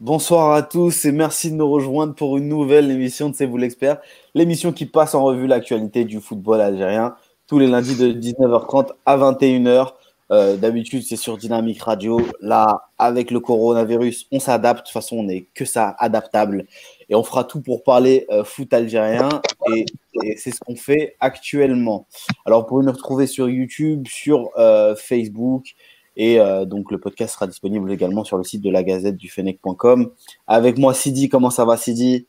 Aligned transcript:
Bonsoir 0.00 0.52
à 0.52 0.62
tous 0.62 1.04
et 1.04 1.12
merci 1.12 1.50
de 1.50 1.56
nous 1.56 1.70
rejoindre 1.70 2.14
pour 2.14 2.38
une 2.38 2.48
nouvelle 2.48 2.90
émission 2.90 3.28
de 3.28 3.34
C'est 3.34 3.44
vous 3.44 3.58
l'expert, 3.58 4.00
l'émission 4.34 4.72
qui 4.72 4.86
passe 4.86 5.14
en 5.14 5.22
revue 5.22 5.46
l'actualité 5.46 6.06
du 6.06 6.22
football 6.22 6.62
algérien 6.62 7.16
tous 7.46 7.58
les 7.58 7.66
lundis 7.66 7.96
de 7.96 8.10
19h30 8.10 8.92
à 9.04 9.18
21h. 9.18 9.92
Euh, 10.30 10.56
d'habitude, 10.56 11.02
c'est 11.02 11.16
sur 11.16 11.36
Dynamique 11.36 11.82
Radio. 11.82 12.18
Là, 12.40 12.88
avec 12.96 13.30
le 13.30 13.40
coronavirus, 13.40 14.26
on 14.32 14.40
s'adapte. 14.40 14.78
De 14.80 14.84
toute 14.84 14.92
façon, 14.94 15.16
on 15.18 15.24
n'est 15.24 15.48
que 15.54 15.66
ça, 15.66 15.94
adaptable. 15.98 16.64
Et 17.10 17.14
on 17.14 17.22
fera 17.22 17.44
tout 17.44 17.60
pour 17.60 17.82
parler 17.82 18.26
euh, 18.30 18.42
foot 18.42 18.72
algérien. 18.72 19.28
Et, 19.74 19.84
c'est 20.38 20.50
ce 20.50 20.60
qu'on 20.60 20.76
fait 20.76 21.16
actuellement. 21.20 22.06
Alors, 22.46 22.62
vous 22.62 22.68
pouvez 22.68 22.86
nous 22.86 22.92
retrouver 22.92 23.26
sur 23.26 23.50
YouTube, 23.50 24.06
sur 24.08 24.48
euh, 24.56 24.96
Facebook. 24.96 25.74
Et 26.16 26.38
donc, 26.66 26.90
le 26.90 26.98
podcast 26.98 27.34
sera 27.34 27.46
disponible 27.46 27.90
également 27.90 28.24
sur 28.24 28.36
le 28.36 28.44
site 28.44 28.62
de 28.62 28.70
la 28.70 28.82
gazette 28.82 29.16
du 29.16 29.30
Fennec.com. 29.30 30.10
Avec 30.46 30.76
moi, 30.76 30.92
Sidi. 30.92 31.28
Comment 31.28 31.50
ça 31.50 31.64
va, 31.64 31.76
Sidi? 31.76 32.26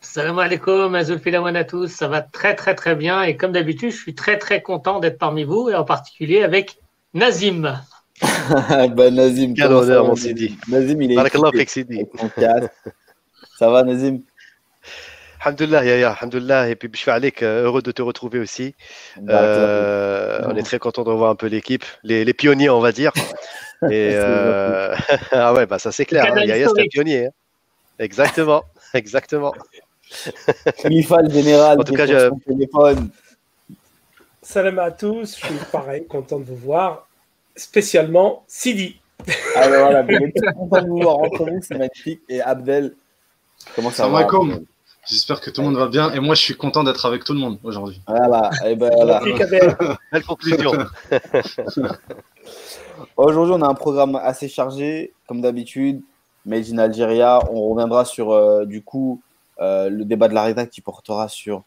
Salam 0.00 0.38
alaikum, 0.38 0.94
à 0.94 1.64
tous. 1.64 1.88
Ça 1.88 2.08
va 2.08 2.22
très, 2.22 2.54
très, 2.54 2.74
très 2.74 2.94
bien. 2.94 3.22
Et 3.22 3.36
comme 3.36 3.52
d'habitude, 3.52 3.90
je 3.90 3.96
suis 3.96 4.14
très, 4.14 4.38
très 4.38 4.62
content 4.62 5.00
d'être 5.00 5.18
parmi 5.18 5.44
vous 5.44 5.68
et 5.70 5.74
en 5.74 5.84
particulier 5.84 6.42
avec 6.42 6.78
Nazim. 7.14 7.80
ben, 8.94 9.14
Nazim, 9.14 9.54
quel 9.54 9.72
honneur, 9.72 10.06
mon 10.06 10.14
Sidi. 10.14 10.56
Nazim, 10.68 11.02
il 11.02 11.12
est. 11.12 11.68
Sidi. 11.68 12.06
Ça 13.58 13.70
va, 13.70 13.82
Nazim? 13.82 14.20
Alhamdulillah, 15.40 15.84
Yaya, 15.84 16.10
Alhamdulillah. 16.12 16.68
Et 16.68 16.76
puis, 16.76 16.90
je 16.92 16.98
suis 16.98 17.44
heureux 17.44 17.82
de 17.82 17.92
te 17.92 18.02
retrouver 18.02 18.38
aussi. 18.38 18.74
Euh, 19.28 20.40
on 20.46 20.56
est 20.56 20.62
très 20.62 20.78
content 20.78 21.04
de 21.04 21.10
revoir 21.10 21.30
un 21.30 21.34
peu 21.34 21.46
l'équipe, 21.46 21.84
les, 22.02 22.24
les, 22.24 22.34
pionniers, 22.34 22.70
on 22.70 22.80
va 22.80 22.92
dire. 22.92 23.12
Et 23.90 24.10
euh... 24.14 24.94
ah 25.32 25.52
ouais, 25.52 25.66
bah 25.66 25.78
ça 25.78 25.92
c'est 25.92 26.06
clair. 26.06 26.32
Hein. 26.32 26.44
Yaya, 26.44 26.68
c'est 26.74 26.82
un 26.82 26.86
pionnier. 26.86 27.26
Hein. 27.26 27.30
Exactement, 27.98 28.64
exactement. 28.94 29.52
Khalifa, 30.78 31.22
le 31.22 31.30
général, 31.30 31.80
en 31.80 31.84
tout 31.84 31.94
cas, 31.94 32.06
je... 32.06 32.30
téléphone. 32.46 33.10
Salam 34.42 34.78
à 34.78 34.92
tous, 34.92 35.38
je 35.40 35.46
suis 35.46 35.54
pareil, 35.72 36.06
content 36.06 36.38
de 36.38 36.44
vous 36.44 36.56
voir, 36.56 37.08
spécialement 37.56 38.44
Sidi. 38.46 39.00
Alors 39.56 39.90
voilà, 39.90 40.04
content 40.52 40.82
de 40.82 40.88
vous 40.88 41.00
voir 41.00 41.18
entre 41.18 41.50
vous, 41.50 41.60
c'est 41.62 41.76
magnifique. 41.76 42.20
Et 42.28 42.40
Abdel, 42.40 42.94
comment 43.74 43.90
ça 43.90 44.08
va? 44.08 44.26
J'espère 45.08 45.40
que 45.40 45.50
tout 45.50 45.60
le 45.60 45.68
monde 45.68 45.76
va 45.76 45.86
bien 45.86 46.12
et 46.12 46.20
moi 46.20 46.34
je 46.34 46.42
suis 46.42 46.56
content 46.56 46.82
d'être 46.82 47.06
avec 47.06 47.24
tout 47.24 47.32
le 47.32 47.38
monde 47.38 47.58
aujourd'hui. 47.62 48.00
Voilà, 48.08 48.50
et 48.66 48.74
ben 48.74 48.90
voilà. 48.94 49.20
Belle 49.20 50.24
conclusion. 50.26 50.72
aujourd'hui 53.16 53.54
on 53.56 53.62
a 53.62 53.68
un 53.68 53.74
programme 53.74 54.16
assez 54.16 54.48
chargé, 54.48 55.12
comme 55.28 55.40
d'habitude. 55.40 56.02
Made 56.44 56.72
in 56.72 56.78
Algeria, 56.78 57.40
on 57.50 57.68
reviendra 57.70 58.04
sur 58.04 58.32
euh, 58.32 58.64
du 58.64 58.82
coup 58.82 59.20
euh, 59.60 59.88
le 59.90 60.04
débat 60.04 60.28
de 60.28 60.34
la 60.34 60.44
rédac 60.44 60.70
qui 60.70 60.80
portera 60.80 61.28
sur 61.28 61.64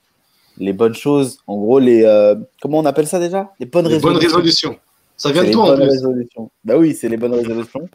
les 0.57 0.73
bonnes 0.73 0.95
choses. 0.95 1.39
En 1.47 1.57
gros, 1.57 1.79
les 1.79 2.03
euh, 2.03 2.35
comment 2.61 2.79
on 2.79 2.85
appelle 2.85 3.07
ça 3.07 3.19
déjà? 3.19 3.51
Les 3.59 3.65
bonnes 3.65 3.87
résolutions. 3.87 4.09
Bonnes 4.09 4.21
résolutions. 4.21 4.75
Ça 5.17 5.31
vient 5.31 5.43
de 5.43 5.51
toi 5.51 5.71
en 5.71 5.75
plus. 5.75 5.83
Résolutions. 5.83 6.51
Bah 6.63 6.77
oui, 6.77 6.93
c'est 6.93 7.09
les 7.09 7.17
bonnes 7.17 7.33
résolutions. 7.33 7.89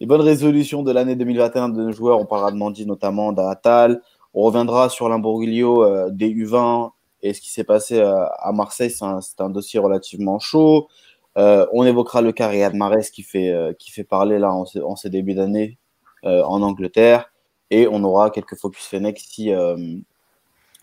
Les 0.00 0.06
bonnes 0.06 0.20
résolutions 0.20 0.82
de 0.82 0.92
l'année 0.92 1.16
2021 1.16 1.70
de 1.70 1.82
nos 1.82 1.92
joueurs. 1.92 2.20
On 2.20 2.26
parlera 2.26 2.52
de 2.52 2.56
Mandi 2.56 2.86
notamment, 2.86 3.32
d'Atal. 3.32 4.00
On 4.36 4.42
reviendra 4.42 4.88
sur 4.88 5.08
l'Imborglio 5.08 5.82
euh, 5.82 6.10
des 6.10 6.30
U20 6.30 6.92
et 7.22 7.34
ce 7.34 7.40
qui 7.40 7.50
s'est 7.50 7.64
passé 7.64 8.00
à 8.00 8.52
Marseille. 8.52 8.90
C'est 8.90 9.04
un, 9.04 9.18
un, 9.40 9.50
dossier 9.50 9.80
relativement 9.80 10.38
chaud. 10.38 10.86
on 11.34 11.84
évoquera 11.84 12.22
le 12.22 12.30
cas 12.30 12.46
Riyad 12.46 12.74
Mahrez 12.74 13.06
qui 13.12 13.24
fait, 13.24 13.52
qui 13.80 13.90
fait 13.90 14.04
parler 14.04 14.38
là 14.38 14.52
en, 14.52 14.64
en 14.84 14.94
ces 14.94 15.10
débuts 15.10 15.34
d'année 15.34 15.78
en 16.22 16.62
Angleterre. 16.62 17.32
Et 17.70 17.88
on 17.88 18.02
aura 18.04 18.30
quelques 18.30 18.56
focus 18.56 18.84
Fennec 18.86 19.18
si, 19.18 19.52
euh, 19.52 19.76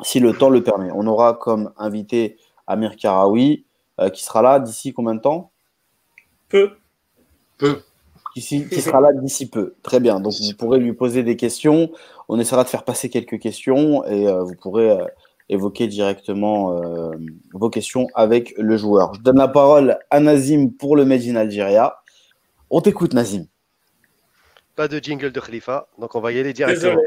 si 0.02 0.20
le 0.20 0.34
temps 0.34 0.50
le 0.50 0.64
permet. 0.64 0.92
On 0.94 1.08
aura 1.08 1.34
comme 1.34 1.72
invité 1.78 2.38
Amir 2.68 2.96
Karawi, 2.98 3.66
euh, 4.00 4.10
qui 4.10 4.24
sera 4.24 4.42
là 4.42 4.60
d'ici 4.60 4.94
combien 4.94 5.16
de 5.16 5.22
temps? 5.22 5.52
Peu. 6.50 6.72
Peu. 7.58 7.82
Qui, 8.34 8.68
qui 8.68 8.82
sera 8.82 9.00
là 9.00 9.14
d'ici 9.14 9.50
peu. 9.50 9.76
Très 9.84 10.00
bien. 10.00 10.20
Donc 10.20 10.34
vous 10.34 10.56
pourrez 10.58 10.80
lui 10.80 10.94
poser 10.94 11.24
des 11.24 11.38
questions. 11.38 11.92
On 12.30 12.40
essaiera 12.40 12.64
de 12.64 12.70
faire 12.70 12.84
passer 12.84 13.10
quelques 13.10 13.40
questions 13.40 14.06
et 14.06 14.28
euh, 14.28 14.44
vous 14.44 14.56
pourrez 14.56 14.98
évoquer 15.50 15.88
directement 15.88 16.80
vos 17.54 17.70
questions 17.70 18.08
avec 18.16 18.54
le 18.58 18.78
joueur. 18.78 19.14
Je 19.14 19.22
donne 19.22 19.38
la 19.38 19.50
parole 19.50 20.00
à 20.10 20.20
Nazim 20.22 20.72
pour 20.72 20.96
le 20.96 21.06
Made 21.06 21.24
in. 21.24 21.92
On 22.70 22.82
t'écoute, 22.82 23.14
Nazim. 23.14 23.46
Pas 24.76 24.88
de 24.88 24.98
jingle 24.98 25.32
de 25.32 25.40
Khalifa, 25.40 25.88
donc 26.00 26.16
on 26.16 26.20
va 26.20 26.32
y 26.32 26.40
aller 26.40 26.52
directement. 26.52 27.00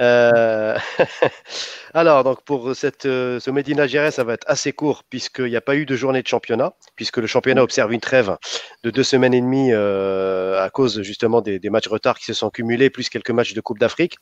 Euh, 0.00 0.76
alors, 1.94 2.24
donc 2.24 2.42
pour 2.42 2.74
cette, 2.74 3.06
euh, 3.06 3.38
ce 3.38 3.48
Medina 3.52 3.86
ça 4.10 4.24
va 4.24 4.32
être 4.34 4.44
assez 4.48 4.72
court 4.72 5.04
puisqu'il 5.08 5.44
n'y 5.44 5.54
a 5.54 5.60
pas 5.60 5.76
eu 5.76 5.86
de 5.86 5.94
journée 5.94 6.20
de 6.22 6.26
championnat, 6.26 6.72
puisque 6.96 7.18
le 7.18 7.28
championnat 7.28 7.62
observe 7.62 7.92
une 7.92 8.00
trêve 8.00 8.36
de 8.82 8.90
deux 8.90 9.04
semaines 9.04 9.34
et 9.34 9.40
demie 9.40 9.70
euh, 9.72 10.60
à 10.60 10.68
cause 10.70 11.02
justement 11.02 11.42
des, 11.42 11.60
des, 11.60 11.70
matchs 11.70 11.86
retard 11.86 12.18
qui 12.18 12.24
se 12.24 12.34
sont 12.34 12.50
cumulés, 12.50 12.90
plus 12.90 13.08
quelques 13.08 13.30
matchs 13.30 13.54
de 13.54 13.60
Coupe 13.60 13.78
d'Afrique. 13.78 14.16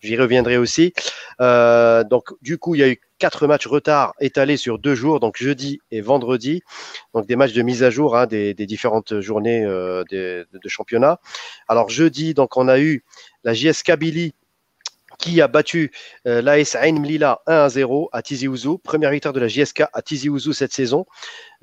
J'y 0.00 0.16
reviendrai 0.16 0.56
aussi. 0.56 0.94
donc, 1.38 2.30
du 2.40 2.56
coup, 2.56 2.74
il 2.74 2.80
y 2.80 2.84
a 2.84 2.88
eu 2.88 2.98
quatre 3.18 3.46
matchs 3.46 3.66
retard 3.66 4.14
étalés 4.20 4.56
sur 4.56 4.78
deux 4.78 4.94
jours, 4.94 5.20
donc 5.20 5.36
jeudi 5.36 5.80
et 5.90 6.00
vendredi. 6.00 6.62
Donc 7.14 7.26
des 7.26 7.36
matchs 7.36 7.52
de 7.52 7.62
mise 7.62 7.82
à 7.82 7.90
jour 7.90 8.16
hein, 8.16 8.26
des, 8.26 8.54
différentes 8.54 9.20
journées 9.20 9.64
euh, 9.64 10.04
de, 10.10 10.46
championnat. 10.66 11.20
Alors 11.68 11.88
jeudi, 11.88 12.34
donc 12.34 12.56
on 12.56 12.68
a 12.68 12.78
eu 12.78 13.04
la 13.44 13.54
JS 13.54 13.82
Billy 13.98 14.34
qui 15.18 15.40
a 15.40 15.48
battu 15.48 15.92
euh, 16.26 16.42
l'AS 16.42 16.74
Ain 16.74 17.00
Mlila 17.00 17.40
1 17.46 17.54
à 17.54 17.68
0 17.68 18.10
à 18.12 18.22
Tizi 18.22 18.48
Ouzou, 18.48 18.78
première 18.78 19.10
victoire 19.10 19.32
de 19.32 19.40
la 19.40 19.48
JSK 19.48 19.84
à 19.92 20.02
Tizi 20.02 20.28
Ouzou 20.28 20.52
cette 20.52 20.72
saison. 20.72 21.06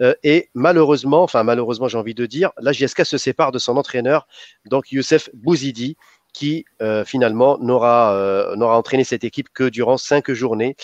Euh, 0.01 0.15
et 0.23 0.49
malheureusement, 0.53 1.23
enfin 1.23 1.43
malheureusement 1.43 1.87
j'ai 1.87 1.97
envie 1.97 2.15
de 2.15 2.25
dire, 2.25 2.51
la 2.59 2.71
JSK 2.71 3.05
se 3.05 3.17
sépare 3.17 3.51
de 3.51 3.59
son 3.59 3.77
entraîneur, 3.77 4.27
donc 4.65 4.91
Youssef 4.91 5.29
Bouzidi, 5.33 5.97
qui 6.33 6.65
euh, 6.81 7.05
finalement 7.05 7.57
n'aura 7.59 8.53
n'aura 8.55 8.77
entraîné 8.77 9.03
cette 9.03 9.23
équipe 9.23 9.49
que 9.53 9.69
durant 9.69 9.97
cinq 9.97 10.31
journées. 10.31 10.75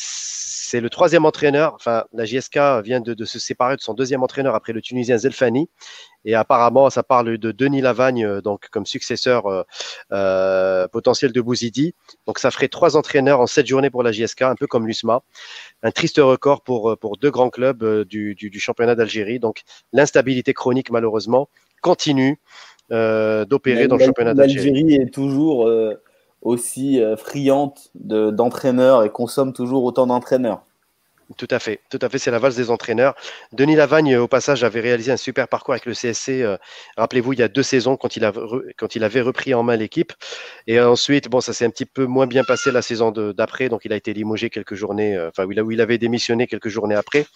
C'est 0.00 0.80
le 0.80 0.90
troisième 0.90 1.24
entraîneur. 1.24 1.72
Enfin, 1.74 2.04
la 2.12 2.26
JSK 2.26 2.58
vient 2.84 3.00
de, 3.00 3.24
se 3.24 3.38
séparer 3.38 3.76
de 3.76 3.80
son 3.80 3.94
deuxième 3.94 4.22
entraîneur 4.22 4.54
après 4.54 4.74
le 4.74 4.82
Tunisien 4.82 5.16
Zelfani. 5.16 5.70
Et 6.26 6.34
apparemment, 6.34 6.90
ça 6.90 7.02
parle 7.02 7.38
de 7.38 7.52
Denis 7.52 7.80
Lavagne, 7.80 8.22
euh, 8.22 8.42
donc 8.42 8.68
comme 8.68 8.84
successeur 8.84 9.46
euh, 9.46 9.62
euh, 10.12 10.86
potentiel 10.86 11.32
de 11.32 11.40
Bouzidi. 11.40 11.94
Donc, 12.26 12.38
ça 12.38 12.50
ferait 12.50 12.68
trois 12.68 12.96
entraîneurs 12.98 13.40
en 13.40 13.46
sept 13.46 13.66
journées 13.66 13.88
pour 13.88 14.02
la 14.02 14.12
JSK, 14.12 14.42
un 14.42 14.56
peu 14.56 14.66
comme 14.66 14.86
l'USMA. 14.86 15.22
Un 15.82 15.90
triste 15.90 16.18
record 16.18 16.60
pour, 16.60 16.98
pour 17.00 17.16
deux 17.16 17.30
grands 17.30 17.48
clubs 17.48 18.04
du, 18.04 18.60
championnat 18.60 18.94
d'Algérie. 18.94 19.38
Donc, 19.38 19.62
l'instabilité 19.94 20.52
chronique, 20.52 20.90
malheureusement, 20.90 21.48
continue 21.80 22.38
d'opérer 22.90 23.88
dans 23.88 23.96
le 23.96 24.04
championnat 24.04 24.34
d'Algérie. 24.34 24.70
L'Algérie 24.72 24.94
est 24.94 25.12
toujours 25.12 25.68
aussi 26.42 27.02
euh, 27.02 27.16
friante 27.16 27.90
d'entraîneurs 27.94 29.04
et 29.04 29.10
consomme 29.10 29.52
toujours 29.52 29.84
autant 29.84 30.06
d'entraîneurs. 30.06 30.64
Tout 31.36 31.48
à 31.50 31.58
fait, 31.58 31.80
tout 31.90 31.98
à 32.00 32.08
fait, 32.08 32.16
c'est 32.18 32.30
la 32.30 32.38
valse 32.38 32.56
des 32.56 32.70
entraîneurs. 32.70 33.14
Denis 33.52 33.76
Lavagne, 33.76 34.16
au 34.16 34.28
passage, 34.28 34.64
avait 34.64 34.80
réalisé 34.80 35.12
un 35.12 35.18
super 35.18 35.46
parcours 35.46 35.74
avec 35.74 35.84
le 35.84 35.92
CSC. 35.92 36.40
Euh, 36.42 36.56
rappelez-vous, 36.96 37.34
il 37.34 37.38
y 37.40 37.42
a 37.42 37.48
deux 37.48 37.62
saisons 37.62 37.98
quand 37.98 38.16
il, 38.16 38.32
quand 38.78 38.96
il 38.96 39.04
avait 39.04 39.20
repris 39.20 39.52
en 39.52 39.62
main 39.62 39.76
l'équipe. 39.76 40.14
Et 40.66 40.80
ensuite, 40.80 41.28
bon, 41.28 41.42
ça 41.42 41.52
s'est 41.52 41.66
un 41.66 41.70
petit 41.70 41.84
peu 41.84 42.06
moins 42.06 42.26
bien 42.26 42.44
passé 42.44 42.70
la 42.70 42.80
saison 42.80 43.10
d'après, 43.10 43.68
donc 43.68 43.84
il 43.84 43.92
a 43.92 43.96
été 43.96 44.14
limogé 44.14 44.48
quelques 44.48 44.74
journées, 44.74 45.18
euh, 45.18 45.28
enfin, 45.28 45.44
où 45.44 45.70
il, 45.70 45.80
avait 45.82 45.98
démissionné 45.98 46.46
quelques 46.46 46.70
journées 46.70 46.94
après. 46.94 47.26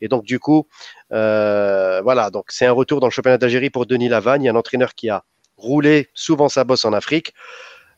Et 0.00 0.06
donc, 0.06 0.24
du 0.24 0.38
coup, 0.38 0.68
voilà, 1.10 2.30
donc 2.32 2.46
c'est 2.50 2.66
un 2.66 2.72
retour 2.72 3.00
dans 3.00 3.08
le 3.08 3.12
championnat 3.12 3.38
d'Algérie 3.38 3.70
pour 3.70 3.84
Denis 3.84 4.08
Lavagne, 4.08 4.48
un 4.48 4.54
entraîneur 4.54 4.94
qui 4.94 5.10
a 5.10 5.24
roulé 5.56 6.08
souvent 6.14 6.48
sa 6.48 6.62
bosse 6.62 6.84
en 6.84 6.92
Afrique. 6.92 7.34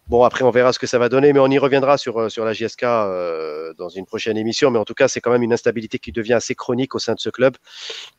Bon, 0.09 0.25
après, 0.25 0.43
on 0.45 0.51
verra 0.51 0.73
ce 0.73 0.81
que 0.81 0.87
ça 0.87 0.99
va 0.99 1.09
donner, 1.09 1.33
mais 1.33 1.39
on 1.39 1.47
y 1.47 1.59
reviendra 1.59 1.97
sur, 1.97 2.19
euh, 2.21 2.29
sur 2.29 2.45
la 2.45 2.53
JSK 2.53 2.83
euh, 2.83 3.73
dans 3.75 3.89
une 3.89 4.05
prochaine 4.05 4.37
émission. 4.37 4.71
Mais 4.71 4.79
en 4.79 4.85
tout 4.85 4.95
cas, 4.95 5.07
c'est 5.07 5.21
quand 5.21 5.31
même 5.31 5.45
une 5.45 5.53
instabilité 5.53 5.99
qui 6.01 6.11
devient 6.11 6.35
assez 6.35 6.57
chronique 6.57 6.95
au 6.97 6.99
sein 6.99 7.15
de 7.15 7.21
ce 7.21 7.31
club. 7.31 7.57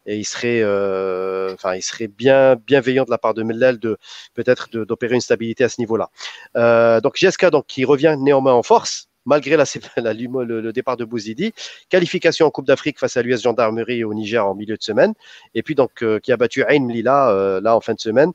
Et 0.06 0.18
il 0.18 0.24
serait, 0.24 0.62
euh, 0.64 1.56
il 1.76 1.82
serait 1.82 2.08
bien 2.08 2.56
bienveillant 2.56 3.04
de 3.04 3.12
la 3.12 3.18
part 3.18 3.34
de 3.34 3.44
Mellel 3.44 3.80
de 3.80 3.98
peut-être 4.34 4.70
d'opérer 4.72 5.16
une 5.16 5.22
stabilité 5.22 5.66
à 5.66 5.70
ce 5.70 5.82
niveau-là. 5.82 6.10
donc, 7.02 7.18
JSK, 7.18 7.50
donc, 7.50 7.66
qui 7.68 7.84
revient 7.84 8.16
néanmoins 8.18 8.54
en 8.54 8.64
force, 8.64 9.10
malgré 9.26 9.58
la, 9.58 9.66
le, 9.98 10.72
départ 10.72 10.96
de 10.96 11.04
Bouzidi. 11.04 11.54
Qualification 11.90 12.48
en 12.48 12.50
Coupe 12.50 12.66
d'Afrique 12.66 12.98
face 12.98 13.18
à 13.18 13.22
l'US 13.22 13.42
Gendarmerie 13.42 14.06
au 14.06 14.14
Niger 14.14 14.48
en 14.48 14.56
milieu 14.56 14.78
de 14.78 14.84
semaine. 14.84 15.14
Et 15.54 15.64
puis, 15.64 15.76
donc, 15.76 16.04
qui 16.24 16.32
a 16.32 16.38
battu 16.38 16.64
Ain 16.64 16.86
Mlila 16.86 17.60
là 17.62 17.76
en 17.76 17.82
fin 17.82 17.94
de 17.94 18.00
semaine. 18.00 18.32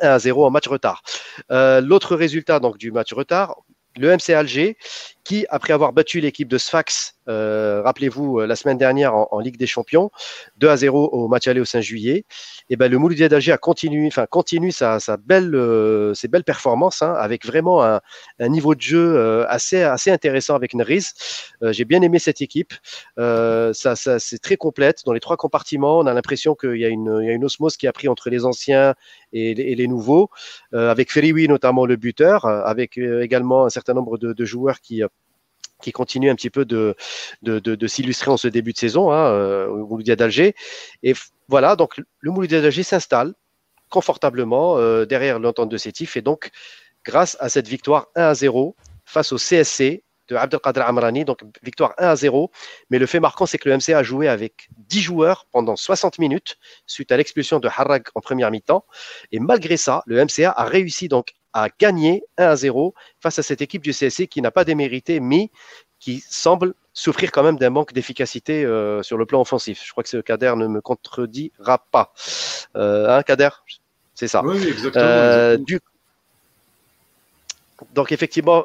1 0.00 0.08
à 0.08 0.18
0 0.18 0.44
en 0.44 0.50
match 0.50 0.68
retard. 0.68 1.02
Euh, 1.50 1.80
l'autre 1.80 2.16
résultat 2.16 2.60
donc 2.60 2.78
du 2.78 2.92
match 2.92 3.12
retard, 3.12 3.56
le 3.98 4.14
MC 4.14 4.30
Alger, 4.34 4.76
qui, 5.24 5.46
après 5.48 5.72
avoir 5.72 5.92
battu 5.92 6.20
l'équipe 6.20 6.48
de 6.48 6.58
Sfax, 6.58 7.14
euh, 7.28 7.82
rappelez-vous, 7.82 8.40
euh, 8.40 8.46
la 8.46 8.54
semaine 8.54 8.78
dernière 8.78 9.14
en, 9.14 9.40
Ligue 9.40 9.56
des 9.56 9.66
Champions, 9.66 10.10
2 10.58 10.68
à 10.68 10.76
0 10.76 11.08
au 11.08 11.28
match 11.28 11.48
aller 11.48 11.60
au 11.60 11.64
5 11.64 11.80
juillet, 11.80 12.24
et 12.70 12.76
ben, 12.76 12.90
le 12.90 12.98
Mouloudia 12.98 13.28
d'Alger 13.28 13.52
a 13.52 13.58
continué, 13.58 14.06
enfin, 14.06 14.26
continue 14.26 14.70
sa, 14.70 14.98
belle, 15.24 15.58
ses 16.14 16.28
belles 16.28 16.44
performances, 16.44 17.02
hein, 17.02 17.14
avec 17.18 17.46
vraiment 17.46 17.82
un, 17.82 18.00
niveau 18.40 18.74
de 18.74 18.80
jeu 18.82 19.46
assez, 19.48 19.82
assez 19.82 20.10
intéressant 20.10 20.54
avec 20.54 20.74
Neriz. 20.74 21.14
J'ai 21.62 21.84
bien 21.84 22.02
aimé 22.02 22.18
cette 22.18 22.40
équipe. 22.40 22.74
ça, 23.16 23.72
ça 23.72 24.18
c'est 24.18 24.38
très 24.38 24.56
complète. 24.56 25.02
Dans 25.04 25.12
les 25.12 25.20
trois 25.20 25.36
compartiments, 25.36 25.98
on 25.98 26.06
a 26.06 26.14
l'impression 26.14 26.54
qu'il 26.54 26.76
y, 26.76 26.80
y 26.80 26.84
a 26.84 26.88
une 26.88 27.44
osmose 27.44 27.76
qui 27.76 27.86
a 27.86 27.92
pris 27.92 28.08
entre 28.08 28.30
les 28.30 28.44
anciens 28.44 28.94
et, 29.32 29.54
les 29.54 29.86
nouveaux, 29.86 30.30
avec 30.72 31.12
Feriwi 31.12 31.48
notamment 31.48 31.86
le 31.86 31.96
buteur, 31.96 32.46
avec 32.46 32.96
également 32.98 33.66
un 33.66 33.70
certain 33.70 33.94
nombre 33.94 34.18
de, 34.18 34.44
joueurs 34.44 34.80
qui 34.80 35.02
qui 35.82 35.92
continue 35.92 36.30
un 36.30 36.34
petit 36.34 36.50
peu 36.50 36.64
de, 36.64 36.94
de, 37.42 37.58
de, 37.58 37.86
s'illustrer 37.86 38.30
en 38.30 38.36
ce 38.36 38.48
début 38.48 38.72
de 38.72 38.78
saison 38.78 39.12
hein, 39.12 39.26
euh, 39.30 39.68
au 39.68 39.86
Mouloudia 39.86 40.16
d'Alger. 40.16 40.54
Et 41.02 41.14
voilà, 41.48 41.76
donc 41.76 42.00
le 42.20 42.30
Mouloudia 42.30 42.60
d'Alger 42.60 42.82
s'installe 42.82 43.34
confortablement 43.90 44.78
euh, 44.78 45.04
derrière 45.04 45.38
l'entente 45.38 45.68
de 45.68 45.76
Sétif. 45.76 46.16
Et 46.16 46.22
donc, 46.22 46.50
grâce 47.04 47.36
à 47.40 47.48
cette 47.48 47.68
victoire 47.68 48.08
1 48.16 48.22
à 48.22 48.34
0 48.34 48.74
face 49.04 49.32
au 49.32 49.36
CSC 49.36 50.02
de 50.28 50.36
Abdelkader 50.36 50.80
Amrani, 50.80 51.24
donc 51.24 51.40
victoire 51.62 51.94
1 51.98 52.08
à 52.08 52.16
0. 52.16 52.50
Mais 52.90 52.98
le 52.98 53.06
fait 53.06 53.20
marquant, 53.20 53.46
c'est 53.46 53.58
que 53.58 53.68
le 53.68 53.76
MCA 53.76 53.98
a 53.98 54.02
joué 54.02 54.28
avec 54.28 54.68
10 54.88 55.00
joueurs 55.00 55.46
pendant 55.52 55.76
60 55.76 56.18
minutes 56.18 56.58
suite 56.86 57.12
à 57.12 57.16
l'expulsion 57.16 57.60
de 57.60 57.68
Harrag 57.68 58.04
en 58.14 58.20
première 58.20 58.50
mi-temps. 58.50 58.84
Et 59.32 59.40
malgré 59.40 59.76
ça, 59.76 60.02
le 60.06 60.24
MCA 60.24 60.52
a 60.56 60.64
réussi 60.64 61.08
donc 61.08 61.34
a 61.52 61.68
gagné 61.78 62.22
1 62.36 62.48
à 62.48 62.56
0 62.56 62.94
face 63.18 63.38
à 63.38 63.42
cette 63.42 63.62
équipe 63.62 63.82
du 63.82 63.92
CSC 63.92 64.26
qui 64.26 64.42
n'a 64.42 64.50
pas 64.50 64.64
démérité, 64.64 65.20
mais 65.20 65.50
qui 65.98 66.22
semble 66.28 66.74
souffrir 66.92 67.32
quand 67.32 67.42
même 67.42 67.56
d'un 67.56 67.70
manque 67.70 67.94
d'efficacité 67.94 68.64
euh, 68.64 69.02
sur 69.02 69.16
le 69.16 69.24
plan 69.24 69.40
offensif. 69.40 69.82
Je 69.84 69.90
crois 69.90 70.02
que 70.02 70.08
ce 70.08 70.18
Kader 70.18 70.54
ne 70.56 70.66
me 70.66 70.80
contredira 70.80 71.78
pas. 71.78 72.12
Euh, 72.76 73.08
hein, 73.08 73.22
Kader? 73.22 73.48
C'est 74.14 74.28
ça. 74.28 74.42
Oui, 74.44 74.66
exactement. 74.68 75.04
Euh, 75.04 75.58
donc, 77.92 78.12
effectivement, 78.12 78.64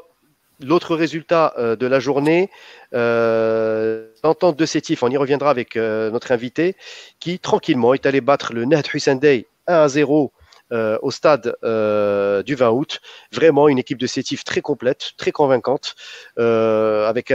l'autre 0.64 0.96
résultat 0.96 1.54
de 1.58 1.88
la 1.88 2.00
journée, 2.00 2.50
l'entente 2.92 4.58
de 4.58 4.66
Sétif, 4.66 5.04
on 5.04 5.10
y 5.10 5.18
reviendra 5.18 5.50
avec 5.50 5.76
notre 5.76 6.32
invité, 6.32 6.76
qui 7.20 7.40
tranquillement 7.40 7.94
est 7.94 8.06
allé 8.06 8.22
battre 8.22 8.54
le 8.54 8.66
Net 8.66 8.94
Hussein 8.94 9.16
Day 9.16 9.48
1 9.68 9.74
à 9.74 9.88
0 9.88 10.32
euh, 10.72 10.98
au 11.02 11.12
stade 11.12 11.54
euh, 11.66 12.44
du 12.44 12.56
20 12.56 12.70
août. 12.70 13.02
Vraiment 13.34 13.68
une 13.68 13.78
équipe 13.78 13.98
de 13.98 14.08
Sétif 14.08 14.46
très 14.46 14.62
complète, 14.62 15.12
très 15.18 15.34
convaincante, 15.34 15.96
euh, 16.40 17.10
avec 17.10 17.34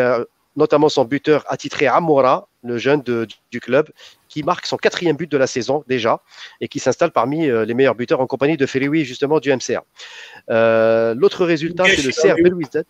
notamment 0.57 0.89
son 0.89 1.05
buteur 1.05 1.45
attitré 1.49 1.87
Amoura, 1.87 2.49
le 2.63 2.79
jeune 2.79 3.03
du 3.03 3.61
club, 3.61 3.91
qui 4.31 4.43
marque 4.43 4.65
son 4.65 4.79
quatrième 4.79 5.17
but 5.17 5.31
de 5.31 5.37
la 5.37 5.47
saison 5.47 5.85
déjà 5.87 6.23
et 6.63 6.69
qui 6.69 6.79
s'installe 6.79 7.11
parmi 7.11 7.47
les 7.47 7.75
meilleurs 7.75 7.95
buteurs 7.95 8.21
en 8.23 8.27
compagnie 8.27 8.57
de 8.57 8.65
Feliwi 8.65 9.05
justement 9.05 9.39
du 9.39 9.53
MCR. 9.55 9.83
L'autre 10.49 11.45
résultat, 11.45 11.85
c'est 11.85 12.03
le 12.03 12.13
CR 12.13 12.43
Belouizdad. 12.43 12.87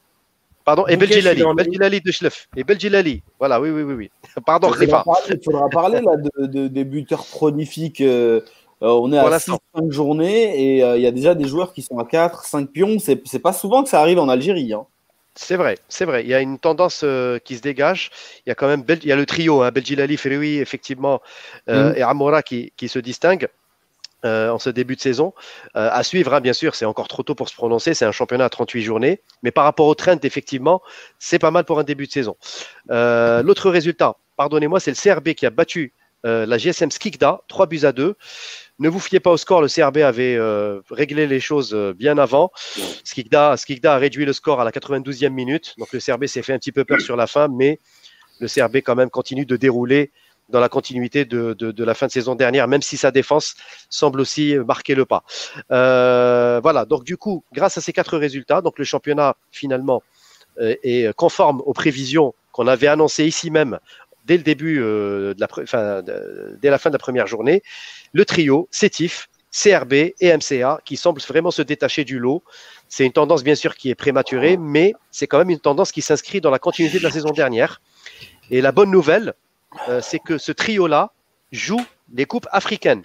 Pardon, 0.66 0.86
et 0.88 0.96
Beljilali, 0.96 1.42
Beljilali 1.56 2.00
de 2.02 2.12
Schleff. 2.12 2.48
Et 2.56 2.64
Beljilali, 2.64 3.22
voilà, 3.38 3.60
oui, 3.60 3.70
oui, 3.70 3.82
oui. 3.82 3.94
oui. 3.94 4.10
Pardon, 4.46 4.70
il 4.80 4.88
faudra, 5.42 5.68
parler, 5.70 6.00
là 6.00 6.16
de, 6.16 6.66
des 6.66 6.84
buteurs 6.84 7.24
prolifiques 7.24 8.02
euh, 8.82 8.88
on 8.88 9.12
est 9.12 9.18
à 9.18 9.38
5 9.38 9.58
journées 9.88 10.76
et 10.76 10.84
euh, 10.84 10.98
il 10.98 11.02
y 11.02 11.06
a 11.06 11.10
déjà 11.10 11.34
des 11.34 11.46
joueurs 11.46 11.72
qui 11.72 11.82
sont 11.82 11.98
à 11.98 12.04
4, 12.04 12.44
5 12.44 12.70
pions. 12.70 12.98
C'est 12.98 13.38
pas 13.38 13.52
souvent 13.52 13.82
que 13.82 13.88
ça 13.88 14.00
arrive 14.00 14.18
en 14.18 14.28
Algérie. 14.28 14.72
Hein. 14.74 14.84
C'est 15.34 15.56
vrai, 15.56 15.78
c'est 15.88 16.04
vrai. 16.04 16.24
Il 16.24 16.28
y 16.28 16.34
a 16.34 16.40
une 16.40 16.58
tendance 16.58 17.02
euh, 17.04 17.38
qui 17.38 17.56
se 17.56 17.62
dégage. 17.62 18.10
Il 18.44 18.50
y 18.50 18.52
a 18.52 18.54
quand 18.54 18.66
même 18.66 18.84
il 18.88 19.06
y 19.06 19.12
a 19.12 19.16
le 19.16 19.26
trio, 19.26 19.62
hein, 19.62 19.70
Beljilali, 19.70 20.16
Feroui, 20.16 20.58
effectivement, 20.58 21.20
mm. 21.68 21.92
et 21.96 22.02
Amora 22.02 22.42
qui, 22.42 22.72
se 22.86 22.98
distinguent. 22.98 23.48
En 24.24 24.58
ce 24.58 24.70
début 24.70 24.96
de 24.96 25.00
saison. 25.00 25.34
à 25.74 26.02
suivre, 26.02 26.34
hein, 26.34 26.40
bien 26.40 26.52
sûr, 26.52 26.74
c'est 26.74 26.84
encore 26.84 27.08
trop 27.08 27.22
tôt 27.22 27.34
pour 27.34 27.48
se 27.48 27.54
prononcer. 27.54 27.94
C'est 27.94 28.04
un 28.04 28.12
championnat 28.12 28.46
à 28.46 28.48
38 28.48 28.82
journées. 28.82 29.22
Mais 29.42 29.50
par 29.50 29.64
rapport 29.64 29.86
au 29.86 29.94
trend, 29.94 30.18
effectivement, 30.22 30.82
c'est 31.18 31.38
pas 31.38 31.50
mal 31.50 31.64
pour 31.64 31.78
un 31.78 31.84
début 31.84 32.06
de 32.06 32.12
saison. 32.12 32.36
L'autre 32.88 33.70
résultat, 33.70 34.16
pardonnez-moi, 34.36 34.80
c'est 34.80 34.90
le 34.90 35.14
CRB 35.14 35.34
qui 35.34 35.46
a 35.46 35.50
battu 35.50 35.92
la 36.24 36.58
GSM 36.58 36.90
Skikda, 36.90 37.42
3 37.48 37.66
buts 37.66 37.84
à 37.84 37.92
2. 37.92 38.16
Ne 38.78 38.90
vous 38.90 39.00
fiez 39.00 39.20
pas 39.20 39.30
au 39.30 39.36
score, 39.38 39.62
le 39.62 39.68
CRB 39.68 39.98
avait 39.98 40.36
euh, 40.36 40.82
réglé 40.90 41.26
les 41.26 41.40
choses 41.40 41.72
euh, 41.72 41.94
bien 41.94 42.18
avant. 42.18 42.50
Skikda, 43.04 43.56
a 43.84 43.98
réduit 43.98 44.26
le 44.26 44.34
score 44.34 44.60
à 44.60 44.64
la 44.64 44.70
92e 44.70 45.30
minute, 45.30 45.74
donc 45.78 45.92
le 45.92 45.98
CRB 45.98 46.26
s'est 46.26 46.42
fait 46.42 46.52
un 46.52 46.58
petit 46.58 46.72
peu 46.72 46.84
peur 46.84 47.00
sur 47.00 47.16
la 47.16 47.26
fin, 47.26 47.48
mais 47.48 47.80
le 48.38 48.48
CRB 48.48 48.76
quand 48.76 48.94
même 48.94 49.08
continue 49.08 49.46
de 49.46 49.56
dérouler 49.56 50.12
dans 50.48 50.60
la 50.60 50.68
continuité 50.68 51.24
de, 51.24 51.84
la 51.84 51.94
fin 51.94 52.06
de 52.06 52.12
saison 52.12 52.34
dernière, 52.34 52.68
même 52.68 52.82
si 52.82 52.96
sa 52.96 53.10
défense 53.10 53.54
semble 53.90 54.20
aussi 54.20 54.56
marquer 54.66 54.94
le 54.94 55.04
pas. 55.04 55.24
Euh, 55.70 56.60
voilà, 56.62 56.84
donc 56.84 57.04
du 57.04 57.16
coup, 57.16 57.44
grâce 57.52 57.78
à 57.78 57.80
ces 57.80 57.92
quatre 57.92 58.16
résultats, 58.16 58.60
donc 58.60 58.78
le 58.78 58.84
championnat 58.84 59.36
finalement 59.50 60.02
est 60.58 61.12
conforme 61.14 61.60
aux 61.66 61.74
prévisions 61.74 62.34
qu'on 62.52 62.66
avait 62.66 62.86
annoncées 62.86 63.26
ici 63.26 63.50
même 63.50 63.78
dès 64.24 64.38
le 64.38 64.42
début 64.42 64.78
de 64.78 65.36
la, 65.38 65.48
fin, 65.66 66.02
de 66.02 66.68
la 66.92 66.98
première 66.98 67.26
journée 67.26 67.62
le 68.14 68.24
trio 68.24 68.66
CETIF, 68.70 69.28
CRB 69.52 69.92
et 69.92 70.36
MCA 70.36 70.80
qui 70.84 70.96
semblent 70.96 71.20
vraiment 71.20 71.50
se 71.50 71.62
détacher 71.62 72.04
du 72.04 72.18
lot. 72.18 72.42
C'est 72.88 73.04
une 73.04 73.12
tendance 73.12 73.42
bien 73.42 73.54
sûr 73.54 73.74
qui 73.74 73.90
est 73.90 73.94
prématurée, 73.94 74.56
mais 74.56 74.94
c'est 75.10 75.26
quand 75.26 75.38
même 75.38 75.50
une 75.50 75.60
tendance 75.60 75.92
qui 75.92 76.02
s'inscrit 76.02 76.40
dans 76.40 76.50
la 76.50 76.58
continuité 76.58 76.98
de 76.98 77.02
la 77.04 77.10
saison 77.10 77.30
dernière. 77.30 77.80
Et 78.50 78.60
la 78.60 78.72
bonne 78.72 78.90
nouvelle, 78.90 79.34
euh, 79.88 80.00
c'est 80.00 80.18
que 80.18 80.38
ce 80.38 80.52
trio-là 80.52 81.12
joue 81.52 81.84
les 82.12 82.26
coupes 82.26 82.48
africaines. 82.50 83.02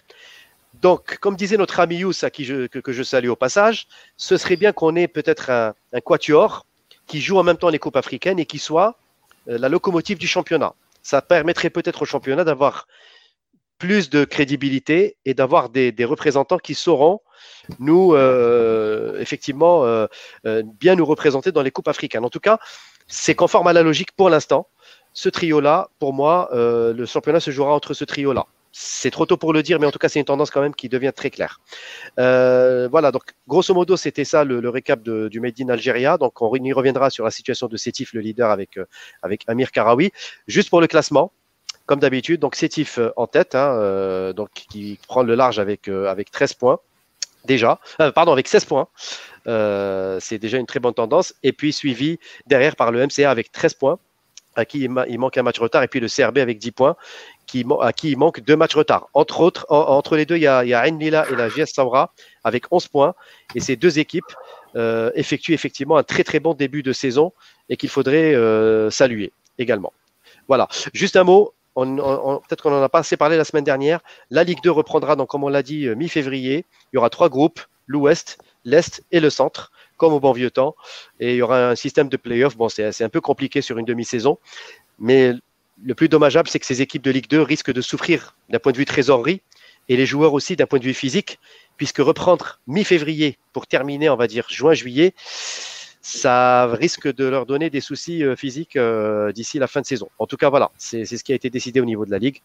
Donc, 0.81 1.17
comme 1.17 1.35
disait 1.35 1.57
notre 1.57 1.79
ami 1.79 1.97
Yous, 1.97 2.13
que, 2.13 2.91
je 2.91 3.03
salue 3.03 3.29
au 3.29 3.35
passage, 3.35 3.87
ce 4.17 4.37
serait 4.37 4.55
bien 4.55 4.71
qu'on 4.71 4.95
ait 4.95 5.07
peut-être 5.07 5.49
un, 5.49 5.73
quatuor 6.03 6.65
qui 7.07 7.21
joue 7.21 7.37
en 7.37 7.43
même 7.43 7.57
temps 7.57 7.69
les 7.69 7.79
coupes 7.79 7.97
africaines 7.97 8.39
et 8.39 8.45
qui 8.45 8.57
soit 8.57 8.97
euh, 9.49 9.57
la 9.57 9.69
locomotive 9.69 10.17
du 10.17 10.27
championnat. 10.27 10.73
Ça 11.03 11.21
permettrait 11.21 11.69
peut-être 11.69 12.03
au 12.03 12.05
championnat 12.05 12.43
d'avoir 12.43 12.87
plus 13.77 14.09
de 14.09 14.23
crédibilité 14.25 15.17
et 15.25 15.33
d'avoir 15.33 15.69
des, 15.69 15.93
représentants 16.05 16.59
qui 16.59 16.75
sauront 16.75 17.19
nous, 17.79 18.13
euh, 18.13 19.19
effectivement, 19.19 19.83
bien 20.43 20.95
nous 20.95 21.05
représenter 21.05 21.51
dans 21.51 21.63
les 21.63 21.71
coupes 21.71 21.87
africaines. 21.87 22.23
En 22.23 22.29
tout 22.29 22.39
cas, 22.39 22.59
c'est 23.07 23.35
conforme 23.35 23.67
à 23.67 23.73
la 23.73 23.83
logique 23.83 24.11
pour 24.13 24.29
l'instant. 24.29 24.67
Ce 25.13 25.29
trio-là, 25.29 25.89
pour 25.99 26.13
moi, 26.13 26.49
le 26.53 27.05
championnat 27.05 27.39
se 27.39 27.51
jouera 27.51 27.73
entre 27.73 27.93
ce 27.93 28.05
trio-là. 28.05 28.45
C'est 28.73 29.11
trop 29.11 29.25
tôt 29.25 29.35
pour 29.35 29.51
le 29.51 29.61
dire, 29.63 29.81
mais 29.81 29.85
en 29.85 29.91
tout 29.91 29.99
cas, 29.99 30.07
c'est 30.07 30.19
une 30.19 30.25
tendance 30.25 30.49
quand 30.49 30.61
même 30.61 30.73
qui 30.73 30.87
devient 30.87 31.11
très 31.13 31.29
claire. 31.29 31.59
voilà, 32.17 33.11
donc 33.11 33.23
grosso 33.47 33.73
modo, 33.73 33.97
c'était 33.97 34.23
ça 34.23 34.43
le, 34.43 34.69
récap 34.69 35.01
du 35.03 35.39
Made 35.39 35.59
in 35.59 35.69
Algeria. 35.69 36.17
Donc, 36.17 36.41
on 36.41 36.55
y 36.55 36.73
reviendra 36.73 37.09
sur 37.09 37.25
la 37.25 37.31
situation 37.31 37.67
de 37.67 37.77
Sétif, 37.77 38.13
le 38.13 38.21
leader, 38.21 38.49
avec, 38.49 38.79
avec 39.21 39.43
Amir 39.47 39.71
Karawi. 39.71 40.11
Juste 40.47 40.69
pour 40.69 40.79
le 40.79 40.87
classement, 40.87 41.33
comme 41.91 41.99
d'habitude. 41.99 42.39
Donc 42.39 42.55
Sétif 42.55 42.99
euh, 42.99 43.11
en 43.17 43.27
tête, 43.27 43.53
hein, 43.53 43.73
euh, 43.73 44.33
qui 44.53 44.97
prend 45.09 45.23
le 45.23 45.35
large 45.35 45.59
avec, 45.59 45.89
euh, 45.89 46.07
avec 46.07 46.31
13 46.31 46.53
points 46.53 46.79
déjà, 47.43 47.79
pardon, 48.15 48.31
avec 48.31 48.47
16 48.47 48.65
points. 48.65 48.87
c'est 50.21 50.37
déjà 50.37 50.57
une 50.57 50.67
très 50.67 50.79
bonne 50.79 50.93
tendance. 50.93 51.33
Et 51.43 51.51
puis 51.51 51.73
suivi 51.73 52.19
derrière 52.47 52.75
par 52.75 52.91
le 52.91 53.05
MCA 53.05 53.29
avec 53.29 53.51
13 53.51 53.73
points, 53.73 53.99
à 54.55 54.65
qui 54.65 54.81
il, 54.81 54.89
manque 54.89 55.37
un 55.37 55.43
match 55.43 55.59
retard, 55.59 55.83
et 55.83 55.87
puis 55.87 55.99
le 55.99 56.07
CRB 56.07 56.39
avec 56.39 56.57
10 56.57 56.71
points, 56.71 56.95
qui, 57.47 57.65
à 57.81 57.93
qui 57.93 58.11
il 58.11 58.17
manque 58.17 58.41
deux 58.41 58.55
matchs 58.55 58.75
retard. 58.75 59.07
Entre 59.13 59.41
autres, 59.41 59.65
entre 59.69 60.15
les 60.15 60.25
deux, 60.25 60.37
il 60.37 60.43
y 60.43 60.47
a, 60.47 60.63
il 60.63 60.69
y 60.69 60.73
a 60.73 60.85
Lila 60.85 61.25
et 61.29 61.35
la 61.35 61.49
GS 61.49 61.67
Saura 61.73 62.13
avec 62.43 62.65
11 62.71 62.87
points. 62.87 63.13
Et 63.55 63.59
ces 63.59 63.75
deux 63.75 63.99
équipes 63.99 64.33
effectuent 65.15 65.53
effectivement 65.53 65.97
un 65.97 66.03
très 66.03 66.23
très 66.23 66.39
bon 66.39 66.53
début 66.53 66.83
de 66.83 66.93
saison 66.93 67.33
et 67.69 67.77
qu'il 67.77 67.89
faudrait 67.89 68.35
saluer 68.89 69.33
également. 69.57 69.93
Voilà, 70.47 70.67
juste 70.93 71.15
un 71.15 71.23
mot, 71.23 71.53
peut-être 71.75 72.61
qu'on 72.61 72.71
n'en 72.71 72.81
a 72.81 72.89
pas 72.89 72.99
assez 72.99 73.17
parlé 73.17 73.37
la 73.37 73.43
semaine 73.43 73.63
dernière. 73.63 74.01
La 74.29 74.43
Ligue 74.43 74.61
2 74.63 74.71
reprendra, 74.71 75.15
donc, 75.15 75.29
comme 75.29 75.43
on 75.43 75.49
l'a 75.49 75.63
dit, 75.63 75.87
euh, 75.87 75.95
mi-février. 75.95 76.65
Il 76.91 76.95
y 76.95 76.97
aura 76.97 77.09
trois 77.09 77.29
groupes, 77.29 77.61
l'Ouest, 77.87 78.39
l'Est 78.65 79.03
et 79.11 79.19
le 79.19 79.29
Centre, 79.29 79.71
comme 79.97 80.13
au 80.13 80.19
bon 80.19 80.31
vieux 80.31 80.51
temps. 80.51 80.75
Et 81.19 81.31
il 81.31 81.37
y 81.37 81.41
aura 81.41 81.69
un 81.69 81.75
système 81.75 82.09
de 82.09 82.17
play-off. 82.17 82.57
Bon, 82.57 82.69
c'est 82.69 83.03
un 83.03 83.09
peu 83.09 83.21
compliqué 83.21 83.61
sur 83.61 83.77
une 83.77 83.85
demi-saison. 83.85 84.37
Mais 84.99 85.33
le 85.83 85.95
plus 85.95 86.09
dommageable, 86.09 86.47
c'est 86.47 86.59
que 86.59 86.65
ces 86.65 86.81
équipes 86.81 87.03
de 87.03 87.11
Ligue 87.11 87.27
2 87.27 87.41
risquent 87.41 87.73
de 87.73 87.81
souffrir 87.81 88.35
d'un 88.49 88.59
point 88.59 88.71
de 88.71 88.77
vue 88.77 88.85
trésorerie 88.85 89.41
et 89.89 89.97
les 89.97 90.05
joueurs 90.05 90.33
aussi 90.33 90.55
d'un 90.55 90.67
point 90.67 90.79
de 90.79 90.83
vue 90.83 90.93
physique, 90.93 91.39
puisque 91.77 91.97
reprendre 91.97 92.59
mi-février 92.67 93.37
pour 93.51 93.67
terminer, 93.67 94.09
on 94.09 94.15
va 94.15 94.27
dire, 94.27 94.45
juin-juillet, 94.47 95.13
ça 96.01 96.67
risque 96.67 97.13
de 97.13 97.25
leur 97.25 97.45
donner 97.45 97.69
des 97.69 97.81
soucis 97.81 98.23
euh, 98.23 98.35
physiques 98.35 98.75
euh, 98.75 99.31
d'ici 99.31 99.59
la 99.59 99.67
fin 99.67 99.81
de 99.81 99.85
saison. 99.85 100.09
En 100.19 100.25
tout 100.25 100.37
cas, 100.37 100.49
voilà, 100.49 100.71
c'est 100.77 101.05
ce 101.05 101.23
qui 101.23 101.31
a 101.31 101.35
été 101.35 101.49
décidé 101.49 101.79
au 101.79 101.85
niveau 101.85 102.05
de 102.05 102.11
la 102.11 102.19
Ligue. 102.19 102.41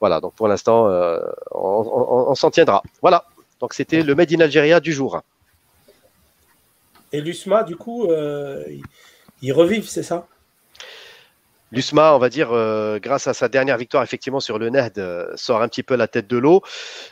Voilà, 0.00 0.20
donc 0.20 0.34
pour 0.34 0.48
l'instant, 0.48 0.88
euh, 0.88 1.20
on, 1.52 2.34
s'en 2.34 2.50
tiendra. 2.50 2.82
Voilà, 3.00 3.26
donc 3.60 3.74
c'était 3.74 4.02
le 4.02 4.14
Made 4.14 4.32
in 4.32 4.40
Algeria 4.40 4.80
du 4.80 4.92
jour. 4.92 5.22
Et 7.14 7.20
l'USMA, 7.20 7.62
du 7.62 7.76
coup, 7.76 8.08
ils 9.40 9.52
revivent, 9.52 9.88
c'est 9.88 10.02
ça? 10.02 10.26
L'USMA, 11.70 12.12
on 12.12 12.18
va 12.18 12.28
dire, 12.28 12.50
euh, 12.50 12.98
grâce 12.98 13.28
à 13.28 13.34
sa 13.34 13.48
dernière 13.48 13.78
victoire 13.78 14.02
effectivement 14.02 14.40
sur 14.40 14.58
le 14.58 14.68
NED, 14.68 14.98
euh, 14.98 15.32
sort 15.36 15.62
un 15.62 15.68
petit 15.68 15.84
peu 15.84 15.94
la 15.94 16.08
tête 16.08 16.26
de 16.26 16.36
l'eau. 16.36 16.60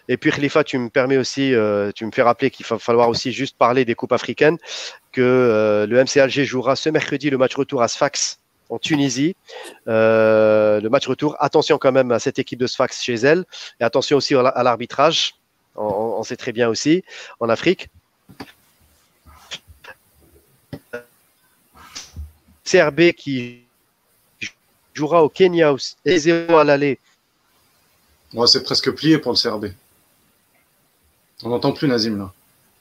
Et 0.09 0.17
puis 0.17 0.33
Khalifa, 0.33 0.65
tu 0.65 0.77
me 0.77 0.89
permets 0.89 1.19
aussi, 1.19 1.55
euh, 1.55 1.93
tu 1.95 2.05
me 2.05 2.11
fais 2.11 2.23
rappeler 2.23 2.51
qu'il 2.51 2.67
va 2.67 2.81
falloir 2.81 3.09
aussi 3.09 3.31
juste 3.31 3.57
parler 3.57 3.85
des 3.85 3.95
coupes 3.95 4.13
africaines, 4.13 4.59
que 5.13 5.87
le 5.89 5.97
MC 6.05 6.19
Alger 6.19 6.45
jouera 6.45 6.75
ce 6.75 6.91
mercredi 6.91 7.31
le 7.31 7.39
match 7.39 7.55
retour 7.55 7.81
à 7.81 7.87
Sfax 7.87 8.41
en 8.71 8.79
Tunisie. 8.79 9.37
le 9.87 10.89
match 10.89 11.07
retour, 11.07 11.37
attention 11.39 11.79
quand 11.79 11.93
même 11.93 12.11
à 12.11 12.19
cette 12.19 12.41
équipe 12.41 12.59
de 12.59 12.67
Sfax 12.67 13.01
chez 13.03 13.15
elle, 13.15 13.45
et 13.81 13.85
attention 13.85 14.17
aussi 14.17 14.35
à 14.35 14.63
l'arbitrage, 14.65 15.35
on 15.77 16.23
sait 16.25 16.37
très 16.37 16.53
bien 16.53 16.69
aussi, 16.69 17.05
en 17.39 17.49
Afrique. 17.49 17.89
CRB 22.65 23.13
qui 23.13 23.63
jouera 24.95 25.23
au 25.23 25.29
Kenya 25.29 25.75
et 26.05 26.19
0 26.19 26.57
à 26.57 26.65
l'aller. 26.65 26.99
C'est 28.47 28.63
presque 28.63 28.91
plié 28.93 29.19
pour 29.19 29.33
le 29.33 29.37
CRB. 29.37 29.67
On 31.45 31.51
n'entend 31.51 31.73
plus 31.73 31.89
Nazim 31.89 32.19
là. 32.19 32.33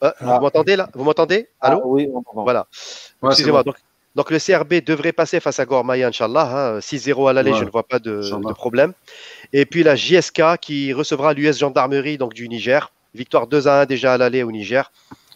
Euh, 0.03 0.12
vous 0.19 0.41
m'entendez 0.41 0.75
là? 0.75 0.89
Vous 0.93 1.03
m'entendez? 1.03 1.48
Allô? 1.60 1.79
ah, 1.83 1.88
Oui, 1.88 2.10
Voilà. 2.33 2.67
Excusez-moi. 3.24 3.63
Donc, 4.13 4.29
le 4.29 4.39
CRB 4.39 4.83
devrait 4.83 5.13
passer 5.13 5.39
face 5.39 5.60
à 5.60 5.65
Gormaya, 5.65 6.07
Inch'Allah. 6.07 6.79
6-0 6.79 7.27
hein. 7.27 7.29
à 7.29 7.33
l'aller, 7.33 7.53
je 7.53 7.63
ne 7.63 7.69
vois 7.69 7.83
pas 7.83 8.00
de, 8.00 8.53
problème. 8.53 8.93
Et 9.53 9.65
puis 9.65 9.83
la 9.83 9.95
JSK 9.95 10.57
qui 10.60 10.91
recevra 10.93 11.33
l'US 11.33 11.57
Gendarmerie 11.57 12.17
donc, 12.17 12.33
du 12.33 12.50
Niger. 12.50 12.91
Victoire 13.13 13.48
2 13.48 13.67
à 13.67 13.81
1 13.81 13.86
déjà 13.86 14.13
à 14.13 14.17
l'aller 14.17 14.43
au 14.43 14.51
Niger. 14.51 14.91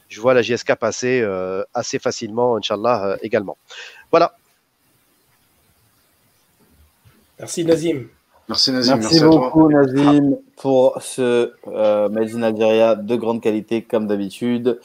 Je 0.09 0.21
vois 0.21 0.33
la 0.33 0.41
JSK 0.41 0.75
passer 0.75 1.21
euh, 1.21 1.63
assez 1.73 1.99
facilement, 1.99 2.57
Inch'Allah, 2.57 3.05
euh, 3.05 3.17
également. 3.21 3.57
Voilà. 4.11 4.35
Merci 7.39 7.65
Nazim. 7.65 8.07
Merci 8.47 8.71
Nazim. 8.71 8.97
Merci, 8.97 9.19
beaucoup 9.21 9.69
Nazim 9.69 10.37
pour 10.57 11.01
ce 11.01 11.51
euh, 11.67 12.43
Algeria 12.43 12.95
de 12.95 13.15
grande 13.15 13.41
qualité 13.41 13.81
comme 13.81 14.07
d'habitude. 14.07 14.79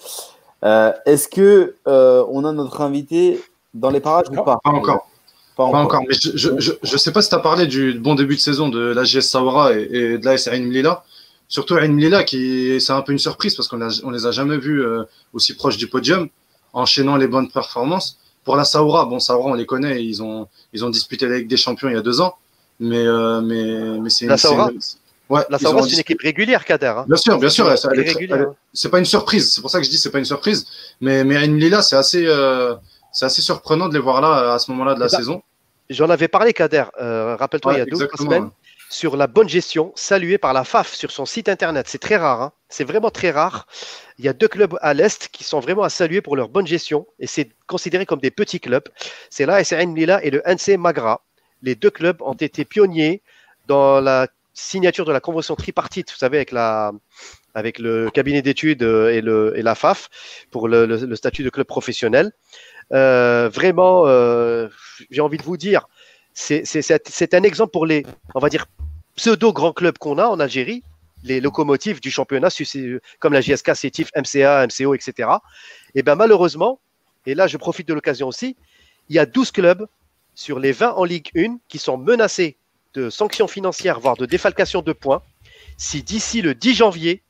Euh, 0.65 0.93
est-ce 1.07 1.29
que 1.29 1.75
euh, 1.87 2.25
on 2.31 2.45
a 2.45 2.53
notre 2.53 2.81
invité 2.81 3.41
dans 3.75 3.91
les 3.91 4.00
parages 4.00 4.27
ou 4.31 4.43
pas? 4.43 4.59
Pas 4.62 4.71
encore. 4.71 5.09
Pas 5.57 5.65
encore. 5.65 6.03
Mais 6.09 6.15
je 6.15 6.50
ne 6.50 6.99
sais 6.99 7.12
pas 7.12 7.23
si 7.23 7.29
tu 7.29 7.35
as 7.35 7.41
parlé 7.41 7.67
du 7.67 7.95
bon 7.99 8.15
début 8.15 8.37
de 8.37 8.41
saison 8.41 8.69
de 8.69 8.81
la 8.81 9.05
GS 9.05 9.21
Sawara 9.21 9.75
et, 9.75 10.19
de 10.19 10.25
la 10.25 10.37
SRN 10.37 10.65
Mlila. 10.65 11.05
Surtout 11.50 11.76
Ain 11.76 11.88
Mlila, 11.88 12.23
qui 12.23 12.80
c'est 12.80 12.92
un 12.92 13.02
peu 13.02 13.11
une 13.11 13.19
surprise 13.19 13.57
parce 13.57 13.66
qu'on 13.66 13.76
ne 13.76 14.12
les 14.12 14.25
a 14.25 14.30
jamais 14.30 14.57
vus 14.57 14.83
euh, 14.83 15.02
aussi 15.33 15.54
proches 15.54 15.76
du 15.76 15.88
podium, 15.88 16.28
enchaînant 16.73 17.16
les 17.16 17.26
bonnes 17.26 17.50
performances. 17.50 18.19
Pour 18.45 18.54
la 18.54 18.64
Saoura, 18.64 19.04
bon, 19.04 19.19
Saoura, 19.19 19.50
on 19.50 19.54
les 19.54 19.66
connaît, 19.66 20.02
ils 20.02 20.23
ont, 20.23 20.47
ils 20.73 20.85
ont 20.85 20.90
disputé 20.90 21.26
avec 21.26 21.49
des 21.49 21.57
champions 21.57 21.88
il 21.88 21.95
y 21.95 21.99
a 21.99 22.02
deux 22.02 22.21
ans. 22.21 22.37
Mais, 22.78 23.04
euh, 23.04 23.40
mais, 23.42 23.99
mais 24.00 24.11
c'est 24.11 24.26
La 24.26 24.38
Saoura 24.38 24.71
Ouais, 25.28 25.42
la 25.50 25.59
Saoura, 25.59 25.83
c'est 25.83 25.95
une 25.95 26.00
équipe 26.00 26.21
régulière, 26.23 26.64
Kader. 26.64 26.95
Hein. 26.99 27.04
Bien 27.09 27.16
sûr, 27.16 27.38
bien 27.38 27.49
sûr. 27.50 27.73
C'est 28.73 28.88
pas 28.88 28.99
une 29.00 29.04
surprise. 29.04 29.52
C'est 29.52 29.61
pour 29.61 29.71
ça 29.71 29.80
que 29.80 29.85
je 29.85 29.90
dis 29.90 29.99
c'est 29.99 30.11
pas 30.11 30.19
une 30.21 30.25
surprise. 30.25 30.66
Mais, 31.00 31.25
mais 31.25 31.45
Lila, 31.49 31.83
c'est 31.83 31.97
assez, 31.97 32.25
euh, 32.26 32.76
c'est 33.12 33.26
assez 33.26 33.42
surprenant 33.42 33.88
de 33.88 33.95
les 33.95 34.00
voir 34.00 34.21
là 34.21 34.54
à 34.54 34.59
ce 34.61 34.71
moment-là 34.71 34.95
de 34.95 35.00
la 35.00 35.09
saison. 35.09 35.42
J'en 35.90 36.09
avais 36.09 36.28
parlé, 36.28 36.52
Kader. 36.52 36.85
Euh, 37.00 37.35
rappelle-toi, 37.35 37.75
il 37.75 37.78
y 37.78 37.83
a 37.83 37.87
deux 37.87 38.09
semaines 38.16 38.50
sur 38.91 39.17
la 39.17 39.29
bonne 39.29 39.49
gestion, 39.49 39.93
saluée 39.95 40.37
par 40.37 40.53
la 40.53 40.65
FAF 40.65 40.93
sur 40.95 41.13
son 41.13 41.25
site 41.25 41.49
internet. 41.49 41.87
C'est 41.89 42.01
très 42.01 42.17
rare, 42.17 42.43
hein. 42.43 42.53
c'est 42.69 42.85
vraiment 42.85 43.11
très 43.11 43.31
rare. 43.31 43.67
Il 44.19 44.25
y 44.25 44.29
a 44.29 44.33
deux 44.33 44.49
clubs 44.49 44.77
à 44.83 44.95
l'Est 44.95 45.29
qui 45.29 45.45
sont 45.45 45.61
vraiment 45.61 45.85
à 45.85 45.89
saluer 45.89 46.21
pour 46.21 46.37
leur 46.37 46.49
bonne 46.49 46.67
gestion 46.67 47.07
et 47.21 47.29
c'est 47.29 47.51
considéré 47.69 48.05
comme 48.05 48.19
des 48.19 48.33
petits 48.33 48.59
clubs. 48.59 48.89
C'est 49.31 49.47
là 49.47 49.63
SRN 49.63 49.95
Lila 49.95 50.23
et 50.25 50.31
le 50.31 50.43
NC 50.45 50.77
Magra. 50.77 51.25
Les 51.63 51.77
deux 51.77 51.91
clubs 51.91 52.21
ont 52.21 52.35
été 52.35 52.65
pionniers 52.65 53.23
dans 53.69 54.01
la 54.01 54.27
signature 54.53 55.05
de 55.05 55.13
la 55.13 55.21
convention 55.21 55.55
tripartite, 55.55 56.11
vous 56.11 56.19
savez, 56.19 56.39
avec, 56.39 56.51
la, 56.51 56.93
le 57.55 58.11
cabinet 58.11 58.43
d'études 58.43 58.83
et, 58.83 59.21
le, 59.21 59.57
et 59.57 59.63
la 59.63 59.77
FAF 59.77 60.09
pour 60.51 60.67
le, 60.67 61.15
statut 61.15 61.45
de 61.45 61.51
club 61.51 61.67
professionnel. 61.67 62.33
Euh, 62.93 63.49
vraiment, 63.49 64.07
euh, 64.07 64.69
j'ai 65.11 65.21
envie 65.21 65.39
de 65.39 65.45
vous 65.45 65.57
dire, 65.57 65.87
c'est 66.41 67.35
un 67.35 67.43
exemple 67.43 67.73
pour 67.73 67.87
les, 67.87 68.05
on 68.35 68.41
va 68.41 68.49
dire, 68.49 68.67
pseudo 69.17 69.53
grands 69.53 69.73
clubs 69.73 69.99
qu'on 69.99 70.19
a 70.19 70.27
en 70.27 70.41
Algérie, 70.41 70.83
les 71.23 71.41
locomotives 71.41 72.01
du 72.01 72.11
championnat, 72.11 72.49
comme 73.19 73.33
la 73.33 73.41
JSK, 73.41 73.77
CETIF, 73.77 74.11
MCA, 74.17 74.67
MCO, 74.67 74.95
etc. 74.95 75.29
Et 75.95 76.03
bien 76.03 76.15
malheureusement, 76.15 76.81
et 77.27 77.35
là 77.35 77.47
je 77.47 77.57
profite 77.57 77.87
de 77.87 77.95
l'occasion 77.95 78.29
aussi, 78.29 78.57
il 79.09 79.17
y 79.17 79.19
a 79.19 79.27
12 79.27 79.51
clubs 79.51 79.87
sur 80.35 80.59
les 80.59 80.73
20 80.73 80.93
en 80.93 81.05
Ligue 81.05 81.31
1 81.37 81.59
qui 81.69 81.79
sont 81.79 81.99
menacés 81.99 82.57
de 82.95 83.11
sanctions 83.11 83.49
financières, 83.49 84.01
voire 84.01 84.17
de 84.17 84.27
défalcation 84.27 84.83
de 84.83 84.93
points, 84.93 85.23
si 85.77 86.03
d'ici 86.03 86.43
le 86.43 86.55
10 86.55 86.75
janvier, 86.75 87.23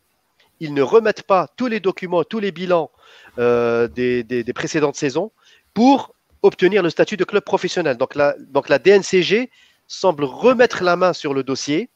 ils 0.61 0.75
ne 0.75 0.83
remettent 0.83 1.23
pas 1.23 1.49
tous 1.57 1.67
les 1.67 1.81
documents, 1.81 2.23
tous 2.23 2.39
les 2.39 2.53
bilans 2.53 2.91
euh, 3.39 3.89
des, 3.89 4.53
précédentes 4.55 4.97
saisons 4.97 5.33
pour 5.75 6.15
obtenir 6.43 6.83
le 6.83 6.91
statut 6.91 7.17
de 7.17 7.25
club 7.25 7.45
professionnel. 7.45 7.97
Donc 7.97 8.15
la, 8.15 8.35
donc 8.39 8.69
la 8.69 8.79
DNCG 8.79 9.51
semble 9.87 10.25
remettre 10.25 10.83
la 10.83 10.97
main 10.97 11.13
sur 11.13 11.35
le 11.35 11.43
dossier 11.43 11.91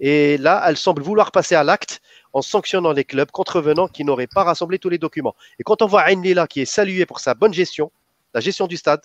et 0.00 0.38
là, 0.38 0.62
elle 0.66 0.76
semble 0.76 1.02
vouloir 1.02 1.30
passer 1.30 1.54
à 1.54 1.62
l'acte 1.62 2.00
en 2.32 2.42
sanctionnant 2.42 2.92
les 2.92 3.04
clubs 3.04 3.30
contrevenants 3.30 3.88
qui 3.88 4.04
n'auraient 4.04 4.26
pas 4.26 4.44
rassemblé 4.44 4.78
tous 4.78 4.88
les 4.88 4.98
documents. 4.98 5.34
Et 5.58 5.62
quand 5.62 5.82
on 5.82 5.86
voit 5.86 6.10
Ain 6.10 6.22
Lila 6.22 6.46
qui 6.46 6.60
est 6.60 6.66
salué 6.66 7.04
pour 7.04 7.20
sa 7.20 7.34
bonne 7.34 7.52
gestion, 7.52 7.92
la 8.34 8.40
gestion 8.40 8.66
du 8.66 8.76
stade, 8.76 9.02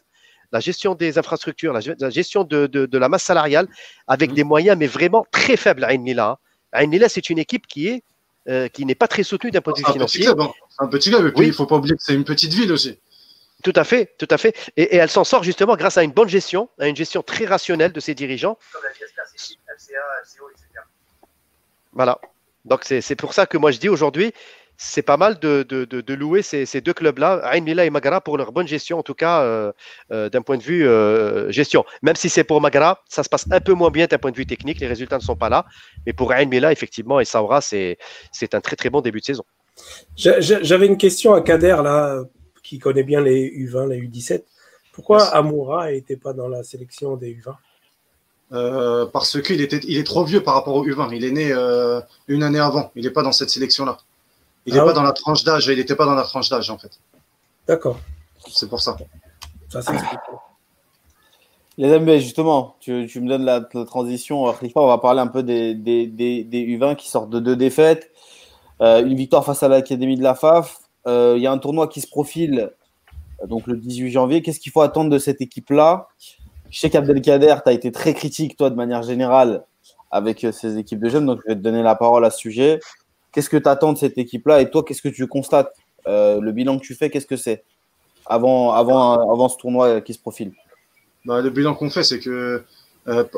la 0.52 0.60
gestion 0.60 0.96
des 0.96 1.18
infrastructures, 1.18 1.74
la, 1.74 2.10
gestion 2.10 2.44
de, 2.44 2.98
la 2.98 3.10
masse 3.10 3.24
salariale, 3.24 3.68
avec 4.08 4.32
mmh. 4.32 4.36
des 4.36 4.44
moyens 4.44 4.78
mais 4.78 4.88
vraiment 4.88 5.26
très 5.32 5.58
faibles 5.58 5.84
à 5.84 5.90
Ain 5.90 6.04
Lila. 6.04 6.40
Ain 6.72 6.90
Lila, 6.90 7.10
c'est 7.10 7.30
une 7.30 7.40
équipe 7.40 7.68
qui 7.68 7.88
est 7.88 8.04
euh, 8.48 8.68
qui 8.68 8.86
n'est 8.86 8.94
pas 8.94 9.08
très 9.08 9.24
soutenue 9.24 9.50
d'un 9.50 9.62
point 9.62 9.74
de 9.74 9.80
vue 9.80 9.92
financier. 9.92 10.28
Hein. 10.28 10.52
C'est 10.70 10.86
un 10.86 10.88
petit 10.88 11.10
club, 11.10 11.26
et 11.26 11.32
puis 11.32 11.46
il 11.46 11.50
ne 11.50 11.54
faut 11.54 11.66
pas 11.66 11.78
oublier 11.78 11.96
que 11.96 12.04
c'est 12.04 12.14
une 12.14 12.24
petite 12.24 12.54
ville 12.54 12.72
aussi. 12.72 13.00
Tout 13.66 13.74
à 13.76 13.84
fait, 13.84 14.14
tout 14.20 14.28
à 14.30 14.38
fait. 14.38 14.56
Et, 14.78 14.96
elle 14.96 15.10
s'en 15.10 15.24
sort 15.24 15.44
justement 15.44 15.76
grâce 15.76 15.98
à 15.98 16.04
une 16.04 16.12
bonne 16.12 16.30
gestion, 16.30 16.70
à 16.78 16.88
une 16.88 16.96
gestion 16.96 17.24
très 17.24 17.46
rationnelle 17.46 17.92
de 17.92 18.00
ses 18.00 18.14
dirigeants. 18.14 18.60
Comme 18.72 18.84
la 18.84 18.92
Voilà. 21.92 22.20
Donc 22.64 22.84
c'est 22.84 23.16
pour 23.16 23.34
ça 23.34 23.48
que 23.48 23.58
moi 23.58 23.72
je 23.72 23.80
dis 23.80 23.90
aujourd'hui, 23.90 24.34
c'est 24.78 25.02
pas 25.02 25.18
mal 25.18 25.40
de, 25.40 25.64
de, 25.64 26.14
louer 26.14 26.44
ces, 26.44 26.68
ces 26.68 26.80
deux 26.80 26.94
clubs-là, 26.94 27.42
Ain 27.52 27.62
Mila 27.62 27.86
et 27.86 27.90
Magara, 27.90 28.22
pour 28.22 28.38
leur 28.38 28.52
bonne 28.52 28.68
gestion, 28.68 29.00
en 29.00 29.04
tout 29.04 29.16
cas 29.16 29.42
euh, 29.42 29.72
euh, 30.12 30.30
d'un 30.30 30.44
point 30.44 30.58
de 30.58 30.64
vue 30.64 30.88
euh, 30.88 31.50
gestion. 31.50 31.86
Même 32.04 32.16
si 32.16 32.30
c'est 32.30 32.44
pour 32.44 32.62
Magara, 32.62 33.04
ça 33.10 33.24
se 33.24 33.30
passe 33.30 33.48
un 33.50 33.62
peu 33.62 33.74
moins 33.74 33.90
bien 33.90 34.06
d'un 34.06 34.20
point 34.20 34.32
de 34.32 34.38
vue 34.38 34.46
technique, 34.46 34.80
les 34.80 34.88
résultats 34.88 35.18
ne 35.18 35.24
sont 35.24 35.36
pas 35.36 35.50
là. 35.50 35.66
Mais 36.06 36.14
pour 36.14 36.32
Ain 36.34 36.46
Mila, 36.46 36.72
effectivement, 36.72 37.20
et 37.20 37.26
Saoura, 37.26 37.62
c'est 37.62 37.98
un 38.54 38.62
très 38.62 38.76
très 38.76 38.92
bon 38.92 39.02
début 39.02 39.22
de 39.22 39.26
saison. 39.26 39.44
J'avais 40.16 40.86
une 40.86 40.98
question 40.98 41.34
à 41.34 41.42
Kader, 41.42 41.78
là, 41.84 42.26
qui 42.66 42.80
connaît 42.80 43.04
bien 43.04 43.22
les 43.22 43.50
U20, 43.50 43.90
les 43.90 44.02
U17. 44.02 44.44
Pourquoi 44.92 45.24
Amoura 45.36 45.92
n'était 45.92 46.16
pas 46.16 46.34
dans 46.34 46.48
la 46.48 46.64
sélection 46.64 47.16
des 47.16 47.36
U20 47.36 47.56
euh, 48.54 49.06
Parce 49.06 49.42
qu'il 49.42 49.62
était, 49.62 49.80
il 49.88 49.98
est 49.98 50.04
trop 50.04 50.26
vieux 50.26 50.42
par 50.42 50.56
rapport 50.56 50.76
au 50.76 50.86
U20. 50.86 51.16
Il 51.16 51.24
est 51.24 51.32
né 51.32 51.52
euh, 51.52 52.02
une 52.28 52.44
année 52.44 52.60
avant. 52.60 52.92
Il 52.96 53.04
n'est 53.04 53.12
pas 53.12 53.24
dans 53.24 53.32
cette 53.32 53.50
sélection-là. 53.50 53.98
Il 54.66 54.74
n'est 54.74 54.80
ah 54.80 54.86
pas 54.86 54.94
dans 54.94 55.04
la 55.04 55.14
tranche 55.14 55.44
d'âge. 55.44 55.68
Il 55.68 55.78
n'était 55.78 55.96
pas 55.96 56.06
dans 56.06 56.16
la 56.16 56.24
tranche 56.24 56.50
d'âge, 56.50 56.70
en 56.70 56.78
fait. 56.78 57.00
D'accord. 57.68 58.00
C'est 58.48 58.68
pour 58.68 58.82
ça. 58.82 58.98
Ça 59.70 59.82
s'explique. 59.82 60.20
Les 61.78 61.92
amis, 61.92 62.20
justement, 62.22 62.78
tu, 62.80 62.92
me 62.92 63.28
donnes 63.28 63.44
la, 63.44 63.62
transition. 63.86 64.44
on 64.44 64.88
va 64.88 64.98
parler 64.98 65.20
un 65.20 65.28
peu 65.28 65.44
des, 65.44 65.76
des, 65.76 66.48
U20 66.50 66.96
qui 66.96 67.10
sortent 67.10 67.30
de 67.30 67.40
deux 67.40 67.56
défaites. 67.56 68.12
Euh, 68.82 69.06
une 69.06 69.16
victoire 69.16 69.46
face 69.46 69.62
à 69.62 69.68
l'Académie 69.68 70.18
de 70.18 70.24
la 70.24 70.36
FAF, 70.36 70.80
il 71.06 71.42
y 71.42 71.48
a 71.48 71.52
un 71.52 71.58
tournoi 71.58 71.88
qui 71.88 72.02
se 72.02 72.08
profile 72.08 72.72
euh, 73.44 73.48
donc 73.48 73.68
le 73.68 73.78
18 73.78 74.12
janvier. 74.12 74.42
Qu'est-ce 74.42 74.60
qu'il 74.60 74.72
faut 74.72 74.82
attendre 74.82 75.10
de 75.10 75.20
cette 75.20 75.42
équipe-là? 75.42 76.08
Je 76.70 76.80
sais 76.80 76.90
qu'Abdelkader, 76.90 77.56
tu 77.64 77.70
as 77.70 77.74
été 77.74 77.92
très 77.92 78.14
critique, 78.14 78.58
toi, 78.58 78.70
de 78.70 78.76
manière 78.76 79.04
générale, 79.04 79.64
avec 80.12 80.44
euh, 80.44 80.52
ces 80.52 80.78
équipes 80.78 81.00
de 81.00 81.10
jeunes. 81.10 81.26
Donc, 81.26 81.40
je 81.44 81.50
vais 81.50 81.56
te 81.56 81.62
donner 81.62 81.84
la 81.84 81.96
parole 81.96 82.26
à 82.26 82.30
ce 82.30 82.40
sujet. 82.40 82.80
Qu'est-ce 83.32 83.50
que 83.50 83.58
tu 83.58 83.70
attends 83.70 83.94
de 83.94 83.98
cette 83.98 84.18
équipe-là? 84.18 84.62
Et 84.62 84.70
toi, 84.70 84.84
qu'est-ce 84.84 85.02
que 85.02 85.10
tu 85.10 85.28
constates? 85.28 85.72
Le 86.08 86.52
bilan 86.52 86.78
que 86.78 86.86
tu 86.86 86.94
fais, 86.94 87.10
qu'est-ce 87.10 87.26
que 87.26 87.36
c'est? 87.36 87.64
Avant, 88.28 88.72
avant, 88.74 89.32
avant 89.32 89.50
ce 89.50 89.58
tournoi 89.58 90.02
qui 90.02 90.14
se 90.14 90.20
profile 90.20 90.52
bah, 91.26 91.42
Le 91.42 91.50
bilan 91.50 91.74
qu'on 91.74 91.90
fait, 91.90 92.04
c'est 92.04 92.20
que 92.20 92.64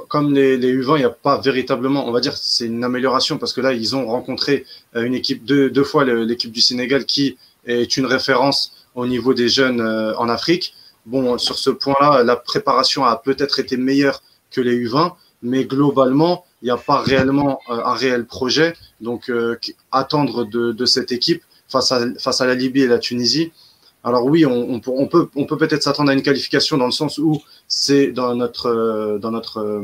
comme 0.09 0.33
les, 0.33 0.57
U20, 0.57 0.97
il 0.97 0.99
n'y 0.99 1.05
a 1.05 1.09
pas 1.09 1.39
véritablement, 1.39 2.05
on 2.05 2.11
va 2.11 2.19
dire, 2.19 2.35
c'est 2.35 2.65
une 2.65 2.83
amélioration 2.83 3.37
parce 3.37 3.53
que 3.53 3.61
là, 3.61 3.71
ils 3.71 3.95
ont 3.95 4.05
rencontré 4.07 4.65
une 4.95 5.13
équipe 5.13 5.45
deux, 5.45 5.69
deux 5.69 5.85
fois 5.85 6.03
l'équipe 6.03 6.51
du 6.51 6.61
Sénégal 6.61 7.05
qui 7.05 7.37
est 7.67 7.97
une 7.97 8.05
référence 8.05 8.73
au 8.95 9.05
niveau 9.05 9.33
des 9.33 9.47
jeunes 9.47 9.79
euh, 9.79 10.17
en 10.17 10.27
Afrique. 10.27 10.73
Bon, 11.05 11.37
sur 11.37 11.57
ce 11.57 11.69
point-là, 11.69 12.23
la 12.23 12.35
préparation 12.35 13.05
a 13.05 13.15
peut-être 13.15 13.59
été 13.59 13.77
meilleure 13.77 14.21
que 14.51 14.59
les 14.59 14.77
U20, 14.85 15.13
mais 15.43 15.65
globalement, 15.65 16.45
il 16.61 16.65
n'y 16.65 16.71
a 16.71 16.77
pas 16.77 17.01
réellement 17.01 17.59
euh, 17.69 17.79
un 17.85 17.93
réel 17.93 18.25
projet. 18.25 18.73
Donc, 18.99 19.29
euh, 19.29 19.57
attendre 19.91 20.45
de, 20.45 20.71
de, 20.71 20.85
cette 20.85 21.11
équipe 21.11 21.43
face 21.69 21.91
à, 21.91 22.01
face 22.17 22.41
à 22.41 22.47
la 22.47 22.55
Libye 22.55 22.81
et 22.81 22.87
la 22.87 22.99
Tunisie, 22.99 23.51
Alors 24.03 24.25
oui, 24.25 24.45
on, 24.45 24.79
peut 24.79 24.91
on 25.35 25.45
peut 25.45 25.57
peut-être 25.57 25.83
s'attendre 25.83 26.09
à 26.11 26.13
une 26.13 26.23
qualification 26.23 26.77
dans 26.77 26.85
le 26.85 26.97
sens 27.01 27.17
où 27.17 27.41
c'est 27.67 28.07
dans 28.13 28.33
notre 28.35 29.19
dans 29.21 29.31
notre 29.31 29.83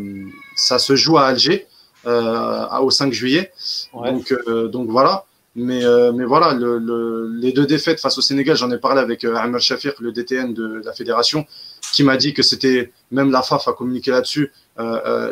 ça 0.56 0.80
se 0.80 0.96
joue 0.96 1.18
à 1.18 1.26
Alger 1.26 1.68
au 2.06 2.90
5 2.90 3.12
juillet. 3.12 3.52
Donc 3.94 4.34
donc 4.72 4.90
voilà. 4.90 5.26
Mais, 5.56 5.84
mais 6.14 6.26
voilà, 6.26 6.58
les 6.58 7.52
deux 7.52 7.68
défaites 7.68 8.00
face 8.00 8.18
au 8.18 8.22
Sénégal, 8.22 8.58
j'en 8.58 8.72
ai 8.72 8.80
parlé 8.80 9.02
avec 9.02 9.24
Amel 9.24 9.62
Shafir, 9.62 9.94
le 10.00 10.12
DTN 10.12 10.54
de 10.54 10.82
la 10.84 10.94
fédération, 10.94 11.46
qui 11.94 12.04
m'a 12.04 12.18
dit 12.18 12.34
que 12.34 12.42
c'était, 12.42 12.92
même 13.12 13.30
la 13.30 13.44
FAF 13.44 13.68
a 13.68 13.74
communiqué 13.74 14.10
là-dessus, 14.10 14.52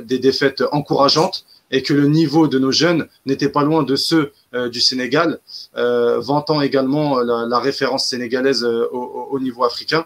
des 0.04 0.20
défaites 0.20 0.64
encourageantes 0.72 1.46
et 1.72 1.82
que 1.82 1.94
le 1.94 2.08
niveau 2.08 2.48
de 2.48 2.60
nos 2.60 2.72
jeunes 2.72 3.08
n'était 3.26 3.50
pas 3.50 3.64
loin 3.64 3.84
de 3.84 3.96
ceux 3.96 4.34
euh, 4.54 4.70
du 4.70 4.82
Sénégal, 4.82 5.40
euh, 5.78 6.20
vantant 6.20 6.62
également 6.62 7.20
euh, 7.20 7.48
la, 7.48 7.60
référence 7.60 8.08
sénégalaise 8.08 8.64
au, 8.64 9.40
niveau 9.40 9.64
africain. 9.64 10.06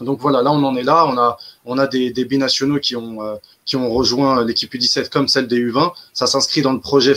Donc 0.00 0.20
voilà, 0.20 0.42
là 0.42 0.50
on 0.50 0.62
en 0.64 0.74
est 0.74 0.82
là, 0.82 1.06
on 1.06 1.16
a, 1.16 1.38
on 1.64 1.78
a 1.78 1.86
des, 1.86 2.24
binationaux 2.24 2.80
qui 2.80 2.96
ont, 2.96 3.18
qui 3.64 3.76
ont 3.76 3.90
rejoint 3.90 4.44
l'équipe 4.44 4.72
U17 4.72 5.10
comme 5.10 5.28
celle 5.28 5.46
des 5.46 5.58
U20. 5.58 5.92
Ça 6.12 6.26
s'inscrit 6.26 6.62
dans 6.62 6.72
le 6.72 6.80
projet 6.80 7.14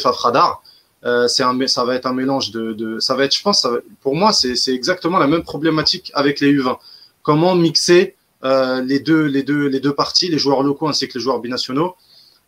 Fafradar. 1.05 1.29
c'est 1.29 1.43
un, 1.43 1.67
ça 1.67 1.85
va 1.85 1.95
être 1.95 2.05
un 2.05 2.13
mélange 2.13 2.51
de, 2.51 2.99
ça 2.99 3.15
va 3.15 3.25
être, 3.25 3.35
je 3.35 3.41
pense, 3.41 3.67
pour 4.01 4.15
moi, 4.15 4.33
c'est 4.33 4.73
exactement 4.73 5.19
la 5.19 5.27
même 5.27 5.43
problématique 5.43 6.11
avec 6.13 6.39
les 6.39 6.53
U20. 6.53 6.77
Comment 7.23 7.55
mixer 7.55 8.15
les 8.43 8.99
deux, 8.99 9.25
les 9.25 9.43
deux, 9.43 9.67
les 9.67 9.79
deux 9.79 9.93
parties, 9.93 10.27
les 10.29 10.37
joueurs 10.37 10.63
locaux 10.63 10.87
ainsi 10.87 11.07
que 11.07 11.17
les 11.17 11.23
joueurs 11.23 11.39
binationaux, 11.39 11.95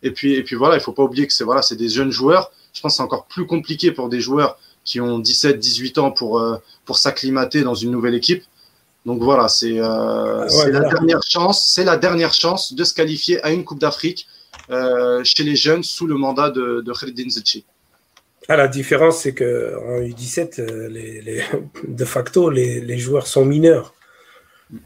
et 0.02 0.10
puis, 0.12 0.34
et 0.34 0.42
puis 0.42 0.56
voilà, 0.56 0.76
il 0.76 0.80
faut 0.80 0.92
pas 0.92 1.02
oublier 1.02 1.26
que 1.26 1.32
c'est 1.32 1.44
voilà, 1.44 1.62
c'est 1.62 1.76
des 1.76 1.88
jeunes 1.88 2.10
joueurs. 2.10 2.52
Je 2.72 2.80
pense 2.80 2.92
que 2.92 2.96
c'est 2.98 3.02
encore 3.02 3.26
plus 3.26 3.46
compliqué 3.46 3.92
pour 3.92 4.08
des 4.08 4.20
joueurs 4.20 4.58
qui 4.84 5.00
ont 5.00 5.18
17, 5.18 5.58
18 5.58 5.98
ans 5.98 6.10
pour, 6.12 6.38
euh, 6.38 6.56
pour 6.84 6.98
s'acclimater 6.98 7.62
dans 7.62 7.74
une 7.74 7.90
nouvelle 7.90 8.14
équipe. 8.14 8.44
Donc 9.06 9.22
voilà, 9.22 9.48
c'est 9.48 9.78
euh, 9.78 10.46
la 10.70 10.80
dernière 10.80 11.22
chance, 11.22 11.66
c'est 11.68 11.84
la 11.84 11.96
dernière 11.96 12.32
chance 12.32 12.74
de 12.74 12.84
se 12.84 12.94
qualifier 12.94 13.42
à 13.44 13.50
une 13.50 13.64
Coupe 13.64 13.78
d'Afrique 13.78 14.26
euh, 14.70 15.22
chez 15.24 15.44
les 15.44 15.56
jeunes 15.56 15.82
sous 15.82 16.06
le 16.06 16.16
mandat 16.16 16.50
de, 16.50 16.82
de 16.84 16.92
Kherdin 16.92 17.28
Ah, 18.48 18.56
la 18.56 18.68
différence, 18.68 19.22
c'est 19.22 19.34
qu'en 19.34 20.00
U17, 20.00 20.88
les, 20.88 21.20
les, 21.20 21.42
de 21.86 22.04
facto, 22.04 22.48
les, 22.50 22.98
joueurs 22.98 23.26
sont 23.26 23.44
mineurs. 23.44 23.94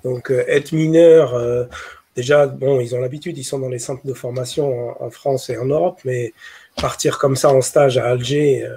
Donc, 0.05 0.31
être 0.31 0.73
mineur, 0.73 1.69
déjà, 2.17 2.47
bon, 2.47 2.81
ils 2.81 2.95
ont 2.95 3.01
l'habitude, 3.01 3.39
ils 3.39 3.45
sont 3.45 3.59
dans 3.59 3.69
les 3.69 3.79
centres 3.79 4.07
de 4.07 4.15
formation 4.15 5.01
en, 5.03 5.11
France 5.11 5.49
et 5.51 5.57
en 5.57 5.67
Europe, 5.67 6.01
mais 6.05 6.33
partir 6.77 7.19
comme 7.19 7.37
ça 7.37 7.53
en 7.53 7.61
stage 7.61 7.99
à 7.99 8.07
Alger, 8.07 8.69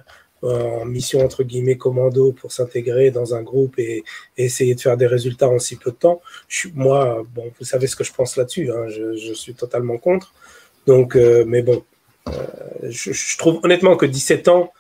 euh, 0.44 0.82
en 0.82 0.86
mission 0.86 1.24
entre 1.24 1.44
guillemets 1.44 1.77
commando 1.77 2.32
pour 2.34 2.51
s'intégrer 2.51 3.10
dans 3.10 3.34
un 3.34 3.42
groupe 3.42 3.80
et, 3.80 4.04
essayer 4.38 4.75
de 4.75 4.82
faire 4.82 4.98
des 4.98 5.08
résultats 5.08 5.50
en 5.50 5.60
si 5.60 5.75
peu 5.77 5.92
de 5.92 5.96
temps, 5.96 6.22
moi, 6.74 7.24
bon, 7.34 7.51
vous 7.58 7.65
savez 7.65 7.88
ce 7.88 7.96
que 7.96 8.04
je 8.04 8.13
pense 8.13 8.38
là-dessus, 8.38 8.70
hein, 8.72 8.88
je, 8.89 9.34
suis 9.34 9.54
totalement 9.56 9.98
contre. 9.98 10.34
Donc, 10.86 11.15
euh, 11.15 11.46
mais 11.48 11.62
bon, 11.62 11.77
euh, 11.77 11.94
je, 12.84 13.12
je, 13.12 13.38
trouve 13.38 13.60
honnêtement 13.63 13.96
que 13.96 14.05
17 14.05 14.48
ans, 14.48 14.72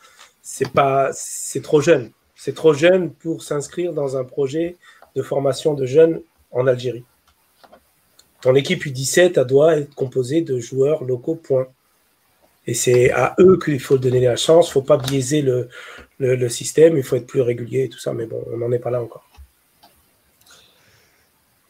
c'est 0.41 0.71
pas, 0.71 1.09
c'est 1.13 1.61
trop 1.61 1.81
jeune. 1.81 2.11
C'est 2.35 2.53
trop 2.53 2.73
jeune 2.73 3.11
pour 3.11 3.43
s'inscrire 3.43 3.93
dans 3.93 4.17
un 4.17 4.23
projet 4.23 4.77
de 5.15 5.21
formation 5.21 5.73
de 5.73 5.85
jeunes 5.85 6.21
en 6.51 6.67
Algérie. 6.67 7.05
Ton 8.41 8.53
équipe 8.53 8.85
U17 8.85 9.43
doit 9.45 9.77
être 9.77 9.95
composée 9.95 10.41
de 10.41 10.59
joueurs 10.59 11.03
locaux, 11.03 11.35
point. 11.35 11.67
Et 12.67 12.73
c'est 12.73 13.11
à 13.11 13.35
eux 13.39 13.57
qu'il 13.57 13.79
faut 13.79 13.97
donner 13.97 14.19
la 14.19 14.35
chance. 14.35 14.67
Il 14.67 14.69
ne 14.69 14.73
faut 14.73 14.81
pas 14.81 14.97
biaiser 14.97 15.41
le, 15.41 16.49
système. 16.49 16.97
Il 16.97 17.03
faut 17.03 17.15
être 17.15 17.25
plus 17.25 17.41
régulier 17.41 17.85
et 17.85 17.89
tout 17.89 17.97
ça. 17.97 18.13
Mais 18.13 18.25
bon, 18.25 18.43
on 18.53 18.57
n'en 18.57 18.71
est 18.71 18.79
pas 18.79 18.91
là 18.91 19.01
encore. 19.01 19.27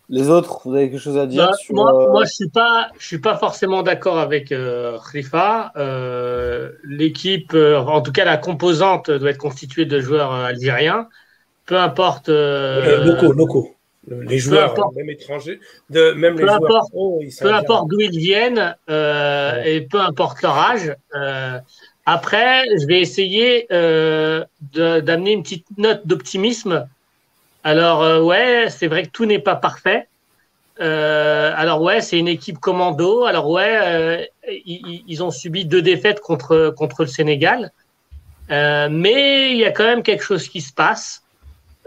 Les 0.09 0.29
autres, 0.29 0.61
vous 0.65 0.75
avez 0.75 0.89
quelque 0.89 1.01
chose 1.01 1.17
à 1.17 1.25
dire 1.25 1.47
bah, 1.47 1.55
moi, 1.71 2.03
euh, 2.03 2.11
moi, 2.11 2.23
je 2.23 2.29
ne 2.29 2.33
suis, 2.33 2.49
pas, 2.49 2.89
je 2.99 3.05
suis 3.05 3.19
pas 3.19 3.37
forcément 3.37 3.83
d'accord 3.83 4.19
avec 4.19 4.51
euh, 4.51 4.97
Rifa. 4.97 5.71
Euh, 5.77 6.71
l'équipe, 6.83 7.53
en 7.55 8.01
tout 8.01 8.11
cas 8.11 8.25
la 8.25 8.37
composante, 8.37 9.09
doit 9.09 9.31
être 9.31 9.37
constituée 9.37 9.85
de 9.85 9.99
joueurs 9.99 10.31
algériens. 10.31 11.07
Peu 11.65 11.77
importe. 11.77 12.29
locaux, 12.29 13.33
locaux 13.33 13.75
les 14.07 14.39
joueurs, 14.39 14.75
même 14.95 15.09
étrangers, 15.09 15.59
de, 15.89 16.11
même 16.11 16.35
peu 16.35 16.45
les 16.45 16.49
importe, 16.49 16.91
peu 17.41 17.53
importe 17.53 17.89
d'où 17.89 17.99
ils 17.99 18.17
viennent 18.17 18.75
euh, 18.89 19.63
et 19.63 19.81
peu 19.81 19.99
importe 19.99 20.41
leur 20.41 20.57
âge. 20.57 20.95
Euh, 21.15 21.59
après, 22.05 22.63
je 22.79 22.85
vais 22.85 23.01
essayer 23.01 23.65
euh, 23.71 24.43
d'amener 24.73 25.31
une 25.31 25.43
petite 25.43 25.65
note 25.77 26.05
d'optimisme. 26.05 26.87
Alors 27.65 28.01
euh, 28.03 28.21
ouais, 28.21 28.67
c'est 28.69 28.87
vrai 28.87 29.03
que 29.03 29.09
tout 29.09 29.25
n'est 29.25 29.39
pas 29.39 29.57
parfait. 29.57 30.07
Euh, 30.79 31.51
alors 31.57 31.81
ouais, 31.81 31.99
c'est 31.99 32.17
une 32.17 32.29
équipe 32.29 32.59
commando. 32.59 33.25
Alors 33.25 33.49
ouais, 33.49 33.77
euh, 33.83 34.23
ils, 34.65 35.21
ont 35.21 35.31
subi 35.31 35.65
deux 35.65 35.81
défaites 35.81 36.21
contre 36.21 36.73
contre 36.77 37.01
le 37.03 37.09
Sénégal, 37.09 37.71
mais 38.49 39.51
il 39.51 39.57
y 39.57 39.65
a 39.65 39.71
quand 39.71 39.83
même 39.83 40.03
quelque 40.03 40.23
chose 40.23 40.47
qui 40.47 40.61
se 40.61 40.71
passe. 40.71 41.25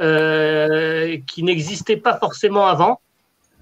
Euh, 0.01 1.19
qui 1.27 1.43
n'existait 1.43 1.97
pas 1.97 2.17
forcément 2.19 2.69
avant. 2.69 3.01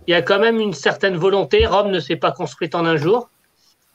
Il 0.07 0.11
y 0.11 0.15
a 0.15 0.21
quand 0.21 0.39
même 0.39 0.61
une 0.61 0.75
certaine 0.75 1.17
volonté. 1.17 1.65
Rome 1.65 1.91
ne 1.91 1.99
s'est 1.99 2.17
pas 2.17 2.31
construite 2.31 2.75
en 2.75 2.85
un 2.85 2.99
jour. 2.99 3.31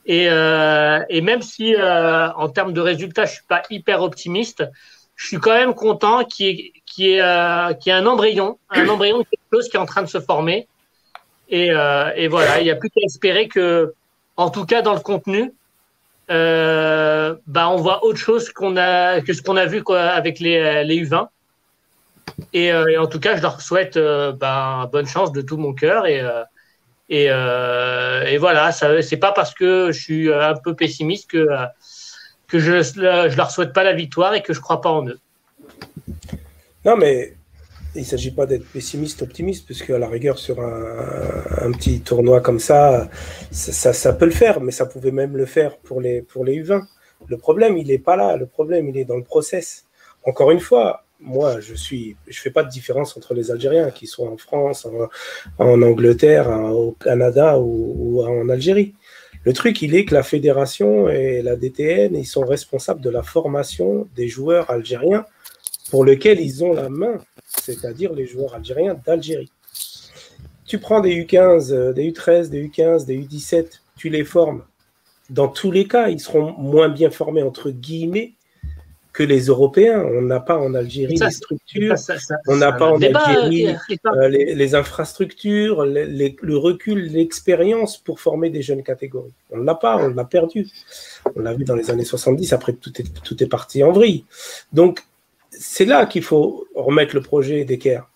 Et, 0.06 0.26
euh, 0.28 1.04
même 1.22 1.40
si 1.40 1.76
euh, 1.76 2.32
en 2.32 2.48
termes 2.48 2.72
de 2.72 2.80
résultats, 2.80 3.26
je 3.26 3.34
suis 3.34 3.46
pas 3.46 3.62
hyper 3.70 4.02
optimiste, 4.02 4.64
je 5.14 5.26
suis 5.28 5.38
quand 5.38 5.54
même 5.54 5.74
content 5.74 6.24
qu'il 6.24 6.46
y 6.46 6.50
ait, 6.58 6.72
qu'il 6.92 7.06
y 7.06 7.12
ait, 7.14 7.22
euh, 7.22 7.72
ait 7.86 7.92
un 7.92 8.06
embryon, 8.06 8.58
un 8.70 8.88
embryon 8.88 9.18
de 9.18 9.24
quelque 9.24 9.48
chose 9.52 9.68
qui 9.68 9.76
est 9.76 9.80
en 9.80 9.86
train 9.86 10.02
de 10.02 10.08
se 10.08 10.20
former. 10.20 10.68
Et, 11.48 11.70
euh, 11.70 12.10
et 12.16 12.28
voilà, 12.28 12.60
il 12.60 12.64
n'y 12.64 12.70
a 12.70 12.76
plus 12.76 12.90
qu'à 12.90 13.00
espérer 13.04 13.48
que, 13.48 13.92
en 14.36 14.50
tout 14.50 14.64
cas 14.64 14.82
dans 14.82 14.94
le 14.94 15.00
contenu, 15.00 15.52
euh, 16.30 17.34
bah 17.46 17.68
on 17.68 17.76
voit 17.76 18.04
autre 18.04 18.18
chose 18.18 18.50
qu'on 18.50 18.76
a 18.76 19.20
que 19.20 19.32
ce 19.34 19.42
qu'on 19.42 19.56
a 19.56 19.66
vu 19.66 19.82
quoi, 19.82 20.00
avec 20.00 20.38
les, 20.38 20.84
les 20.84 21.04
U20. 21.04 21.28
Euh, 22.54 22.86
et, 22.86 22.96
en 22.96 23.06
tout 23.06 23.20
cas, 23.20 23.36
je 23.36 23.42
leur 23.42 23.60
souhaite 23.60 23.98
ben, 23.98 24.88
bonne 24.90 25.06
chance 25.06 25.32
de 25.32 25.42
tout 25.42 25.56
mon 25.58 25.74
cœur. 25.74 26.06
Et, 26.06 26.22
et, 27.10 27.24
et, 27.24 28.38
voilà, 28.38 28.72
ce 28.72 29.10
n'est 29.10 29.20
pas 29.20 29.32
parce 29.32 29.52
que 29.52 29.92
je 29.92 30.00
suis 30.00 30.32
un 30.32 30.54
peu 30.54 30.74
pessimiste 30.74 31.30
que, 31.30 31.46
que 32.48 32.58
je 32.58 32.72
ne 32.72 33.36
leur 33.36 33.50
souhaite 33.50 33.74
pas 33.74 33.84
la 33.84 33.92
victoire 33.92 34.32
et 34.32 34.42
que 34.42 34.54
je 34.54 34.58
ne 34.58 34.62
crois 34.62 34.80
pas 34.80 34.90
en 34.90 35.06
eux. 35.06 35.18
Non, 36.84 36.96
mais 36.96 37.34
il 37.94 38.00
ne 38.00 38.06
s'agit 38.06 38.30
pas 38.30 38.46
d'être 38.46 38.66
pessimiste, 38.66 39.22
optimiste, 39.22 39.66
puisque 39.66 39.90
à 39.90 39.98
la 39.98 40.08
rigueur, 40.08 40.38
sur 40.38 40.60
un, 40.60 41.70
petit 41.72 42.00
tournoi 42.00 42.40
comme 42.40 42.58
ça 42.58 43.08
ça, 43.50 44.12
peut 44.14 44.24
le 44.24 44.30
faire, 44.30 44.60
mais 44.60 44.72
ça 44.72 44.86
pouvait 44.86 45.10
même 45.10 45.36
le 45.36 45.46
faire 45.46 45.76
pour 45.78 46.00
les, 46.00 46.22
pour 46.22 46.44
les 46.44 46.62
U20. 46.62 46.82
Le 47.28 47.36
problème, 47.36 47.78
il 47.78 47.88
n'est 47.88 47.98
pas 47.98 48.16
là. 48.16 48.36
Le 48.36 48.46
problème, 48.46 48.88
il 48.88 48.96
est 48.96 49.04
dans 49.04 49.16
le 49.16 49.22
process. 49.22 49.86
Encore 50.24 50.50
une 50.50 50.60
fois, 50.60 51.04
moi, 51.20 51.60
je 51.60 51.74
suis, 51.74 52.16
je 52.26 52.40
fais 52.40 52.50
pas 52.50 52.64
de 52.64 52.68
différence 52.68 53.16
entre 53.16 53.34
les 53.34 53.50
Algériens 53.50 53.90
qui 53.90 54.06
sont 54.06 54.26
en 54.26 54.36
France, 54.36 54.88
en, 55.58 55.82
Angleterre, 55.82 56.48
au 56.50 56.92
Canada 56.92 57.58
ou, 57.60 58.22
en 58.24 58.48
Algérie. 58.48 58.94
Le 59.44 59.52
truc, 59.52 59.82
il 59.82 59.94
est 59.94 60.04
que 60.04 60.14
la 60.14 60.22
fédération 60.22 61.08
et 61.08 61.42
la 61.42 61.56
DTN, 61.56 62.14
ils 62.16 62.26
sont 62.26 62.44
responsables 62.44 63.00
de 63.00 63.10
la 63.10 63.22
formation 63.22 64.08
des 64.16 64.28
joueurs 64.28 64.70
algériens 64.70 65.26
pour 65.92 66.06
lesquels 66.06 66.40
ils 66.40 66.64
ont 66.64 66.72
la 66.72 66.88
main, 66.88 67.18
c'est-à-dire 67.44 68.14
les 68.14 68.24
joueurs 68.26 68.54
algériens 68.54 68.98
d'Algérie. 69.04 69.52
Tu 70.64 70.78
prends 70.78 71.00
des 71.00 71.14
U15, 71.22 71.92
des 71.92 72.10
U13, 72.10 72.48
des 72.48 72.66
U15, 72.66 73.04
des 73.04 73.18
U17, 73.18 73.66
tu 73.98 74.08
les 74.08 74.24
formes. 74.24 74.62
Dans 75.28 75.48
tous 75.48 75.70
les 75.70 75.86
cas, 75.86 76.08
ils 76.08 76.18
seront 76.18 76.52
moins 76.52 76.88
bien 76.88 77.10
formés, 77.10 77.42
entre 77.42 77.70
guillemets, 77.70 78.32
que 79.12 79.22
les 79.22 79.48
Européens. 79.48 80.02
On 80.02 80.22
n'a 80.22 80.40
pas 80.40 80.56
en 80.56 80.72
Algérie 80.72 81.16
les 81.16 81.30
structures, 81.30 81.94
on 82.48 82.56
n'a 82.56 82.72
pas 82.72 82.90
en 82.90 83.02
Algérie 83.02 83.76
euh, 84.06 84.28
les, 84.28 84.74
infrastructures, 84.74 85.84
le 85.84 86.56
recul, 86.56 87.12
l'expérience 87.12 87.98
pour 87.98 88.18
former 88.18 88.48
des 88.48 88.62
jeunes 88.62 88.82
catégories. 88.82 89.34
On 89.50 89.58
ne 89.58 89.64
l'a 89.64 89.74
pas, 89.74 89.98
on 89.98 90.08
l'a 90.08 90.24
perdu. 90.24 90.68
On 91.36 91.40
l'a 91.40 91.52
vu 91.52 91.64
dans 91.64 91.76
les 91.76 91.90
années 91.90 92.06
70, 92.06 92.54
après 92.54 92.72
tout 92.72 92.98
est, 92.98 93.22
tout 93.22 93.42
est 93.42 93.46
parti 93.46 93.84
en 93.84 93.92
vrille. 93.92 94.24
Donc, 94.72 95.04
c'est 95.52 95.84
là 95.84 96.06
qu'il 96.06 96.22
faut 96.22 96.66
remettre 96.74 97.14
le 97.14 97.22
projet 97.22 97.64
d'équerre. 97.64 98.08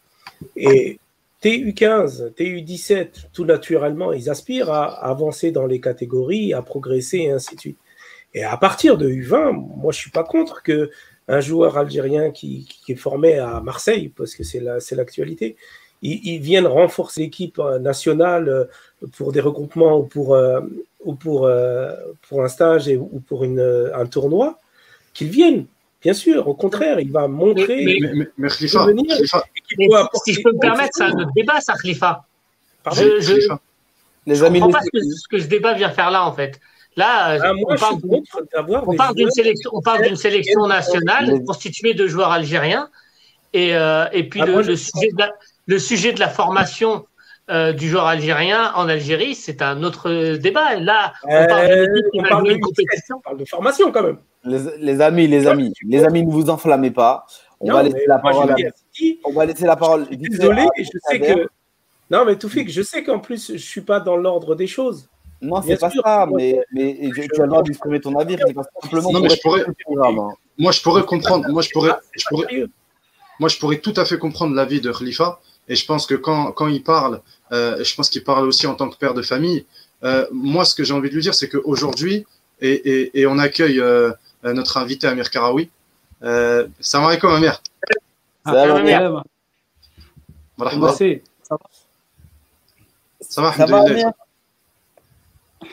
Et 0.57 0.99
TU15, 1.43 2.35
TU17, 2.35 3.27
tout 3.33 3.45
naturellement, 3.45 4.13
ils 4.13 4.31
aspirent 4.31 4.71
à 4.71 4.87
avancer 5.07 5.51
dans 5.51 5.67
les 5.67 5.81
catégories, 5.81 6.53
à 6.53 6.63
progresser 6.63 7.19
et 7.19 7.31
ainsi 7.31 7.55
de 7.55 7.61
suite. 7.61 7.79
Et 8.35 8.43
à 8.43 8.57
partir 8.57 8.99
de 8.99 9.09
U20, 9.09 9.53
moi, 9.53 9.93
je 9.93 9.99
suis 9.99 10.11
pas 10.11 10.25
contre 10.25 10.63
que 10.63 10.91
un 11.29 11.41
joueur 11.41 11.77
algérien 11.77 12.31
qui, 12.31 12.69
est 12.89 12.95
formé 12.95 13.39
à 13.39 13.61
Marseille, 13.61 14.13
parce 14.17 14.35
que 14.35 14.45
c'est 14.45 14.61
l'actualité, 14.61 15.57
il, 16.03 16.39
vienne 16.39 16.67
renforcer 16.67 17.23
l'équipe 17.23 17.59
nationale 17.81 18.49
euh, 18.49 18.65
pour 19.17 19.33
des 19.33 19.41
regroupements 19.41 19.99
ou 19.99 20.05
pour, 20.05 20.35
euh, 20.35 20.61
ou 21.05 21.15
pour, 21.15 21.47
euh, 21.47 21.95
pour 22.29 22.45
un 22.45 22.49
stage 22.49 22.89
ou 22.89 23.21
pour 23.21 23.45
une, 23.45 23.91
un 23.95 24.07
tournoi, 24.07 24.61
qu'il 25.15 25.29
vienne. 25.29 25.67
Bien 26.07 26.15
sûr, 26.15 26.47
au 26.47 26.55
contraire, 26.55 27.01
il 27.01 27.11
va 27.11 27.27
montrer. 27.27 27.85
Mais, 27.85 27.99
mais, 28.15 28.29
mais 28.39 28.49
Khalifa, 28.49 28.87
mais 28.87 29.03
si 30.25 30.35
je 30.35 30.41
peux 30.41 30.53
me 30.53 30.61
permettre, 30.61 30.91
c'est 30.93 31.03
un 31.03 31.11
autre 31.11 31.33
débat, 31.35 31.61
ça, 31.61 31.75
Khalifa. 31.75 32.25
Pardon, 32.85 33.03
je, 33.03 33.21
je, 33.21 33.49
Les 34.25 34.45
amis, 34.45 34.61
comprends 34.61 34.79
pas 34.79 34.85
ce 34.85 34.91
que, 34.93 35.05
ce 35.05 35.29
que, 35.29 35.39
ce 35.41 35.47
débat 35.47 35.75
vient 35.75 35.91
faire 35.91 36.13
là, 36.13 36.25
en 36.25 36.33
fait. 36.33 36.61
Là, 36.95 37.41
ah, 37.43 37.53
moi, 37.55 37.73
on, 37.73 37.77
parle, 37.77 37.97
on 38.87 38.95
parle 38.95 39.17
d'une 39.17 39.33
sélection, 39.33 39.71
on 39.73 39.83
parle 39.83 40.07
d'une 40.07 40.15
sélection 40.15 40.69
nationale 40.69 41.43
constituée 41.45 41.95
de 41.95 42.07
joueurs 42.07 42.31
algériens. 42.31 42.89
Et, 43.53 43.75
euh, 43.75 44.07
et 44.13 44.29
puis 44.29 44.41
ah, 44.43 44.47
le, 44.47 44.53
moi, 44.53 44.63
le, 44.63 44.77
sujet 44.77 45.11
de 45.11 45.19
la, 45.19 45.33
le, 45.67 45.79
sujet 45.81 46.13
de 46.13 46.21
la, 46.21 46.29
formation 46.29 47.05
euh, 47.51 47.73
du 47.73 47.89
joueur 47.89 48.07
algérien 48.07 48.73
en 48.77 48.89
Algérie, 48.89 49.35
c'est 49.35 49.61
un 49.61 49.83
autre 49.83 50.37
débat. 50.37 50.77
Là, 50.77 51.15
on 51.25 51.47
parle, 51.47 51.67
euh, 51.69 51.87
on 52.15 52.23
parle 52.23 52.49
de, 52.49 52.59
compétition. 52.59 53.17
On 53.17 53.21
parle 53.23 53.39
de 53.39 53.45
formation 53.45 53.91
quand 53.91 54.05
même. 54.05 54.19
Les, 54.47 54.61
les 54.79 55.01
amis, 55.01 55.27
les 55.27 55.47
amis, 55.47 55.73
les 55.87 56.05
amis, 56.05 56.25
ne 56.25 56.31
vous 56.31 56.49
enflammez 56.51 56.91
pas. 56.91 57.27
On, 57.61 57.69
non, 57.69 57.75
va, 57.75 57.83
laisser 57.83 58.05
la 58.07 58.19
parole 58.19 58.51
à... 58.51 58.57
on 59.25 59.33
va 59.33 59.47
laisser 59.47 59.67
la 59.67 59.77
parole. 59.77 60.07
Désolé, 60.11 60.67
je 60.79 60.85
sais 61.09 61.21
que. 61.21 61.49
Non, 62.11 62.25
mais 62.25 62.37
Toufik, 62.37 62.71
je 62.71 62.83
sais 62.83 63.03
qu'en 63.03 63.19
plus, 63.19 63.49
je 63.49 63.53
ne 63.55 63.59
suis 63.59 63.81
pas 63.81 63.99
dans 63.99 64.17
l'ordre 64.17 64.55
des 64.55 64.67
choses. 64.67 65.09
Non, 65.43 65.61
c'est 65.63 65.79
pas 65.79 65.91
ça, 65.91 66.27
mais, 66.35 66.61
mais 66.73 66.97
tu 67.13 67.41
as 67.41 67.45
le 67.45 67.49
droit 67.49 67.63
d'exprimer 67.63 68.01
ton 68.01 68.17
avis. 68.19 68.37
C'est 68.47 68.55
pas 68.55 68.63
simplement 68.81 69.13
non, 69.13 69.21
mais 69.21 69.29
je 69.29 69.41
pourrais, 69.43 69.63
hein. 69.63 70.29
moi, 70.59 70.73
je 70.73 70.81
pourrais 70.81 71.03
comprendre. 71.05 71.49
Moi, 71.51 71.63
je 71.63 71.71
pourrais, 71.71 71.93
je 72.17 72.25
pourrais, 72.29 72.47
moi, 73.39 73.49
je 73.49 73.59
pourrais 73.59 73.79
tout 73.79 73.95
à 73.97 74.05
fait 74.05 74.19
comprendre 74.19 74.55
l'avis 74.55 74.81
de 74.81 74.93
Khalifa. 74.93 75.41
Et 75.69 75.75
je 75.75 75.85
pense 75.85 76.07
que 76.07 76.15
quand, 76.15 76.53
quand 76.53 76.69
il 76.69 76.83
parle, 76.83 77.21
euh, 77.53 77.83
je 77.83 77.95
pense 77.95 78.09
qu'il 78.09 78.23
parle 78.23 78.47
aussi 78.47 78.67
en 78.67 78.75
tant 78.75 78.89
que 78.89 78.97
père 78.97 79.15
de 79.15 79.23
famille. 79.23 79.67
Euh, 80.05 80.27
moi, 80.31 80.65
ce 80.65 80.75
que 80.75 80.85
j'ai 80.85 80.95
envie 80.95 81.11
de 81.11 81.15
lui 81.15 81.23
dire, 81.23 81.35
c'est 81.35 81.49
qu'aujourd'hui, 81.49 82.25
et, 82.61 82.71
et, 82.71 83.21
et, 83.21 83.27
on 83.27 83.39
accueille 83.39 83.81
euh, 83.81 84.13
notre 84.53 84.77
invité 84.77 85.07
Amir 85.07 85.31
Karawi. 85.31 85.71
Euh, 86.23 86.67
salam 86.81 87.09
alaikum, 87.09 87.31
Amir. 87.31 87.63
Salam 88.45 88.87
alaikum. 88.87 89.23
Ça 93.21 93.43
va, 93.43 93.53
ça 93.53 93.67
va, 93.67 93.81
Amir? 93.81 94.11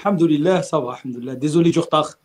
Alhamdulillah, 0.04 0.64
ça 0.64 0.80
va, 0.80 0.94
alhamdulillah. 0.94 1.36
Désolé 1.36 1.72
du 1.72 1.80
retard. 1.80 2.18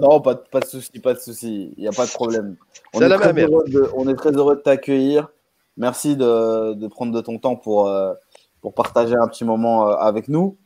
non, 0.00 0.20
pas, 0.20 0.36
pas 0.36 0.60
de 0.60 0.66
souci, 0.66 0.98
pas 1.00 1.14
de 1.14 1.18
souci. 1.18 1.72
Il 1.76 1.82
n'y 1.82 1.88
a 1.88 1.92
pas 1.92 2.06
de 2.06 2.10
problème. 2.10 2.56
On, 2.92 3.00
est 3.00 3.08
très, 3.08 3.32
de, 3.32 3.90
on 3.94 4.08
est 4.08 4.14
très 4.14 4.30
heureux 4.32 4.56
de 4.56 4.60
t'accueillir. 4.60 5.28
Merci 5.76 6.16
de, 6.16 6.74
de, 6.74 6.86
prendre 6.88 7.12
de 7.12 7.20
ton 7.20 7.38
temps 7.38 7.56
pour, 7.56 7.88
euh, 7.88 8.12
pour 8.60 8.74
partager 8.74 9.14
un 9.14 9.28
petit 9.28 9.44
moment 9.44 9.88
euh, 9.88 9.94
avec 9.94 10.28
nous. 10.28 10.56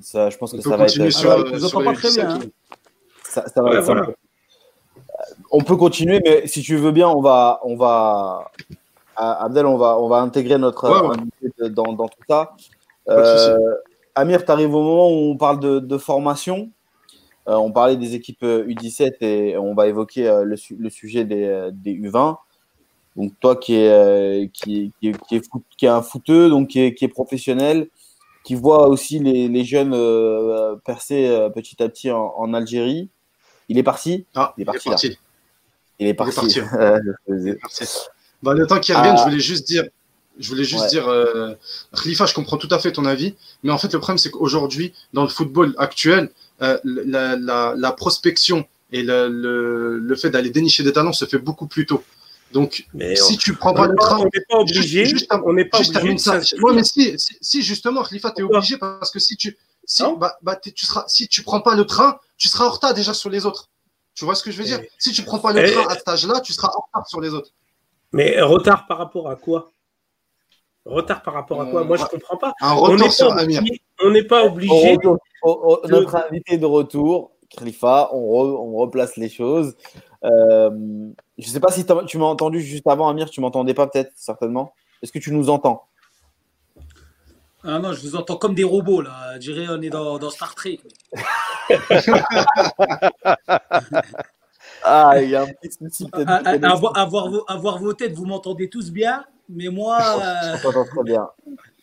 Ça, 0.00 0.30
je 0.30 0.36
pense 0.38 0.52
que 0.52 0.60
ça 0.60 0.76
va 0.76 0.84
être. 0.84 1.10
Sur, 1.10 1.32
ah, 1.32 1.84
pas 1.84 1.92
très 1.92 2.10
bien. 2.12 2.30
Hein. 2.30 2.40
Ça, 3.30 3.46
ça 3.48 3.62
va 3.62 3.70
ouais, 3.70 3.76
être 3.76 3.84
voilà. 3.84 4.06
On 5.50 5.60
peut 5.62 5.76
continuer, 5.76 6.20
mais 6.24 6.46
si 6.46 6.62
tu 6.62 6.76
veux 6.76 6.92
bien, 6.92 7.08
on 7.08 7.20
va, 7.20 7.60
on 7.64 7.76
va, 7.76 8.50
Abdel, 9.16 9.66
on 9.66 9.76
va, 9.76 9.98
on 9.98 10.08
va 10.08 10.20
intégrer 10.20 10.58
notre 10.58 10.88
ouais, 10.88 11.70
dans, 11.70 11.92
dans, 11.92 12.08
tout 12.08 12.22
ça. 12.28 12.54
Euh, 13.08 13.74
Amir, 14.14 14.44
tu 14.44 14.50
arrives 14.50 14.74
au 14.74 14.82
moment 14.82 15.08
où 15.08 15.30
on 15.30 15.36
parle 15.36 15.60
de, 15.60 15.78
de 15.78 15.98
formation. 15.98 16.70
Euh, 17.48 17.54
on 17.54 17.72
parlait 17.72 17.96
des 17.96 18.14
équipes 18.14 18.42
U17 18.42 19.14
et 19.20 19.56
on 19.56 19.74
va 19.74 19.86
évoquer 19.86 20.28
euh, 20.28 20.44
le, 20.44 20.56
le, 20.78 20.90
sujet 20.90 21.24
des, 21.24 21.70
des, 21.72 21.94
U20. 21.94 22.36
Donc 23.16 23.32
toi 23.40 23.56
qui 23.56 23.74
est, 23.74 23.90
euh, 23.90 24.46
qui, 24.52 24.92
qui, 25.00 25.12
qui, 25.28 25.36
est 25.36 25.50
foot, 25.50 25.62
qui 25.76 25.86
est 25.86 25.88
un 25.88 26.02
footeux, 26.02 26.48
donc 26.48 26.68
qui 26.68 26.80
est, 26.80 26.94
qui 26.94 27.04
est 27.04 27.08
professionnel, 27.08 27.88
qui 28.44 28.54
voit 28.54 28.88
aussi 28.88 29.18
les, 29.18 29.48
les 29.48 29.64
jeunes 29.64 29.92
euh, 29.94 30.76
percer 30.84 31.26
euh, 31.28 31.48
petit 31.50 31.82
à 31.82 31.88
petit 31.88 32.10
en, 32.10 32.32
en, 32.36 32.54
Algérie. 32.54 33.10
Il 33.70 33.78
est 33.78 33.84
parti 33.84 34.26
Ah, 34.34 34.52
il 34.58 34.62
est 34.62 34.64
parti. 34.64 34.88
Il 34.88 34.88
est 34.92 34.94
parti. 34.94 35.18
Il 36.00 36.06
est 36.08 36.14
parti. 36.14 36.58
Il 36.58 36.58
est 36.58 36.64
parti. 36.64 37.20
il 37.28 37.48
est 37.48 37.54
parti. 37.54 37.84
Bah, 38.42 38.52
le 38.52 38.66
temps 38.66 38.80
qu'il 38.80 38.96
revienne, 38.96 39.14
ah. 39.16 39.18
je 39.18 39.22
voulais 39.30 39.40
juste 39.40 39.64
dire, 39.66 39.84
je 40.38 40.48
voulais 40.48 40.64
juste 40.64 40.82
ouais. 40.84 40.88
dire, 40.88 41.06
euh, 41.08 41.54
Khalifa, 41.94 42.26
je 42.26 42.34
comprends 42.34 42.56
tout 42.56 42.68
à 42.72 42.80
fait 42.80 42.90
ton 42.90 43.04
avis, 43.04 43.36
mais 43.62 43.70
en 43.70 43.78
fait, 43.78 43.92
le 43.92 44.00
problème, 44.00 44.18
c'est 44.18 44.30
qu'aujourd'hui, 44.30 44.92
dans 45.12 45.22
le 45.22 45.28
football 45.28 45.74
actuel, 45.78 46.30
euh, 46.62 46.78
la, 46.84 47.36
la, 47.36 47.74
la, 47.76 47.92
prospection 47.92 48.66
et 48.90 49.02
le, 49.02 49.28
le, 49.28 49.98
le 49.98 50.16
fait 50.16 50.30
d'aller 50.30 50.50
dénicher 50.50 50.82
des 50.82 50.92
talents 50.92 51.12
se 51.12 51.26
fait 51.26 51.38
beaucoup 51.38 51.66
plus 51.66 51.86
tôt. 51.86 52.02
Donc, 52.52 52.86
mais 52.92 53.14
si 53.14 53.34
on, 53.34 53.36
tu 53.36 53.54
prends 53.54 53.74
pas 53.74 53.86
le 53.86 53.94
train, 53.94 54.18
on 54.18 54.24
n'est 54.24 54.44
pas 54.48 54.56
obligé. 54.56 55.04
Juste, 55.04 55.18
juste, 55.18 55.32
on 55.44 55.52
n'est 55.52 55.66
pas 55.66 55.78
obligé. 55.78 56.18
Ça. 56.18 56.40
Ouais, 56.60 56.74
mais 56.74 56.82
si, 56.82 57.16
si, 57.18 57.36
si 57.40 57.62
justement, 57.62 58.02
Khalifa, 58.02 58.32
tu 58.32 58.40
es 58.40 58.44
obligé 58.44 58.78
parce 58.78 59.12
que 59.12 59.20
si 59.20 59.36
tu, 59.36 59.56
si, 59.90 60.04
bah, 60.18 60.38
bah, 60.40 60.54
tu 60.54 60.86
seras, 60.86 61.02
si 61.08 61.26
tu 61.26 61.42
prends 61.42 61.60
pas 61.60 61.74
le 61.74 61.84
train, 61.84 62.16
tu 62.38 62.46
seras 62.46 62.66
en 62.66 62.70
retard 62.70 62.94
déjà 62.94 63.12
sur 63.12 63.28
les 63.28 63.44
autres. 63.44 63.68
Tu 64.14 64.24
vois 64.24 64.36
ce 64.36 64.44
que 64.44 64.52
je 64.52 64.58
veux 64.58 64.64
dire? 64.64 64.78
Et... 64.78 64.88
Si 64.98 65.10
tu 65.10 65.24
prends 65.24 65.40
pas 65.40 65.52
le 65.52 65.66
et... 65.66 65.72
train 65.72 65.84
à 65.88 65.94
cet 65.94 66.06
âge-là, 66.06 66.40
tu 66.42 66.52
seras 66.52 66.68
en 66.68 66.82
retard 66.86 67.08
sur 67.08 67.20
les 67.20 67.34
autres. 67.34 67.50
Mais 68.12 68.40
retard 68.40 68.86
par 68.86 68.98
rapport 68.98 69.28
à 69.28 69.34
quoi? 69.34 69.72
Retard 70.84 71.22
par 71.22 71.34
rapport 71.34 71.60
à 71.60 71.66
quoi? 71.66 71.82
Moi, 71.82 71.96
je 71.96 72.04
ne 72.04 72.08
comprends 72.08 72.36
pas. 72.36 72.52
Un 72.60 72.74
retour 72.74 73.12
sur 73.12 73.32
Amir. 73.32 73.62
On 74.00 74.10
n'est 74.10 74.22
pas 74.22 74.44
obligé. 74.44 74.96
Au, 75.02 75.18
au, 75.42 75.50
au, 75.50 75.86
de... 75.86 75.90
Notre 75.90 76.14
invité 76.14 76.56
de 76.56 76.66
retour, 76.66 77.32
Khalifa, 77.48 78.10
on, 78.12 78.28
re, 78.28 78.60
on, 78.60 78.76
replace 78.76 79.16
les 79.16 79.28
choses. 79.28 79.76
Euh, 80.22 80.70
je 81.36 81.48
ne 81.48 81.52
sais 81.52 81.60
pas 81.60 81.72
si 81.72 81.84
tu 82.06 82.18
m'as 82.18 82.26
entendu 82.26 82.60
juste 82.60 82.86
avant, 82.86 83.08
Amir, 83.08 83.28
tu 83.28 83.40
m'entendais 83.40 83.74
pas 83.74 83.88
peut-être, 83.88 84.12
certainement. 84.14 84.72
Est-ce 85.02 85.10
que 85.10 85.18
tu 85.18 85.32
nous 85.32 85.50
entends? 85.50 85.88
Ah 87.64 87.78
non, 87.78 87.92
je 87.92 88.00
vous 88.00 88.16
entends 88.16 88.36
comme 88.36 88.54
des 88.54 88.64
robots, 88.64 89.02
là. 89.02 89.34
Je 89.34 89.52
dirais 89.52 89.66
on 89.68 89.82
est 89.82 89.90
dans, 89.90 90.18
dans 90.18 90.30
Star 90.30 90.54
Trek. 90.54 90.80
ah, 94.82 95.20
il 95.20 95.30
y 95.30 95.36
a 95.36 95.42
un 95.42 95.46
petit 95.46 95.76
souci. 95.78 96.08
Avoir, 96.12 96.96
avoir, 96.96 97.30
vos, 97.30 97.44
avoir 97.48 97.78
vos 97.78 97.92
têtes, 97.92 98.14
vous 98.14 98.24
m'entendez 98.24 98.70
tous 98.70 98.90
bien, 98.90 99.24
mais 99.48 99.68
moi. 99.68 99.98
Euh... 100.00 100.56
On 100.56 100.62
t'entend 100.62 100.84
très 100.84 101.02
bien. 101.02 101.28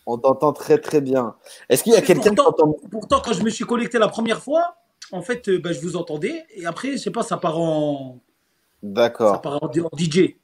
On 0.08 0.18
t'entend 0.18 0.54
très 0.54 0.78
très 0.80 1.02
bien. 1.02 1.36
Est-ce 1.70 1.84
qu'il 1.84 1.94
y 1.94 1.98
a 1.98 2.02
quelqu'un 2.02 2.34
qui 2.34 2.42
entend 2.42 2.76
Pourtant, 2.90 3.22
quand 3.24 3.34
je 3.34 3.44
me 3.44 3.50
suis 3.50 3.66
connecté 3.66 4.00
la 4.00 4.08
première 4.08 4.42
fois, 4.42 4.78
en 5.12 5.22
fait, 5.22 5.48
euh, 5.50 5.60
bah, 5.60 5.74
je 5.74 5.82
vous 5.82 5.96
entendais, 5.96 6.46
et 6.56 6.66
après, 6.66 6.94
je 6.94 6.98
sais 6.98 7.12
pas, 7.12 7.24
ça 7.24 7.38
part 7.38 7.60
en. 7.60 8.20
D'accord. 8.82 9.36
Ça 9.36 9.40
part 9.40 9.63
en, 9.63 9.72
DJ. 9.98 10.36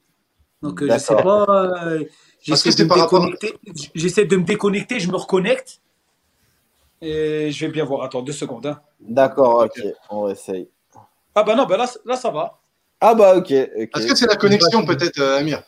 Donc, 0.62 0.82
euh, 0.82 0.88
je 0.92 0.98
sais 0.98 1.16
pas. 1.16 1.86
Euh, 1.86 2.04
J'essaie 2.44 2.74
de, 2.74 2.84
me 2.84 2.94
déconnecter. 2.94 3.54
J'essaie 3.94 4.24
de 4.26 4.36
me 4.36 4.44
déconnecter, 4.44 5.00
je 5.00 5.10
me 5.10 5.16
reconnecte. 5.16 5.80
Et 7.00 7.50
je 7.50 7.66
vais 7.66 7.72
bien 7.72 7.84
voir. 7.84 8.02
Attends, 8.02 8.22
deux 8.22 8.32
secondes. 8.32 8.66
Hein. 8.66 8.80
D'accord, 9.00 9.64
ok, 9.64 9.82
on 10.10 10.28
essaye. 10.28 10.68
Ah 11.34 11.42
bah 11.42 11.54
non, 11.54 11.64
bah 11.64 11.76
là, 11.76 11.90
là 12.04 12.16
ça 12.16 12.30
va. 12.30 12.60
Ah 13.00 13.14
bah 13.14 13.36
ok. 13.36 13.44
okay. 13.44 13.90
Est-ce 13.94 14.06
que 14.06 14.14
c'est 14.14 14.26
la 14.26 14.36
connexion 14.36 14.84
peut-être, 14.84 15.18
euh, 15.18 15.38
Amir? 15.38 15.62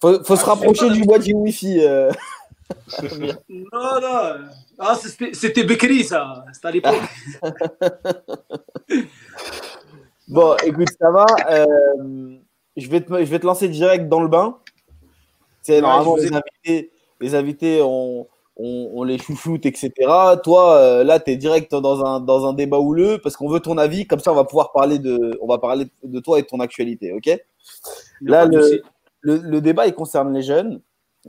Faut, 0.00 0.22
faut 0.24 0.34
ah, 0.34 0.36
se 0.36 0.44
rapprocher 0.44 0.90
du 0.90 1.02
boîtier 1.02 1.34
Wi-Fi. 1.34 1.84
Euh... 1.84 2.12
non, 3.48 4.00
non. 4.02 4.34
Ah, 4.78 4.98
c'était 5.32 5.64
Bekri, 5.64 6.04
ça. 6.04 6.44
C'était 6.52 6.68
à 6.68 6.70
l'époque. 6.70 7.00
bon, 10.28 10.56
écoute, 10.64 10.88
ça 11.00 11.10
va. 11.10 11.26
Euh, 11.50 12.36
je, 12.76 12.88
vais 12.88 13.00
te, 13.00 13.12
je 13.12 13.30
vais 13.30 13.38
te 13.38 13.46
lancer 13.46 13.68
direct 13.68 14.08
dans 14.08 14.20
le 14.20 14.28
bain. 14.28 14.58
Normalement, 15.68 16.16
les 16.16 16.32
invités, 16.32 16.90
les 17.20 17.34
invités 17.34 17.82
on, 17.82 18.26
on, 18.56 18.90
on, 18.94 19.02
les 19.02 19.18
chouchoute, 19.18 19.66
etc. 19.66 19.92
Toi, 20.42 20.76
euh, 20.76 21.04
là, 21.04 21.18
tu 21.20 21.32
es 21.32 21.36
direct 21.36 21.72
dans 21.72 22.04
un, 22.04 22.20
dans 22.20 22.46
un 22.46 22.52
débat 22.52 22.78
houleux 22.78 23.18
parce 23.22 23.36
qu'on 23.36 23.48
veut 23.48 23.60
ton 23.60 23.78
avis. 23.78 24.06
Comme 24.06 24.20
ça, 24.20 24.32
on 24.32 24.36
va 24.36 24.44
pouvoir 24.44 24.72
parler 24.72 24.98
de, 24.98 25.38
on 25.40 25.46
va 25.46 25.58
parler 25.58 25.86
de 26.02 26.20
toi 26.20 26.38
et 26.38 26.42
de 26.42 26.46
ton 26.46 26.60
actualité. 26.60 27.12
OK? 27.12 27.30
Là, 28.20 28.46
le, 28.46 28.82
le, 29.20 29.36
le, 29.38 29.60
débat, 29.60 29.86
il 29.86 29.94
concerne 29.94 30.32
les 30.32 30.42
jeunes, 30.42 30.80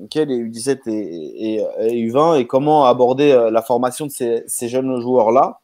okay, 0.02 0.26
les 0.26 0.38
U17 0.38 0.82
et, 0.88 1.56
et, 1.56 1.65
et, 1.80 2.08
U20, 2.08 2.39
et 2.39 2.48
comment 2.48 2.86
aborder 2.86 3.32
euh, 3.32 3.50
la 3.50 3.62
formation 3.62 4.06
de 4.06 4.12
ces, 4.12 4.43
ces 4.48 4.67
jeunes 4.69 5.00
joueurs-là. 5.00 5.62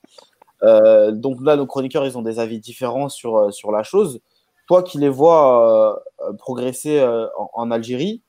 Euh, 0.63 1.11
donc 1.11 1.37
là, 1.41 1.55
nos 1.55 1.65
chroniqueurs, 1.65 2.05
ils 2.05 2.17
ont 2.17 2.21
des 2.21 2.39
avis 2.39 2.59
différents 2.59 3.09
sur, 3.09 3.53
sur 3.53 3.71
la 3.71 3.83
chose. 3.83 4.21
Toi 4.67 4.83
qui 4.83 4.97
les 4.97 5.09
vois 5.09 5.99
euh, 6.21 6.33
progresser 6.33 7.03
en, 7.37 7.49
en 7.53 7.71
Algérie, 7.71 8.21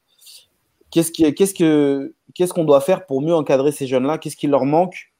Qu'est-ce 0.93 1.11
qu'on 1.11 1.33
qu 1.33 1.53
que, 1.55 2.15
qu 2.35 2.47
qu'on 2.47 2.65
doit 2.65 2.81
faire 2.81 3.07
pour 3.07 3.23
mieux 3.23 3.35
encadrer 3.35 3.73
ces 3.73 3.87
jeunes-là? 3.87 4.19
Qu'est-ce 4.19 4.37
qui 4.37 4.47
leur 4.47 4.65
manque 4.65 5.13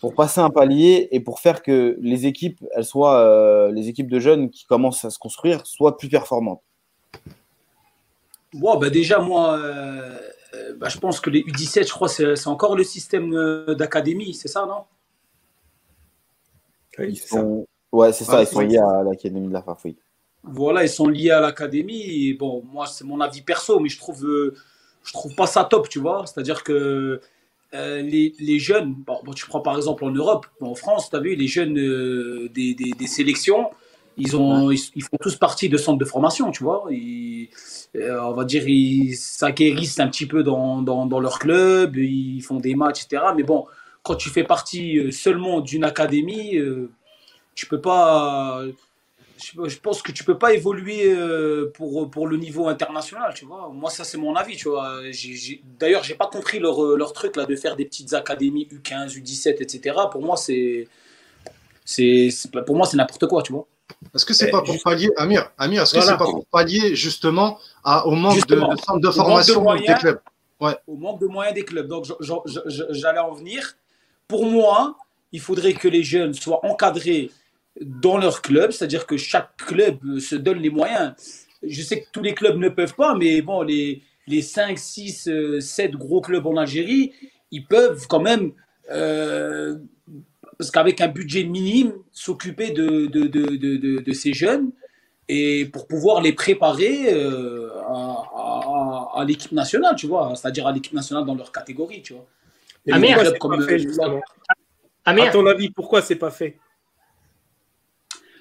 pour 0.00 0.14
passer 0.14 0.40
un 0.40 0.50
palier 0.50 1.08
et 1.10 1.20
pour 1.20 1.40
faire 1.40 1.62
que 1.62 1.96
les 2.00 2.26
équipes, 2.26 2.64
elles 2.74 2.84
soient, 2.84 3.20
euh, 3.20 3.70
les 3.72 3.88
équipes 3.88 4.10
de 4.10 4.18
jeunes 4.18 4.50
qui 4.50 4.64
commencent 4.66 5.04
à 5.04 5.10
se 5.10 5.18
construire, 5.18 5.66
soient 5.66 5.96
plus 5.96 6.08
performantes? 6.08 6.62
Bon, 8.54 8.78
bah 8.78 8.90
Déjà, 8.90 9.18
moi, 9.18 9.58
euh, 9.58 10.18
bah, 10.76 10.88
je 10.88 10.98
pense 10.98 11.20
que 11.20 11.30
les 11.30 11.40
U17, 11.42 11.86
je 11.86 11.92
crois, 11.92 12.08
c'est 12.08 12.46
encore 12.46 12.74
le 12.74 12.84
système 12.84 13.34
euh, 13.34 13.74
d'académie, 13.74 14.34
c'est 14.34 14.48
ça, 14.48 14.66
non? 14.66 14.84
Oui, 16.98 17.08
ils 17.10 17.16
sont... 17.16 17.66
Ouais, 17.92 18.12
c'est 18.12 18.24
ça, 18.24 18.42
ils 18.42 18.46
sont 18.46 18.60
liés 18.60 18.78
à 18.78 19.02
l'académie 19.02 19.48
de 19.48 19.52
la 19.52 19.62
FAF, 19.62 19.86
Voilà, 20.42 20.82
ils 20.82 20.88
sont 20.88 21.08
liés 21.08 21.30
à 21.30 21.40
l'académie. 21.40 22.32
Bon, 22.34 22.62
moi, 22.64 22.86
c'est 22.86 23.04
mon 23.04 23.20
avis 23.20 23.42
perso, 23.42 23.78
mais 23.78 23.88
je 23.88 23.98
trouve 23.98 24.24
euh, 24.26 24.54
je 25.06 25.12
trouve 25.12 25.34
pas 25.34 25.46
ça 25.46 25.64
top, 25.64 25.88
tu 25.88 26.00
vois. 26.00 26.24
C'est-à-dire 26.26 26.62
que 26.64 27.20
euh, 27.74 28.02
les, 28.02 28.34
les, 28.38 28.58
jeunes, 28.58 28.94
bon, 28.94 29.18
bon, 29.24 29.32
tu 29.32 29.46
prends 29.46 29.60
par 29.60 29.76
exemple 29.76 30.04
en 30.04 30.10
Europe, 30.10 30.46
en 30.60 30.74
France, 30.74 31.10
tu 31.10 31.16
as 31.16 31.20
vu, 31.20 31.34
les 31.34 31.46
jeunes 31.46 31.78
euh, 31.78 32.48
des, 32.54 32.74
des, 32.74 32.90
des, 32.92 33.06
sélections, 33.06 33.70
Ils, 34.16 34.36
ont, 34.36 34.70
ils, 34.70 35.02
font 35.02 35.16
tous 35.20 35.36
partie 35.36 35.68
de 35.68 35.76
centres 35.76 35.98
de 35.98 36.04
formation, 36.04 36.50
tu 36.50 36.64
vois. 36.64 36.86
Euh, 36.90 38.20
on 38.20 38.32
va 38.32 38.44
dire, 38.44 38.68
ils 38.68 39.14
s'acquérissent 39.14 40.00
un 40.00 40.08
petit 40.08 40.26
peu 40.26 40.42
dans, 40.42 40.82
dans, 40.82 41.06
dans, 41.06 41.20
leur 41.20 41.38
club, 41.38 41.96
ils 41.96 42.40
font 42.42 42.56
des 42.56 42.74
matchs, 42.74 43.04
etc. 43.04 43.22
Mais 43.36 43.42
bon, 43.42 43.66
quand 44.02 44.16
tu 44.16 44.28
fais 44.30 44.44
partie 44.44 45.12
seulement 45.12 45.60
d'une 45.60 45.84
académie, 45.84 46.58
tu 47.54 47.66
peux 47.66 47.80
pas. 47.80 48.62
Je 49.38 49.78
pense 49.78 50.02
que 50.02 50.12
tu 50.12 50.24
peux 50.24 50.38
pas 50.38 50.54
évoluer 50.54 51.14
pour, 51.74 52.10
pour 52.10 52.26
le 52.26 52.36
niveau 52.36 52.68
international, 52.68 53.32
tu 53.34 53.44
vois. 53.44 53.70
Moi, 53.72 53.90
ça, 53.90 54.04
c'est 54.04 54.18
mon 54.18 54.34
avis, 54.34 54.56
tu 54.56 54.68
vois. 54.68 55.00
D'ailleurs, 55.78 56.02
j'ai 56.02 56.14
pas 56.14 56.26
compris 56.26 56.58
leur, 56.58 56.80
leur 56.96 57.12
truc 57.12 57.36
là 57.36 57.44
de 57.44 57.56
faire 57.56 57.76
des 57.76 57.84
petites 57.84 58.14
académies 58.14 58.68
U15, 58.70 59.18
U17, 59.18 59.62
etc. 59.62 59.96
Pour 60.10 60.22
moi, 60.22 60.36
c'est. 60.36 60.88
Pour 62.66 62.76
moi, 62.76 62.86
c'est 62.86 62.96
n'importe 62.96 63.26
quoi, 63.26 63.42
tu 63.42 63.52
vois. 63.52 63.66
Est-ce 64.14 64.24
que 64.24 64.34
c'est 64.34 64.50
pas 64.50 64.62
pour 64.62 64.76
pallier, 64.82 65.10
Amir, 65.16 65.50
Amir, 65.58 65.82
est-ce 65.82 65.94
que 65.94 66.00
c'est 66.00 66.16
pas 66.16 66.24
pour 66.24 66.46
pallier 66.46 66.94
justement 66.94 67.58
à, 67.84 68.06
au 68.06 68.12
manque 68.12 68.46
de, 68.46 68.58
centres 68.58 69.00
de 69.00 69.10
formation 69.10 69.74
des 69.74 69.94
clubs? 69.94 70.20
Ouais. 70.60 70.76
Au 70.86 70.96
manque 70.96 71.20
de 71.20 71.26
moyens 71.26 71.54
des 71.54 71.64
clubs. 71.64 71.86
Donc 71.86 72.06
j'allais 72.20 73.18
en 73.18 73.32
venir. 73.32 73.74
Pour 74.26 74.46
moi, 74.46 74.96
il 75.32 75.40
faudrait 75.40 75.74
que 75.74 75.88
les 75.88 76.02
jeunes 76.02 76.34
soient 76.34 76.64
encadrés 76.64 77.30
dans 77.80 78.18
leur 78.18 78.42
club, 78.42 78.70
c'est-à-dire 78.70 79.06
que 79.06 79.16
chaque 79.16 79.56
club 79.56 80.18
se 80.18 80.36
donne 80.36 80.58
les 80.58 80.70
moyens. 80.70 81.14
Je 81.62 81.82
sais 81.82 82.00
que 82.00 82.06
tous 82.12 82.22
les 82.22 82.34
clubs 82.34 82.58
ne 82.58 82.68
peuvent 82.68 82.94
pas, 82.94 83.14
mais 83.14 83.42
bon, 83.42 83.62
les, 83.62 84.02
les 84.26 84.42
5, 84.42 84.78
6, 84.78 85.30
7 85.60 85.92
gros 85.92 86.20
clubs 86.20 86.46
en 86.46 86.56
Algérie, 86.56 87.12
ils 87.50 87.66
peuvent 87.66 88.06
quand 88.08 88.20
même 88.20 88.52
euh, 88.90 89.76
parce 90.58 90.70
qu'avec 90.70 91.00
un 91.00 91.08
budget 91.08 91.44
minime, 91.44 91.92
s'occuper 92.12 92.70
de, 92.70 93.06
de, 93.06 93.26
de, 93.26 94.00
de, 94.00 94.12
ces 94.12 94.32
jeunes 94.32 94.70
et 95.28 95.66
pour 95.66 95.86
pouvoir 95.86 96.22
les 96.22 96.32
préparer 96.32 97.12
euh, 97.12 97.70
à, 97.88 99.10
à, 99.16 99.24
l'équipe 99.26 99.52
nationale, 99.52 99.96
tu 99.96 100.06
vois, 100.06 100.32
c'est-à-dire 100.34 100.66
à, 100.66 100.72
l'équipe 100.72 100.94
nationale 100.94 101.24
dans 101.26 101.34
leur 101.34 101.52
catégorie, 101.52 102.02
tu 102.02 102.14
vois. 102.14 102.26
Amir, 105.04 105.28
à 105.28 105.30
ton 105.30 105.46
avis, 105.46 105.70
pourquoi 105.70 106.00
c'est 106.02 106.16
pas 106.16 106.30
fait? 106.30 106.58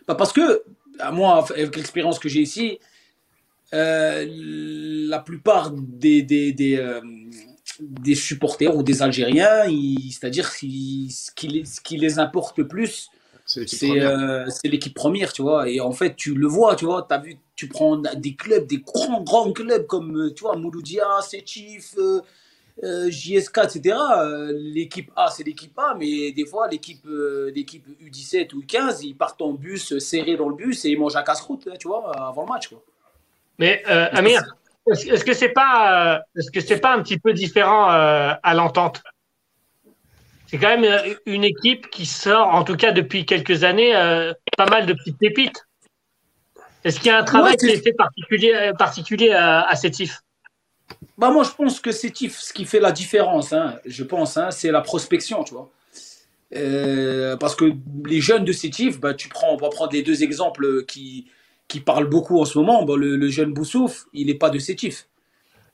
Bah 0.08 0.16
Parce 0.16 0.34
que, 0.34 0.64
à 1.00 1.12
moi, 1.12 1.46
avec 1.50 1.76
l'expérience 1.76 2.20
que 2.20 2.30
j'ai 2.30 2.42
ici, 2.42 2.80
euh, 3.74 4.26
la 5.10 5.20
plupart 5.20 5.72
des, 5.72 6.22
des, 6.22 6.54
des, 6.54 6.78
euh, 6.78 7.02
des 7.80 8.16
supporters 8.16 8.76
ou 8.76 8.84
des 8.84 9.02
Algériens, 9.02 9.64
c'est-à-dire 10.12 10.50
ce 10.50 11.32
qui, 11.32 11.66
qui, 11.84 11.98
les 11.98 12.20
importe 12.20 12.58
le 12.58 12.68
plus, 12.68 13.10
euh, 13.58 14.46
c'est 14.50 14.68
l'équipe 14.68 14.94
première, 14.94 15.34
tu 15.34 15.42
vois. 15.42 15.70
Et 15.70 15.82
en 15.82 15.92
fait, 15.92 16.16
tu 16.16 16.36
le 16.36 16.48
vois, 16.48 16.76
tu 16.76 16.86
vois, 16.86 17.06
as 17.10 17.18
vu, 17.18 17.38
tu 17.56 17.68
prends 17.68 17.98
des 17.98 18.36
clubs, 18.36 18.68
des 18.68 18.78
grands, 18.78 19.22
grands 19.22 19.52
clubs 19.52 19.88
comme, 19.88 20.32
tu 20.36 20.44
vois, 20.44 20.56
Mouloudia, 20.56 21.06
Séchif, 21.22 21.96
euh, 22.84 23.10
JSK, 23.10 23.60
etc. 23.64 23.98
L'équipe 24.54 25.12
A, 25.16 25.30
c'est 25.30 25.44
l'équipe 25.44 25.78
A, 25.78 25.96
mais 25.98 26.32
des 26.32 26.46
fois, 26.46 26.68
l'équipe 26.68 27.08
l'équipe 27.54 27.88
U17 28.02 28.54
ou 28.54 28.62
U15, 28.62 29.00
ils 29.04 29.16
partent 29.16 29.42
en 29.42 29.54
bus, 29.54 29.98
serrés 30.00 30.38
dans 30.38 30.50
le 30.50 30.56
bus 30.56 30.86
et 30.86 30.90
ils 30.90 31.00
mangent 31.00 31.16
un 31.16 31.24
casse-croûte, 31.24 31.68
tu 31.80 31.88
vois, 31.88 32.12
avant 32.16 32.44
le 32.44 32.50
match, 32.50 32.68
quoi. 32.68 32.82
Mais 33.58 33.84
Amir, 33.86 34.44
est-ce 34.92 35.26
que 35.26 35.34
c'est 35.34 35.50
pas, 35.50 36.16
euh, 36.16 36.20
est-ce 36.38 36.52
que 36.52 36.62
c'est 36.62 36.80
pas 36.80 36.94
un 36.94 37.02
petit 37.02 37.18
peu 37.18 37.34
différent 37.34 37.92
euh, 37.92 38.34
à 38.44 38.54
l'entente? 38.54 39.02
C'est 40.48 40.60
quand 40.60 40.68
même 40.68 40.84
euh, 40.84 41.16
une 41.26 41.44
équipe 41.44 41.90
qui 41.90 42.06
sort, 42.06 42.50
en 42.50 42.64
tout 42.64 42.76
cas 42.76 42.92
depuis 42.92 43.26
quelques 43.26 43.64
années, 43.64 43.94
pas 44.58 44.68
mal 44.68 44.86
de 44.86 44.94
petites 44.94 45.18
pépites. 45.18 45.66
Est-ce 46.84 47.00
qu'il 47.00 47.08
y 47.08 47.10
a 47.10 47.18
un 47.18 47.24
travail 47.24 47.58
qui 47.58 47.66
est 47.68 47.84
fait 47.84 47.94
particulier, 47.94 48.72
particulier 48.78 49.32
à, 49.32 49.62
à 49.62 49.76
Sétif? 49.76 50.22
Bah 51.18 51.32
moi 51.32 51.44
je 51.44 51.52
pense 51.52 51.80
que 51.80 51.92
Sétif, 51.92 52.40
ce 52.40 52.52
qui 52.54 52.66
fait 52.66 52.80
la 52.80 52.92
différence, 52.92 53.54
hein, 53.54 53.80
je 53.86 54.04
pense, 54.04 54.38
hein, 54.38 54.52
c'est 54.52 54.72
la 54.72 54.82
prospection, 54.82 55.44
tu 55.44 55.54
vois. 55.54 55.72
parce 57.40 57.56
que 57.56 57.72
les 58.06 58.22
jeunes 58.22 58.46
de 58.46 58.52
Sétif, 58.52 59.00
bah, 59.00 59.14
tu 59.14 59.30
prends, 59.30 59.54
on 59.54 59.58
va 59.58 59.70
prendre 59.70 59.94
les 59.94 60.04
deux 60.04 60.24
exemples 60.24 60.84
qui, 60.86 61.28
qui 61.68 61.80
parle 61.80 62.08
beaucoup 62.08 62.40
en 62.40 62.46
ce 62.46 62.58
moment, 62.58 62.86
le, 62.96 63.30
jeune 63.30 63.54
Boussouf, 63.54 64.06
il 64.14 64.28
n'est 64.28 64.36
pas 64.36 64.50
de 64.50 64.60
Sétif. 64.60 65.08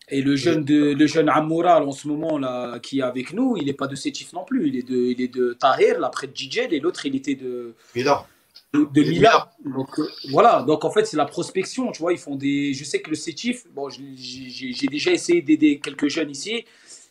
Et 0.10 0.22
le 0.22 0.36
jeune, 0.36 0.66
de, 0.66 0.94
le 0.94 1.08
jeune 1.08 1.30
Amoural 1.30 1.84
en 1.84 1.94
ce 1.94 2.08
moment 2.08 2.38
là, 2.38 2.80
qui 2.80 3.00
est 3.00 3.04
avec 3.04 3.34
nous, 3.34 3.56
il 3.58 3.66
n'est 3.66 3.74
pas 3.74 3.88
de 3.88 3.96
Sétif 3.96 4.34
non 4.34 4.44
plus. 4.44 4.68
Il 4.68 4.76
est 4.76 4.88
de, 4.88 4.98
il 4.98 5.22
est 5.22 5.34
de 5.34 5.54
Tahir, 5.54 6.00
là, 6.00 6.10
près 6.10 6.28
de 6.28 6.36
Djidjel, 6.36 6.74
et 6.74 6.80
l'autre, 6.80 7.06
il 7.06 7.16
était 7.16 7.36
de. 7.36 7.74
De, 8.74 9.02
Mila. 9.02 9.52
Donc, 9.66 10.00
euh, 10.00 10.08
voilà, 10.30 10.64
donc 10.64 10.86
en 10.86 10.92
fait, 10.92 11.04
c'est 11.06 11.18
la 11.18 11.26
prospection. 11.26 11.92
Tu 11.92 12.02
vois, 12.02 12.14
ils 12.14 12.20
font 12.20 12.36
des. 12.36 12.74
Je 12.74 12.86
sais 12.86 13.02
que 13.02 13.10
le 13.10 13.18
Sétif, 13.18 13.66
bon, 13.74 13.90
j'ai 13.90 14.88
déjà 14.88 15.12
essayé 15.12 15.42
d'aider 15.42 15.80
quelques 15.80 16.08
jeunes 16.08 16.30
ici. 16.30 16.64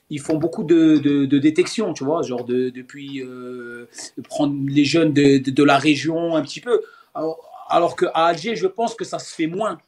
Ils 0.08 0.20
font 0.20 0.38
beaucoup 0.38 0.64
de, 0.64 0.96
de, 0.96 1.38
détection, 1.38 1.92
tu 1.92 2.02
vois, 2.02 2.22
genre 2.22 2.44
de, 2.44 2.70
depuis 2.70 3.22
euh, 3.22 3.88
prendre 4.24 4.56
les 4.68 4.84
jeunes 4.84 5.12
de, 5.12 5.62
la 5.62 5.76
région 5.76 6.34
un 6.34 6.42
petit 6.42 6.60
peu. 6.60 6.80
Alors, 7.14 7.38
alors 7.68 7.94
qu'à 7.94 8.08
Alger, 8.08 8.56
je 8.56 8.66
pense 8.66 8.94
que 8.94 9.04
ça 9.04 9.18
se 9.18 9.34
fait 9.34 9.46
moins. 9.46 9.78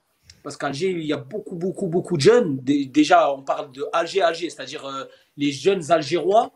Parce 0.42 0.58
qu'à 0.58 0.66
Alger, 0.66 0.90
il 0.90 1.06
y 1.06 1.12
a 1.14 1.16
beaucoup, 1.16 1.56
beaucoup, 1.56 1.86
beaucoup 1.86 2.18
de 2.18 2.22
jeunes. 2.22 2.58
Déjà, 2.60 3.32
on 3.32 3.42
parle 3.42 3.72
de 3.72 3.86
Alger-Alger, 3.94 4.50
c'est-à-dire 4.50 4.84
euh, 4.84 5.04
les 5.38 5.50
jeunes 5.50 5.90
Algérois. 5.90 6.52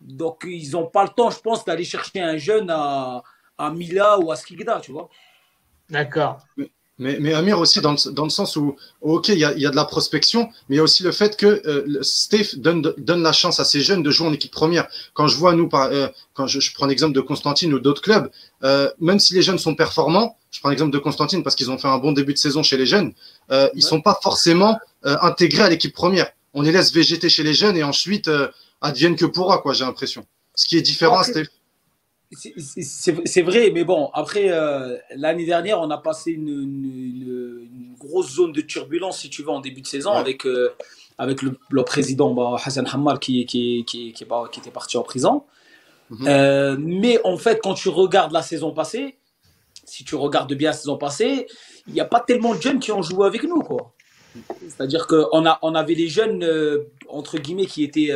Donc, 0.00 0.42
ils 0.46 0.72
n'ont 0.72 0.86
pas 0.86 1.04
le 1.04 1.10
temps, 1.10 1.30
je 1.30 1.40
pense, 1.40 1.64
d'aller 1.64 1.84
chercher 1.84 2.20
un 2.20 2.36
jeune 2.36 2.68
à, 2.70 3.22
à 3.62 3.70
Mila 3.70 4.18
ou 4.18 4.32
à 4.32 4.36
Skigda, 4.36 4.80
tu 4.80 4.92
vois. 4.92 5.08
D'accord. 5.90 6.38
Mais, 6.98 7.18
mais, 7.18 7.32
Amir 7.32 7.58
aussi, 7.58 7.80
dans 7.80 7.92
le, 7.92 8.12
dans 8.12 8.24
le 8.24 8.30
sens 8.30 8.54
où, 8.56 8.76
OK, 9.00 9.28
il 9.28 9.38
y 9.38 9.44
a, 9.44 9.52
y 9.54 9.66
a, 9.66 9.70
de 9.70 9.76
la 9.76 9.84
prospection, 9.84 10.48
mais 10.68 10.76
il 10.76 10.78
y 10.78 10.80
a 10.80 10.82
aussi 10.82 11.02
le 11.02 11.10
fait 11.10 11.36
que 11.36 11.46
euh, 11.66 12.02
Steve 12.02 12.56
donne, 12.56 12.82
donne 12.98 13.22
la 13.22 13.32
chance 13.32 13.58
à 13.60 13.64
ces 13.64 13.80
jeunes 13.80 14.02
de 14.02 14.10
jouer 14.10 14.28
en 14.28 14.32
équipe 14.32 14.52
première. 14.52 14.86
Quand 15.14 15.26
je 15.26 15.36
vois, 15.36 15.54
nous, 15.54 15.68
par, 15.68 15.86
euh, 15.86 16.08
quand 16.34 16.46
je, 16.46 16.60
je, 16.60 16.72
prends 16.74 16.86
l'exemple 16.86 17.14
de 17.14 17.20
Constantine 17.20 17.72
ou 17.74 17.80
d'autres 17.80 18.02
clubs, 18.02 18.30
euh, 18.62 18.90
même 19.00 19.18
si 19.18 19.34
les 19.34 19.42
jeunes 19.42 19.58
sont 19.58 19.74
performants, 19.74 20.36
je 20.50 20.60
prends 20.60 20.68
l'exemple 20.68 20.92
de 20.92 20.98
Constantine 20.98 21.42
parce 21.42 21.56
qu'ils 21.56 21.70
ont 21.70 21.78
fait 21.78 21.88
un 21.88 21.98
bon 21.98 22.12
début 22.12 22.34
de 22.34 22.38
saison 22.38 22.62
chez 22.62 22.76
les 22.76 22.86
jeunes, 22.86 23.14
euh, 23.50 23.68
ils 23.74 23.82
sont 23.82 24.02
pas 24.02 24.18
forcément 24.22 24.78
euh, 25.06 25.16
intégrés 25.22 25.62
à 25.62 25.70
l'équipe 25.70 25.94
première. 25.94 26.30
On 26.54 26.62
les 26.62 26.72
laisse 26.72 26.92
végéter 26.92 27.28
chez 27.30 27.42
les 27.42 27.54
jeunes 27.54 27.76
et 27.76 27.82
ensuite 27.82 28.30
adviennent 28.82 29.16
que 29.16 29.24
pourra, 29.24 29.58
quoi, 29.58 29.72
j'ai 29.72 29.84
l'impression. 29.84 30.26
Ce 30.54 30.66
qui 30.66 30.76
est 30.76 30.82
différent, 30.82 31.22
Steve. 31.22 31.46
C'est 32.34 33.42
vrai, 33.42 33.70
mais 33.70 33.84
bon, 33.84 34.10
après, 34.14 34.46
euh, 34.50 34.96
l'année 35.16 35.44
dernière, 35.44 35.80
on 35.80 35.90
a 35.90 35.98
passé 35.98 36.32
une, 36.32 36.48
une, 36.48 37.94
grosse 37.98 38.34
zone 38.34 38.52
de 38.52 38.60
turbulence, 38.62 39.20
si 39.20 39.30
tu 39.30 39.42
veux, 39.42 39.50
en 39.50 39.60
début 39.60 39.82
de 39.82 39.86
saison, 39.86 40.12
avec, 40.12 40.46
euh, 40.46 40.70
avec 41.18 41.42
le, 41.42 41.56
le 41.70 41.84
président 41.84 42.32
bah, 42.32 42.56
Hassan 42.64 42.88
Hammar 42.90 43.20
qui, 43.20 43.44
qui, 43.46 43.84
qui, 43.84 44.12
qui, 44.12 44.24
qui, 44.24 44.60
était 44.60 44.70
parti 44.70 44.96
en 44.96 45.02
prison. 45.02 45.44
Mhm. 46.10 46.26
euh, 46.26 46.76
mais 46.78 47.20
en 47.24 47.36
fait, 47.36 47.60
quand 47.62 47.74
tu 47.74 47.88
regardes 47.90 48.32
la 48.32 48.42
saison 48.42 48.72
passée, 48.72 49.16
si 49.84 50.04
tu 50.04 50.14
regardes 50.14 50.52
bien 50.54 50.70
la 50.70 50.76
saison 50.76 50.96
passée, 50.96 51.46
il 51.86 51.92
n'y 51.92 52.00
a 52.00 52.06
pas 52.06 52.20
tellement 52.20 52.54
de 52.54 52.62
jeunes 52.62 52.80
qui 52.80 52.92
ont 52.92 53.02
joué 53.02 53.26
avec 53.26 53.44
nous. 53.44 53.60
quoi. 53.60 53.92
C'est-à-dire 54.68 55.06
qu'on 55.06 55.44
on 55.62 55.74
avait 55.74 55.94
les 55.94 56.08
jeunes, 56.08 56.46
entre 57.08 57.38
guillemets, 57.38 57.66
qui 57.66 57.84
étaient 57.84 58.10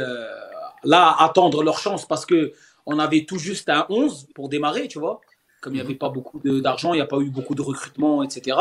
là 0.85 1.09
à 1.09 1.25
attendre 1.25 1.63
leur 1.63 1.79
chance 1.79 2.07
parce 2.07 2.25
que 2.25 2.53
on 2.87 2.99
avait 2.99 3.25
tout 3.25 3.39
juste 3.39 3.69
un 3.69 3.87
11 3.89 4.29
pour 4.35 4.49
démarrer, 4.49 4.89
tu 4.89 4.99
vois. 4.99 5.21
Comme 5.61 5.75
il 5.75 5.77
n'y 5.77 5.83
avait 5.83 5.95
pas 5.95 6.09
beaucoup 6.09 6.41
d'argent, 6.41 6.95
il 6.95 6.99
n'y 6.99 7.03
a 7.03 7.07
pas 7.07 7.19
eu 7.19 7.31
beaucoup 7.31 7.55
de 7.55 7.63
recrutement, 7.63 8.23
etc. 8.23 8.57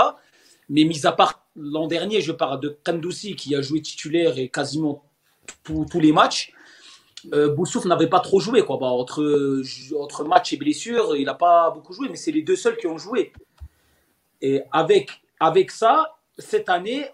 Mais 0.70 0.84
mis 0.84 1.06
à 1.06 1.12
part 1.12 1.46
l'an 1.56 1.88
dernier, 1.88 2.22
je 2.22 2.32
parle 2.32 2.60
de 2.60 2.78
Kandoussi 2.84 3.36
qui 3.36 3.56
a 3.56 3.62
joué 3.62 3.82
titulaire 3.82 4.38
et 4.38 4.50
quasiment 4.50 5.04
tous 5.64 6.00
les 6.00 6.12
matchs. 6.12 6.52
Euh, 7.34 7.54
Boussouf 7.54 7.86
n'avait 7.86 8.08
pas 8.08 8.20
trop 8.20 8.40
joué. 8.40 8.64
Quoi. 8.64 8.78
Bah, 8.78 8.88
entre, 8.88 9.62
entre 9.98 10.24
match 10.24 10.54
et 10.54 10.58
blessure, 10.58 11.16
il 11.16 11.26
n'a 11.26 11.34
pas 11.34 11.72
beaucoup 11.72 11.94
joué, 11.94 12.08
mais 12.10 12.16
c'est 12.16 12.32
les 12.32 12.42
deux 12.42 12.56
seuls 12.56 12.78
qui 12.78 12.88
ont 12.88 12.98
joué. 12.98 13.32
Et 14.42 14.62
avec, 14.72 15.22
avec 15.40 15.72
ça, 15.72 16.18
cette 16.38 16.70
année, 16.70 17.06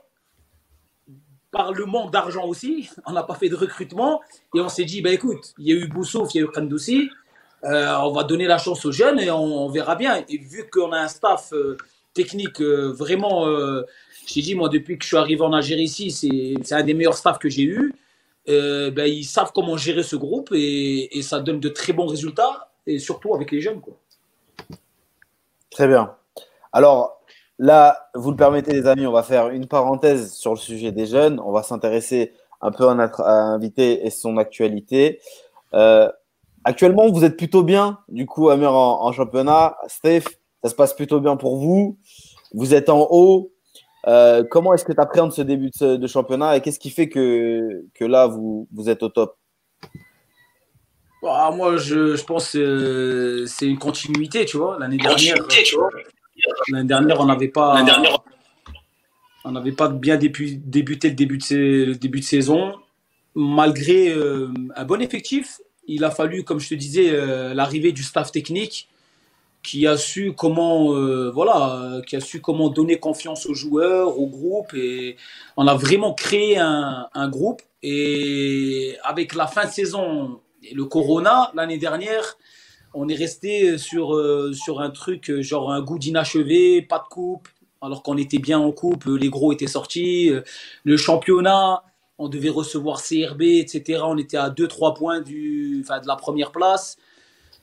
par 1.52 1.74
le 1.74 1.86
manque 1.86 2.12
d'argent 2.12 2.46
aussi, 2.46 2.90
on 3.06 3.12
n'a 3.12 3.24
pas 3.24 3.36
fait 3.36 3.50
de 3.50 3.56
recrutement 3.56 4.22
et 4.56 4.62
on 4.62 4.70
s'est 4.70 4.86
dit, 4.86 5.02
bah, 5.02 5.12
écoute, 5.12 5.54
il 5.60 5.68
y 5.68 5.72
a 5.72 5.76
eu 5.76 5.88
Boussouf, 5.88 6.34
il 6.34 6.38
y 6.38 6.42
a 6.42 6.44
eu 6.46 6.48
Kandoussi, 6.48 7.10
euh, 7.64 7.96
on 8.00 8.12
va 8.12 8.24
donner 8.24 8.46
la 8.46 8.58
chance 8.58 8.86
aux 8.86 8.92
jeunes 8.92 9.20
et 9.20 9.30
on, 9.30 9.70
verra 9.70 9.96
bien. 9.96 10.24
Et 10.30 10.38
vu 10.38 10.70
qu'on 10.72 10.92
a 10.92 11.00
un 11.00 11.08
staff 11.08 11.54
euh, 11.54 11.78
technique 12.14 12.62
euh, 12.62 12.92
vraiment, 12.92 13.46
je 13.46 14.34
t'ai 14.34 14.42
dit, 14.42 14.56
moi, 14.56 14.70
depuis 14.70 14.98
que 14.98 15.04
je 15.04 15.10
suis 15.10 15.18
arrivé 15.18 15.42
en 15.42 15.54
Algérie 15.54 15.84
ici, 15.84 16.12
c'est 16.12 16.74
un 16.74 16.84
des 16.84 16.94
meilleurs 16.94 17.18
staffs 17.18 17.40
que 17.40 17.50
j'ai 17.50 17.64
eu. 17.64 17.94
Ben, 18.48 19.06
ils 19.06 19.26
savent 19.26 19.52
comment 19.54 19.78
gérer 19.78 20.04
ce 20.04 20.16
groupe 20.16 20.50
et, 20.54 21.18
et, 21.18 21.22
ça 21.22 21.40
donne 21.40 21.60
de 21.60 21.70
très 21.70 21.94
bons 21.94 22.08
résultats, 22.08 22.72
et 22.86 23.00
surtout 23.00 23.34
avec 23.34 23.52
les 23.52 23.62
jeunes. 23.62 23.80
Quoi. 23.80 23.98
Très 25.70 25.88
bien. 25.88 26.16
Alors, 26.74 27.21
Là, 27.62 28.10
vous 28.16 28.32
le 28.32 28.36
permettez, 28.36 28.74
les 28.74 28.88
amis, 28.88 29.06
on 29.06 29.12
va 29.12 29.22
faire 29.22 29.50
une 29.50 29.68
parenthèse 29.68 30.34
sur 30.34 30.50
le 30.50 30.58
sujet 30.58 30.92
des 30.92 31.06
jeunes. 31.06 31.40
On 31.46 31.52
va 31.52 31.62
s'intéresser 31.62 32.34
un 32.60 32.72
peu 32.72 32.90
à 32.90 32.96
notre 32.96 33.22
invité 33.22 34.04
et 34.04 34.10
son 34.10 34.38
actualité. 34.38 35.20
Euh, 35.76 36.10
actuellement, 36.64 37.08
vous 37.12 37.24
êtes 37.24 37.38
plutôt 37.38 37.62
bien, 37.62 38.00
du 38.10 38.26
coup, 38.26 38.50
Amir 38.50 38.74
en, 38.74 39.06
en 39.06 39.12
championnat. 39.12 39.78
Steph, 39.86 40.24
ça 40.64 40.72
se 40.72 40.76
passe 40.76 40.96
plutôt 40.96 41.20
bien 41.20 41.38
pour 41.38 41.58
vous. 41.58 42.00
Vous 42.52 42.74
êtes 42.74 42.90
en 42.90 43.08
haut. 43.12 43.52
Euh, 44.08 44.44
comment 44.44 44.74
est-ce 44.74 44.84
que 44.84 44.94
tu 44.94 45.00
appréhendes 45.00 45.32
ce 45.32 45.44
début 45.44 45.70
de, 45.80 46.08
championnat 46.08 46.58
et 46.58 46.62
qu'est-ce 46.62 46.80
qui 46.80 46.90
fait 46.90 47.10
que, 47.10 47.86
que 47.94 48.06
là, 48.06 48.26
vous, 48.26 48.68
vous 48.74 48.90
êtes 48.90 49.04
au 49.04 49.10
top? 49.10 49.38
Bah, 51.22 51.52
Moi, 51.56 51.78
je, 51.78 52.16
je 52.16 52.24
pense 52.24 52.54
que 52.54 53.46
c'est 53.46 53.68
une 53.68 53.78
continuité, 53.78 54.46
tu 54.46 54.58
vois. 54.58 54.80
L'année 54.80 54.98
dernière, 54.98 55.36
l'année 56.70 56.88
dernière, 56.88 57.20
on 57.20 57.26
n'avait 57.26 57.48
pas, 57.48 57.84
on 59.44 59.52
n'avait 59.52 59.72
pas 59.72 59.90
bien 59.90 60.18
débuté 60.18 61.10
le 61.10 61.16
début 61.16 61.38
de, 61.38 61.86
le 61.86 61.96
début 61.96 62.20
de 62.20 62.26
saison. 62.26 62.76
Malgré 63.34 64.10
euh, 64.10 64.50
un 64.76 64.86
bon 64.86 65.02
effectif, 65.02 65.60
il 65.88 66.04
a 66.04 66.12
fallu, 66.12 66.44
comme 66.44 66.60
je 66.60 66.70
te 66.70 66.76
disais, 66.76 67.10
euh, 67.10 67.54
l'arrivée 67.54 67.92
du 67.92 68.04
staff 68.04 68.32
technique 68.32 68.88
qui 69.64 69.86
a 69.86 69.96
su 69.96 70.34
comment 70.34 70.96
euh, 70.96 71.30
voilà 71.30 72.02
qui 72.08 72.16
a 72.16 72.20
su 72.20 72.42
comment 72.42 72.70
donner 72.70 72.98
confiance 72.98 73.46
aux 73.46 73.54
joueurs 73.54 74.18
au 74.18 74.26
groupe 74.26 74.74
et 74.74 75.18
on 75.56 75.68
a 75.68 75.76
vraiment 75.76 76.16
créé 76.16 76.58
un, 76.58 77.08
un 77.14 77.30
groupe 77.30 77.62
et 77.84 78.98
avec 79.04 79.36
la 79.36 79.46
fin 79.46 79.66
de 79.66 79.72
saison 79.72 80.40
et 80.64 80.74
le 80.74 80.86
corona 80.86 81.52
l'année 81.54 81.78
dernière 81.78 82.38
on 82.94 83.08
est 83.08 83.16
resté 83.16 83.78
sur 83.78 84.16
euh, 84.16 84.54
sur 84.54 84.82
un 84.82 84.90
truc 84.90 85.32
genre 85.42 85.72
un 85.72 85.82
goût 85.82 86.00
d'inachevé 86.00 86.82
pas 86.82 87.00
de 87.00 87.08
coupe 87.10 87.48
alors 87.82 88.04
qu'on 88.04 88.18
était 88.18 88.40
bien 88.40 88.60
en 88.60 88.72
coupe 88.72 89.06
les 89.06 89.30
gros 89.30 89.52
étaient 89.52 89.68
sortis 89.68 90.32
le 90.84 90.98
championnat 90.98 91.84
on 92.18 92.30
devait 92.30 92.50
recevoir 92.50 93.02
CRB 93.02 93.42
etc 93.42 94.02
on 94.04 94.18
était 94.18 94.38
à 94.38 94.50
2-3 94.50 94.96
points 94.98 95.22
du 95.22 95.82
de 95.82 96.08
la 96.08 96.16
première 96.16 96.52
place 96.52 96.98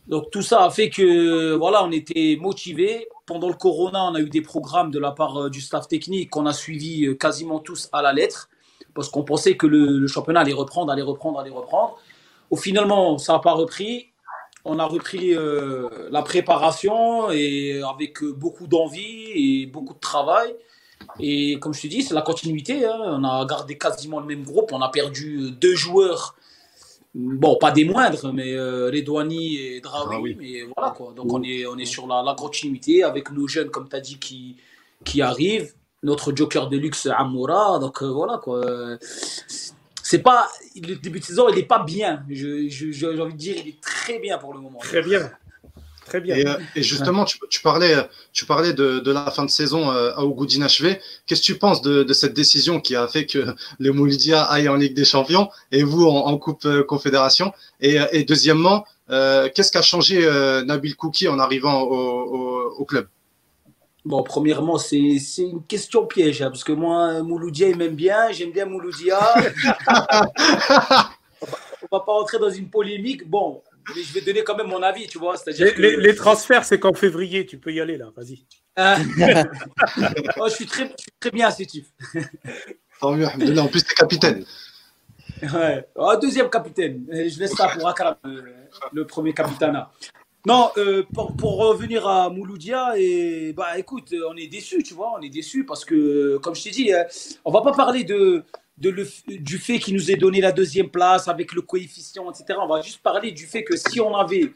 donc 0.08 0.30
tout 0.30 0.42
ça 0.42 0.64
a 0.64 0.70
fait 0.70 0.88
que 0.88 1.54
voilà, 1.54 1.84
on 1.84 1.92
était 1.92 2.38
motivés. 2.40 3.08
Pendant 3.26 3.48
le 3.48 3.54
corona, 3.54 4.04
on 4.04 4.14
a 4.14 4.20
eu 4.20 4.30
des 4.30 4.40
programmes 4.40 4.90
de 4.90 4.98
la 4.98 5.12
part 5.12 5.36
euh, 5.36 5.50
du 5.50 5.60
staff 5.60 5.86
technique 5.86 6.30
qu'on 6.30 6.46
a 6.46 6.54
suivi 6.54 7.04
euh, 7.04 7.14
quasiment 7.14 7.58
tous 7.58 7.90
à 7.92 8.00
la 8.00 8.14
lettre 8.14 8.48
parce 8.94 9.10
qu'on 9.10 9.22
pensait 9.22 9.58
que 9.58 9.66
le, 9.66 10.06
championnat 10.06 10.40
allait 10.40 10.54
reprendre, 10.54 10.90
allait 10.90 11.02
reprendre, 11.02 11.38
allait 11.38 11.50
reprendre. 11.50 11.98
Au 12.50 12.56
finalement, 12.56 13.18
ça 13.18 13.34
n'a 13.34 13.38
pas 13.38 13.52
repris. 13.52 14.08
On 14.68 14.78
a 14.78 14.84
repris 14.84 15.34
euh, 15.34 15.88
la 16.10 16.22
préparation 16.22 17.30
et 17.30 17.80
avec 17.82 18.22
beaucoup 18.22 18.66
d'envie 18.66 19.32
et 19.34 19.66
beaucoup 19.66 19.94
de 19.94 20.00
travail. 20.00 20.54
Et 21.20 21.58
comme 21.58 21.74
je 21.74 21.82
te 21.82 21.86
dis, 21.86 22.02
c'est 22.02 22.14
la 22.14 22.22
continuité. 22.22 22.84
Hein. 22.84 22.98
On 23.00 23.24
a 23.24 23.44
gardé 23.46 23.78
quasiment 23.78 24.20
le 24.20 24.26
même 24.26 24.44
groupe. 24.44 24.72
On 24.72 24.82
a 24.82 24.88
perdu 24.90 25.50
deux 25.52 25.74
joueurs 25.74 26.34
Bon, 27.14 27.56
pas 27.56 27.70
des 27.72 27.84
moindres, 27.84 28.32
mais 28.32 28.52
euh, 28.52 28.90
Redouani 28.92 29.56
et 29.56 29.80
Draoui. 29.80 30.34
Ah 30.34 30.38
mais 30.38 30.62
voilà, 30.76 30.92
quoi. 30.92 31.12
Donc, 31.16 31.32
on 31.32 31.42
est, 31.42 31.66
on 31.66 31.76
est 31.78 31.86
sur 31.86 32.06
la, 32.06 32.22
la 32.22 32.34
continuité 32.34 33.02
avec 33.02 33.32
nos 33.32 33.48
jeunes, 33.48 33.70
comme 33.70 33.88
tu 33.88 33.96
as 33.96 34.00
dit, 34.00 34.18
qui, 34.18 34.56
qui 35.04 35.22
arrivent. 35.22 35.74
Notre 36.04 36.36
joker 36.36 36.68
de 36.68 36.76
luxe, 36.76 37.06
Amoura. 37.06 37.78
Donc, 37.80 38.02
euh, 38.02 38.10
voilà, 38.10 38.38
quoi. 38.38 38.60
C'est 40.10 40.20
pas. 40.20 40.48
Le 40.74 40.94
début 40.94 41.20
de 41.20 41.24
saison, 41.24 41.50
il 41.50 41.56
n'est 41.56 41.64
pas 41.64 41.80
bien. 41.80 42.24
J'ai 42.30 43.20
envie 43.20 43.34
de 43.34 43.38
dire, 43.38 43.56
il 43.58 43.68
est 43.68 43.80
très 43.82 44.18
bien 44.18 44.38
pour 44.38 44.54
le 44.54 44.60
moment. 44.60 44.78
Très 44.78 45.02
bien. 45.02 45.30
Très 46.06 46.22
bien. 46.22 46.34
Et, 46.34 46.46
euh, 46.46 46.56
justement, 46.76 47.26
tu, 47.26 47.60
parlais, 47.60 47.94
tu 48.32 48.46
parlais 48.46 48.72
de, 48.72 49.10
la 49.10 49.30
fin 49.30 49.44
de 49.44 49.50
saison 49.50 49.90
euh, 49.90 50.14
à 50.16 50.24
Ougou 50.24 50.46
inachevé. 50.46 50.98
Qu'est-ce 51.26 51.42
que 51.42 51.46
tu 51.46 51.58
penses 51.58 51.82
de, 51.82 52.10
cette 52.14 52.32
décision 52.32 52.80
qui 52.80 52.96
a 52.96 53.06
fait 53.06 53.26
que 53.26 53.54
les 53.80 53.90
Moulidia 53.90 54.44
aillent 54.44 54.70
en 54.70 54.76
Ligue 54.76 54.94
des 54.94 55.04
Champions 55.04 55.50
et 55.72 55.82
vous 55.82 56.06
en, 56.06 56.38
Coupe 56.38 56.64
euh, 56.64 56.82
Confédération? 56.84 57.52
Et, 57.82 58.24
deuxièmement, 58.24 58.86
qu'est-ce 59.10 59.70
qu'a 59.70 59.82
changé 59.82 60.26
Nabil 60.64 60.96
Kouki 60.96 61.28
en 61.28 61.38
arrivant 61.38 61.82
au, 61.82 62.84
club? 62.86 63.08
Bon, 64.04 64.22
premièrement, 64.22 64.78
c'est 64.78 65.18
une 65.38 65.64
question 65.66 66.06
piège, 66.06 66.42
hein, 66.42 66.50
parce 66.50 66.64
que 66.64 66.72
moi, 66.72 67.22
Mouloudia, 67.22 67.68
il 67.68 67.76
m'aime 67.76 67.94
bien, 67.94 68.30
j'aime 68.30 68.52
bien 68.52 68.64
Mouloudia. 68.64 69.18
on 71.82 71.96
va 71.96 72.00
pas 72.00 72.12
rentrer 72.12 72.38
dans 72.38 72.50
une 72.50 72.70
polémique. 72.70 73.28
Bon, 73.28 73.62
mais 73.94 74.02
je 74.02 74.14
vais 74.14 74.20
donner 74.20 74.44
quand 74.44 74.56
même 74.56 74.68
mon 74.68 74.82
avis, 74.82 75.08
tu 75.08 75.18
vois. 75.18 75.34
Les, 75.46 75.96
les, 75.96 76.14
transferts, 76.14 76.64
c'est 76.64 76.78
qu'en 76.78 76.94
février, 76.94 77.46
tu 77.46 77.58
peux 77.58 77.72
y 77.72 77.80
aller 77.80 77.96
là, 77.96 78.10
vas-y. 78.16 78.44
Euh, 78.78 78.96
oh, 80.38 80.48
je, 80.48 80.54
suis 80.54 80.66
très, 80.66 80.94
très 81.18 81.30
bien 81.30 81.48
assertif. 81.48 81.86
Tant 83.00 83.14
mieux, 83.14 83.26
en 83.26 83.68
plus, 83.68 83.84
tu 83.84 83.92
es 83.92 83.94
capitaine. 83.94 84.44
Ouais. 85.42 85.86
Oh, 85.94 86.14
deuxième 86.20 86.50
capitaine. 86.50 87.06
Je 87.10 87.38
laisse 87.38 87.52
ça 87.52 87.68
pour 87.68 87.88
Akram, 87.88 88.16
euh, 88.26 88.42
le 88.92 89.06
premier 89.06 89.32
capitaine. 89.32 89.84
Non, 90.46 90.70
euh, 90.76 91.02
pour, 91.12 91.36
pour, 91.36 91.56
revenir 91.56 92.06
à 92.06 92.30
Mouloudia, 92.30 92.94
et, 92.96 93.52
bah, 93.52 93.78
écoute, 93.78 94.14
on 94.30 94.36
est 94.36 94.46
déçus, 94.46 94.82
tu 94.82 94.94
vois, 94.94 95.12
on 95.18 95.20
est 95.20 95.28
déçus 95.28 95.64
parce 95.64 95.84
que, 95.84 96.38
comme 96.38 96.54
je 96.54 96.62
t'ai 96.62 96.70
dit, 96.70 96.92
on 97.44 97.50
va 97.50 97.60
pas 97.60 97.72
parler 97.72 98.04
de, 98.04 98.44
du 98.78 99.58
fait 99.58 99.78
qu'il 99.78 99.94
nous 99.94 100.10
ait 100.10 100.16
donné 100.16 100.40
la 100.40 100.52
deuxième 100.52 100.88
place 100.88 101.28
avec 101.28 101.52
le 101.52 101.62
coefficient, 101.62 102.30
etc. 102.30 102.58
On 102.62 102.68
va 102.68 102.80
juste 102.80 103.02
parler 103.02 103.32
du 103.32 103.46
fait 103.46 103.64
que 103.64 103.76
si 103.76 104.00
on 104.00 104.14
avait 104.16 104.52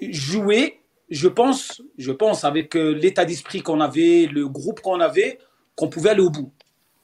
joué, 0.00 0.80
je 1.08 1.28
pense, 1.28 1.82
je 1.98 2.12
pense 2.12 2.44
avec 2.44 2.76
euh, 2.76 2.90
l'état 2.90 3.24
d'esprit 3.24 3.62
qu'on 3.62 3.80
avait, 3.80 4.26
le 4.26 4.46
groupe 4.48 4.80
qu'on 4.80 5.00
avait, 5.00 5.38
qu'on 5.74 5.88
pouvait 5.88 6.10
aller 6.10 6.22
au 6.22 6.30
bout. 6.30 6.52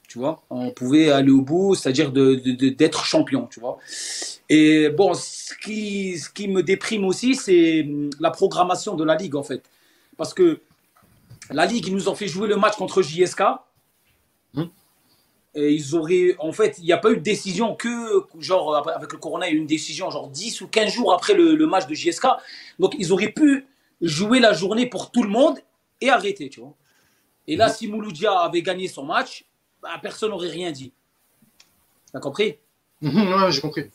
Tu 0.07 0.19
vois, 0.19 0.41
on 0.49 0.71
pouvait 0.71 1.11
aller 1.11 1.31
au 1.31 1.41
bout, 1.41 1.75
c'est-à-dire 1.75 2.11
d'être 2.11 3.03
champion, 3.03 3.47
tu 3.47 3.59
vois. 3.59 3.77
Et 4.47 4.89
bon, 4.89 5.13
ce 5.13 5.53
qui, 5.61 6.17
ce 6.17 6.29
qui 6.29 6.47
me 6.47 6.63
déprime 6.63 7.03
aussi, 7.03 7.35
c'est 7.35 7.83
hum, 7.83 8.09
la 8.19 8.31
programmation 8.31 8.95
de 8.95 9.03
la 9.03 9.15
Ligue, 9.15 9.35
en 9.35 9.43
fait. 9.43 9.63
Parce 10.15 10.33
que 10.33 10.61
la 11.51 11.65
Ligue, 11.65 11.87
ils 11.87 11.93
nous 11.93 12.07
ont 12.07 12.15
fait 12.15 12.27
jouer 12.27 12.47
le 12.47 12.55
match 12.55 12.75
contre 12.75 13.01
JSK 13.01 13.41
ils 15.57 15.95
auraient, 15.95 16.35
en 16.39 16.51
fait, 16.51 16.77
il 16.79 16.85
n'y 16.85 16.91
a 16.91 16.97
pas 16.97 17.11
eu 17.11 17.17
de 17.17 17.21
décision 17.21 17.75
que, 17.75 18.23
genre, 18.39 18.87
avec 18.89 19.11
le 19.11 19.17
Corona, 19.17 19.47
il 19.47 19.51
y 19.51 19.53
a 19.53 19.55
eu 19.55 19.59
une 19.59 19.67
décision, 19.67 20.09
genre 20.09 20.29
10 20.29 20.61
ou 20.61 20.67
15 20.67 20.91
jours 20.91 21.13
après 21.13 21.33
le, 21.33 21.65
match 21.65 21.87
de 21.87 21.95
JSK. 21.95 22.27
Donc, 22.79 22.95
ils 22.97 23.11
auraient 23.11 23.31
pu 23.31 23.65
jouer 24.01 24.39
la 24.39 24.53
journée 24.53 24.85
pour 24.85 25.11
tout 25.11 25.23
le 25.23 25.29
monde 25.29 25.57
et 26.01 26.09
arrêter, 26.09 26.49
tu 26.49 26.59
vois. 26.59 26.73
Et 27.47 27.55
là, 27.55 27.67
mhm. 27.67 27.73
si 27.73 27.87
Mouloudia 27.87 28.33
avait 28.39 28.61
gagné 28.61 28.87
son 28.87 29.03
match, 29.03 29.45
bah, 29.93 29.99
personne 30.01 30.31
n'aurait 30.31 30.49
rien 30.49 30.71
dit. 30.71 30.91
T'as 32.11 32.19
compris 32.19 32.57
mhm, 33.01 33.33
Ouais, 33.33 33.51
j'ai 33.51 33.61
compris. 33.61 33.85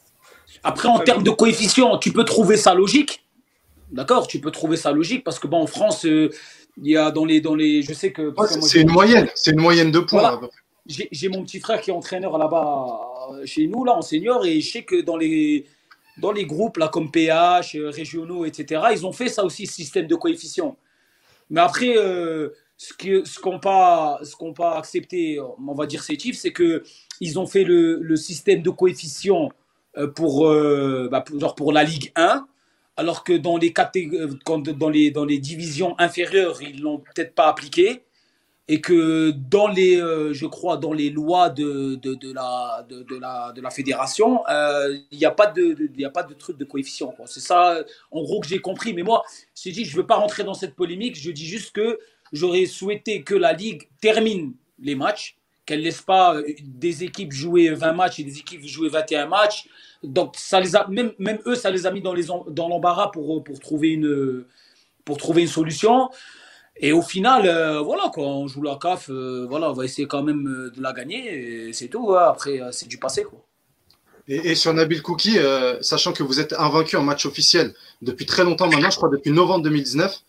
Après, 0.63 0.89
en 0.89 0.99
termes 0.99 1.23
de 1.23 1.31
coefficient, 1.31 1.99
tu 1.99 2.13
peux 2.13 2.25
trouver 2.25 2.57
ça 2.57 2.75
logique. 2.75 3.25
D'accord, 3.91 4.27
tu 4.27 4.41
peux 4.41 4.51
trouver 4.51 4.77
ça 4.77 4.93
logique 4.93 5.25
parce 5.25 5.39
que, 5.39 5.47
bon, 5.47 5.63
en 5.63 5.67
France, 5.67 6.07
euh, 6.07 6.31
il 6.83 6.91
y 6.91 6.97
a 6.97 7.11
dans 7.11 7.25
les, 7.25 7.41
dans 7.41 7.55
les, 7.55 7.83
je 7.83 7.93
sais 7.93 8.13
que. 8.13 8.35
c'est 8.61 8.81
une 8.81 8.91
moyenne, 8.91 9.29
c'est 9.35 9.53
une 9.53 9.61
moyenne 9.61 9.91
de 9.91 10.01
points 10.01 10.41
j'ai 10.87 11.29
mon 11.29 11.45
petit 11.45 11.61
frère 11.61 11.81
qui 11.81 11.91
est 11.91 11.93
entraîneur 11.93 12.39
là-bas 12.39 12.99
euh, 13.33 13.47
chez 13.47 13.67
nous, 13.67 13.85
là, 13.85 13.93
en 13.93 14.03
senior, 14.03 14.45
et 14.45 14.61
je 14.61 14.73
sais 14.73 14.83
que 14.83 15.01
dans 15.01 15.17
les, 15.17 15.67
dans 16.19 16.33
les 16.33 16.45
groupes, 16.45 16.77
là, 16.77 16.89
comme 16.89 17.11
PH, 17.11 17.77
euh, 17.77 17.91
régionaux, 17.91 18.45
etc., 18.45 18.83
ils 18.93 19.07
ont 19.07 19.13
fait 19.13 19.29
ça 19.29 19.45
aussi, 19.45 19.67
système 19.67 20.07
de 20.07 20.15
coefficient. 20.15 20.77
Mais 21.51 21.61
après, 21.61 21.97
euh, 21.97 22.51
ce 22.83 22.93
qu'on 22.93 23.25
ce 23.25 23.39
qu'on 23.39 23.59
pas, 23.59 24.21
ce 24.23 24.53
pas 24.55 24.79
accepté, 24.79 25.39
on 25.41 25.75
va 25.75 25.87
dire 25.87 26.03
CETIF, 26.03 26.37
c'est 26.37 26.53
que 26.53 26.83
ils 27.21 27.39
ont 27.39 27.47
fait 27.47 27.65
le, 27.65 28.17
système 28.17 28.63
de 28.63 28.71
coefficient 28.71 29.51
pour, 30.17 30.49
bah, 31.11 31.21
pour, 31.21 31.39
genre 31.39 31.55
pour 31.55 31.73
la 31.73 31.85
Ligue 31.85 32.11
1, 32.17 32.47
alors 32.97 33.25
que 33.25 33.33
dans 33.35 33.57
les, 33.57 33.73
dans 34.77 34.89
les, 34.89 35.11
dans 35.11 35.25
les 35.25 35.39
divisions 35.39 35.95
inférieures, 35.99 36.61
ils 36.63 36.81
l'ont 36.81 36.99
peut-être 36.99 37.35
pas 37.35 37.49
appliqué 37.49 38.03
et 38.69 38.81
que 38.81 39.33
dans 39.33 39.67
les, 39.67 39.97
euh, 39.97 40.33
je 40.33 40.47
crois, 40.47 40.77
dans 40.77 40.93
les 40.93 41.11
lois 41.11 41.51
de, 41.51 41.97
de, 41.97 42.33
la, 42.33 42.87
de, 42.89 43.19
la, 43.19 43.53
de 43.53 43.61
la 43.61 43.71
fédération, 43.71 44.47
euh, 44.49 44.97
il 45.11 45.19
n'y 45.19 45.25
a 45.25 45.31
pas 45.31 45.49
de, 45.49 45.77
il 45.95 46.05
a 46.05 46.11
pas 46.11 46.23
de 46.23 46.33
truc 46.33 46.57
de 46.57 46.65
coefficient. 46.65 47.13
C'est 47.27 47.41
ça, 47.41 47.83
en 48.11 48.23
gros, 48.23 48.41
que 48.41 48.47
j'ai 48.47 48.61
compris. 48.61 48.95
Mais 48.95 49.03
moi, 49.03 49.25
je 49.55 49.71
dit, 49.71 49.85
je 49.85 49.97
ne 49.97 50.01
veux 50.01 50.07
pas 50.07 50.15
rentrer 50.17 50.45
dans 50.45 50.55
cette 50.55 50.77
polémique. 50.77 51.21
Je 51.21 51.31
dis 51.33 51.47
juste 51.47 51.73
que 51.73 51.99
j'aurais 52.33 52.67
souhaité 52.67 53.23
que 53.23 53.35
la 53.35 53.53
Ligue 53.53 53.89
termine 54.01 54.55
les 54.81 54.95
matchs, 54.95 55.37
qu'elle 55.65 55.81
ne 55.81 55.85
laisse 55.85 56.03
pas 56.03 56.37
euh, 56.37 56.45
des 56.63 57.05
équipes 57.05 57.33
jouer 57.33 57.71
20 57.71 57.93
matchs 57.93 58.19
et 58.19 58.25
des 58.25 58.39
équipes 58.39 58.67
jouer 58.67 58.89
21 58.89 59.27
matchs. 59.27 59.69
Donc, 60.03 60.35
ça 60.37 60.59
les 60.61 60.75
a, 60.75 60.87
même, 60.89 61.13
eux, 61.47 61.55
ça 61.55 61.71
les 61.71 61.87
a 61.87 61.91
mis 61.91 62.03
dans 62.03 62.69
l'embarras 62.69 63.09
pour, 63.09 63.45
pour, 63.45 63.61
trouver 63.61 63.91
une, 63.91 64.45
pour 65.05 65.17
trouver 65.17 65.43
une 65.43 65.49
solution. 65.49 66.11
Et 66.77 66.93
au 66.93 67.03
final, 67.03 67.47
euh, 67.47 67.81
voilà, 67.81 68.11
quoi, 68.13 68.25
on 68.25 68.49
joue 68.49 68.63
la 68.63 68.77
CAF, 68.77 69.11
euh, 69.11 69.47
voilà, 69.49 69.71
on 69.71 69.73
va 69.73 69.85
essayer 69.85 70.09
quand 70.09 70.23
même 70.23 70.47
euh, 70.49 70.71
de 70.71 70.83
la 70.83 70.93
gagner, 70.93 71.73
c'est 71.73 71.89
tout. 71.89 72.15
Hein. 72.15 72.25
Après, 72.29 72.61
c'est 72.73 72.89
du 72.89 72.99
passé. 72.99 73.25
Quoi. 73.25 73.45
Et, 74.29 74.55
sur 74.55 74.73
Nabil 74.73 75.03
Kouki, 75.03 75.37
sachant 75.81 76.13
que 76.13 76.23
vous 76.23 76.41
êtes 76.41 76.53
invaincu 76.55 76.97
en 76.97 77.03
match 77.03 77.27
officiel 77.27 77.75
depuis 78.03 78.25
très 78.25 78.45
longtemps 78.45 78.69
maintenant, 78.69 78.91
je 78.91 78.97
crois 78.97 79.09
depuis 79.09 79.33
novembre 79.33 79.65
2019, 79.65 80.21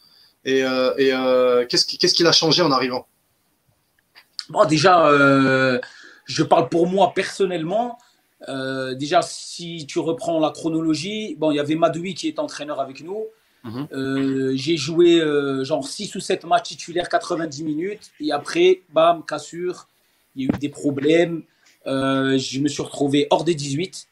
et, 0.45 0.59
et 0.59 1.11
qu'est-ce 1.69 2.13
qu'il 2.13 2.27
a 2.27 2.31
changé 2.31 2.61
en 2.61 2.71
arrivant? 2.71 3.07
Bon, 4.49 4.65
déjà, 4.65 5.09
je 6.25 6.43
parle 6.43 6.69
pour 6.69 6.87
moi 6.87 7.13
personnellement. 7.13 7.97
déjà, 8.47 9.21
si 9.21 9.85
tu 9.87 9.99
reprends 9.99 10.39
la 10.39 10.51
chronologie, 10.51 11.35
bon, 11.35 11.51
il 11.51 11.55
y 11.55 11.59
avait 11.59 11.75
Madoui 11.75 12.13
qui 12.13 12.27
est 12.27 12.39
entraîneur 12.39 12.79
avec 12.79 13.03
nous. 13.03 13.25
Mhm. 13.63 13.87
Euh, 13.93 14.51
j'ai 14.55 14.75
joué 14.75 15.21
euh, 15.21 15.63
genre 15.63 15.87
6 15.87 16.15
ou 16.15 16.19
7 16.19 16.45
matchs 16.45 16.69
titulaires, 16.69 17.09
90 17.09 17.63
minutes. 17.63 18.11
Et 18.19 18.31
après, 18.31 18.81
bam, 18.93 19.23
cassure. 19.25 19.87
Il 20.35 20.43
y 20.43 20.45
a 20.45 20.55
eu 20.55 20.59
des 20.59 20.69
problèmes. 20.69 21.43
Euh, 21.85 22.37
je 22.37 22.59
me 22.59 22.67
suis 22.67 22.81
retrouvé 22.81 23.27
hors 23.29 23.43
des 23.43 23.55
18. 23.55 24.07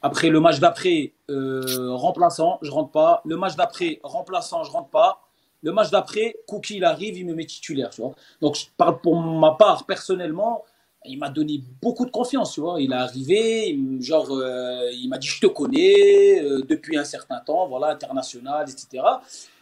Après, 0.00 0.28
le 0.28 0.38
match 0.38 0.60
d'après, 0.60 1.12
remplaçant, 1.28 2.58
je 2.62 2.70
rentre 2.70 2.92
pas. 2.92 3.20
Le 3.24 3.36
match 3.36 3.56
d'après, 3.56 3.98
remplaçant, 4.04 4.62
je 4.62 4.70
rentre 4.70 4.90
pas. 4.90 5.27
Le 5.62 5.72
match 5.72 5.90
d'après, 5.90 6.36
Cookie, 6.46 6.76
il 6.76 6.84
arrive, 6.84 7.16
il 7.18 7.26
me 7.26 7.34
met 7.34 7.46
titulaire. 7.46 7.90
Tu 7.90 8.00
vois 8.00 8.14
Donc, 8.40 8.54
je 8.56 8.66
parle 8.76 9.00
pour 9.00 9.16
ma 9.16 9.52
part, 9.52 9.86
personnellement, 9.86 10.64
il 11.04 11.18
m'a 11.18 11.28
donné 11.28 11.60
beaucoup 11.80 12.04
de 12.04 12.10
confiance, 12.10 12.52
tu 12.52 12.60
vois. 12.60 12.80
Il 12.80 12.92
est 12.92 12.96
arrivé, 12.96 13.78
genre, 14.00 14.30
euh, 14.30 14.90
il 14.92 15.08
m'a 15.08 15.18
dit, 15.18 15.26
je 15.26 15.40
te 15.40 15.46
connais 15.46 16.42
euh, 16.42 16.62
depuis 16.68 16.96
un 16.96 17.04
certain 17.04 17.40
temps, 17.40 17.68
voilà, 17.68 17.88
international, 17.88 18.68
etc. 18.68 19.02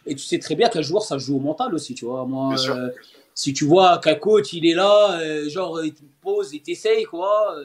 Et 0.05 0.15
tu 0.15 0.23
sais 0.23 0.39
très 0.39 0.55
bien 0.55 0.69
qu'un 0.69 0.81
joueur, 0.81 1.03
ça 1.03 1.17
joue 1.17 1.37
au 1.37 1.39
mental 1.39 1.73
aussi, 1.73 1.93
tu 1.93 2.05
vois. 2.05 2.25
Moi, 2.25 2.55
euh, 2.69 2.89
si 3.33 3.53
tu 3.53 3.65
vois 3.65 3.99
qu'un 3.99 4.15
coach, 4.15 4.53
il 4.53 4.65
est 4.65 4.73
là, 4.73 5.19
genre, 5.47 5.83
il 5.83 5.93
te 5.93 6.01
pose, 6.21 6.53
il 6.53 6.61
t'essaye, 6.61 7.03
quoi. 7.05 7.55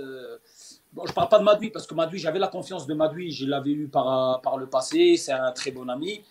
bon, 0.93 1.07
je 1.07 1.13
parle 1.13 1.29
pas 1.29 1.39
de 1.39 1.45
Madoui, 1.45 1.71
parce 1.71 1.87
que 1.87 1.95
Madoui, 1.95 2.19
j'avais 2.19 2.39
la 2.39 2.49
confiance 2.49 2.87
de 2.87 2.95
Madoui, 2.95 3.31
je 3.31 3.47
l'avais 3.47 3.71
eu 3.71 3.89
par, 3.89 4.41
par 4.43 4.59
le 4.59 4.67
passé, 4.67 5.17
c'est 5.17 5.33
un 5.33 5.53
très 5.53 5.71
bon 5.71 5.89
ami. 5.89 6.23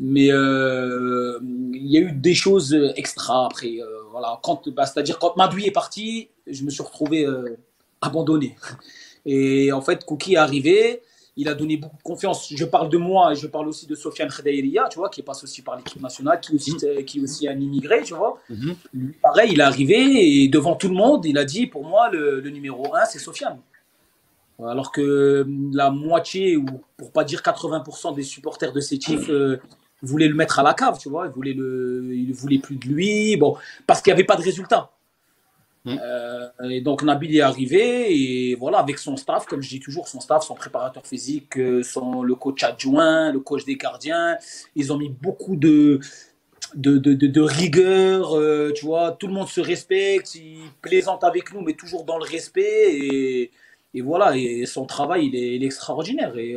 Mais 0.00 0.30
euh, 0.30 1.38
il 1.42 1.86
y 1.86 1.98
a 1.98 2.00
eu 2.00 2.12
des 2.12 2.34
choses 2.34 2.76
extra 2.96 3.46
après. 3.46 3.80
Euh, 3.80 3.86
voilà, 4.10 4.40
quand, 4.42 4.68
bah, 4.70 4.86
c'est-à-dire 4.86 5.18
quand 5.18 5.36
Madoui 5.36 5.66
est 5.66 5.72
parti, 5.72 6.28
je 6.46 6.64
me 6.64 6.70
suis 6.70 6.82
retrouvé 6.82 7.24
euh, 7.24 7.56
abandonné. 8.00 8.56
Et 9.26 9.72
en 9.72 9.80
fait, 9.80 10.04
Kouki 10.04 10.34
est 10.34 10.38
arrivé, 10.38 11.00
il 11.36 11.48
a 11.48 11.54
donné 11.54 11.76
beaucoup 11.76 11.96
de 11.96 12.02
confiance. 12.02 12.52
Je 12.54 12.64
parle 12.66 12.90
de 12.90 12.98
moi 12.98 13.32
et 13.32 13.36
je 13.36 13.46
parle 13.46 13.68
aussi 13.68 13.86
de 13.86 13.94
Sofiane 13.94 14.28
Khedairia, 14.28 14.86
tu 14.90 14.98
vois, 14.98 15.08
qui 15.08 15.22
passe 15.22 15.42
aussi 15.44 15.62
par 15.62 15.76
l'équipe 15.78 16.02
nationale, 16.02 16.40
qui 16.40 16.54
aussi, 16.54 16.72
mm-hmm. 16.72 17.04
qui 17.06 17.20
est 17.20 17.22
aussi 17.22 17.48
un 17.48 17.58
immigré, 17.58 18.02
tu 18.02 18.12
vois. 18.12 18.38
Mm-hmm. 18.50 19.12
pareil, 19.22 19.52
il 19.52 19.60
est 19.60 19.62
arrivé 19.62 20.42
et 20.42 20.48
devant 20.48 20.76
tout 20.76 20.88
le 20.88 20.94
monde, 20.94 21.24
il 21.24 21.38
a 21.38 21.46
dit 21.46 21.66
pour 21.66 21.86
moi, 21.86 22.10
le, 22.10 22.42
numéro 22.50 22.94
un, 22.94 23.06
c'est 23.06 23.18
Sofiane. 23.18 23.58
Alors 24.62 24.92
que 24.92 25.46
la 25.72 25.88
moitié, 25.90 26.58
ou 26.58 26.66
pour 26.98 27.10
pas 27.10 27.24
dire 27.24 27.40
80% 27.40 28.14
des 28.14 28.24
supporters 28.24 28.74
de 28.74 28.80
Sétif 28.80 29.30
voulait 30.04 30.28
le 30.28 30.34
mettre 30.34 30.58
à 30.58 30.62
la 30.62 30.74
cave, 30.74 30.98
tu 30.98 31.08
vois. 31.08 31.26
Il 31.26 31.32
voulait 31.32 31.54
le, 31.54 32.10
il 32.12 32.32
voulait 32.32 32.58
plus 32.58 32.76
de 32.76 32.86
lui, 32.86 33.36
bon, 33.36 33.56
parce 33.86 34.02
qu'il 34.02 34.12
n'y 34.12 34.14
avait 34.14 34.24
pas 34.24 34.36
de 34.36 34.42
résultat. 34.42 34.90
Hmm. 35.86 35.98
Euh, 36.02 36.48
et 36.70 36.80
donc 36.80 37.02
Nabil 37.02 37.36
est 37.36 37.42
arrivé 37.42 38.06
et 38.08 38.54
voilà 38.54 38.78
avec 38.78 38.98
son 38.98 39.18
staff, 39.18 39.44
comme 39.44 39.60
je 39.60 39.68
dis 39.68 39.80
toujours, 39.80 40.08
son 40.08 40.18
staff, 40.18 40.42
son 40.42 40.54
préparateur 40.54 41.06
physique, 41.06 41.58
euh, 41.58 41.82
son 41.82 42.22
le 42.22 42.34
coach 42.34 42.62
adjoint, 42.64 43.30
le 43.30 43.40
coach 43.40 43.66
des 43.66 43.76
gardiens, 43.76 44.38
ils 44.76 44.94
ont 44.94 44.96
mis 44.96 45.10
beaucoup 45.10 45.56
de 45.56 46.00
de, 46.74 46.96
de, 46.96 47.12
de, 47.14 47.40
rigueur, 47.40 48.36
euh, 48.36 48.72
tu 48.74 48.86
vois, 48.86 49.12
tout 49.12 49.26
le 49.26 49.34
monde 49.34 49.46
se 49.48 49.60
respecte, 49.60 50.34
il 50.34 50.62
plaisante 50.80 51.22
avec 51.22 51.52
nous, 51.52 51.60
mais 51.60 51.74
toujours 51.74 52.04
dans 52.04 52.16
le 52.16 52.24
respect 52.24 52.96
et, 52.96 53.50
et 53.92 54.00
voilà, 54.00 54.34
et 54.36 54.64
son 54.64 54.86
travail 54.86 55.26
il 55.26 55.36
est, 55.36 55.56
il 55.56 55.62
est 55.62 55.66
extraordinaire 55.66 56.36
et 56.38 56.56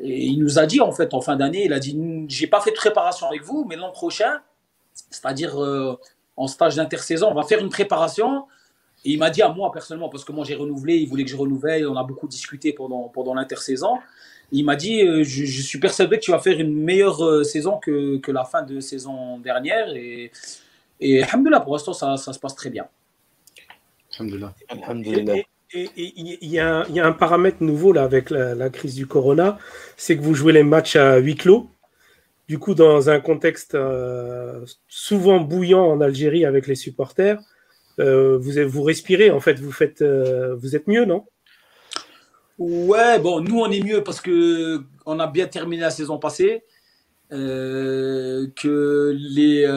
et 0.00 0.26
il 0.26 0.38
nous 0.38 0.58
a 0.58 0.66
dit, 0.66 0.80
en 0.80 0.92
fait, 0.92 1.14
en 1.14 1.20
fin 1.20 1.36
d'année, 1.36 1.64
il 1.64 1.72
a 1.72 1.78
dit 1.78 1.98
J'ai 2.28 2.46
pas 2.46 2.60
fait 2.60 2.70
de 2.70 2.76
préparation 2.76 3.26
avec 3.26 3.42
vous, 3.42 3.64
mais 3.68 3.76
l'an 3.76 3.90
prochain, 3.90 4.40
c'est-à-dire 5.10 5.62
euh, 5.62 5.98
en 6.36 6.46
stage 6.46 6.76
d'intersaison, 6.76 7.28
on 7.30 7.34
va 7.34 7.42
faire 7.42 7.60
une 7.60 7.70
préparation. 7.70 8.46
Et 9.04 9.12
il 9.12 9.18
m'a 9.18 9.30
dit 9.30 9.42
à 9.42 9.48
moi, 9.48 9.70
personnellement, 9.72 10.08
parce 10.08 10.24
que 10.24 10.32
moi 10.32 10.44
j'ai 10.44 10.56
renouvelé, 10.56 10.96
il 10.96 11.08
voulait 11.08 11.24
que 11.24 11.30
je 11.30 11.36
renouvelle, 11.36 11.86
on 11.86 11.96
a 11.96 12.02
beaucoup 12.02 12.26
discuté 12.26 12.72
pendant, 12.72 13.08
pendant 13.08 13.34
l'intersaison. 13.34 13.98
Il 14.50 14.64
m'a 14.64 14.76
dit 14.76 15.02
euh, 15.02 15.22
je, 15.24 15.62
suis 15.62 15.78
persuadé 15.78 16.18
que 16.18 16.24
tu 16.24 16.30
vas 16.30 16.40
faire 16.40 16.58
une 16.58 16.74
meilleure 16.74 17.24
euh, 17.24 17.44
saison 17.44 17.78
que, 17.78 18.16
que 18.18 18.32
la 18.32 18.44
fin 18.44 18.62
de 18.62 18.80
saison 18.80 19.38
dernière. 19.38 19.94
Et, 19.94 20.32
et 21.00 21.22
pour 21.64 21.72
l'instant, 21.74 21.92
ça, 21.92 22.16
ça, 22.16 22.32
se 22.32 22.38
passe 22.38 22.56
très 22.56 22.70
bien. 22.70 22.86
Alhamdulillah. 24.68 25.42
Et 25.74 25.90
il 25.96 26.50
y, 26.50 26.58
a 26.58 26.86
un 26.86 27.12
paramètre 27.12 27.62
nouveau 27.62 27.92
là 27.92 28.02
avec 28.02 28.30
la, 28.30 28.70
crise 28.70 28.94
du 28.94 29.06
corona, 29.06 29.58
c'est 29.98 30.16
que 30.16 30.22
vous 30.22 30.34
jouez 30.34 30.54
les 30.54 30.62
matchs 30.62 30.96
à 30.96 31.18
huis 31.18 31.36
clos. 31.36 31.68
Du 32.48 32.58
coup, 32.58 32.74
dans 32.74 33.10
un 33.10 33.20
contexte 33.20 33.74
euh, 33.74 34.64
souvent 34.88 35.40
bouillant 35.40 35.84
en 35.84 36.00
Algérie 36.00 36.46
avec 36.46 36.66
les 36.66 36.74
supporters, 36.74 37.38
euh, 38.00 38.38
vous, 38.38 38.82
respirez 38.82 39.30
en 39.30 39.40
fait, 39.40 39.60
vous 39.60 39.74
euh, 40.00 40.56
êtes 40.72 40.86
mieux, 40.86 41.04
non? 41.04 41.26
Ouais, 42.56 43.18
bon, 43.18 43.40
nous 43.40 43.60
on 43.60 43.70
est 43.70 43.82
mieux 43.82 44.02
parce 44.02 44.22
que 44.22 44.80
on 45.04 45.20
a 45.20 45.26
bien 45.26 45.46
terminé 45.46 45.82
la 45.82 45.90
saison 45.90 46.18
passée, 46.18 46.64
que 47.30 49.14
les, 49.14 49.68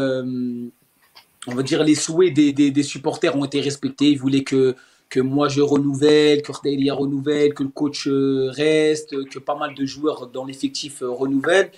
on 1.47 1.53
va 1.53 1.63
dire 1.63 1.83
les 1.83 1.95
souhaits 1.95 2.33
des, 2.33 2.53
des, 2.53 2.83
supporters 2.83 3.35
ont 3.35 3.43
été 3.43 3.59
respectés. 3.59 4.11
Ils 4.11 4.19
voulaient 4.19 4.43
que 4.43 4.75
que 5.12 5.20
moi 5.20 5.49
je 5.49 5.62
renouvelle, 5.62 6.41
que 6.41 6.53
Delia 6.64 6.93
renouvelle, 6.93 7.53
que 7.53 7.64
le 7.64 7.70
coach 7.70 8.07
euh, 8.07 8.49
reste, 8.49 9.28
que 9.30 9.39
pas 9.39 9.55
mal 9.55 9.76
de 9.76 9.86
joueurs 9.86 10.28
dans 10.28 10.45
l'effectif 10.45 11.03
euh, 11.03 11.09
renouvellent. 11.09 11.72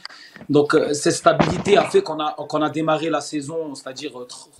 Donc 0.49 0.75
euh, 0.75 0.93
cette 0.93 1.15
stabilité 1.15 1.75
a 1.75 1.83
fait 1.89 2.03
qu'on 2.03 2.19
a, 2.19 2.35
qu'on 2.47 2.61
a 2.61 2.69
démarré 2.69 3.09
la 3.09 3.21
saison, 3.21 3.73
c'est-à-dire 3.73 4.13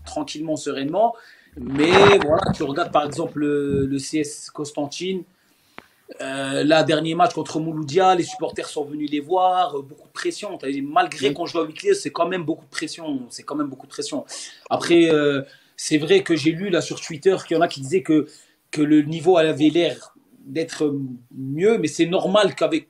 tranquillement, 0.06 0.56
sereinement. 0.56 1.14
Mais 1.56 1.92
voilà, 2.26 2.42
tu 2.56 2.64
regardes 2.64 2.92
par 2.92 3.06
exemple 3.06 3.40
le, 3.40 3.98
CS 4.00 4.50
Constantine, 4.50 5.24
euh, 6.22 6.64
là, 6.64 6.84
dernier 6.84 7.14
match 7.14 7.34
contre 7.34 7.60
Mouloudia, 7.60 8.16
les 8.16 8.24
supporters 8.24 8.68
sont 8.68 8.86
venus 8.86 9.10
les 9.12 9.20
voir, 9.20 9.84
beaucoup 9.84 10.08
de 10.08 10.14
pression. 10.14 10.58
Malgré 10.82 11.32
qu'on 11.32 11.46
joue 11.46 11.60
à 11.60 11.66
huis 11.66 11.94
c'est 11.94 12.10
quand 12.10 12.28
même 12.28 12.44
beaucoup 12.44 12.66
de 12.66 12.72
pression. 12.72 13.22
C'est 13.30 13.44
quand 13.44 13.56
même 13.56 13.68
beaucoup 13.68 13.86
de 13.86 13.92
pression. 13.92 14.26
Après, 14.72 15.12
c'est 15.78 16.00
vrai 16.00 16.24
que 16.24 16.36
j'ai 16.36 16.52
lu 16.52 16.70
là 16.70 16.82
sur 16.82 17.00
Twitter 17.00 17.36
qu'il 17.48 17.56
y 17.56 17.60
en 17.60 17.62
a 17.62 17.68
qui 17.68 17.82
disaient 17.82 18.02
que 18.02 18.28
que 18.74 18.82
le 18.82 19.04
niveau 19.04 19.38
avait 19.38 19.70
l'air 19.70 20.14
d'être 20.46 20.94
mieux, 21.32 21.78
mais 21.78 21.88
c'est 21.88 22.08
normal 22.08 22.54
qu'avec 22.56 22.90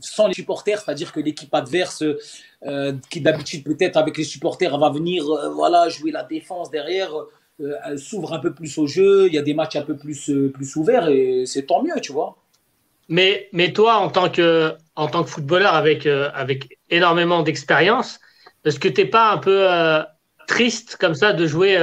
sans 0.00 0.26
les 0.26 0.34
supporters, 0.34 0.80
c'est-à-dire 0.80 1.12
que 1.12 1.20
l'équipe 1.20 1.54
adverse, 1.54 2.04
euh, 2.66 2.92
qui 3.08 3.20
d'habitude 3.22 3.64
peut-être 3.64 3.96
avec 3.96 4.18
les 4.18 4.24
supporters 4.24 4.76
va 4.76 4.90
venir 4.90 5.24
euh, 5.30 5.48
voilà 5.50 5.88
jouer 5.88 6.10
la 6.10 6.24
défense 6.24 6.70
derrière, 6.70 7.10
euh, 7.60 7.96
s'ouvre 7.96 8.34
un 8.34 8.38
peu 8.38 8.52
plus 8.52 8.76
au 8.76 8.86
jeu, 8.86 9.28
il 9.28 9.34
y 9.34 9.38
a 9.38 9.42
des 9.42 9.54
matchs 9.54 9.76
un 9.76 9.82
peu 9.82 9.96
plus 9.96 10.30
plus 10.52 10.76
ouverts 10.76 11.08
et 11.08 11.44
c'est 11.46 11.62
tant 11.62 11.82
mieux, 11.82 12.00
tu 12.02 12.12
vois. 12.12 12.36
Mais 13.08 13.48
mais 13.52 13.72
toi 13.72 13.94
en 13.96 14.10
tant 14.10 14.28
que 14.28 14.74
en 14.96 15.06
tant 15.08 15.24
que 15.24 15.30
footballeur 15.30 15.74
avec 15.74 16.06
avec 16.06 16.78
énormément 16.90 17.42
d'expérience, 17.42 18.20
est-ce 18.64 18.78
que 18.78 18.88
t'es 18.88 19.06
pas 19.06 19.32
un 19.32 19.38
peu 19.38 19.66
triste 20.46 20.96
comme 20.96 21.14
ça 21.14 21.32
de 21.32 21.46
jouer 21.46 21.78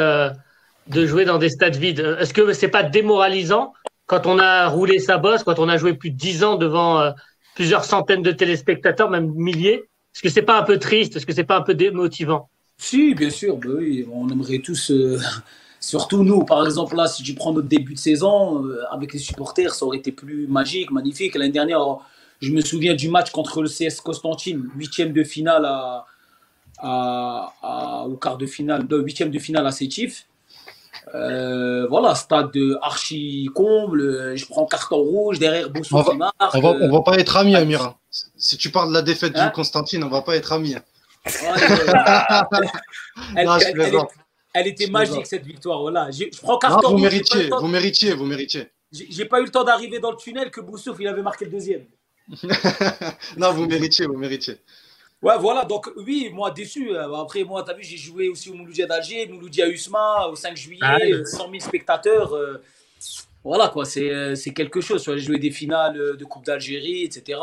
de 0.90 1.06
jouer 1.06 1.26
dans 1.26 1.38
des 1.38 1.50
stades 1.50 1.76
vides. 1.76 2.18
Est-ce 2.20 2.34
que 2.34 2.54
c'est 2.54 2.68
pas 2.68 2.84
démoralisant 2.84 3.74
quand 4.06 4.26
on 4.26 4.40
a 4.40 4.68
roulé 4.68 5.00
sa 5.00 5.18
bosse, 5.18 5.44
quand 5.44 5.60
on 5.60 5.70
a 5.70 5.78
joué 5.78 5.94
plus 5.94 6.12
de 6.12 6.18
dix 6.18 6.44
ans 6.44 6.56
devant 6.56 7.00
euh, 7.00 7.12
plusieurs 7.56 7.84
centaines 7.84 8.22
de 8.22 8.32
téléspectateurs, 8.32 9.10
même 9.10 9.32
milliers? 9.34 9.84
Est-ce 10.16 10.22
que 10.22 10.30
c'est 10.30 10.42
pas 10.42 10.60
un 10.60 10.64
peu 10.64 10.80
triste? 10.80 11.16
Est-ce 11.16 11.26
que 11.26 11.34
c'est 11.34 11.44
pas 11.44 11.58
un 11.58 11.62
peu 11.62 11.74
démotivant? 11.74 12.50
Si, 12.78 13.14
bien 13.14 13.30
sûr. 13.30 13.58
Bah 13.58 13.70
oui, 13.78 14.08
on 14.12 14.30
aimerait 14.30 14.60
tous. 14.60 14.92
Euh, 14.92 15.20
surtout 15.80 16.24
nous, 16.24 16.44
par 16.44 16.66
exemple, 16.66 16.96
là, 16.96 17.08
si 17.08 17.22
tu 17.24 17.34
prends 17.34 17.54
notre 17.54 17.68
début 17.68 17.94
de 17.94 18.00
saison, 18.00 18.66
euh, 18.66 18.82
avec 18.92 19.14
les 19.14 19.20
supporters, 19.20 19.74
ça 19.74 19.86
aurait 19.86 19.98
été 19.98 20.12
plus 20.12 20.48
magique, 20.48 20.92
magnifique. 20.92 21.36
L'année 21.36 21.52
dernière, 21.52 21.82
je 22.40 22.52
me 22.52 22.62
souviens 22.62 22.96
du 22.96 23.10
match 23.10 23.32
contre 23.32 23.62
le 23.62 23.68
CS 23.68 24.00
Constantine, 24.02 24.70
huitième 24.76 25.12
de 25.12 25.24
finale 25.24 25.66
à, 26.80 28.06
au 28.08 28.16
quart 28.16 28.38
de 28.38 28.46
finale, 28.46 28.88
huitième 28.90 29.32
de 29.32 29.40
finale 29.40 29.66
à 29.68 29.72
Sétif. 29.72 30.28
Euh, 31.16 31.88
voilà, 31.88 32.16
stade 32.16 32.58
archi 32.82 33.50
comble, 33.54 34.36
je 34.36 34.46
prends 34.46 34.66
carton 34.66 34.98
rouge 34.98 35.40
derrière 35.40 35.70
Boussou 35.70 35.96
on 35.96 36.02
va, 36.02 36.34
On 36.54 36.60
va, 36.60 36.70
on 36.82 36.92
va 36.92 37.02
pas 37.02 37.18
être 37.18 37.38
amis, 37.38 37.56
Amira. 37.56 37.98
Si 38.10 38.58
tu 38.58 38.72
parles 38.72 38.90
de 38.90 38.94
la 38.94 39.02
défaite 39.02 39.34
du 39.34 39.40
hein 39.40 39.52
Constantine, 39.54 40.04
on 40.04 40.10
va 40.10 40.22
pas 40.22 40.36
être 40.36 40.52
amis. 40.54 40.76
elle, 44.54 44.68
était 44.68 44.88
magique 44.88 45.26
cette 45.26 45.46
victoire. 45.46 45.82
Voilà. 45.82 46.10
Je, 46.12 46.26
prends 46.42 46.58
carton 46.58 46.92
vous 46.92 46.98
Méritiez, 46.98 47.50
vous 47.50 47.68
méritiez, 47.68 48.14
vous 48.14 48.26
méritiez. 48.26 48.70
J'ai 48.92 49.26
pas 49.26 49.42
eu 49.42 49.46
le 49.46 49.52
temps 49.52 49.64
d'arriver 49.64 50.00
dans 50.00 50.12
le 50.12 50.18
tunnel 50.18 50.50
que 50.50 50.62
Boussouf 50.62 50.98
il 51.00 51.08
avait 51.08 51.22
marqué 51.22 51.46
le 51.46 51.52
deuxième. 51.52 51.86
non, 53.38 53.52
vous 53.54 53.66
méritiez, 53.68 54.06
vous 54.06 54.18
méritiez. 54.18 54.60
Ouais, 55.24 55.34
voilà, 55.40 55.66
donc 55.66 55.90
oui, 55.98 56.30
moi 56.32 56.52
déçu. 56.52 56.92
Euh, 56.92 57.16
après, 57.16 57.44
moi, 57.44 57.64
tu 57.64 57.72
as 57.72 57.74
vu, 57.74 57.84
j'ai 57.84 57.98
joué 57.98 58.30
aussi 58.30 58.52
au 58.52 58.54
Mouloudia 58.54 58.86
d'Alger, 58.86 59.28
Mouloudia 59.28 59.68
Usma, 59.68 60.28
au 60.28 60.36
5 60.36 60.56
juillet, 60.56 60.80
100 60.80 60.86
ah 60.86 61.00
000 61.00 61.56
euh, 61.56 61.60
spectateurs. 61.60 62.34
Euh, 62.36 62.62
voilà, 63.44 63.70
quoi, 63.70 63.86
c'est 63.86 64.54
quelque 64.54 64.80
chose. 64.82 65.04
J'ai 65.04 65.20
joué 65.20 65.40
des 65.40 65.52
finales 65.52 66.18
de 66.18 66.26
Coupe 66.26 66.46
d'Algérie, 66.46 67.04
etc. 67.04 67.40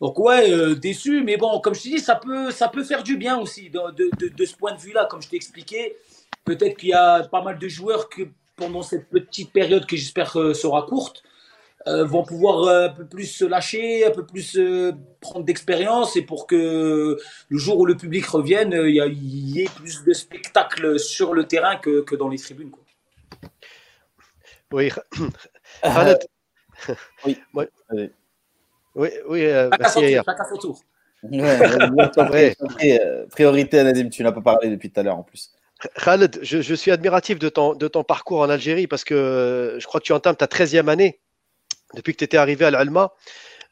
Donc, 0.00 0.18
ouais, 0.18 0.74
déçu, 0.74 1.22
mais 1.22 1.36
bon, 1.36 1.60
comme 1.60 1.74
je 1.74 1.82
te 1.82 1.88
dis, 1.88 1.98
ça 2.00 2.16
peut, 2.16 2.50
ça 2.50 2.68
peut 2.68 2.82
faire 2.82 3.04
du 3.04 3.16
bien 3.16 3.38
aussi 3.38 3.70
de, 3.70 3.78
de, 3.92 4.28
de, 4.28 4.44
ce 4.44 4.56
point 4.56 4.74
de 4.74 4.80
vue-là, 4.80 5.06
comme 5.06 5.22
je 5.22 5.28
t'ai 5.28 5.36
expliqué. 5.36 5.96
Peut-être 6.44 6.76
qu'il 6.76 6.88
y 6.88 6.94
a 6.94 7.22
pas 7.22 7.40
mal 7.40 7.58
de 7.58 7.68
joueurs 7.68 8.08
que 8.08 8.22
pendant 8.56 8.82
cette 8.82 9.08
petite 9.08 9.52
période 9.52 9.86
que 9.86 9.96
j'espère 9.96 10.32
sera 10.32 10.82
courte, 10.82 11.22
euh, 11.88 12.04
vont 12.04 12.22
pouvoir 12.22 12.62
euh, 12.62 12.86
un 12.86 12.90
peu 12.90 13.04
plus 13.04 13.26
se 13.26 13.44
lâcher, 13.44 14.06
un 14.06 14.12
peu 14.12 14.24
plus 14.24 14.56
euh, 14.56 14.92
prendre 15.20 15.44
d'expérience 15.44 16.16
et 16.16 16.22
pour 16.22 16.46
que 16.46 17.18
le 17.48 17.58
jour 17.58 17.78
où 17.78 17.86
le 17.86 17.96
public 17.96 18.24
revienne, 18.26 18.72
il 18.72 18.94
y, 18.94 19.60
ait 19.60 19.68
plus 19.74 20.04
de 20.04 20.12
spectacles 20.12 21.00
sur 21.00 21.34
le 21.34 21.44
terrain 21.44 21.76
que, 21.76 22.02
que 22.02 22.14
dans 22.14 22.28
les 22.28 22.38
tribunes. 22.38 22.70
Quoi. 22.70 22.84
Oui, 24.72 24.92
oui. 27.24 27.36
oui, 27.54 28.10
oui, 28.94 29.10
oui 29.28 29.42
merci. 29.78 30.14
Chacun 30.14 30.44
son 30.48 30.56
tour. 30.58 30.80
Ouais, 31.24 32.56
priorité 33.30 33.80
à 33.80 33.84
Nazim, 33.84 34.08
tu 34.08 34.22
n'as 34.22 34.32
pas 34.32 34.40
parlé 34.40 34.70
depuis 34.70 34.90
tout 34.90 35.00
à 35.00 35.02
l'heure 35.02 35.18
en 35.18 35.24
plus. 35.24 35.50
Khaled, 35.96 36.38
je, 36.42 36.62
je, 36.62 36.74
suis 36.74 36.92
admiratif 36.92 37.40
de 37.40 37.48
ton, 37.48 37.74
de 37.74 37.88
ton 37.88 38.04
parcours 38.04 38.40
en 38.40 38.50
Algérie 38.50 38.86
parce 38.86 39.02
que 39.02 39.76
je 39.80 39.86
crois 39.86 40.00
que 40.00 40.06
tu 40.06 40.12
entames 40.12 40.36
ta 40.36 40.46
13e 40.46 40.88
année 40.88 41.18
depuis 41.94 42.12
que 42.12 42.18
tu 42.18 42.24
étais 42.24 42.36
arrivé 42.36 42.64
à 42.64 42.70
l'Alma. 42.70 43.12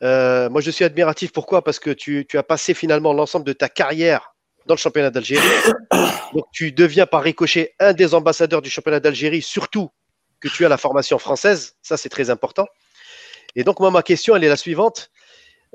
Euh, 0.03 0.49
moi, 0.49 0.61
je 0.61 0.71
suis 0.71 0.85
admiratif. 0.85 1.33
Pourquoi? 1.33 1.63
Parce 1.63 1.79
que 1.79 1.91
tu, 1.91 2.27
tu, 2.29 2.39
as 2.39 2.43
passé 2.43 2.75
finalement 2.75 3.13
l'ensemble 3.13 3.45
de 3.45 3.53
ta 3.53 3.69
carrière 3.69 4.35
dans 4.67 4.75
le 4.75 4.79
championnat 4.79 5.11
d'Algérie. 5.11 5.47
Donc, 6.35 6.45
tu 6.53 6.73
deviens 6.73 7.07
par 7.07 7.23
ricochet 7.23 7.75
un 7.79 7.93
des 7.93 8.15
ambassadeurs 8.15 8.63
du 8.63 8.71
championnat 8.71 9.01
d'Algérie, 9.01 9.43
surtout 9.43 9.91
que 10.41 10.49
tu 10.49 10.65
as 10.65 10.69
la 10.69 10.79
formation 10.79 11.19
française. 11.19 11.75
Ça, 11.83 11.97
c'est 11.97 12.09
très 12.09 12.31
important. 12.31 12.67
Et 13.57 13.65
donc, 13.65 13.81
moi, 13.81 13.91
ma 13.91 14.03
question, 14.03 14.37
elle 14.37 14.45
est 14.45 14.49
la 14.49 14.57
suivante. 14.57 15.11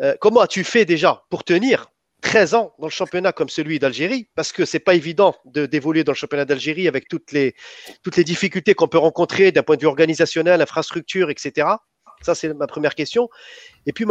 Euh, 0.02 0.16
comment 0.20 0.42
as-tu 0.42 0.64
fait 0.64 0.86
déjà 0.86 1.24
pour 1.30 1.44
tenir 1.44 1.88
13 2.22 2.56
ans 2.56 2.74
dans 2.80 2.88
le 2.88 2.92
championnat 2.92 3.32
comme 3.32 3.50
celui 3.50 3.78
d'Algérie, 3.78 4.28
parce 4.34 4.52
que 4.52 4.66
c'est 4.66 4.80
pas 4.80 4.96
évident 4.96 5.36
d'évoluer 5.46 6.04
dans 6.04 6.14
le 6.14 6.18
championnat 6.18 6.46
d'Algérie 6.46 6.88
avec 6.88 7.08
toutes 7.08 7.32
les, 7.32 7.54
toutes 8.02 8.18
les 8.18 8.24
difficultés 8.24 8.74
qu'on 8.74 8.88
peut 8.88 8.98
rencontrer 8.98 9.52
d'un 9.52 9.62
point 9.62 9.76
de 9.76 9.82
vue 9.82 9.88
organisationnel, 9.88 10.62
infrastructure, 10.62 11.30
etc. 11.30 11.68
Ça, 12.26 12.34
c'est 12.34 12.52
ma 12.56 12.66
première 12.66 12.96
question. 12.96 13.30
Et 13.86 13.94
puis, 13.94 14.06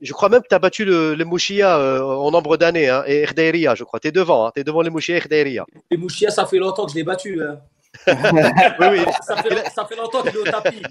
je 0.00 0.12
crois 0.14 0.30
même 0.30 0.40
que 0.40 0.48
tu 0.48 0.54
as 0.54 0.58
battu 0.58 0.86
le, 0.86 1.14
le 1.14 1.24
Mouchia 1.26 1.78
euh, 1.78 2.00
en 2.00 2.30
nombre 2.30 2.56
d'années, 2.56 2.88
hein, 2.88 3.04
et 3.06 3.20
Erdeiria, 3.20 3.74
je 3.74 3.84
crois. 3.84 4.00
Tu 4.00 4.08
es 4.08 4.12
devant, 4.12 4.46
hein, 4.46 4.52
tu 4.54 4.62
es 4.62 4.64
devant 4.64 4.80
le 4.80 4.88
Mouchia 4.88 5.16
et 5.16 5.18
Erdeiria. 5.18 5.66
Le 5.90 5.98
Mouchia, 5.98 6.30
ça 6.30 6.46
fait 6.46 6.56
longtemps 6.56 6.86
que 6.86 6.92
je 6.92 6.96
l'ai 6.96 7.04
battu. 7.04 7.42
Hein. 7.42 7.60
oui, 8.06 8.86
oui. 8.90 9.00
Ça, 9.26 9.36
fait, 9.36 9.70
ça 9.74 9.84
fait 9.84 9.96
longtemps 9.96 10.22
qu'il 10.22 10.34
est 10.34 10.38
au 10.38 10.44
tapis. 10.44 10.82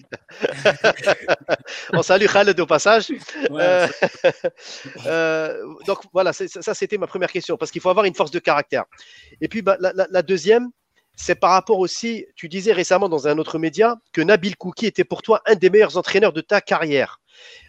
On 1.93 2.03
salue 2.03 2.27
Khaled 2.27 2.59
au 2.59 2.65
passage. 2.67 3.07
Euh, 3.51 3.87
euh, 5.05 5.63
donc 5.87 5.99
voilà, 6.13 6.31
ça 6.33 6.73
c'était 6.73 6.97
ma 6.97 7.07
première 7.07 7.31
question, 7.31 7.57
parce 7.57 7.71
qu'il 7.71 7.81
faut 7.81 7.89
avoir 7.89 8.05
une 8.05 8.15
force 8.15 8.31
de 8.31 8.39
caractère. 8.39 8.83
Et 9.41 9.47
puis 9.47 9.63
bah, 9.63 9.77
la, 9.79 9.93
la, 9.93 10.07
la, 10.09 10.21
deuxième, 10.21 10.69
c'est 11.17 11.35
par 11.35 11.51
rapport 11.51 11.79
aussi, 11.79 12.27
tu 12.35 12.47
disais 12.47 12.71
récemment 12.71 13.09
dans 13.09 13.27
un 13.27 13.39
autre 13.39 13.57
média 13.57 13.97
que 14.13 14.21
Nabil 14.21 14.55
Kouki 14.55 14.85
était 14.85 15.03
pour 15.03 15.23
toi 15.23 15.41
un 15.47 15.55
des 15.55 15.71
meilleurs 15.71 15.97
entraîneurs 15.97 16.31
de 16.31 16.41
ta 16.41 16.61
carrière. 16.61 17.19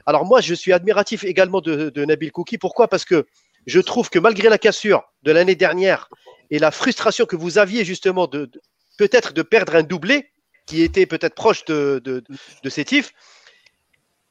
Alors 0.05 0.27
moi, 0.27 0.43
je 0.43 0.53
suis 0.53 0.73
admiratif 0.73 1.25
également 1.25 1.63
de, 1.63 2.05
Nabil 2.05 2.31
Kouki. 2.31 2.59
Pourquoi? 2.59 2.89
Parce 2.89 3.07
que 3.07 3.27
je 3.67 3.81
trouve 3.81 4.11
que 4.11 4.19
malgré 4.19 4.51
la 4.51 4.59
cassure 4.59 5.03
de 5.23 5.33
l'année 5.33 5.55
dernière 5.55 6.11
et 6.51 6.59
la 6.59 6.71
frustration 6.71 7.25
que 7.25 7.37
vous 7.37 7.57
aviez 7.57 7.87
justement 7.87 8.27
de, 8.27 8.51
peut-être 8.99 9.33
de 9.33 9.43
perdre 9.43 9.77
un 9.77 9.83
doublé 9.83 10.31
qui 10.67 10.83
était 10.83 11.07
peut-être 11.07 11.35
proche 11.35 11.65
de, 11.65 12.03
de, 12.05 12.69
Sétif. 12.69 13.15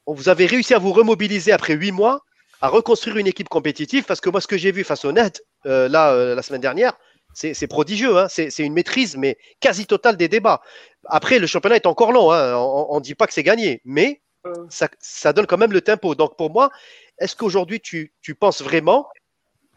Vous 0.06 0.28
avez 0.28 0.46
réussi 0.46 0.74
à 0.74 0.78
vous 0.78 0.92
remobiliser 0.92 1.50
après 1.50 1.74
huit 1.74 1.90
mois, 1.90 2.24
à 2.60 2.68
reconstruire 2.68 3.16
une 3.16 3.26
équipe 3.26 3.48
compétitive, 3.48 4.04
parce 4.04 4.20
que 4.20 4.30
moi, 4.30 4.40
ce 4.40 4.46
que 4.46 4.56
j'ai 4.56 4.70
vu 4.70 4.84
face 4.84 5.04
au 5.04 5.10
Net, 5.10 5.42
euh, 5.66 5.88
euh, 5.92 6.34
la 6.36 6.42
semaine 6.42 6.60
dernière, 6.60 6.92
c'est 7.34 7.66
prodigieux, 7.68 8.16
hein. 8.18 8.26
c'est 8.28 8.58
une 8.58 8.72
maîtrise, 8.72 9.16
mais 9.16 9.38
quasi 9.60 9.86
totale 9.86 10.16
des 10.16 10.28
débats. 10.28 10.60
Après, 11.04 11.38
le 11.38 11.46
championnat 11.46 11.76
est 11.76 11.86
encore 11.86 12.12
long, 12.12 12.32
hein. 12.32 12.56
on 12.56 12.96
ne 12.96 13.02
dit 13.02 13.14
pas 13.14 13.26
que 13.26 13.32
c'est 13.32 13.44
gagné, 13.44 13.80
mais 13.84 14.22
ça, 14.68 14.88
ça, 15.00 15.32
donne 15.32 15.46
quand 15.46 15.58
même 15.58 15.72
le 15.72 15.80
tempo. 15.80 16.14
Donc 16.14 16.36
pour 16.36 16.50
moi, 16.50 16.70
est-ce 17.18 17.36
qu'aujourd'hui, 17.36 17.80
tu, 17.80 18.12
tu, 18.22 18.34
penses 18.34 18.62
vraiment 18.62 19.08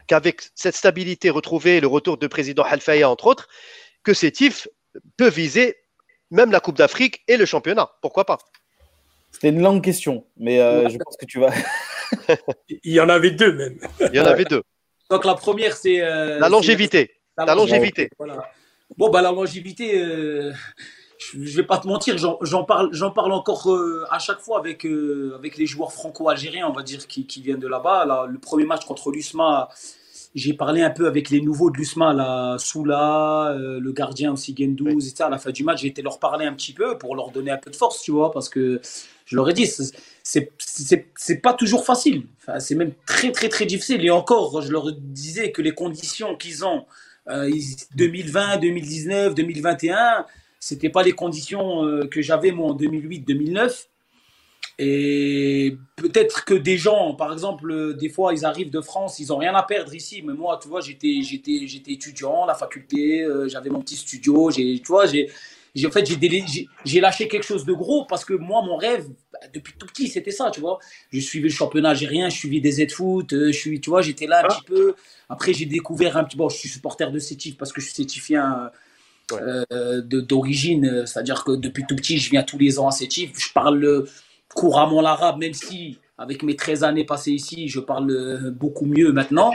qu'avec 0.06 0.42
cette 0.54 0.74
stabilité 0.74 1.30
retrouvée, 1.30 1.80
le 1.80 1.86
retour 1.86 2.18
de 2.18 2.26
président 2.26 2.62
Halfaya, 2.62 3.08
entre 3.08 3.26
autres, 3.26 3.48
que 4.02 4.14
Sétif 4.14 4.68
peut 5.16 5.28
viser 5.28 5.76
même 6.30 6.50
la 6.50 6.60
Coupe 6.60 6.76
d'Afrique 6.76 7.22
et 7.28 7.36
le 7.36 7.46
championnat? 7.46 7.90
Pourquoi 8.00 8.24
pas? 8.24 8.38
C'était 9.30 9.48
une 9.48 9.62
longue 9.62 9.82
question, 9.82 10.26
mais 10.36 10.60
euh, 10.60 10.88
je 10.88 10.98
pense 10.98 11.16
que 11.16 11.26
tu 11.26 11.40
vas. 11.40 11.50
Il 12.68 12.92
y 12.92 13.00
en 13.00 13.08
avait 13.08 13.30
deux 13.30 13.52
même. 13.52 13.78
Il 14.00 14.14
y 14.14 14.20
en 14.20 14.26
avait 14.26 14.44
deux. 14.44 14.62
Donc 15.10 15.24
la 15.24 15.34
première, 15.34 15.76
c'est. 15.76 16.00
Euh, 16.02 16.38
la 16.38 16.48
longévité. 16.48 17.10
La, 17.38 17.54
longévité. 17.54 18.10
Bon, 18.98 19.10
bah, 19.10 19.22
la 19.22 19.32
longévité, 19.32 19.98
euh, 20.02 20.52
je 21.18 21.38
ne 21.38 21.44
vais 21.44 21.62
pas 21.62 21.78
te 21.78 21.86
mentir, 21.86 22.18
j'en 22.18 22.64
parle, 22.64 22.90
parle 23.14 23.32
encore 23.32 23.74
à 24.10 24.18
chaque 24.18 24.40
fois 24.40 24.58
avec, 24.58 24.84
avec 24.84 25.56
les 25.56 25.66
joueurs 25.66 25.92
franco-algériens, 25.92 26.68
on 26.68 26.72
va 26.72 26.82
dire, 26.82 27.06
qui, 27.06 27.26
qui 27.26 27.40
viennent 27.40 27.60
de 27.60 27.68
là-bas. 27.68 28.26
le 28.28 28.38
premier 28.38 28.64
match 28.64 28.84
contre 28.84 29.10
l'USMA 29.10 29.68
j'ai 30.34 30.54
parlé 30.54 30.82
un 30.82 30.90
peu 30.90 31.06
avec 31.06 31.30
les 31.30 31.40
nouveaux 31.40 31.70
de 31.70 31.76
l'USMA, 31.76 32.14
la 32.14 32.56
Soula, 32.58 33.52
euh, 33.52 33.80
le 33.80 33.92
gardien 33.92 34.32
aussi 34.32 34.54
Gendouz, 34.56 35.06
etc. 35.06 35.24
À 35.24 35.28
la 35.28 35.38
fin 35.38 35.50
du 35.50 35.62
match, 35.62 35.82
j'ai 35.82 35.88
été 35.88 36.00
leur 36.00 36.18
parler 36.18 36.46
un 36.46 36.54
petit 36.54 36.72
peu 36.72 36.96
pour 36.96 37.14
leur 37.14 37.30
donner 37.30 37.50
un 37.50 37.58
peu 37.58 37.70
de 37.70 37.76
force, 37.76 38.02
tu 38.02 38.12
vois, 38.12 38.30
parce 38.30 38.48
que 38.48 38.80
je 39.26 39.36
leur 39.36 39.48
ai 39.50 39.52
dit, 39.52 39.70
c'est 40.22 41.36
pas 41.42 41.52
toujours 41.52 41.84
facile. 41.84 42.26
Enfin, 42.40 42.60
c'est 42.60 42.74
même 42.74 42.92
très, 43.06 43.30
très, 43.30 43.48
très 43.48 43.66
difficile. 43.66 44.04
Et 44.04 44.10
encore, 44.10 44.62
je 44.62 44.72
leur 44.72 44.92
disais 44.92 45.52
que 45.52 45.60
les 45.60 45.72
conditions 45.72 46.36
qu'ils 46.36 46.64
ont, 46.64 46.86
2020, 47.26 48.58
2019, 48.58 49.34
2021, 49.34 50.26
c'était 50.60 50.90
pas 50.90 51.02
les 51.02 51.12
conditions 51.12 51.84
euh, 51.84 52.06
que 52.06 52.22
j'avais 52.22 52.52
moi 52.52 52.70
en 52.70 52.74
2008, 52.74 53.20
2009. 53.20 53.88
Et 54.78 55.76
peut-être 55.96 56.44
que 56.44 56.54
des 56.54 56.76
gens, 56.76 57.14
par 57.14 57.32
exemple, 57.32 57.94
des 57.96 58.08
fois, 58.08 58.32
ils 58.32 58.44
arrivent 58.44 58.70
de 58.70 58.80
France, 58.80 59.18
ils 59.18 59.28
n'ont 59.28 59.36
rien 59.36 59.54
à 59.54 59.62
perdre 59.62 59.94
ici. 59.94 60.22
Mais 60.22 60.32
moi, 60.32 60.58
tu 60.62 60.68
vois, 60.68 60.80
j'étais, 60.80 61.22
j'étais, 61.22 61.66
j'étais 61.66 61.92
étudiant 61.92 62.46
la 62.46 62.54
faculté, 62.54 63.22
euh, 63.22 63.48
j'avais 63.48 63.70
mon 63.70 63.80
petit 63.80 63.96
studio. 63.96 64.50
J'ai, 64.50 64.78
tu 64.78 64.86
vois, 64.86 65.06
j'ai, 65.06 65.28
en 65.84 65.90
fait, 65.90 66.06
j'ai, 66.84 67.00
lâché 67.00 67.28
quelque 67.28 67.44
chose 67.44 67.64
de 67.64 67.72
gros 67.72 68.06
parce 68.06 68.24
que 68.24 68.34
moi, 68.34 68.62
mon 68.62 68.76
rêve, 68.76 69.08
depuis 69.52 69.74
tout 69.78 69.86
petit, 69.86 70.08
c'était 70.08 70.30
ça, 70.30 70.50
tu 70.50 70.60
vois. 70.60 70.78
Je 71.12 71.20
suivais 71.20 71.48
le 71.48 71.54
championnat 71.54 71.90
algérien, 71.90 72.28
je 72.28 72.36
suivais 72.36 72.60
des 72.60 72.72
Z-Foot, 72.72 73.32
euh, 73.32 73.46
je 73.52 73.58
suis, 73.58 73.80
tu 73.80 73.90
vois, 73.90 74.02
j'étais 74.02 74.26
là 74.26 74.40
un 74.40 74.48
ah. 74.48 74.48
petit 74.48 74.64
peu. 74.64 74.94
Après, 75.28 75.52
j'ai 75.52 75.66
découvert 75.66 76.16
un 76.16 76.24
petit 76.24 76.36
bon, 76.36 76.48
je 76.48 76.56
suis 76.56 76.68
supporter 76.68 77.10
de 77.10 77.18
Sétif 77.18 77.56
parce 77.56 77.72
que 77.72 77.80
je 77.80 77.86
suis 77.86 77.94
sétifien. 77.94 78.70
Euh, 79.32 80.02
d'origine, 80.02 81.06
c'est-à-dire 81.06 81.42
que 81.44 81.52
depuis 81.52 81.86
tout 81.88 81.96
petit, 81.96 82.18
je 82.18 82.28
viens 82.28 82.42
tous 82.42 82.58
les 82.58 82.78
ans 82.78 82.88
à 82.88 82.90
Sétif. 82.90 83.30
Je 83.38 83.50
parle 83.54 84.04
couramment 84.54 85.00
l'arabe, 85.00 85.38
même 85.38 85.54
si 85.54 85.98
avec 86.18 86.42
mes 86.42 86.54
13 86.54 86.84
années 86.84 87.04
passées 87.06 87.32
ici, 87.32 87.68
je 87.68 87.80
parle 87.80 88.50
beaucoup 88.50 88.84
mieux 88.84 89.10
maintenant. 89.10 89.54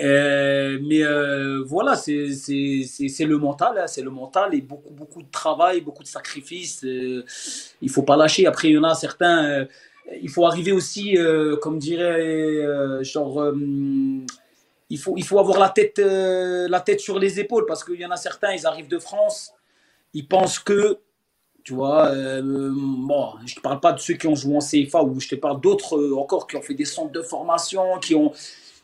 Euh, 0.00 0.78
mais 0.82 1.02
euh, 1.02 1.62
voilà, 1.64 1.96
c'est 1.96 2.12
le 2.14 3.36
mental, 3.38 3.78
hein, 3.78 3.86
c'est 3.86 4.02
le 4.02 4.10
mental 4.10 4.54
et 4.54 4.60
beaucoup, 4.60 4.90
beaucoup 4.90 5.22
de 5.22 5.30
travail, 5.30 5.80
beaucoup 5.80 6.02
de 6.02 6.08
sacrifices. 6.08 6.80
il 6.82 7.24
il 7.80 7.90
faut 7.90 8.02
pas 8.02 8.16
lâcher. 8.16 8.46
Après, 8.46 8.68
il 8.68 8.74
y 8.74 8.78
en 8.78 8.84
a 8.84 8.94
certains, 8.94 9.66
il 10.20 10.28
faut 10.28 10.46
arriver 10.46 10.72
aussi, 10.72 11.16
comme 11.62 11.78
dirait, 11.78 13.02
genre, 13.02 13.52
il, 14.90 14.98
faut, 14.98 15.14
il 15.16 15.24
faut 15.24 15.38
avoir 15.38 15.58
la 15.58 15.70
tête, 15.70 15.98
la 15.98 16.80
tête 16.80 17.00
sur 17.00 17.18
les 17.18 17.40
épaules 17.40 17.64
parce 17.66 17.82
qu'il 17.84 18.00
y 18.00 18.06
en 18.06 18.10
a 18.10 18.16
certains, 18.16 18.52
ils 18.52 18.66
arrivent 18.66 18.88
de 18.88 18.98
France, 18.98 19.52
ils 20.12 20.28
pensent 20.28 20.58
que 20.58 21.00
tu 21.66 21.74
vois, 21.74 22.10
euh, 22.10 22.42
bon, 22.44 23.32
je 23.44 23.54
ne 23.54 23.56
te 23.56 23.60
parle 23.60 23.80
pas 23.80 23.92
de 23.92 23.98
ceux 23.98 24.14
qui 24.14 24.28
ont 24.28 24.36
joué 24.36 24.54
en 24.54 24.60
CFA 24.60 25.02
ou 25.02 25.18
je 25.18 25.30
te 25.30 25.34
parle 25.34 25.60
d'autres 25.60 25.98
euh, 25.98 26.16
encore 26.16 26.46
qui 26.46 26.54
ont 26.54 26.62
fait 26.62 26.74
des 26.74 26.84
centres 26.84 27.10
de 27.10 27.22
formation, 27.22 27.98
qui 27.98 28.14
ont, 28.14 28.30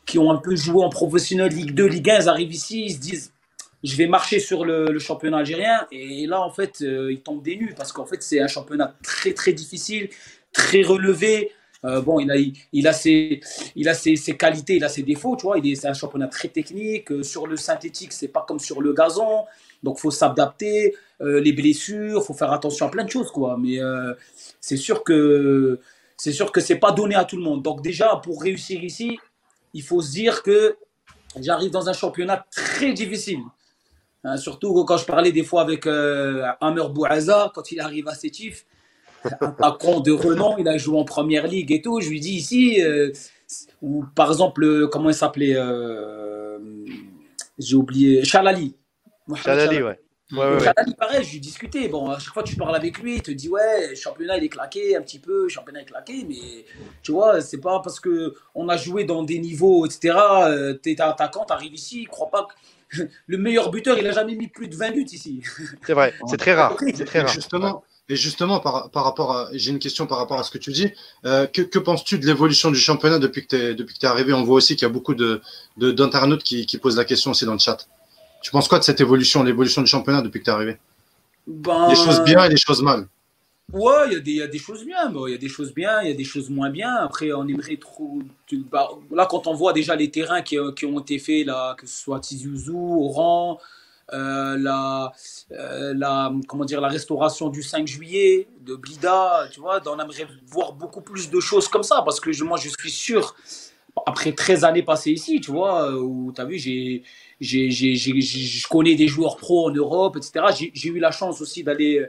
qui 0.05 0.19
ont 0.19 0.31
un 0.31 0.37
peu 0.37 0.55
joué 0.55 0.83
en 0.83 0.89
professionnel 0.89 1.51
Ligue 1.51 1.73
2, 1.73 1.85
Ligue 1.85 2.09
1. 2.09 2.21
Ils 2.21 2.29
arrivent 2.29 2.53
ici, 2.53 2.85
ils 2.85 2.93
se 2.93 2.99
disent 2.99 3.31
je 3.83 3.95
vais 3.97 4.07
marcher 4.07 4.39
sur 4.39 4.63
le, 4.63 4.97
championnat 4.99 5.37
algérien. 5.39 5.87
Et 5.91 6.25
là, 6.25 6.41
en 6.41 6.51
fait, 6.51 6.81
euh, 6.81 7.11
ils 7.11 7.21
tombent 7.21 7.43
des 7.43 7.57
nues 7.57 7.73
parce 7.75 7.91
qu'en 7.91 8.05
fait, 8.05 8.23
c'est 8.23 8.39
un 8.39 8.47
championnat 8.47 8.95
très, 9.03 9.33
très 9.33 9.51
difficile, 9.51 10.09
très 10.53 10.83
relevé. 10.83 11.51
bon, 11.83 12.21
il 12.21 12.31
a, 12.31 12.35
il 12.71 12.87
a, 12.87 12.93
ses, 12.93 13.41
il 13.75 13.89
a 13.89 13.93
ses, 13.93 14.15
ses, 14.15 14.37
qualités, 14.37 14.77
il 14.77 14.83
a 14.85 14.89
ses 14.89 15.03
défauts, 15.03 15.35
tu 15.35 15.43
vois. 15.43 15.57
C'est 15.75 15.87
un 15.87 15.93
championnat 15.93 16.27
très 16.27 16.47
technique. 16.47 17.23
Sur 17.23 17.45
le 17.45 17.57
synthétique, 17.57 18.13
c'est 18.13 18.29
pas 18.29 18.45
comme 18.47 18.59
sur 18.59 18.81
le 18.81 18.93
gazon. 18.93 19.43
Donc, 19.83 19.99
faut 19.99 20.11
s'adapter. 20.11 20.95
Euh, 21.23 21.39
les 21.39 21.53
blessures, 21.53 22.23
faut 22.23 22.33
faire 22.33 22.51
attention 22.51 22.87
à 22.87 22.89
plein 22.89 23.03
de 23.03 23.09
choses, 23.09 23.31
quoi. 23.31 23.57
Mais 23.59 23.79
euh, 23.79 24.13
c'est 24.59 24.77
sûr 24.77 25.03
que 25.03 25.79
c'est 26.17 26.33
sûr 26.33 26.51
que 26.51 26.59
c'est 26.59 26.77
pas 26.77 26.91
donné 26.91 27.15
à 27.15 27.23
tout 27.23 27.37
le 27.37 27.43
monde. 27.43 27.63
Donc 27.63 27.81
déjà, 27.81 28.19
pour 28.23 28.41
réussir 28.41 28.83
ici, 28.83 29.17
il 29.73 29.81
faut 29.81 30.01
se 30.01 30.11
dire 30.11 30.43
que 30.43 30.77
j'arrive 31.39 31.71
dans 31.71 31.89
un 31.89 31.93
championnat 31.93 32.45
très 32.51 32.93
difficile. 32.93 33.39
Hein, 34.23 34.37
surtout 34.37 34.85
quand 34.85 34.97
je 34.97 35.05
parlais 35.05 35.31
des 35.31 35.43
fois 35.43 35.61
avec 35.61 35.85
euh, 35.85 36.45
Amer 36.61 36.89
Bouaza, 36.89 37.51
quand 37.53 37.71
il 37.71 37.79
arrive 37.79 38.07
à 38.07 38.15
Sétif, 38.15 38.65
un 39.41 39.51
patron 39.51 39.99
de 39.99 40.11
renom, 40.11 40.57
il 40.57 40.67
a 40.67 40.77
joué 40.77 40.97
en 40.97 41.05
première 41.05 41.47
ligue 41.47 41.71
et 41.71 41.81
tout. 41.81 42.01
Je 42.01 42.09
lui 42.09 42.19
dis 42.19 42.33
ici, 42.33 42.81
ou 43.81 44.05
par 44.15 44.29
exemple, 44.29 44.87
comment 44.89 45.09
il 45.09 45.15
s'appelait 45.15 45.57
J'ai 47.57 47.75
oublié, 47.75 48.23
Chalali. 48.23 48.75
Chalali, 49.35 49.81
ouais. 49.81 50.02
Ouais, 50.33 50.57
ouais, 50.57 50.93
pareil, 50.97 51.23
je 51.23 51.31
lui 51.31 51.39
discutais. 51.39 51.87
Bon, 51.87 52.09
à 52.09 52.19
chaque 52.19 52.33
fois 52.33 52.43
que 52.43 52.49
tu 52.49 52.55
parles 52.55 52.75
avec 52.75 52.97
lui, 52.99 53.15
il 53.15 53.21
te 53.21 53.31
dit 53.31 53.49
Ouais, 53.49 53.95
championnat 53.95 54.37
il 54.37 54.43
est 54.43 54.49
claqué 54.49 54.95
un 54.95 55.01
petit 55.01 55.19
peu, 55.19 55.47
championnat 55.47 55.81
est 55.81 55.85
claqué, 55.85 56.25
mais 56.27 56.65
tu 57.03 57.11
vois, 57.11 57.41
c'est 57.41 57.59
pas 57.59 57.79
parce 57.81 57.99
que 57.99 58.33
on 58.55 58.67
a 58.69 58.77
joué 58.77 59.03
dans 59.03 59.23
des 59.23 59.39
niveaux, 59.39 59.85
etc. 59.85 60.17
Euh, 60.47 60.73
t'es 60.73 60.99
attaquant, 60.99 61.45
t'arrives 61.45 61.73
ici, 61.75 62.05
crois 62.05 62.29
pas 62.29 62.47
que 62.89 63.03
le 63.27 63.37
meilleur 63.37 63.71
buteur, 63.71 63.97
il 63.99 64.07
a 64.07 64.11
jamais 64.11 64.35
mis 64.35 64.47
plus 64.47 64.67
de 64.67 64.75
20 64.75 64.91
buts 64.91 65.07
ici. 65.11 65.41
C'est 65.85 65.93
vrai, 65.93 66.13
c'est 66.27 66.37
très 66.37 66.53
rare. 66.53 66.77
C'est 66.93 67.05
très 67.05 67.21
rare. 67.21 67.33
Justement, 67.33 67.83
et 68.09 68.15
justement, 68.15 68.59
par, 68.59 68.89
par 68.91 69.05
rapport 69.05 69.31
à, 69.31 69.49
j'ai 69.53 69.71
une 69.71 69.79
question 69.79 70.07
par 70.07 70.17
rapport 70.17 70.39
à 70.39 70.43
ce 70.43 70.51
que 70.51 70.57
tu 70.57 70.71
dis. 70.71 70.91
Euh, 71.25 71.47
que, 71.47 71.61
que 71.61 71.79
penses-tu 71.79 72.19
de 72.19 72.25
l'évolution 72.25 72.69
du 72.69 72.79
championnat 72.79 73.17
depuis 73.17 73.45
que 73.45 73.55
tu 73.55 73.55
es, 73.55 73.75
depuis 73.75 73.97
que 73.97 74.05
es 74.05 74.09
arrivé? 74.09 74.33
On 74.33 74.43
voit 74.43 74.57
aussi 74.57 74.75
qu'il 74.75 74.85
y 74.85 74.91
a 74.91 74.93
beaucoup 74.93 75.15
de, 75.15 75.41
d'internautes 75.77 76.43
qui, 76.43 76.65
qui, 76.65 76.77
posent 76.77 76.97
la 76.97 77.05
question 77.05 77.31
aussi 77.31 77.45
dans 77.45 77.53
le 77.53 77.59
chat. 77.59 77.87
Tu 78.43 78.51
penses 78.51 78.67
quoi 78.67 78.77
de 78.77 78.83
cette 78.83 79.01
évolution, 79.01 79.41
l'évolution 79.41 79.81
du 79.81 79.87
championnat 79.87 80.21
depuis 80.21 80.39
que 80.39 80.45
tu 80.45 80.51
es 80.51 80.53
arrivé? 80.53 80.77
Ben... 81.47 81.89
Des 81.89 81.95
choses 81.95 82.21
bien 82.23 82.43
et 82.43 82.49
des 82.49 82.57
choses 82.57 82.83
mal. 82.83 83.07
Ouais, 83.71 84.09
il 84.11 84.27
y, 84.27 84.33
y, 84.33 84.41
a 84.41 84.47
des 84.47 84.59
choses 84.59 84.85
bien, 84.85 85.09
il 85.09 85.31
y 85.31 85.33
a 85.33 85.37
des 85.37 85.47
choses 85.47 85.73
bien, 85.73 86.01
il 86.01 86.09
y 86.09 86.11
a 86.11 86.15
des 86.15 86.25
choses 86.25 86.49
moins 86.49 86.69
bien. 86.69 86.93
Après, 86.97 87.31
on 87.31 87.47
aimerait 87.47 87.77
trop. 87.77 88.19
Bah, 88.69 88.89
là, 89.09 89.25
quand 89.25 89.47
on 89.47 89.53
voit 89.53 89.71
déjà 89.71 89.95
les 89.95 90.11
terrains 90.11 90.41
qui, 90.41 90.57
qui 90.75 90.85
ont 90.85 90.99
été 90.99 91.17
faits, 91.17 91.45
là, 91.45 91.73
que 91.75 91.87
ce 91.87 92.03
soit 92.03 92.19
Tizi 92.19 92.49
Oran, 92.69 93.59
euh, 94.11 94.57
la, 94.57 95.13
euh, 95.53 95.93
la, 95.95 96.31
comment 96.47 96.65
dire, 96.65 96.81
la 96.81 96.89
restauration 96.89 97.47
du 97.47 97.63
5 97.63 97.87
juillet 97.87 98.47
de 98.61 98.75
Blida, 98.75 99.47
tu 99.49 99.61
vois, 99.61 99.81
on 99.87 99.97
aimerait 99.97 100.27
voir 100.47 100.73
beaucoup 100.73 101.01
plus 101.01 101.29
de 101.31 101.39
choses 101.39 101.69
comme 101.69 101.83
ça, 101.83 102.01
parce 102.03 102.19
que 102.19 102.43
moi, 102.43 102.57
je 102.57 102.67
suis 102.67 102.91
sûr, 102.91 103.33
après 104.05 104.33
13 104.33 104.65
années 104.65 104.83
passées 104.83 105.11
ici, 105.11 105.39
tu 105.39 105.51
vois, 105.51 105.97
où 105.97 106.33
tu 106.35 106.41
as 106.41 106.45
vu, 106.45 106.59
j'ai, 106.59 107.03
je 107.41 108.67
connais 108.67 108.95
des 108.95 109.07
joueurs 109.07 109.37
pros 109.37 109.67
en 109.67 109.71
Europe, 109.71 110.17
etc. 110.17 110.69
J'ai 110.73 110.89
eu 110.89 110.99
la 110.99 111.11
chance 111.11 111.41
aussi 111.41 111.63
d'aller, 111.63 112.05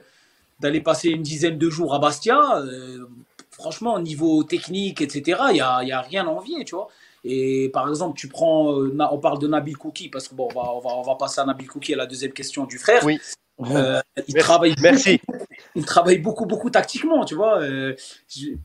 d'aller 0.60 0.80
passer 0.80 1.10
une 1.10 1.22
dizaine 1.22 1.58
de 1.58 1.70
jours 1.70 1.94
à 1.94 1.98
Bastia. 1.98 2.58
Euh, 2.58 3.06
franchement, 3.50 3.94
au 3.94 4.00
niveau 4.00 4.44
technique, 4.44 5.00
etc., 5.00 5.40
il 5.50 5.54
n'y 5.54 5.60
a, 5.60 5.82
y 5.84 5.92
a 5.92 6.00
rien 6.00 6.26
à 6.26 6.30
envier, 6.30 6.64
tu 6.64 6.74
vois. 6.74 6.88
Et 7.24 7.70
par 7.72 7.88
exemple, 7.88 8.18
tu 8.18 8.28
prends, 8.28 8.78
euh, 8.78 8.96
on 9.10 9.18
parle 9.18 9.38
de 9.38 9.48
Nabil 9.48 9.76
Kouki, 9.76 10.10
parce 10.10 10.28
que 10.28 10.34
bon, 10.34 10.48
on 10.50 10.54
va, 10.54 10.74
on 10.74 10.80
va, 10.80 10.90
on 10.90 11.02
va 11.02 11.14
passer 11.14 11.40
à 11.40 11.44
Nabil 11.46 11.66
Kouki 11.66 11.94
à 11.94 11.96
la 11.96 12.06
deuxième 12.06 12.32
question 12.32 12.64
du 12.64 12.78
frère. 12.78 13.02
Oui. 13.04 13.18
Euh, 13.60 14.00
il, 14.26 14.34
travaille 14.34 14.74
Merci. 14.82 15.20
Beaucoup, 15.26 15.44
il 15.76 15.84
travaille 15.84 16.18
beaucoup, 16.18 16.44
beaucoup 16.44 16.70
tactiquement, 16.70 17.24
tu 17.24 17.34
vois. 17.34 17.62
Euh, 17.62 17.94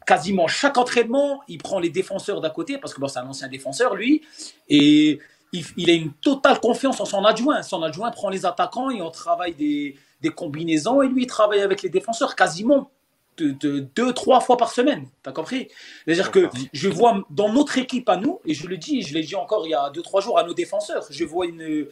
quasiment 0.05 0.47
chaque 0.47 0.77
entraînement, 0.77 1.41
il 1.47 1.59
prend 1.59 1.79
les 1.79 1.89
défenseurs 1.89 2.41
d'à 2.41 2.49
côté, 2.49 2.77
parce 2.77 2.93
que 2.93 2.99
bon, 2.99 3.07
c'est 3.07 3.19
un 3.19 3.27
ancien 3.27 3.47
défenseur, 3.47 3.95
lui, 3.95 4.23
et 4.67 5.19
il, 5.53 5.65
il, 5.77 5.89
a 5.89 5.93
une 5.93 6.13
totale 6.13 6.59
confiance 6.59 6.99
en 6.99 7.05
son 7.05 7.23
adjoint. 7.25 7.61
Son 7.63 7.81
adjoint 7.83 8.11
prend 8.11 8.29
les 8.29 8.45
attaquants 8.45 8.89
et 8.89 9.01
on 9.01 9.11
travaille 9.11 9.55
des, 9.55 9.95
des 10.21 10.29
combinaisons, 10.29 11.01
et 11.01 11.07
lui, 11.07 11.23
il 11.23 11.27
travaille 11.27 11.61
avec 11.61 11.81
les 11.81 11.89
défenseurs 11.89 12.35
quasiment 12.35 12.91
de, 13.37 13.79
deux, 13.95 14.13
trois 14.13 14.41
fois 14.41 14.57
par 14.57 14.71
semaine. 14.71 15.07
Tu 15.23 15.29
as 15.29 15.33
compris? 15.33 15.69
C'est-à-dire 16.05 16.31
que 16.31 16.49
je 16.73 16.89
vois 16.89 17.23
dans 17.29 17.51
notre 17.51 17.77
équipe 17.77 18.09
à 18.09 18.17
nous, 18.17 18.39
et 18.45 18.53
je 18.53 18.67
le 18.67 18.77
dis, 18.77 19.01
je 19.01 19.13
l'ai 19.13 19.23
dit 19.23 19.35
encore 19.35 19.65
il 19.65 19.71
y 19.71 19.73
a 19.73 19.89
deux, 19.91 20.01
trois 20.01 20.21
jours 20.21 20.37
à 20.37 20.43
nos 20.43 20.53
défenseurs, 20.53 21.05
je 21.09 21.23
vois 21.23 21.45
une, 21.45 21.87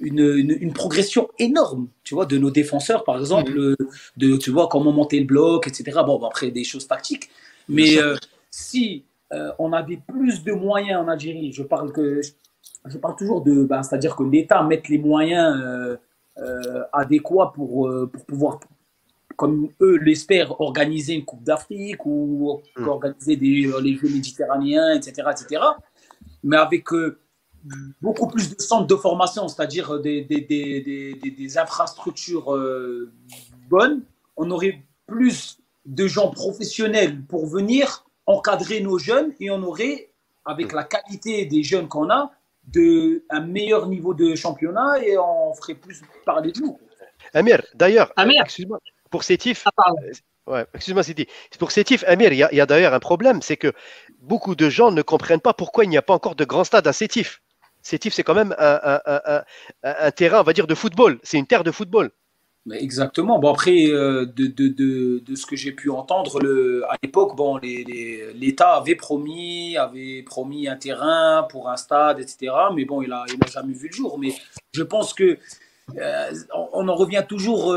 une, 0.00 0.56
une, 0.60 0.72
progression 0.72 1.28
énorme, 1.38 1.88
tu 2.02 2.14
vois, 2.14 2.24
de 2.24 2.38
nos 2.38 2.50
défenseurs, 2.50 3.04
par 3.04 3.18
exemple, 3.18 3.52
mhm. 3.52 3.76
de, 4.16 4.36
tu 4.38 4.50
vois, 4.50 4.68
comment 4.68 4.92
monter 4.92 5.18
le 5.18 5.26
bloc, 5.26 5.66
etc. 5.66 6.00
Bon, 6.06 6.24
après, 6.24 6.50
des 6.50 6.64
choses 6.64 6.86
tactiques. 6.86 7.28
Mais 7.68 7.98
euh, 7.98 8.16
si 8.50 9.04
euh, 9.32 9.52
on 9.58 9.72
avait 9.72 10.00
plus 10.08 10.42
de 10.42 10.52
moyens 10.52 11.02
en 11.04 11.08
Algérie, 11.08 11.52
je 11.52 11.62
parle, 11.62 11.92
que, 11.92 12.22
je 12.86 12.98
parle 12.98 13.16
toujours 13.16 13.42
de, 13.42 13.64
ben, 13.64 13.82
c'est-à-dire 13.82 14.16
que 14.16 14.22
l'État 14.22 14.62
mette 14.62 14.88
les 14.88 14.98
moyens 14.98 15.98
euh, 16.38 16.82
adéquats 16.92 17.52
pour, 17.54 17.90
pour 18.12 18.24
pouvoir 18.24 18.60
comme 19.40 19.70
eux 19.80 19.96
l'espèrent, 19.96 20.60
organiser 20.60 21.14
une 21.14 21.24
Coupe 21.24 21.42
d'Afrique 21.42 22.04
ou 22.04 22.60
hmm. 22.76 22.86
organiser 22.86 23.36
des, 23.36 23.68
euh, 23.68 23.80
les 23.80 23.96
Jeux 23.96 24.10
méditerranéens, 24.10 24.92
etc., 24.92 25.28
etc. 25.30 25.62
Mais 26.44 26.58
avec 26.58 26.92
euh, 26.92 27.18
beaucoup 28.02 28.26
plus 28.26 28.54
de 28.54 28.60
centres 28.60 28.86
de 28.86 28.96
formation, 28.96 29.48
c'est-à-dire 29.48 29.98
des, 29.98 30.20
des, 30.24 30.42
des, 30.42 31.14
des, 31.18 31.58
infrastructures 31.58 32.54
euh, 32.54 33.10
bonnes, 33.70 34.02
on 34.36 34.50
aurait 34.50 34.82
plus 35.06 35.58
de 35.86 36.06
gens 36.06 36.28
professionnels 36.28 37.22
pour 37.24 37.46
venir 37.46 38.04
encadrer 38.26 38.82
nos 38.82 38.98
jeunes 38.98 39.32
et 39.40 39.50
on 39.50 39.62
aurait, 39.62 40.10
avec 40.44 40.74
la 40.74 40.84
qualité 40.84 41.46
des 41.46 41.62
jeunes 41.62 41.88
qu'on 41.88 42.10
a, 42.10 42.30
de, 42.72 43.24
un 43.30 43.40
meilleur 43.40 43.88
niveau 43.88 44.14
de 44.14 44.34
championnat 44.34 45.02
et 45.02 45.18
on 45.18 45.54
ferait 45.54 45.74
plus 45.74 46.02
parler 46.24 46.52
de 46.52 46.60
nous. 46.60 46.78
Amir, 47.34 47.62
d'ailleurs, 47.74 48.12
excuse-moi, 48.16 48.78
pour 49.10 49.24
Sétif, 49.24 49.66
ah, 49.76 49.92
euh, 50.48 50.64
excuse-moi, 50.74 51.02
Pour 51.58 51.70
Sétif, 51.70 52.04
Amir, 52.06 52.32
il 52.32 52.38
y 52.38 52.60
a, 52.60 52.66
d'ailleurs 52.66 52.94
un 52.94 53.00
problème, 53.00 53.42
c'est 53.42 53.56
que 53.56 53.72
beaucoup 54.20 54.54
de 54.54 54.68
gens 54.68 54.90
ne 54.90 55.02
comprennent 55.02 55.40
pas 55.40 55.54
pourquoi 55.54 55.84
il 55.84 55.90
n'y 55.90 55.98
a 55.98 56.02
pas 56.02 56.14
encore 56.14 56.34
de 56.34 56.44
grand 56.44 56.64
stade 56.64 56.86
à 56.86 56.92
Sétif. 56.92 57.42
Sétif, 57.82 58.12
c'est 58.12 58.22
quand 58.22 58.34
même 58.34 58.54
un, 58.58 60.10
terrain, 60.12 60.40
on 60.40 60.44
va 60.44 60.52
dire, 60.52 60.66
de 60.66 60.74
football. 60.74 61.18
C'est 61.22 61.38
une 61.38 61.46
terre 61.46 61.64
de 61.64 61.70
football. 61.70 62.10
Exactement. 62.72 63.38
Bon, 63.38 63.50
après, 63.50 63.88
euh, 63.88 64.26
de, 64.26 65.34
ce 65.34 65.46
que 65.46 65.56
j'ai 65.56 65.72
pu 65.72 65.90
entendre, 65.90 66.40
le, 66.40 66.84
à 66.88 66.96
l'époque, 67.02 67.36
bon, 67.36 67.56
l'État 67.56 68.76
avait 68.76 68.94
promis, 68.94 69.76
avait 69.76 70.22
promis 70.22 70.68
un 70.68 70.76
terrain 70.76 71.46
pour 71.50 71.68
un 71.68 71.76
stade, 71.76 72.20
etc. 72.20 72.52
Mais 72.74 72.84
bon, 72.84 73.02
il 73.02 73.08
n'a 73.08 73.24
il 73.28 73.34
a 73.42 73.50
jamais 73.50 73.74
vu 73.74 73.88
le 73.88 73.94
jour. 73.94 74.18
Mais 74.18 74.34
je 74.72 74.82
pense 74.82 75.14
que 75.14 75.38
euh, 75.96 76.32
on, 76.72 76.88
en 76.88 76.94
revient 76.94 77.24
toujours 77.28 77.74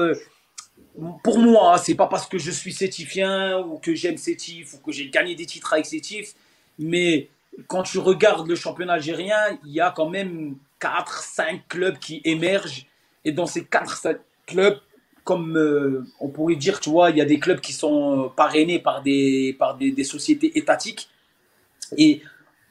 pour 1.24 1.40
moi, 1.40 1.78
c'est 1.78 1.96
pas 1.96 2.08
parce 2.08 2.28
que 2.28 2.38
je 2.38 2.52
suis 2.52 2.74
sétifien 2.74 3.60
ou 3.60 3.80
que 3.80 3.96
j'aime 3.96 4.18
Sétif 4.18 4.76
ou 4.76 4.78
que 4.78 4.92
j'ai 4.92 5.10
gagné 5.10 5.34
des 5.36 5.46
titres 5.46 5.74
avec 5.74 5.86
Sétif, 5.86 6.34
mais 6.78 7.30
quand 7.68 7.84
tu 7.84 8.00
regardes 8.00 8.48
le 8.48 8.56
championnat 8.56 8.94
algérien, 8.94 9.38
il 9.66 9.72
y 9.72 9.82
a 9.82 9.92
quand 9.92 10.10
même 10.10 10.56
4-5 10.80 11.62
clubs 11.68 11.98
qui 11.98 12.22
émergent. 12.26 12.86
Et 13.26 13.32
dans 13.32 13.46
ces 13.46 13.62
4-5 13.62 14.18
clubs, 14.46 14.78
comme 15.24 15.58
euh, 15.58 16.06
on 16.20 16.30
pourrait 16.30 16.56
dire, 16.56 16.80
tu 16.80 16.90
vois, 16.90 17.10
il 17.10 17.18
y 17.18 17.22
a 17.22 17.26
des 17.26 17.40
clubs 17.40 17.60
qui 17.60 17.74
sont 17.74 18.32
parrainés 18.36 18.80
par 18.80 19.02
des, 19.02 19.56
par 19.58 19.78
des, 19.78 20.04
sociétés 20.04 20.58
étatiques. 20.58 21.10
Et 21.98 22.22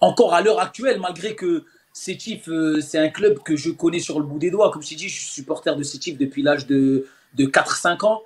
encore 0.00 0.34
à 0.34 0.42
l'heure 0.42 0.60
actuelle, 0.60 1.00
malgré 1.00 1.34
que 1.34 1.64
Sétif, 1.94 2.48
euh, 2.48 2.80
c'est 2.80 2.98
un 2.98 3.10
club 3.10 3.42
que 3.42 3.54
je 3.54 3.70
connais 3.70 4.00
sur 4.00 4.18
le 4.18 4.24
bout 4.24 4.38
des 4.38 4.50
doigts, 4.50 4.70
comme 4.70 4.82
je 4.82 4.88
t'ai 4.90 4.94
dit, 4.94 5.08
je 5.08 5.20
suis 5.20 5.30
supporter 5.30 5.76
de 5.76 5.82
Sétif 5.82 6.16
depuis 6.16 6.42
l'âge 6.42 6.66
de 6.66 7.06
de 7.34 7.46
4-5 7.46 8.04
ans. 8.04 8.22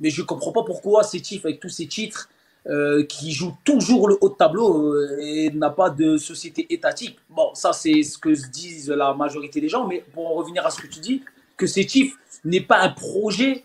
Mais 0.00 0.10
je 0.10 0.22
ne 0.22 0.26
comprends 0.26 0.52
pas 0.52 0.62
pourquoi 0.64 1.02
Sétif, 1.02 1.44
avec 1.44 1.60
tous 1.60 1.68
ces 1.68 1.86
titres, 1.86 2.28
euh, 2.66 3.04
qui 3.04 3.32
joue 3.32 3.56
toujours 3.64 4.08
le 4.08 4.16
haut 4.20 4.28
de 4.28 4.34
tableau 4.34 4.92
euh, 4.92 5.16
et 5.20 5.50
n'a 5.50 5.70
pas 5.70 5.90
de 5.90 6.16
société 6.16 6.66
étatique. 6.72 7.18
Bon, 7.30 7.54
ça, 7.54 7.72
c'est 7.72 8.02
ce 8.02 8.18
que 8.18 8.30
disent 8.50 8.90
la 8.90 9.14
majorité 9.14 9.60
des 9.60 9.68
gens. 9.68 9.86
Mais 9.86 10.04
pour 10.12 10.26
en 10.28 10.34
revenir 10.34 10.64
à 10.66 10.70
ce 10.70 10.80
que 10.80 10.86
tu 10.86 11.00
dis, 11.00 11.22
que 11.56 11.66
Sétif 11.66 12.16
n'est 12.44 12.60
pas 12.60 12.80
un 12.80 12.90
projet, 12.90 13.64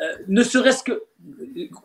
euh, 0.00 0.04
ne 0.28 0.42
serait-ce 0.42 0.82
que. 0.82 1.02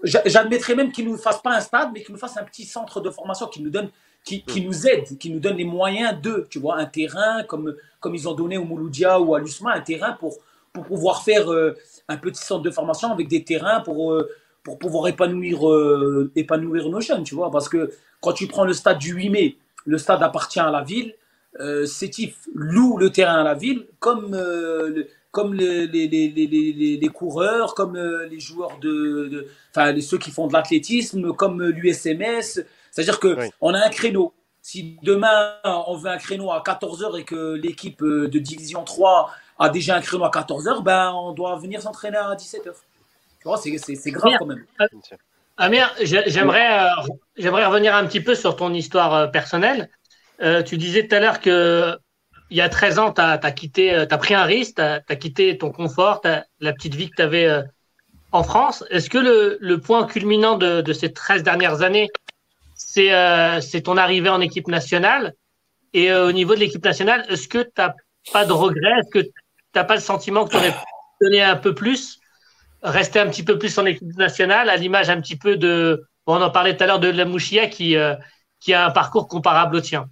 J'admettrais 0.04 0.76
même 0.76 0.92
qu'il 0.92 1.06
ne 1.06 1.12
nous 1.12 1.18
fasse 1.18 1.42
pas 1.42 1.56
un 1.56 1.60
stade, 1.60 1.90
mais 1.94 2.04
qu'il 2.04 2.14
nous 2.14 2.20
fasse 2.20 2.38
un 2.38 2.44
petit 2.44 2.66
centre 2.66 3.02
de 3.02 3.10
formation 3.10 3.48
qui 3.48 3.62
nous 3.62 3.70
donne. 3.70 3.90
Qui, 4.24 4.42
qui, 4.42 4.62
nous 4.62 4.88
aide, 4.88 5.20
qui 5.20 5.30
nous 5.30 5.40
donne 5.40 5.58
les 5.58 5.66
moyens 5.66 6.20
de, 6.20 6.48
tu 6.50 6.58
vois, 6.58 6.78
un 6.78 6.88
terrain 6.88 7.44
comme, 7.44 7.76
comme 8.00 8.16
ils 8.16 8.28
ont 8.28 8.34
donné 8.34 8.58
au 8.58 8.64
Mouloudia 8.64 9.20
ou 9.22 9.36
à 9.36 9.40
l'USMA, 9.40 9.72
un 9.72 9.82
terrain 9.82 10.14
pour, 10.14 10.40
pour 10.74 10.84
pouvoir 10.84 11.22
faire 11.22 11.54
euh, 11.54 11.78
un 12.08 12.18
petit 12.18 12.44
centre 12.44 12.64
de 12.64 12.72
formation 12.72 13.12
avec 13.12 13.28
des 13.28 13.44
terrains 13.44 13.82
pour, 13.82 14.14
euh, 14.14 14.30
pour 14.64 14.80
pouvoir 14.80 15.08
épanouir, 15.08 15.70
euh, 15.70 16.32
épanouir 16.36 16.90
nos 16.90 17.02
jeunes, 17.02 17.24
tu 17.24 17.36
vois. 17.36 17.52
Parce 17.52 17.70
que 17.70 17.92
quand 18.22 18.34
tu 18.34 18.48
prends 18.48 18.66
le 18.66 18.74
stade 18.74 18.98
du 18.98 19.14
8 19.14 19.30
mai, 19.30 19.58
le 19.86 19.98
stade 19.98 20.22
appartient 20.24 20.60
à 20.60 20.72
la 20.72 20.84
ville. 20.84 21.14
Euh, 21.60 21.86
Sétif 21.86 22.50
loue 22.54 22.98
le 22.98 23.12
terrain 23.12 23.40
à 23.40 23.44
la 23.44 23.54
ville, 23.54 23.86
comme, 24.00 24.38
comme 25.36 25.54
les, 25.54 25.86
les, 25.88 26.08
les, 26.08 26.98
les, 26.98 27.08
coureurs, 27.10 27.76
comme 27.76 27.98
les 28.32 28.40
joueurs 28.40 28.80
de. 28.80 29.48
Enfin, 29.72 29.94
ceux 30.00 30.18
qui 30.18 30.32
font 30.32 30.48
de 30.48 30.54
l'athlétisme, 30.54 31.34
comme 31.34 31.62
l'USMS. 31.62 32.64
C'est-à-dire 32.92 33.20
qu'on 33.20 33.36
on 33.60 33.74
a 33.74 33.86
un 33.86 33.90
créneau. 33.90 34.34
Si 34.62 34.98
demain 35.04 35.58
on 35.66 35.96
veut 35.98 36.10
un 36.10 36.18
créneau 36.18 36.52
à 36.52 36.64
14h 36.66 37.20
et 37.20 37.24
que 37.24 37.54
l'équipe 37.54 38.02
de 38.02 38.40
division 38.40 38.84
3 38.84 39.30
a 39.60 39.70
déjà 39.70 39.98
un 39.98 40.02
créneau 40.02 40.24
à 40.24 40.32
14h, 40.32 40.82
ben, 40.84 41.12
on 41.14 41.34
doit 41.34 41.58
venir 41.58 41.82
s'entraîner 41.82 42.18
à 42.18 42.34
17h. 42.34 42.72
Tu 43.42 43.48
vois, 43.50 43.58
c'est 43.58 44.12
grave 44.12 44.34
quand 44.40 44.46
même. 44.46 44.66
Amir, 45.58 45.94
j'aimerais 46.02 46.84
euh, 46.84 47.14
j'aimerais 47.38 47.66
revenir 47.66 47.96
un 47.96 48.06
petit 48.06 48.20
peu 48.20 48.36
sur 48.36 48.56
ton 48.56 48.74
histoire 48.74 49.14
euh, 49.14 49.28
personnelle. 49.28 49.90
Euh, 50.42 50.64
tu 50.64 50.78
disais 50.78 51.08
tout 51.08 51.16
à 51.16 51.20
l'heure 51.20 51.40
que 51.40 51.98
il 52.50 52.58
y 52.58 52.62
a 52.62 52.70
13 52.70 53.00
ans, 53.00 53.12
tu 53.12 53.22
as, 53.22 53.52
quitté, 53.52 53.94
as 53.94 54.18
pris 54.18 54.34
un 54.34 54.44
risque, 54.44 54.76
tu 54.76 54.82
as, 54.82 55.16
quitté 55.16 55.58
ton 55.58 55.72
confort, 55.72 56.22
la 56.60 56.74
petite 56.74 56.96
vie 56.96 57.10
que 57.10 57.16
tu 57.16 57.22
avais 57.22 57.64
en 58.32 58.44
France. 58.44 58.84
Est-ce 58.90 59.10
que 59.10 59.18
le, 59.60 59.80
point 59.80 60.06
culminant 60.06 60.58
de, 60.58 60.94
ces 60.94 61.12
13 61.12 61.44
dernières 61.44 61.82
années, 61.82 62.10
c'est 62.76 63.82
ton 63.84 63.98
arrivée 63.98 64.30
en 64.30 64.42
équipe 64.42 64.68
nationale? 64.68 65.34
Et 65.94 66.14
au 66.14 66.32
niveau 66.32 66.56
de 66.56 66.60
l'équipe 66.60 66.84
nationale, 66.84 67.26
est-ce 67.30 67.48
que 67.48 67.60
tu 67.60 67.72
n'as 67.78 67.94
pas 68.34 68.46
de 68.46 68.52
regret 68.52 69.00
Est-ce 69.00 69.10
que 69.12 69.28
n'as 69.74 69.84
pas 69.84 69.96
le 69.96 70.02
sentiment 70.02 70.46
que 70.46 70.52
tu 70.52 70.58
aurais 70.58 70.76
donner 71.22 71.42
un 71.42 71.56
peu 71.56 71.74
plus, 71.74 72.20
rester 72.84 73.20
un 73.20 73.28
petit 73.28 73.44
peu 73.44 73.58
plus 73.58 73.78
en 73.78 73.86
équipe 73.86 74.16
nationale, 74.18 74.70
à 74.70 74.76
l'image 74.76 75.10
un 75.10 75.22
petit 75.22 75.38
peu 75.38 75.58
de. 75.58 76.06
On 76.28 76.42
en 76.42 76.50
parlait 76.50 76.76
tout 76.76 76.84
à 76.84 76.88
l'heure 76.88 77.00
de 77.00 77.10
la 77.10 77.26
Mouchia 77.26 77.68
qui, 77.68 77.96
euh, 77.96 78.16
qui 78.60 78.74
a 78.74 78.88
un 78.88 78.92
parcours 78.92 79.28
comparable 79.28 79.76
au 79.76 79.82
tien. 79.82 80.10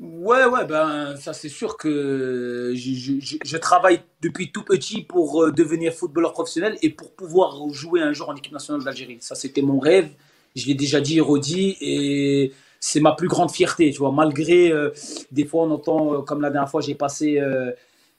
Ouais, 0.00 0.44
ouais, 0.44 0.64
ben 0.64 1.16
ça 1.16 1.32
c'est 1.32 1.48
sûr 1.48 1.76
que 1.76 2.72
je, 2.76 3.56
travaille 3.56 4.00
depuis 4.22 4.52
tout 4.52 4.62
petit 4.62 5.02
pour 5.02 5.42
euh, 5.42 5.50
devenir 5.50 5.92
footballeur 5.92 6.32
professionnel 6.32 6.78
et 6.82 6.90
pour 6.90 7.12
pouvoir 7.12 7.68
jouer 7.70 8.00
un 8.00 8.12
jour 8.12 8.28
en 8.28 8.36
équipe 8.36 8.52
nationale 8.52 8.84
d'Algérie. 8.84 9.18
Ça 9.20 9.34
c'était 9.34 9.62
mon 9.62 9.80
rêve. 9.80 10.10
Je 10.54 10.66
l'ai 10.66 10.74
déjà 10.74 11.00
dit 11.00 11.20
redit 11.20 11.76
et 11.80 12.52
c'est 12.78 13.00
ma 13.00 13.12
plus 13.12 13.26
grande 13.26 13.50
fierté. 13.50 13.90
Tu 13.90 13.98
vois, 13.98 14.12
malgré 14.12 14.70
euh, 14.70 14.90
des 15.32 15.44
fois 15.44 15.64
on 15.64 15.70
entend 15.72 16.14
euh, 16.14 16.22
comme 16.22 16.42
la 16.42 16.50
dernière 16.50 16.70
fois 16.70 16.80
j'ai 16.80 16.94
passé 16.94 17.40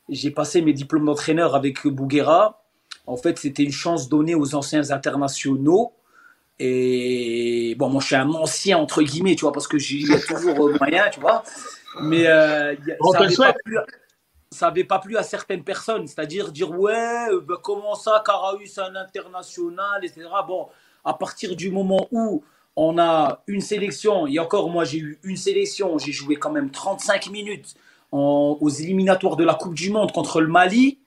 j'ai 0.09 0.31
passé 0.31 0.61
mes 0.61 0.73
diplômes 0.73 1.05
d'entraîneur 1.05 1.55
avec 1.55 1.87
Bouguera. 1.87 2.65
En 3.07 3.15
fait, 3.15 3.39
c'était 3.39 3.63
une 3.63 3.71
chance 3.71 4.09
donnée 4.09 4.35
aux 4.35 4.53
anciens 4.53 4.91
internationaux 4.91 5.93
et 6.59 7.75
bon, 7.77 7.89
moi, 7.89 8.01
je 8.01 8.07
suis 8.07 8.15
un 8.15 8.29
ancien, 8.29 8.77
entre 8.77 9.01
guillemets, 9.01 9.35
tu 9.35 9.41
vois, 9.41 9.53
parce 9.53 9.67
que 9.67 9.77
j'ai 9.77 10.03
toujours 10.27 10.71
moyen, 10.77 11.09
tu 11.09 11.21
vois. 11.21 11.43
Mais 12.01 12.27
euh, 12.27 12.75
ça 13.01 13.19
n'avait 13.19 13.35
pas, 13.35 13.53
plu, 13.63 14.85
pas 14.85 14.99
plu 14.99 15.17
à 15.17 15.23
certaines 15.23 15.63
personnes. 15.63 16.05
C'est-à-dire 16.07 16.51
dire, 16.51 16.71
ouais, 16.71 17.27
ben, 17.47 17.55
comment 17.63 17.95
ça, 17.95 18.21
Caraus, 18.25 18.59
c'est 18.65 18.81
un 18.81 18.95
international, 18.95 20.03
etc. 20.03 20.27
Bon, 20.47 20.67
à 21.05 21.13
partir 21.13 21.55
du 21.55 21.71
moment 21.71 22.07
où 22.11 22.43
on 22.75 22.97
a 22.97 23.41
une 23.47 23.61
sélection, 23.61 24.27
et 24.27 24.37
encore, 24.39 24.69
moi, 24.69 24.83
j'ai 24.83 24.99
eu 24.99 25.19
une 25.23 25.37
sélection, 25.37 25.97
j'ai 25.97 26.11
joué 26.11 26.35
quand 26.35 26.51
même 26.51 26.71
35 26.71 27.29
minutes 27.29 27.75
aux 28.11 28.69
éliminatoires 28.69 29.37
de 29.37 29.45
la 29.45 29.53
Coupe 29.53 29.75
du 29.75 29.91
Monde 29.91 30.11
contre 30.11 30.41
le 30.41 30.47
Mali. 30.47 30.99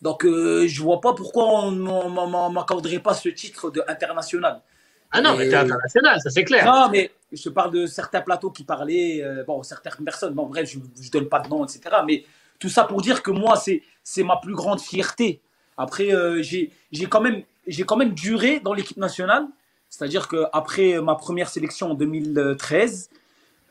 Donc, 0.00 0.24
euh, 0.24 0.66
je 0.68 0.82
vois 0.82 1.00
pas 1.00 1.12
pourquoi 1.12 1.44
on 1.44 1.72
ne 1.72 2.52
m'accorderait 2.52 3.00
pas 3.00 3.14
ce 3.14 3.28
titre 3.28 3.70
d'international. 3.70 4.62
Ah 5.10 5.20
non, 5.20 5.36
mais 5.36 5.48
t'es 5.48 5.54
international, 5.54 6.20
ça 6.20 6.30
c'est 6.30 6.44
clair. 6.44 6.66
Non, 6.66 6.88
mais 6.90 7.10
je 7.32 7.48
parle 7.48 7.72
de 7.72 7.86
certains 7.86 8.20
plateaux 8.20 8.50
qui 8.50 8.64
parlaient, 8.64 9.22
euh, 9.22 9.44
bon, 9.44 9.62
certaines 9.62 10.04
personnes, 10.04 10.34
bon, 10.34 10.46
bref, 10.46 10.70
je 10.70 10.78
ne 10.78 11.10
donne 11.10 11.28
pas 11.28 11.40
de 11.40 11.48
nom, 11.48 11.64
etc. 11.64 11.80
Mais 12.06 12.24
tout 12.58 12.68
ça 12.68 12.84
pour 12.84 13.00
dire 13.00 13.22
que 13.22 13.30
moi, 13.30 13.56
c'est 13.56 14.22
ma 14.22 14.36
plus 14.36 14.54
grande 14.54 14.80
fierté. 14.80 15.40
Après, 15.76 16.12
euh, 16.12 16.42
j'ai 16.42 16.70
quand, 17.08 17.20
même, 17.20 17.42
quand 17.86 17.96
même 17.96 18.12
duré 18.12 18.60
dans 18.60 18.74
l'équipe 18.74 18.96
nationale. 18.96 19.46
C'est-à-dire 19.88 20.28
qu'après 20.28 21.00
ma 21.00 21.14
première 21.14 21.48
sélection 21.48 21.92
en 21.92 21.94
2013, 21.94 23.08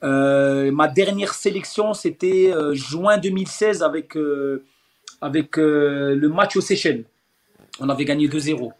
euh, 0.04 0.72
ma 0.72 0.88
dernière 0.88 1.34
sélection, 1.34 1.94
c'était 1.94 2.52
juin 2.74 3.18
2016 3.18 3.84
avec, 3.84 4.18
avec 5.22 5.58
le 5.58 6.28
match 6.28 6.56
aux 6.56 6.62
Seychelles. 6.62 7.06
On 7.80 7.90
avait 7.90 8.06
gagné 8.06 8.28
2-0. 8.28 8.72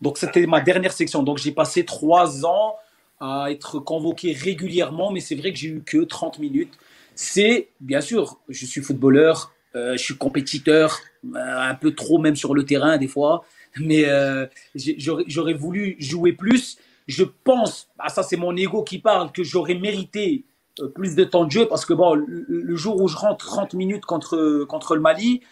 Donc 0.00 0.18
c'était 0.18 0.46
ma 0.46 0.60
dernière 0.60 0.92
section. 0.92 1.22
Donc 1.22 1.38
j'ai 1.38 1.52
passé 1.52 1.84
trois 1.84 2.44
ans 2.46 2.76
à 3.20 3.48
être 3.50 3.78
convoqué 3.78 4.32
régulièrement, 4.32 5.10
mais 5.10 5.20
c'est 5.20 5.34
vrai 5.34 5.52
que 5.52 5.58
j'ai 5.58 5.68
eu 5.68 5.82
que 5.84 6.04
30 6.04 6.38
minutes. 6.38 6.72
C'est, 7.14 7.68
bien 7.80 8.00
sûr, 8.00 8.38
je 8.48 8.64
suis 8.64 8.80
footballeur, 8.80 9.52
euh, 9.76 9.92
je 9.92 10.02
suis 10.02 10.16
compétiteur, 10.16 10.98
euh, 11.26 11.36
un 11.36 11.74
peu 11.74 11.94
trop 11.94 12.18
même 12.18 12.34
sur 12.34 12.54
le 12.54 12.64
terrain 12.64 12.96
des 12.96 13.08
fois, 13.08 13.44
mais 13.78 14.04
euh, 14.06 14.46
j'aurais 14.74 15.52
voulu 15.52 15.96
jouer 15.98 16.32
plus. 16.32 16.78
Je 17.06 17.24
pense, 17.24 17.88
ah, 17.98 18.08
ça 18.08 18.22
c'est 18.22 18.36
mon 18.36 18.56
ego 18.56 18.82
qui 18.82 18.98
parle, 18.98 19.32
que 19.32 19.44
j'aurais 19.44 19.74
mérité 19.74 20.44
plus 20.94 21.14
de 21.14 21.24
temps 21.24 21.44
de 21.44 21.50
jeu 21.50 21.66
parce 21.66 21.84
que 21.84 21.92
bon, 21.92 22.14
le, 22.14 22.76
jour 22.76 23.02
où 23.02 23.06
je 23.06 23.16
rentre 23.16 23.44
30 23.44 23.74
minutes 23.74 24.06
contre, 24.06 24.64
contre 24.64 24.94
le 24.94 25.00
Mali, 25.02 25.42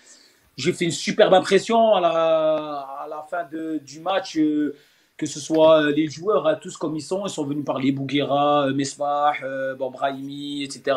j'ai 0.58 0.72
fait 0.72 0.84
une 0.84 0.90
superbe 0.90 1.32
impression 1.34 1.94
à 1.94 2.00
la, 2.00 2.10
à 2.10 3.06
la 3.08 3.22
fin 3.30 3.44
de, 3.44 3.78
du 3.78 4.00
match, 4.00 4.36
euh, 4.36 4.74
que 5.16 5.24
ce 5.24 5.38
soit 5.38 5.82
euh, 5.84 5.92
les 5.92 6.08
joueurs, 6.08 6.48
hein, 6.48 6.58
tous 6.60 6.76
comme 6.76 6.96
ils 6.96 7.00
sont, 7.00 7.24
ils 7.26 7.30
sont 7.30 7.44
venus 7.44 7.64
parler 7.64 7.92
Bouguera, 7.92 8.66
euh, 8.66 8.74
Mesbah, 8.74 9.34
bon, 9.78 9.90
Brahimi, 9.90 10.64
etc. 10.64 10.96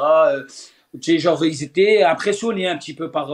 genre, 1.19 1.45
ils 1.45 1.63
étaient 1.63 2.03
impressionnés 2.03 2.67
un 2.67 2.77
petit 2.77 2.95
peu 2.95 3.11
par, 3.11 3.27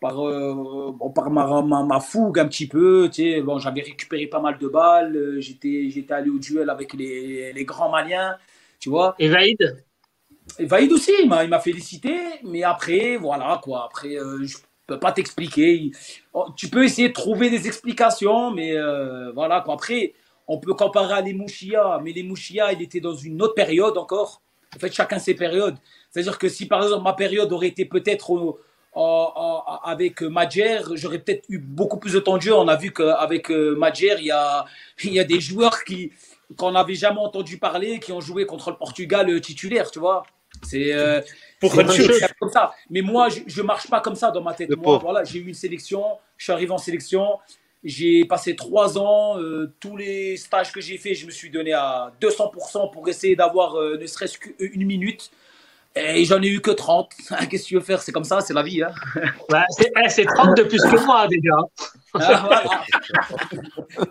par, 0.00 0.16
bon, 0.16 1.10
par 1.14 1.30
ma, 1.30 1.62
ma, 1.62 1.82
ma, 1.82 2.00
fougue, 2.00 2.38
un 2.38 2.46
petit 2.46 2.68
peu. 2.68 3.10
Bon, 3.42 3.58
J'avais 3.58 3.80
récupéré 3.80 4.26
pas 4.26 4.40
mal 4.40 4.58
de 4.58 4.68
balles, 4.68 5.36
j'étais 5.38 6.12
allé 6.12 6.28
au 6.28 6.38
duel 6.38 6.68
avec 6.68 6.92
les, 6.92 7.54
les 7.54 7.64
grands 7.64 7.90
Maliens, 7.90 8.36
tu 8.78 8.90
vois. 8.90 9.14
Et 9.18 9.28
Vaïd? 9.28 9.82
Et 10.58 10.66
Vaïd 10.66 10.92
aussi, 10.92 11.12
il 11.22 11.28
m'a 11.28 11.58
félicité, 11.58 12.14
mais 12.44 12.64
après, 12.64 13.16
voilà, 13.16 13.58
quoi. 13.62 13.86
Après, 13.86 14.10
je 14.42 14.58
pas 14.96 15.12
t'expliquer. 15.12 15.90
Oh, 16.32 16.46
tu 16.56 16.68
peux 16.68 16.84
essayer 16.84 17.08
de 17.08 17.12
trouver 17.12 17.50
des 17.50 17.66
explications, 17.66 18.50
mais 18.50 18.76
euh, 18.76 19.32
voilà. 19.32 19.64
Après, 19.66 20.14
on 20.48 20.58
peut 20.58 20.74
comparer 20.74 21.14
à 21.14 21.20
les 21.20 21.34
Mouchia, 21.34 22.00
mais 22.02 22.12
les 22.12 22.22
Mouchia, 22.22 22.72
il 22.72 22.82
était 22.82 23.00
dans 23.00 23.14
une 23.14 23.40
autre 23.42 23.54
période 23.54 23.96
encore. 23.96 24.42
En 24.74 24.78
fait, 24.78 24.92
chacun 24.92 25.18
ses 25.18 25.34
périodes. 25.34 25.76
C'est-à-dire 26.10 26.38
que 26.38 26.48
si 26.48 26.66
par 26.66 26.82
exemple 26.82 27.04
ma 27.04 27.12
période 27.12 27.52
aurait 27.52 27.68
été 27.68 27.84
peut-être 27.84 28.58
avec 29.84 30.22
Madjer, 30.22 30.80
j'aurais 30.94 31.18
peut-être 31.18 31.44
eu 31.48 31.58
beaucoup 31.58 31.98
plus 31.98 32.12
de 32.12 32.20
temps 32.20 32.36
de 32.36 32.42
jeu. 32.42 32.54
On 32.54 32.68
a 32.68 32.76
vu 32.76 32.92
qu'avec 32.92 33.50
euh, 33.50 33.74
Madjer, 33.76 34.16
il 34.18 34.26
y 34.26 34.30
a, 34.30 34.64
y 35.04 35.18
a 35.18 35.24
des 35.24 35.40
joueurs 35.40 35.84
qui 35.84 36.12
qu'on 36.56 36.72
n'avait 36.72 36.94
jamais 36.94 37.20
entendu 37.20 37.58
parler, 37.58 37.98
qui 37.98 38.12
ont 38.12 38.20
joué 38.20 38.44
contre 38.44 38.70
le 38.70 38.76
Portugal 38.76 39.30
euh, 39.30 39.40
titulaire, 39.40 39.90
tu 39.90 39.98
vois. 39.98 40.24
C'est 40.62 40.92
pour 41.60 41.74
comme 41.74 42.50
ça. 42.50 42.72
Mais 42.90 43.02
moi, 43.02 43.28
je 43.28 43.60
ne 43.60 43.66
marche 43.66 43.88
pas 43.88 44.00
comme 44.00 44.16
ça 44.16 44.30
dans 44.30 44.42
ma 44.42 44.52
tête. 44.52 44.70
moi, 44.76 44.98
voilà, 44.98 45.24
j'ai 45.24 45.38
eu 45.38 45.46
une 45.46 45.54
sélection, 45.54 46.18
je 46.36 46.44
suis 46.44 46.52
arrivé 46.52 46.72
en 46.72 46.78
sélection, 46.78 47.38
j'ai 47.84 48.24
passé 48.24 48.54
trois 48.54 48.98
ans, 48.98 49.38
euh, 49.38 49.72
tous 49.80 49.96
les 49.96 50.36
stages 50.36 50.72
que 50.72 50.80
j'ai 50.80 50.98
fait, 50.98 51.14
je 51.14 51.26
me 51.26 51.30
suis 51.30 51.50
donné 51.50 51.72
à 51.72 52.12
200% 52.20 52.92
pour 52.92 53.08
essayer 53.08 53.36
d'avoir 53.36 53.76
euh, 53.76 53.96
ne 53.96 54.06
serait-ce 54.06 54.38
qu'une 54.38 54.84
minute. 54.84 55.30
Et 55.94 56.24
j'en 56.24 56.40
ai 56.40 56.48
eu 56.48 56.60
que 56.60 56.70
30. 56.70 57.10
Qu'est-ce 57.50 57.64
que 57.64 57.68
tu 57.68 57.74
veux 57.74 57.80
faire? 57.80 58.00
C'est 58.00 58.12
comme 58.12 58.24
ça, 58.24 58.40
c'est 58.40 58.54
la 58.54 58.62
vie. 58.62 58.82
Hein 58.82 58.92
c'est 60.08 60.24
30 60.24 60.58
eh, 60.58 60.62
de 60.62 60.68
plus 60.68 60.80
que 60.80 61.04
moi 61.04 61.26
déjà. 61.28 61.56
Ah, 62.14 62.74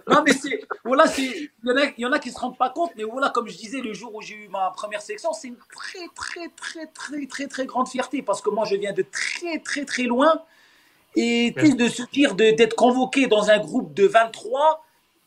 non, 0.08 0.24
mais 0.26 0.34
c'est. 0.34 0.62
Voilà, 0.84 1.06
il 1.18 1.50
y, 1.98 2.06
en 2.06 2.12
a 2.12 2.20
qui 2.20 2.30
ne 2.30 2.34
se 2.34 2.40
rendent 2.40 2.58
pas 2.58 2.70
compte, 2.70 2.92
mais 2.96 3.04
voilà, 3.04 3.30
comme 3.30 3.48
je 3.48 3.58
disais, 3.58 3.80
le 3.82 3.94
jour 3.94 4.14
où 4.14 4.22
j'ai 4.22 4.36
eu 4.36 4.48
ma 4.48 4.72
première 4.76 5.02
sélection, 5.02 5.34
c'est 5.34 5.50
une 5.50 5.58
très, 5.74 6.08
très, 6.16 6.50
très, 6.56 6.88
très, 6.88 7.26
très, 7.28 7.48
très 7.48 7.66
grande 7.66 7.88
fierté 7.88 8.22
parce 8.22 8.42
que 8.42 8.50
moi, 8.50 8.66
je 8.66 8.76
viens 8.76 8.94
de 8.94 9.06
très, 9.12 9.60
très, 9.60 9.86
très 9.86 10.04
loin. 10.04 10.42
Et 11.16 11.52
de 11.52 11.90
se 11.90 12.04
dire 12.14 12.36
d'être 12.36 12.76
convoqué 12.76 13.28
dans 13.28 13.50
un 13.50 13.60
groupe 13.60 13.94
de 13.94 14.08
23 14.08 14.86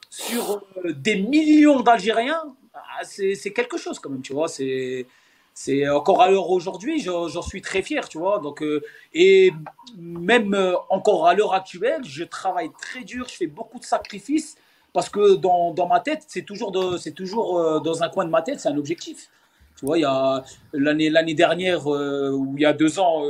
sur 0.09 0.63
euh, 0.85 0.93
des 0.93 1.17
millions 1.17 1.81
d'Algériens, 1.81 2.43
ah, 2.73 3.05
c'est 3.05 3.53
quelque 3.53 3.77
chose 3.77 3.99
quand 3.99 4.09
même, 4.09 4.23
tu 4.23 4.33
vois. 4.33 4.49
C'est 4.49 5.07
c'est 5.55 5.89
encore 5.89 6.21
à 6.21 6.29
l'heure 6.29 6.51
aujourd'hui, 6.51 7.01
j'en 7.01 7.43
suis 7.43 7.63
très 7.63 7.81
fier, 7.81 8.09
tu 8.09 8.19
vois. 8.19 8.41
Donc, 8.41 8.61
euh, 8.61 8.83
et 9.13 9.53
même 9.97 10.53
euh, 10.53 10.75
encore 10.91 11.29
à 11.29 11.35
l'heure 11.35 11.55
actuelle, 11.55 12.01
je 12.05 12.25
travaille 12.25 12.71
très 12.73 13.05
dur, 13.05 13.29
je 13.29 13.37
fais 13.37 13.47
beaucoup 13.47 13.79
de 13.79 13.85
sacrifices 13.85 14.57
parce 14.93 15.09
que 15.09 15.37
dans, 15.37 15.73
dans 15.73 15.87
ma 15.87 16.01
tête, 16.01 16.25
c'est 16.27 16.43
toujours, 16.43 16.73
toujours 17.15 17.59
euh, 17.59 17.79
dans 17.79 18.03
un 18.03 18.09
coin 18.09 18.25
de 18.25 18.31
ma 18.31 18.43
tête, 18.43 18.59
c'est 18.59 18.69
un 18.69 18.77
objectif. 18.77 19.31
Tu 19.79 19.87
vois, 19.87 20.43
l'année, 20.73 21.09
l'année 21.09 21.35
dernière, 21.35 21.87
ou 21.87 22.55
il 22.57 22.63
y 22.63 22.67
a 22.67 22.73
deux 22.73 22.99
ans, 23.01 23.23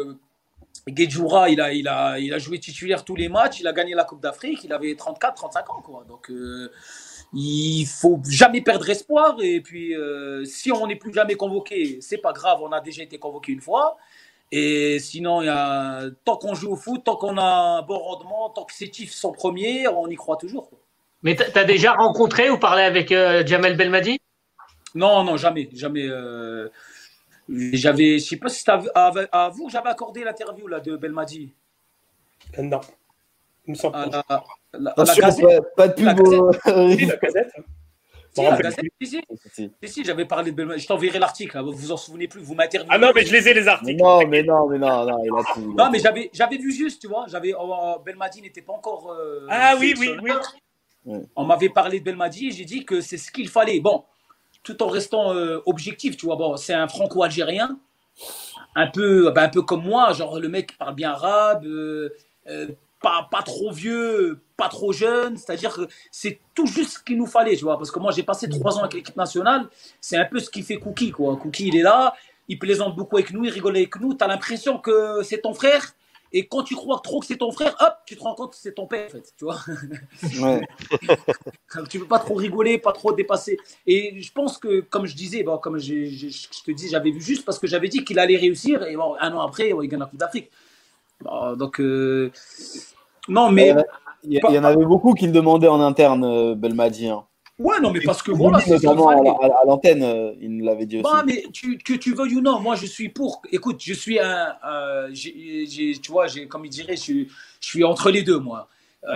Guedjoura, 0.89 1.49
il 1.49 1.61
a, 1.61 1.72
il, 1.72 1.89
a, 1.89 2.18
il 2.18 2.35
a 2.35 2.39
joué 2.39 2.59
titulaire 2.59 3.05
tous 3.05 3.16
les 3.16 3.29
matchs, 3.29 3.61
il 3.61 3.66
a 3.66 3.72
gagné 3.72 3.95
la 3.95 4.05
Coupe 4.05 4.20
d'Afrique, 4.20 4.62
il 4.64 4.72
avait 4.72 4.95
34, 4.95 5.35
35 5.37 5.70
ans, 5.70 5.83
quoi. 5.83 6.05
Il 7.35 7.87
faut 7.87 8.20
jamais 8.28 8.61
perdre 8.61 8.89
espoir. 8.89 9.37
Et 9.43 9.61
puis, 9.61 9.95
euh, 9.95 10.45
si 10.45 10.70
on 10.72 10.87
n'est 10.87 10.97
plus 10.97 11.12
jamais 11.12 11.35
convoqué, 11.35 11.99
c'est 12.01 12.18
pas 12.18 12.32
grave, 12.32 12.61
on 12.62 12.72
a 12.72 12.80
déjà 12.80 13.03
été 13.03 13.18
convoqué 13.18 13.53
une 13.53 13.61
fois. 13.61 13.97
Et 14.53 14.99
sinon, 15.01 15.43
il 15.43 15.47
y 15.47 15.49
a, 15.49 16.05
tant 16.24 16.37
qu'on 16.37 16.55
joue 16.55 16.72
au 16.72 16.76
foot, 16.76 17.03
tant 17.05 17.16
qu'on 17.16 17.37
a 17.39 17.78
un 17.78 17.82
bon 17.82 17.99
rendement, 17.99 18.51
tant 18.51 18.64
que 18.64 18.72
ces 18.72 18.93
chiffres 18.93 19.14
sont 19.14 19.32
premiers, 19.32 19.89
on 19.89 20.07
y 20.07 20.14
croit 20.14 20.37
toujours. 20.37 20.70
Mais 21.22 21.35
tu 21.35 21.59
as 21.59 21.64
déjà 21.64 21.95
rencontré 21.95 22.51
ou 22.51 22.59
parlé 22.59 22.82
avec 22.82 23.11
euh, 23.11 23.45
Jamel 23.45 23.76
Belmadi? 23.76 24.20
Non, 24.95 25.24
non, 25.24 25.37
jamais. 25.37 25.68
jamais 25.72 26.07
euh, 26.07 26.68
j'avais, 27.49 28.18
je 28.18 28.24
sais 28.24 28.37
pas 28.37 28.49
si 28.49 28.62
c'est 28.62 28.70
à, 28.70 29.12
à, 29.32 29.49
vous 29.49 29.66
que 29.66 29.72
j'avais 29.72 29.89
accordé 29.89 30.22
l'interview 30.22 30.68
là, 30.68 30.80
de 30.80 30.97
Belmadi? 30.97 31.53
Non. 32.59 32.80
Il 33.67 33.73
me 33.73 33.77
semble 33.77 34.11
pas. 34.11 34.45
La, 34.73 34.95
gazette, 35.17 35.62
pas, 35.77 35.89
de 35.89 35.95
pub. 35.95 36.07
La, 36.67 37.17
gazette. 37.17 37.53
Si, 38.35 38.43
la 38.43 38.57
gazette, 38.57 38.85
si, 38.99 39.23
si. 39.85 40.05
j'avais 40.05 40.25
parlé 40.25 40.51
de 40.51 40.57
Belmadi. 40.57 40.83
Je 40.83 40.89
t'enverrai 40.89 41.21
l'article, 41.21 41.57
vous 41.61 41.73
vous 41.73 41.93
en 41.93 41.97
souvenez 41.97 42.27
plus, 42.27 42.41
vous 42.41 42.55
m'interviewez. 42.57 42.93
Ah 42.93 42.99
non, 42.99 43.12
mais 43.15 43.25
je 43.25 43.33
les 43.33 43.49
ai 43.49 43.55
les 43.55 43.69
articles. 43.69 43.97
non, 43.97 44.27
mais 44.27 44.43
non, 44.43 44.69
mais 44.69 44.79
non, 44.79 45.07
non, 45.07 45.23
il 45.25 45.31
a 45.31 45.55
tout. 45.55 45.73
Non, 45.79 45.89
mais 45.91 46.01
j'avais, 46.01 46.31
j'avais 46.33 46.57
vu 46.57 46.73
juste, 46.73 47.01
tu 47.01 47.07
vois, 47.07 47.27
j'avais, 47.29 47.55
oh, 47.57 47.97
Belmadi 48.05 48.43
n'était 48.43 48.62
pas 48.62 48.73
encore. 48.73 49.12
Euh, 49.12 49.47
ah 49.49 49.77
oui, 49.79 49.95
oui, 49.99 50.11
oui. 50.21 51.15
On 51.37 51.45
m'avait 51.45 51.69
parlé 51.69 52.01
de 52.01 52.05
Belmadi 52.05 52.49
et 52.49 52.51
j'ai 52.51 52.65
dit 52.65 52.85
que 52.85 53.01
c'est 53.01 53.19
ce 53.19 53.31
qu'il 53.31 53.49
fallait. 53.49 53.79
Bon, 53.79 54.03
tout 54.65 54.83
en 54.83 54.89
restant 54.89 55.33
euh, 55.33 55.61
objectif, 55.67 56.17
tu 56.17 56.27
vois, 56.27 56.35
bon, 56.35 56.57
c'est 56.57 56.75
un 56.75 56.89
franco-algérien, 56.89 57.79
un 58.75 58.89
peu, 58.89 59.31
ben, 59.31 59.45
un 59.45 59.49
peu 59.49 59.62
comme 59.62 59.85
moi, 59.85 60.12
genre 60.12 60.41
le 60.41 60.49
mec 60.49 60.77
parle 60.77 60.97
bien 60.97 61.12
arabe. 61.12 61.67
Euh, 61.67 62.09
pas, 63.05 63.28
pas 63.30 63.42
trop 63.42 63.70
vieux, 63.70 64.40
pas 64.57 64.68
trop 64.68 64.92
jeune. 64.92 65.36
C'est-à-dire 65.36 65.74
que 65.74 65.82
c'est 66.11 66.40
tout 66.55 66.66
juste 66.66 66.92
ce 66.94 66.98
qu'il 66.98 67.18
nous 67.18 67.26
fallait, 67.26 67.55
tu 67.55 67.64
vois. 67.64 67.76
Parce 67.76 67.90
que 67.90 67.98
moi, 67.98 68.12
j'ai 68.12 68.22
passé 68.22 68.48
trois 68.48 68.76
ans 68.76 68.80
avec 68.80 68.94
l'équipe 68.94 69.16
nationale. 69.16 69.68
C'est 70.00 70.16
un 70.16 70.24
peu 70.24 70.40
ce 70.40 70.48
qui 70.48 70.62
fait 70.62 70.78
Cookie, 70.78 71.11
quoi. 71.11 71.36
Cookie, 71.36 71.68
il 71.68 71.76
est 71.76 71.82
là, 71.82 72.14
il 72.48 72.59
plaisante 72.59 72.96
beaucoup 72.96 73.16
avec 73.18 73.30
nous, 73.32 73.44
il 73.44 73.50
rigole 73.50 73.76
avec 73.76 74.00
nous. 74.00 74.14
Tu 74.14 74.24
as 74.24 74.26
l'impression 74.26 74.78
que 74.78 75.22
c'est 75.22 75.42
ton 75.42 75.52
frère. 75.52 75.94
Et 76.36 76.48
quand 76.48 76.64
tu 76.64 76.74
crois 76.74 77.00
trop 77.05 77.20
que 77.20 77.26
c'est 77.26 77.36
ton 77.36 77.52
frère, 77.52 77.76
hop, 77.78 77.94
tu 78.07 78.16
te 78.16 78.22
rends 78.22 78.34
compte 78.34 78.52
que 78.52 78.57
c'est 78.57 78.72
ton 78.72 78.88
père, 78.88 79.07
en 79.07 79.11
fait, 79.11 79.34
tu 79.36 79.44
vois. 79.44 79.61
Ouais. 80.40 80.66
tu 81.90 81.98
veux 81.98 82.09
pas 82.09 82.18
trop 82.18 82.34
rigoler, 82.34 82.78
pas 82.78 82.90
trop 82.92 83.12
dépasser. 83.12 83.57
Et 83.86 84.20
je 84.20 84.32
pense 84.32 84.59
que, 84.59 84.80
comme 84.80 85.07
je 85.07 85.14
disais, 85.14 85.44
bon, 85.44 85.59
comme 85.59 85.78
je, 85.78 85.92
te 86.64 86.70
dis, 86.72 86.88
j'avais 86.88 87.12
vu 87.12 87.20
juste 87.20 87.44
parce 87.44 87.61
que 87.61 87.68
j'avais 87.68 87.86
dit 87.86 88.05
qu'il 88.05 88.18
allait 88.18 88.36
réussir. 88.36 88.82
Et 88.82 88.96
bon, 88.96 89.14
un 89.20 89.32
an 89.32 89.42
après, 89.42 89.68
il 89.80 89.88
gagne 89.88 90.00
la 90.00 90.07
Coupe 90.07 90.18
d'Afrique. 90.18 90.50
Donc, 91.57 91.81
euh, 91.81 92.31
non, 93.29 93.51
mais. 93.51 93.75
Il 94.27 94.33
y, 94.33 94.59
en 94.59 94.64
avait 94.64 94.85
beaucoup 94.85 95.12
qui 95.12 95.27
le 95.27 95.33
demandaient 95.33 95.68
en 95.68 95.81
interne, 95.81 96.25
euh, 96.25 96.55
Belmadi. 96.55 97.09
Hein. 97.09 97.25
Ouais, 97.59 97.79
non, 97.81 97.91
mais 97.91 98.01
parce 98.01 98.22
que 98.22 98.33
voilà. 98.33 98.59
Notamment 98.66 99.09
à, 99.11 99.64
l'antenne, 99.66 100.03
euh, 100.03 100.33
il 100.41 100.57
nous 100.57 100.64
l'avait 100.64 100.87
dit 100.87 100.97
aussi. 100.97 101.05
Bah, 101.05 101.22
mais 101.27 101.45
tu, 101.53 101.77
que 101.79 101.93
tu 101.93 102.14
veuilles 102.14 102.37
ou 102.37 102.41
non, 102.41 102.59
moi 102.59 102.75
je 102.75 102.87
suis 102.87 103.11
pour. 103.11 103.43
Écoute, 103.53 103.83
je 103.85 103.93
suis 103.93 104.18
un. 104.18 104.57
Euh, 104.66 105.12
tu 105.12 106.11
vois, 106.11 106.27
comme 106.49 106.64
il 106.64 106.70
dirait, 106.70 106.97
je, 106.97 107.25
je, 107.61 107.68
suis 107.68 107.85
entre 107.85 108.11
les 108.11 108.22
deux, 108.22 108.39
moi. 108.39 108.68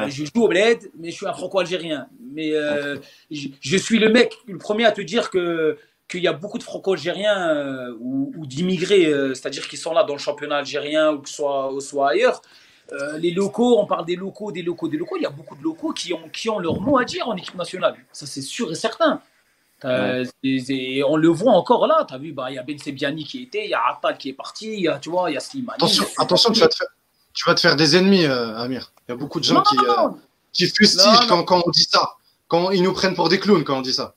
Je 0.08 0.24
joue 0.26 0.42
au 0.42 0.48
bled, 0.48 0.90
mais 0.98 1.10
je 1.10 1.16
suis 1.16 1.26
un 1.26 1.32
franco-algérien. 1.32 2.08
Mais 2.34 2.50
je, 3.30 3.48
je, 3.60 3.76
suis 3.78 3.98
le 3.98 4.10
mec, 4.10 4.36
le 4.46 4.58
premier 4.58 4.84
à 4.84 4.92
te 4.92 5.00
dire 5.00 5.30
que 5.30 5.78
qu'il 6.08 6.22
y 6.22 6.28
a 6.28 6.32
beaucoup 6.32 6.58
de 6.58 6.62
franco-algériens 6.62 7.90
ou, 8.00 8.32
ou 8.36 8.46
d'immigrés, 8.46 9.12
c'est-à-dire 9.34 9.68
qui 9.68 9.76
sont 9.76 9.92
là 9.92 10.04
dans 10.04 10.14
le 10.14 10.18
championnat 10.18 10.56
algérien 10.56 11.12
ou 11.12 11.18
que 11.20 11.28
soit, 11.28 11.70
soit 11.80 12.10
ailleurs, 12.10 12.40
euh, 12.92 13.18
les 13.18 13.32
locaux, 13.32 13.78
on 13.78 13.86
parle 13.86 14.06
des 14.06 14.16
locaux, 14.16 14.50
des 14.50 14.62
locaux, 14.62 14.88
des 14.88 14.96
locaux. 14.96 15.16
Il 15.16 15.22
y 15.22 15.26
a 15.26 15.30
beaucoup 15.30 15.56
de 15.56 15.62
locaux 15.62 15.92
qui 15.92 16.14
ont, 16.14 16.28
qui 16.32 16.48
ont 16.48 16.58
leur 16.58 16.80
mot 16.80 16.98
à 16.98 17.04
dire 17.04 17.28
en 17.28 17.36
équipe 17.36 17.54
nationale. 17.54 17.96
Ça, 18.12 18.26
c'est 18.26 18.42
sûr 18.42 18.70
et 18.70 18.74
certain. 18.74 19.20
et 19.84 21.02
on 21.06 21.16
le 21.16 21.28
voit 21.28 21.52
encore 21.52 21.86
là. 21.86 22.06
Tu 22.08 22.14
as 22.14 22.18
vu, 22.18 22.32
bah, 22.32 22.50
il 22.50 22.54
y 22.54 22.58
a 22.58 22.62
Ben 22.62 22.78
Sebiani 22.78 23.24
qui 23.24 23.42
était, 23.42 23.64
il 23.64 23.70
y 23.70 23.74
a 23.74 23.80
Atal 23.90 24.16
qui 24.16 24.30
est 24.30 24.34
parti, 24.34 24.72
il 24.72 24.80
y 24.80 24.88
a, 24.88 24.98
tu 24.98 25.10
vois, 25.10 25.30
il 25.30 25.34
y 25.34 25.36
a 25.36 25.40
Slimani. 25.40 25.76
Attention, 25.76 26.06
attention 26.18 26.52
tu, 26.52 26.60
vas 26.60 26.68
te 26.68 26.76
faire, 26.76 26.86
tu 27.34 27.44
vas 27.44 27.54
te 27.54 27.60
faire 27.60 27.76
des 27.76 27.96
ennemis, 27.96 28.24
euh, 28.24 28.56
Amir. 28.56 28.92
Il 29.06 29.12
y 29.12 29.14
a 29.14 29.16
beaucoup 29.16 29.38
de 29.38 29.44
gens 29.44 29.62
qui, 29.62 29.76
euh, 29.76 30.08
qui 30.52 30.66
fustigent 30.66 31.26
quand, 31.28 31.44
quand, 31.44 31.62
on 31.66 31.70
dit 31.70 31.86
ça. 31.88 32.14
Quand 32.48 32.70
ils 32.70 32.82
nous 32.82 32.94
prennent 32.94 33.14
pour 33.14 33.28
des 33.28 33.38
clowns 33.38 33.64
quand 33.64 33.78
on 33.78 33.82
dit 33.82 33.92
ça. 33.92 34.14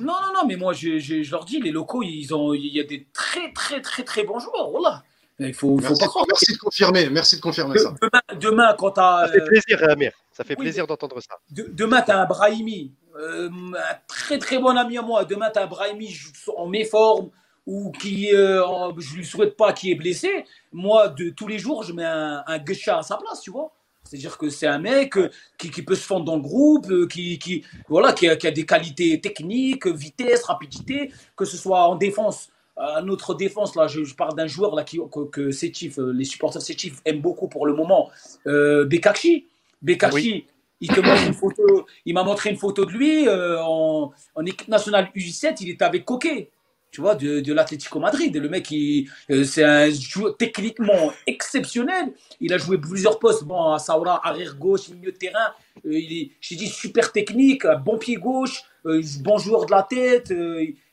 Non, 0.00 0.14
non, 0.22 0.32
non, 0.34 0.46
mais 0.46 0.56
moi, 0.56 0.72
je, 0.72 0.98
je, 0.98 1.22
je 1.22 1.30
leur 1.30 1.44
dis, 1.44 1.60
les 1.60 1.70
locaux, 1.70 2.02
ils 2.02 2.34
ont, 2.34 2.54
il 2.54 2.66
y 2.66 2.80
a 2.80 2.84
des 2.84 3.06
très, 3.12 3.52
très, 3.52 3.80
très, 3.80 4.04
très 4.04 4.24
bons 4.24 4.38
joueurs. 4.38 4.70
Voilà. 4.70 5.02
Il 5.40 5.54
faut, 5.54 5.76
merci, 5.76 6.04
faut 6.04 6.12
pas 6.12 6.24
merci, 6.26 6.52
de 6.52 6.58
confirmer, 6.58 7.10
merci 7.10 7.36
de 7.36 7.40
confirmer 7.40 7.78
ça. 7.78 7.94
Demain, 8.40 8.74
quand 8.76 8.92
tu 8.92 9.00
as. 9.00 9.26
Ça 9.26 9.32
fait 9.32 9.44
plaisir, 9.44 9.88
Amir. 9.88 10.12
Ça 10.32 10.44
fait 10.44 10.56
plaisir 10.56 10.86
d'entendre 10.86 11.20
ça. 11.20 11.36
demain, 11.50 12.02
tu 12.02 12.10
as 12.10 12.20
un 12.20 12.24
Brahimi, 12.24 12.92
euh, 13.16 13.48
un 13.48 13.96
très 14.08 14.38
très 14.38 14.58
bon 14.58 14.76
ami 14.76 14.98
à 14.98 15.02
moi. 15.02 15.24
Demain, 15.24 15.50
tu 15.50 15.58
as 15.58 15.62
un 15.62 15.66
Brahimi 15.66 16.12
en 16.56 16.66
méforme 16.66 17.30
ou 17.66 17.92
qui, 17.92 18.34
euh, 18.34 18.62
je 18.98 19.16
lui 19.16 19.24
souhaite 19.24 19.56
pas, 19.56 19.72
qui 19.72 19.92
est 19.92 19.94
blessé. 19.94 20.44
Moi, 20.72 21.08
de 21.08 21.30
tous 21.30 21.46
les 21.46 21.58
jours, 21.58 21.82
je 21.82 21.92
mets 21.92 22.04
un, 22.04 22.42
un 22.46 22.58
à 22.58 23.02
sa 23.02 23.16
place, 23.16 23.40
tu 23.42 23.50
vois. 23.50 23.72
C'est-à-dire 24.08 24.38
que 24.38 24.48
c'est 24.48 24.66
un 24.66 24.78
mec 24.78 25.16
euh, 25.16 25.28
qui, 25.58 25.70
qui, 25.70 25.82
peut 25.82 25.94
se 25.94 26.06
fondre 26.06 26.24
dans 26.24 26.36
le 26.36 26.42
groupe, 26.42 26.90
euh, 26.90 27.06
qui, 27.06 27.38
qui, 27.38 27.62
voilà, 27.88 28.12
qui 28.12 28.26
a, 28.26 28.36
qui, 28.36 28.46
a, 28.46 28.50
des 28.50 28.64
qualités 28.64 29.20
techniques, 29.20 29.86
vitesse, 29.86 30.44
rapidité, 30.44 31.12
que 31.36 31.44
ce 31.44 31.56
soit 31.56 31.88
en 31.88 31.96
défense. 31.96 32.48
À 32.76 33.02
notre 33.02 33.34
défense, 33.34 33.74
là, 33.74 33.88
je, 33.88 34.14
parle 34.14 34.34
d'un 34.36 34.46
joueur 34.46 34.74
là, 34.76 34.84
qui, 34.84 34.98
que, 35.10 35.28
que 35.28 36.00
euh, 36.00 36.12
les 36.12 36.24
supporters 36.24 36.62
Sétif 36.62 37.00
aiment 37.04 37.20
beaucoup 37.20 37.48
pour 37.48 37.66
le 37.66 37.74
moment, 37.74 38.08
euh, 38.46 38.84
Bekachi. 38.84 39.46
Bekachi, 39.82 40.46
il 40.80 40.90
une 41.26 41.34
photo, 41.34 41.86
il 42.04 42.14
m'a 42.14 42.22
montré 42.22 42.50
une 42.50 42.56
photo 42.56 42.84
de 42.84 42.92
lui 42.92 43.26
euh, 43.26 43.60
en, 43.62 44.12
en, 44.34 44.46
équipe 44.46 44.68
nationale 44.68 45.10
U17, 45.16 45.56
il 45.60 45.70
était 45.70 45.84
avec 45.84 46.04
Coquet, 46.04 46.50
tu 46.90 47.00
vois, 47.00 47.14
de, 47.14 47.40
de 47.40 47.52
l'Atlético 47.52 48.00
Madrid. 48.00 48.34
Et 48.34 48.40
le 48.40 48.48
mec, 48.48 48.72
euh, 48.72 49.44
c'est 49.44 49.64
un 49.64 49.90
joueur 49.90 50.36
techniquement 50.36 51.12
exceptionnel. 51.26 52.12
Il 52.40 52.52
a 52.52 52.58
joué 52.58 52.78
plusieurs 52.78 53.18
postes, 53.18 53.44
bon, 53.44 53.72
à 53.72 53.78
Saoura, 53.78 54.26
arrière 54.26 54.56
gauche, 54.56 54.88
milieu 54.88 55.12
de 55.12 55.16
terrain. 55.16 55.52
il 55.84 56.12
est, 56.12 56.30
j'ai 56.40 56.56
dit, 56.56 56.68
super 56.68 57.12
technique, 57.12 57.64
bon 57.84 57.98
pied 57.98 58.16
gauche, 58.16 58.62
bon 58.84 59.38
joueur 59.38 59.66
de 59.66 59.70
la 59.70 59.82
tête 59.82 60.32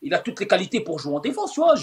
il 0.05 0.13
a 0.13 0.19
toutes 0.19 0.39
les 0.39 0.47
qualités 0.47 0.81
pour 0.81 0.99
jouer 0.99 1.15
en 1.15 1.19
défense, 1.19 1.53
tu 1.53 1.59
vois. 1.59 1.75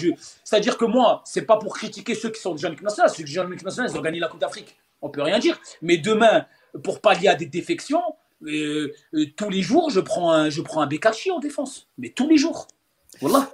C'est-à-dire 0.43 0.77
que 0.77 0.85
moi, 0.85 1.21
c'est 1.25 1.41
pas 1.45 1.57
pour 1.57 1.75
critiquer 1.75 2.15
ceux 2.15 2.29
qui 2.29 2.39
sont 2.39 2.53
déjà 2.53 2.69
en 2.69 2.71
équipe 2.71 2.83
nationale. 2.83 3.11
Ceux 3.13 3.23
qui 3.25 3.33
sont 3.33 3.41
en 3.41 3.51
équipe 3.51 3.65
nationale, 3.65 3.91
ils 3.93 3.97
ont 3.97 4.01
gagné 4.01 4.19
la 4.19 4.29
Coupe 4.29 4.39
d'Afrique. 4.39 4.77
On 5.01 5.09
peut 5.09 5.21
rien 5.21 5.39
dire. 5.39 5.59
Mais 5.81 5.97
demain, 5.97 6.45
pour 6.83 7.01
pallier 7.01 7.27
à 7.27 7.35
des 7.35 7.47
défections, 7.47 8.01
euh, 8.43 8.93
euh, 9.13 9.25
tous 9.35 9.49
les 9.49 9.61
jours, 9.61 9.89
je 9.89 9.99
prends 9.99 10.31
un, 10.31 10.49
je 10.49 10.61
un 10.61 10.87
Bekachi 10.87 11.31
en 11.31 11.39
défense. 11.39 11.89
Mais 11.97 12.09
tous 12.09 12.29
les 12.29 12.37
jours. 12.37 12.67
Voilà. 13.19 13.51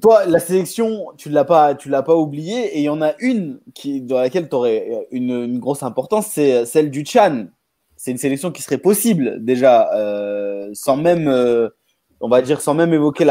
Toi, 0.00 0.26
la 0.26 0.38
sélection, 0.38 1.06
tu 1.16 1.30
l'as 1.30 1.44
pas, 1.44 1.74
tu 1.74 1.88
l'as 1.88 2.02
pas 2.02 2.16
oublié, 2.16 2.76
et 2.76 2.78
il 2.78 2.84
y 2.84 2.88
en 2.88 3.00
a 3.00 3.14
une 3.20 3.60
qui, 3.74 4.02
dans 4.02 4.18
laquelle 4.18 4.48
tu 4.48 4.54
aurais 4.54 5.06
une, 5.10 5.30
une, 5.30 5.58
grosse 5.58 5.82
importance, 5.82 6.26
c'est 6.26 6.66
celle 6.66 6.90
du 6.90 7.04
Chan. 7.04 7.46
C'est 7.96 8.10
une 8.10 8.18
sélection 8.18 8.52
qui 8.52 8.62
serait 8.62 8.78
possible 8.78 9.42
déjà, 9.42 9.90
euh, 9.94 10.68
sans 10.74 10.96
même 10.96 11.28
on 12.20 12.28
va 12.28 12.42
dire 12.42 12.60
sans 12.60 12.74
même 12.74 12.92
évoquer 12.92 13.26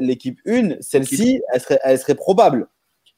l'équipe 0.00 0.40
1, 0.46 0.76
celle-ci, 0.80 1.40
elle 1.52 1.60
serait, 1.60 1.78
elle 1.82 1.98
serait 1.98 2.14
probable 2.14 2.68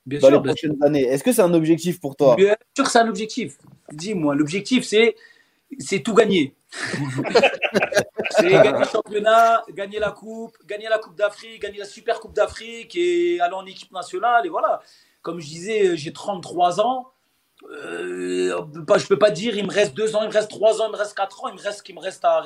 bien 0.07 0.21
dans 0.21 0.31
les 0.31 0.41
prochaines 0.41 0.77
années. 0.83 1.03
Est-ce 1.03 1.25
que 1.25 1.33
c'est 1.33 1.43
un 1.43 1.55
objectif 1.55 2.01
pour 2.01 2.17
toi? 2.17 2.37
Bien 2.37 2.57
sûr 2.77 2.87
c'est 2.89 2.99
un 2.99 3.09
objectif. 3.09 3.59
Dis-moi, 3.93 4.35
l'objectif, 4.35 4.85
c'est, 4.85 5.15
c'est 5.79 6.01
tout 6.01 6.15
gagner. 6.15 6.55
c'est 8.31 8.51
gagner 8.51 8.79
le 8.79 8.85
championnat, 8.85 9.65
gagner 9.71 9.99
la 9.99 10.11
coupe, 10.11 10.57
gagner 10.67 10.89
la 10.89 10.99
Coupe 10.99 11.17
d'Afrique, 11.17 11.63
gagner 11.63 11.79
la 11.79 11.85
Super 11.85 12.21
Coupe 12.21 12.35
d'Afrique 12.35 12.97
et 12.97 13.41
aller 13.41 13.55
en 13.55 13.67
équipe 13.67 13.93
nationale. 13.93 14.47
Et 14.47 14.49
voilà, 14.49 14.81
comme 15.23 15.41
je 15.41 15.47
disais, 15.47 15.97
j'ai 15.97 16.13
33 16.13 16.81
ans. 16.81 17.09
Euh, 17.73 18.57
je 18.97 19.07
peux 19.09 19.19
pas 19.19 19.31
dire 19.31 19.57
il 19.57 19.67
me 19.67 19.73
reste 19.73 19.95
deux 19.95 20.15
ans, 20.15 20.23
il 20.23 20.29
me 20.29 20.33
reste 20.33 20.49
trois 20.49 20.81
ans, 20.81 20.87
il 20.87 20.93
me 20.93 20.97
reste 20.97 21.17
quatre 21.17 21.43
ans, 21.43 21.49
il 21.49 21.55
me 21.55 21.61
reste 21.61 21.83
qui 21.83 21.93
me 21.93 21.99
reste 21.99 22.25
à, 22.25 22.45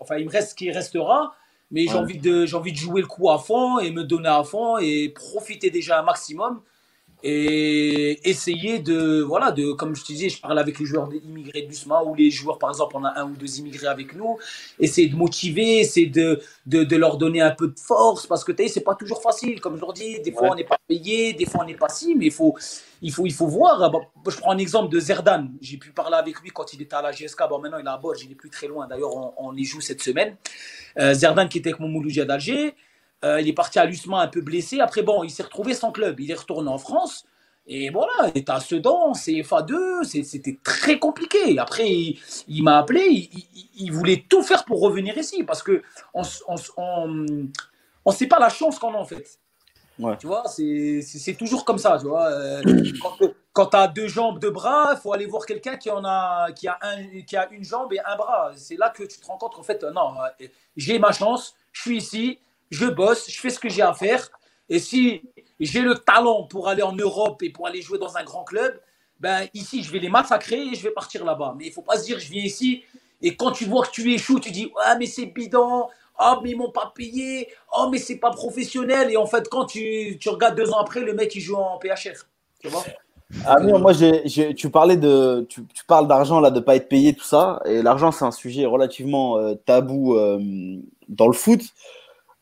enfin 0.00 0.16
il 0.16 0.26
me 0.26 0.30
reste 0.30 0.50
ce 0.50 0.54
qui 0.54 0.70
restera. 0.72 1.34
Mais 1.70 1.86
j'ai 1.86 1.94
envie 1.94 2.18
de 2.18 2.46
j'ai 2.46 2.56
envie 2.56 2.72
de 2.72 2.76
jouer 2.76 3.00
le 3.00 3.06
coup 3.06 3.30
à 3.30 3.38
fond 3.38 3.78
et 3.78 3.90
me 3.90 4.04
donner 4.04 4.28
à 4.28 4.42
fond 4.44 4.78
et 4.78 5.08
profiter 5.08 5.70
déjà 5.70 6.00
un 6.00 6.02
maximum 6.02 6.62
et 7.22 8.28
essayer 8.28 8.78
de 8.78 9.22
voilà 9.22 9.50
de 9.50 9.72
comme 9.72 9.96
je 9.96 10.02
te 10.02 10.08
disais 10.08 10.28
je 10.28 10.40
parle 10.40 10.58
avec 10.58 10.78
les 10.78 10.84
joueurs 10.84 11.08
immigrés 11.24 11.62
du 11.62 11.74
SMA 11.74 12.02
ou 12.04 12.14
les 12.14 12.30
joueurs 12.30 12.58
par 12.58 12.70
exemple 12.70 12.94
on 12.96 13.04
a 13.04 13.18
un 13.18 13.30
ou 13.30 13.36
deux 13.36 13.58
immigrés 13.58 13.86
avec 13.86 14.14
nous. 14.14 14.38
Essayer 14.78 15.08
de 15.08 15.16
motiver 15.16 15.78
essayer 15.78 16.08
de, 16.08 16.40
de, 16.66 16.84
de 16.84 16.96
leur 16.96 17.16
donner 17.16 17.40
un 17.40 17.52
peu 17.52 17.68
de 17.68 17.78
force 17.78 18.26
parce 18.26 18.44
que 18.44 18.52
tu 18.52 18.64
sais 18.64 18.68
c'est 18.68 18.80
pas 18.84 18.94
toujours 18.94 19.22
facile 19.22 19.60
comme 19.60 19.76
je 19.76 19.80
leur 19.80 19.94
dis. 19.94 20.20
Des 20.20 20.32
fois 20.32 20.50
on 20.50 20.54
n'est 20.54 20.64
pas 20.64 20.78
payé 20.86 21.32
des 21.32 21.46
fois 21.46 21.62
on 21.62 21.66
n'est 21.66 21.74
pas 21.74 21.88
si 21.88 22.14
mais 22.14 22.26
il 22.26 22.32
faut 22.32 22.54
il 23.00 23.12
faut 23.12 23.24
il 23.24 23.32
faut 23.32 23.46
voir. 23.46 23.90
Je 24.28 24.36
prends 24.36 24.52
un 24.52 24.58
exemple 24.58 24.92
de 24.92 25.00
Zerdan. 25.00 25.48
J'ai 25.60 25.78
pu 25.78 25.92
parler 25.92 26.16
avec 26.16 26.40
lui 26.40 26.50
quand 26.50 26.74
il 26.74 26.82
était 26.82 26.96
à 26.96 27.02
la 27.02 27.12
GSK 27.12 27.48
bon 27.48 27.60
maintenant 27.60 27.78
il 27.78 27.86
est 27.86 27.88
à 27.88 27.96
Bordeaux. 27.96 28.20
Il 28.22 28.32
est 28.32 28.34
plus 28.34 28.50
très 28.50 28.66
loin. 28.66 28.86
D'ailleurs 28.86 29.10
on, 29.38 29.56
y 29.56 29.64
joue 29.64 29.80
cette 29.80 30.02
semaine. 30.02 30.36
Euh, 30.98 31.14
Zerdan 31.14 31.48
qui 31.48 31.58
était 31.58 31.70
avec 31.70 31.80
mon 31.80 31.88
Mouloudia 31.88 32.26
d'Alger 32.26 32.74
euh, 33.26 33.40
il 33.40 33.48
est 33.48 33.52
parti 33.52 33.78
à 33.78 33.84
l'USMA 33.84 34.20
un 34.20 34.28
peu 34.28 34.40
blessé. 34.40 34.80
Après, 34.80 35.02
bon, 35.02 35.24
il 35.24 35.30
s'est 35.30 35.42
retrouvé 35.42 35.74
sans 35.74 35.90
club. 35.90 36.20
Il 36.20 36.30
est 36.30 36.34
retourné 36.34 36.68
en 36.68 36.78
France. 36.78 37.24
Et 37.68 37.90
voilà, 37.90 38.12
il 38.32 38.40
était 38.40 38.52
à 38.52 38.60
Sedan, 38.60 39.12
CFA2, 39.12 40.04
c'était 40.22 40.58
très 40.62 41.00
compliqué. 41.00 41.58
Après, 41.58 41.88
il, 42.46 42.62
m'a 42.62 42.78
appelé, 42.78 43.28
il, 43.76 43.90
voulait 43.90 44.24
tout 44.28 44.42
faire 44.42 44.64
pour 44.64 44.80
revenir 44.80 45.18
ici 45.18 45.42
parce 45.42 45.64
que 45.64 45.82
on 46.14 46.22
ne 46.22 47.48
on, 48.04 48.10
sait 48.12 48.28
pas 48.28 48.38
la 48.38 48.50
chance 48.50 48.78
qu'on 48.78 48.94
a 48.94 48.98
en 48.98 49.04
fait. 49.04 49.40
Tu 50.20 50.28
vois, 50.28 50.44
c'est 50.46 51.36
toujours 51.36 51.64
comme 51.64 51.78
ça. 51.78 51.98
Tu 51.98 52.06
vois. 52.06 52.26
Euh, 52.26 52.62
quand, 53.52 53.66
tu 53.66 53.76
as 53.76 53.88
deux 53.88 54.06
jambes, 54.06 54.38
deux 54.38 54.50
bras, 54.52 54.92
il 54.92 55.00
faut 55.00 55.12
aller 55.12 55.26
voir 55.26 55.44
quelqu'un 55.44 55.76
qui, 55.76 55.90
en 55.90 56.04
a, 56.04 56.52
qui, 56.52 56.68
a 56.68 56.78
un, 56.82 57.20
qui 57.26 57.36
a 57.36 57.48
une 57.50 57.64
jambe 57.64 57.92
et 57.92 57.98
un 57.98 58.14
bras. 58.14 58.52
C'est 58.54 58.76
là 58.76 58.90
que 58.90 59.02
tu 59.02 59.18
te 59.18 59.26
rends 59.26 59.38
compte 59.38 59.54
qu'en 59.54 59.64
fait, 59.64 59.82
non, 59.82 60.14
euh, 60.40 60.46
j'ai 60.76 61.00
ma 61.00 61.10
chance, 61.10 61.56
je 61.72 61.80
suis 61.80 61.96
ici, 61.96 62.38
je 62.70 62.86
bosse, 62.86 63.30
je 63.30 63.40
fais 63.40 63.50
ce 63.50 63.58
que 63.58 63.68
j'ai 63.68 63.82
à 63.82 63.94
faire. 63.94 64.28
Et 64.68 64.78
si 64.78 65.22
j'ai 65.60 65.80
le 65.80 65.94
talent 65.94 66.44
pour 66.44 66.68
aller 66.68 66.82
en 66.82 66.94
Europe 66.94 67.42
et 67.42 67.50
pour 67.50 67.66
aller 67.66 67.82
jouer 67.82 67.98
dans 67.98 68.16
un 68.16 68.24
grand 68.24 68.44
club, 68.44 68.80
ben 69.20 69.46
ici, 69.54 69.82
je 69.82 69.90
vais 69.90 69.98
les 69.98 70.08
massacrer 70.08 70.60
et 70.60 70.74
je 70.74 70.82
vais 70.82 70.90
partir 70.90 71.24
là-bas. 71.24 71.54
Mais 71.58 71.66
il 71.66 71.72
faut 71.72 71.82
pas 71.82 71.98
se 71.98 72.04
dire, 72.04 72.18
je 72.18 72.30
viens 72.30 72.42
ici 72.42 72.82
et 73.22 73.34
quand 73.36 73.52
tu 73.52 73.64
vois 73.64 73.84
que 73.86 73.90
tu 73.90 74.12
échoues, 74.12 74.40
tu 74.40 74.50
dis, 74.50 74.70
ah, 74.84 74.96
mais 74.98 75.06
c'est 75.06 75.26
bidon, 75.26 75.86
oh, 76.20 76.34
mais 76.42 76.50
ils 76.50 76.56
m'ont 76.56 76.70
pas 76.70 76.92
payé, 76.94 77.48
oh, 77.76 77.88
mais 77.90 77.98
c'est 77.98 78.16
pas 78.16 78.30
professionnel. 78.30 79.10
Et 79.10 79.16
en 79.16 79.26
fait, 79.26 79.48
quand 79.48 79.66
tu, 79.66 80.18
regardes 80.26 80.56
deux 80.56 80.70
ans 80.70 80.78
après, 80.78 81.00
le 81.00 81.14
mec, 81.14 81.34
il 81.34 81.40
joue 81.40 81.56
en 81.56 81.78
PHR. 81.78 82.26
Tu 82.60 82.68
vois? 82.68 82.84
Ah 83.44 83.58
moi, 83.58 83.92
tu 83.94 84.70
parlais 84.70 84.96
de, 84.96 85.46
tu, 85.48 85.64
parles 85.88 86.06
d'argent 86.06 86.38
là, 86.40 86.50
de 86.50 86.60
pas 86.60 86.76
être 86.76 86.88
payé, 86.88 87.12
tout 87.14 87.24
ça, 87.24 87.60
et 87.64 87.82
l'argent 87.82 88.12
c'est 88.12 88.24
un 88.24 88.30
sujet 88.30 88.66
relativement 88.66 89.36
euh, 89.36 89.54
tabou 89.54 90.14
euh, 90.14 90.38
dans 91.08 91.26
le 91.26 91.32
foot. 91.32 91.60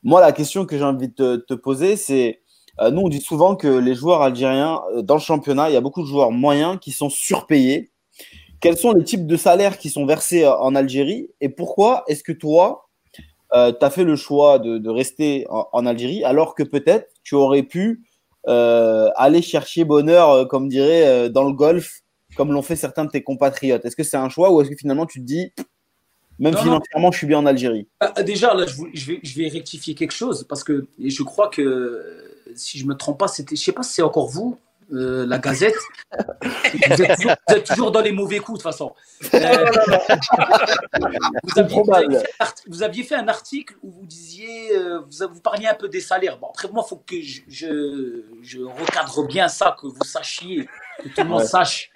Moi, 0.05 0.21
la 0.21 0.33
question 0.33 0.67
que 0.67 0.77
j'ai 0.77 0.85
envie 0.85 1.09
de 1.09 1.37
te, 1.37 1.55
poser, 1.55 1.97
c'est 1.97 2.43
euh, 2.81 2.91
nous, 2.91 3.01
on 3.01 3.09
dit 3.09 3.23
souvent 3.23 3.57
que 3.57 3.69
les 3.69 3.95
joueurs 3.95 4.21
algériens, 4.21 4.83
euh, 4.95 5.01
dans 5.01 5.15
le 5.15 5.21
championnat, 5.21 5.71
il 5.71 5.73
y 5.73 5.77
a 5.77 5.81
beaucoup 5.81 6.03
de 6.03 6.07
joueurs 6.07 6.31
moyens 6.31 6.79
qui 6.79 6.93
sont 6.93 7.09
surpayés. 7.09 7.91
quels 8.61 8.77
sont 8.77 8.93
les 8.93 9.05
types 9.05 9.27
de 9.27 9.37
salaires 9.37 9.79
qui 9.79 9.89
sont 9.89 10.05
versés 10.05 10.47
en 10.47 10.75
Algérie 10.75 11.31
et 11.41 11.49
pourquoi 11.49 12.05
est-ce 12.09 12.23
que 12.23 12.33
toi, 12.33 12.89
tu 13.53 13.59
as 13.59 13.91
fait 13.91 14.05
le 14.05 14.17
choix 14.17 14.59
de, 14.59 14.91
rester 14.91 15.47
en, 15.49 15.87
Algérie 15.87 16.25
alors 16.25 16.55
que 16.55 16.63
peut-être 16.65 17.09
tu 17.23 17.35
aurais 17.35 17.63
pu 17.63 18.05
aller 18.47 19.43
chercher 19.43 19.85
bonheur, 19.85 20.49
comme 20.49 20.69
dirait, 20.69 21.31
dans 21.31 21.45
le 21.45 21.53
golf, 21.53 22.03
comme 22.37 22.53
l'ont 22.53 22.63
fait 22.63 22.77
certains 22.77 23.05
de 23.05 23.11
tes 23.11 23.23
compatriotes? 23.23 23.85
Est-ce 23.85 23.97
que 23.97 24.03
c'est 24.03 24.17
un 24.17 24.29
choix 24.29 24.51
ou 24.51 24.61
est-ce 24.61 24.71
que 24.71 24.77
finalement 24.77 25.07
tu 25.07 25.21
te 25.21 25.25
dis, 25.25 25.53
même 26.39 26.57
financièrement, 26.57 27.13
je 27.13 27.19
suis 27.19 27.27
bien 27.27 27.39
en 27.39 27.47
Algérie 27.47 27.87
ah, 28.01 28.23
Déjà, 28.23 28.55
là, 28.55 28.67
je, 28.67 29.07
vais, 29.07 29.21
je 29.23 29.39
vais 29.39 29.49
rectifier 29.49 29.95
quelque 29.95 30.13
chose 30.15 30.45
parce 30.49 30.65
que 30.65 30.87
je 31.03 31.23
crois 31.23 31.49
que, 31.49 32.03
si 32.55 32.79
je 32.79 32.85
ne 32.85 32.91
me 32.91 32.95
trompe 32.95 33.19
pas, 33.19 33.29
c'était, 33.29 33.57
je 33.57 33.61
ne 33.61 33.65
sais 33.65 33.73
pas 33.73 33.83
si 33.83 33.95
c'est 33.95 34.03
encore 34.03 34.29
vous, 34.29 34.59
euh, 34.93 35.27
la 35.27 35.39
Gazette. 35.39 35.75
vous, 36.19 37.31
êtes 37.49 37.65
toujours, 37.65 37.91
dans 37.91 38.01
les 38.01 38.13
mauvais 38.13 38.39
coups, 38.39 38.59
de 38.59 38.63
toute 38.63 38.73
façon. 38.73 38.95
Euh, 39.35 39.67
vous, 42.67 42.83
aviez 42.83 43.03
fait, 43.03 43.15
un 43.15 43.29
article 43.29 43.75
où 43.83 43.91
vous 43.91 44.07
disiez, 44.07 44.77
euh, 44.77 45.01
vous, 45.01 45.29
vous, 45.33 45.41
parliez 45.41 45.67
un 45.67 45.75
peu 45.75 45.89
des 45.89 46.01
salaires. 46.01 46.39
Bon, 46.39 46.49
après, 46.49 46.69
moi, 46.69 46.85
il 46.85 46.89
faut 46.89 46.97
que 46.97 47.21
je, 47.21 47.41
je, 48.43 48.59
recadre 48.61 49.27
bien 49.27 49.49
ça, 49.49 49.77
que 49.81 49.87
vous 49.87 50.05
sachiez, 50.05 50.69
que 50.99 51.09
tout 51.09 51.23
le 51.23 51.25
monde 51.25 51.45
sache. 51.45 51.91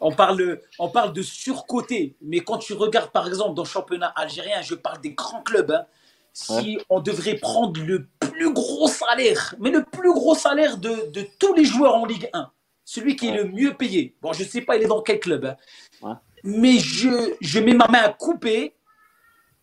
On 0.00 0.12
parle, 0.12 0.60
on 0.78 0.88
parle, 0.88 1.12
de 1.12 1.22
surcoté, 1.22 2.16
mais 2.20 2.40
quand 2.40 2.58
tu 2.58 2.74
regardes 2.74 3.10
par 3.10 3.26
exemple 3.26 3.54
dans 3.54 3.62
le 3.62 3.68
championnat 3.68 4.12
algérien, 4.16 4.60
je 4.62 4.74
parle 4.74 5.00
des 5.00 5.12
grands 5.12 5.42
clubs, 5.42 5.70
hein, 5.70 5.86
si 6.32 6.78
on 6.90 7.00
devrait 7.00 7.36
prendre 7.36 7.80
le 7.80 8.06
plus 8.20 8.52
gros 8.52 8.88
salaire, 8.88 9.54
mais 9.58 9.70
le 9.70 9.84
plus 9.84 10.12
gros 10.12 10.34
salaire 10.34 10.76
de, 10.76 11.10
de, 11.10 11.26
tous 11.38 11.54
les 11.54 11.64
joueurs 11.64 11.94
en 11.94 12.04
Ligue 12.04 12.28
1, 12.32 12.50
celui 12.84 13.16
qui 13.16 13.28
est 13.28 13.34
le 13.34 13.44
mieux 13.44 13.74
payé, 13.74 14.14
bon 14.20 14.32
je 14.32 14.42
ne 14.42 14.48
sais 14.48 14.60
pas 14.60 14.76
il 14.76 14.82
est 14.82 14.88
dans 14.88 15.00
quel 15.00 15.18
club, 15.18 15.56
hein, 16.02 16.20
mais 16.44 16.78
je, 16.78 17.34
je 17.40 17.58
mets 17.58 17.74
ma 17.74 17.88
main 17.88 18.02
à 18.02 18.12
couper, 18.12 18.74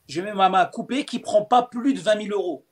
je 0.07 0.21
mets 0.21 0.33
ma 0.33 0.49
main 0.49 0.61
à 0.61 0.65
couper 0.65 1.05
qui 1.05 1.19
prend 1.19 1.45
pas 1.45 1.63
plus 1.63 1.93
de 1.93 1.99
20 1.99 2.23
000 2.23 2.37
euros. 2.37 2.65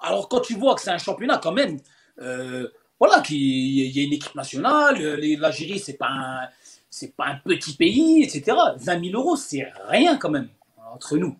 Alors 0.00 0.28
quand 0.28 0.40
tu 0.40 0.54
vois 0.54 0.74
que 0.74 0.80
c'est 0.80 0.90
un 0.90 0.98
championnat 0.98 1.38
quand 1.38 1.52
même, 1.52 1.78
euh, 2.20 2.68
voilà, 2.98 3.20
qu'il 3.20 3.36
y 3.38 4.00
a 4.00 4.02
une 4.04 4.12
équipe 4.12 4.34
nationale, 4.34 5.02
l'Algérie, 5.40 5.78
c'est 5.78 5.98
pas 5.98 6.48
c'est 6.90 7.16
pas 7.16 7.26
un 7.26 7.36
petit 7.44 7.74
pays, 7.74 8.22
etc. 8.22 8.56
20 8.76 9.04
000 9.10 9.20
euros, 9.20 9.36
c'est 9.36 9.66
rien 9.88 10.16
quand 10.16 10.30
même, 10.30 10.48
entre 10.94 11.16
nous. 11.16 11.36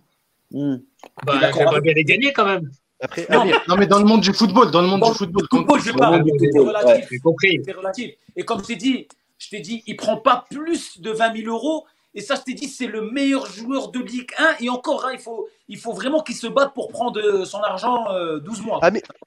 Mmh. 0.50 0.76
Bah, 1.24 1.38
va 1.38 1.80
bien 1.80 1.92
les 1.94 2.04
gagner 2.04 2.32
quand 2.32 2.44
même. 2.44 2.70
Après, 3.00 3.26
non, 3.30 3.76
mais 3.76 3.86
dans 3.86 3.98
le 3.98 4.04
monde 4.04 4.20
du 4.20 4.32
football, 4.32 4.70
dans 4.70 4.82
le 4.82 4.88
monde 4.88 5.02
du 5.02 5.16
football, 5.16 5.46
football 5.50 5.80
je 5.80 5.92
parle, 5.92 6.24
c'est 6.38 6.58
relatif. 6.58 7.24
Ouais, 7.24 7.72
relatif. 7.72 8.14
Et 8.34 8.42
comme 8.44 8.62
je 8.62 8.66
t'ai 8.66 8.76
dit, 8.76 9.06
je 9.38 9.48
t'ai 9.50 9.60
dit, 9.60 9.82
il 9.86 9.96
prend 9.96 10.16
pas 10.16 10.44
plus 10.50 11.00
de 11.00 11.10
20 11.10 11.36
000 11.36 11.54
euros. 11.54 11.86
Et 12.14 12.20
ça, 12.20 12.36
je 12.36 12.42
t'ai 12.42 12.54
dit, 12.54 12.68
c'est 12.68 12.86
le 12.86 13.10
meilleur 13.10 13.46
joueur 13.46 13.90
de 13.90 14.00
Ligue 14.00 14.30
1. 14.38 14.56
Et 14.60 14.68
encore, 14.68 15.04
hein, 15.04 15.10
il, 15.12 15.18
faut, 15.18 15.48
il 15.68 15.78
faut 15.78 15.92
vraiment 15.92 16.22
qu'il 16.22 16.36
se 16.36 16.46
batte 16.46 16.72
pour 16.72 16.88
prendre 16.88 17.20
euh, 17.20 17.44
son 17.44 17.58
argent 17.58 18.04
12 18.40 18.60
euh, 18.60 18.62
mois. 18.62 18.80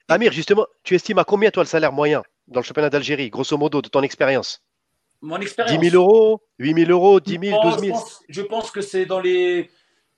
Amir, 0.08 0.32
justement, 0.32 0.66
tu 0.84 0.94
estimes 0.94 1.18
à 1.18 1.24
combien, 1.24 1.50
toi, 1.50 1.62
le 1.62 1.68
salaire 1.68 1.92
moyen 1.92 2.22
dans 2.46 2.60
le 2.60 2.64
championnat 2.64 2.88
d'Algérie, 2.88 3.28
grosso 3.28 3.56
modo, 3.58 3.82
de 3.82 3.88
ton 3.88 4.02
expérience? 4.02 4.62
Mon 5.20 5.38
expérience 5.40 5.78
10 5.80 5.90
000 5.90 6.02
euros 6.02 6.40
8 6.60 6.86
000 6.86 6.90
euros 6.92 7.18
10 7.18 7.38
000 7.42 7.62
12 7.62 7.80
000 7.80 7.86
Je 7.86 7.90
pense, 7.90 8.22
je 8.28 8.42
pense 8.42 8.70
que 8.70 8.80
c'est 8.80 9.04
dans 9.04 9.18
les 9.18 9.68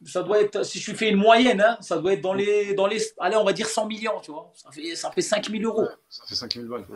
ça 0.05 0.23
doit 0.23 0.41
être, 0.41 0.65
si 0.65 0.79
je 0.79 0.93
fais 0.95 1.11
une 1.11 1.17
moyenne, 1.17 1.61
hein, 1.61 1.77
ça 1.81 1.99
doit 1.99 2.15
être 2.15 2.23
dans 2.23 2.33
les, 2.33 2.75
dans 2.75 2.87
les, 2.87 3.03
allez, 3.19 3.37
on 3.37 3.45
va 3.45 3.53
dire 3.53 3.67
100 3.67 3.87
millions, 3.87 4.19
tu 4.23 4.31
vois. 4.31 4.51
Ça 4.55 4.71
fait, 4.71 4.95
ça 4.97 5.11
fait 5.11 5.21
5 5.21 5.51
000 5.51 5.63
euros. 5.65 5.89
Ça 6.09 6.25
fait 6.27 6.35
5 6.35 6.55
000 6.55 6.67
balles. 6.67 6.87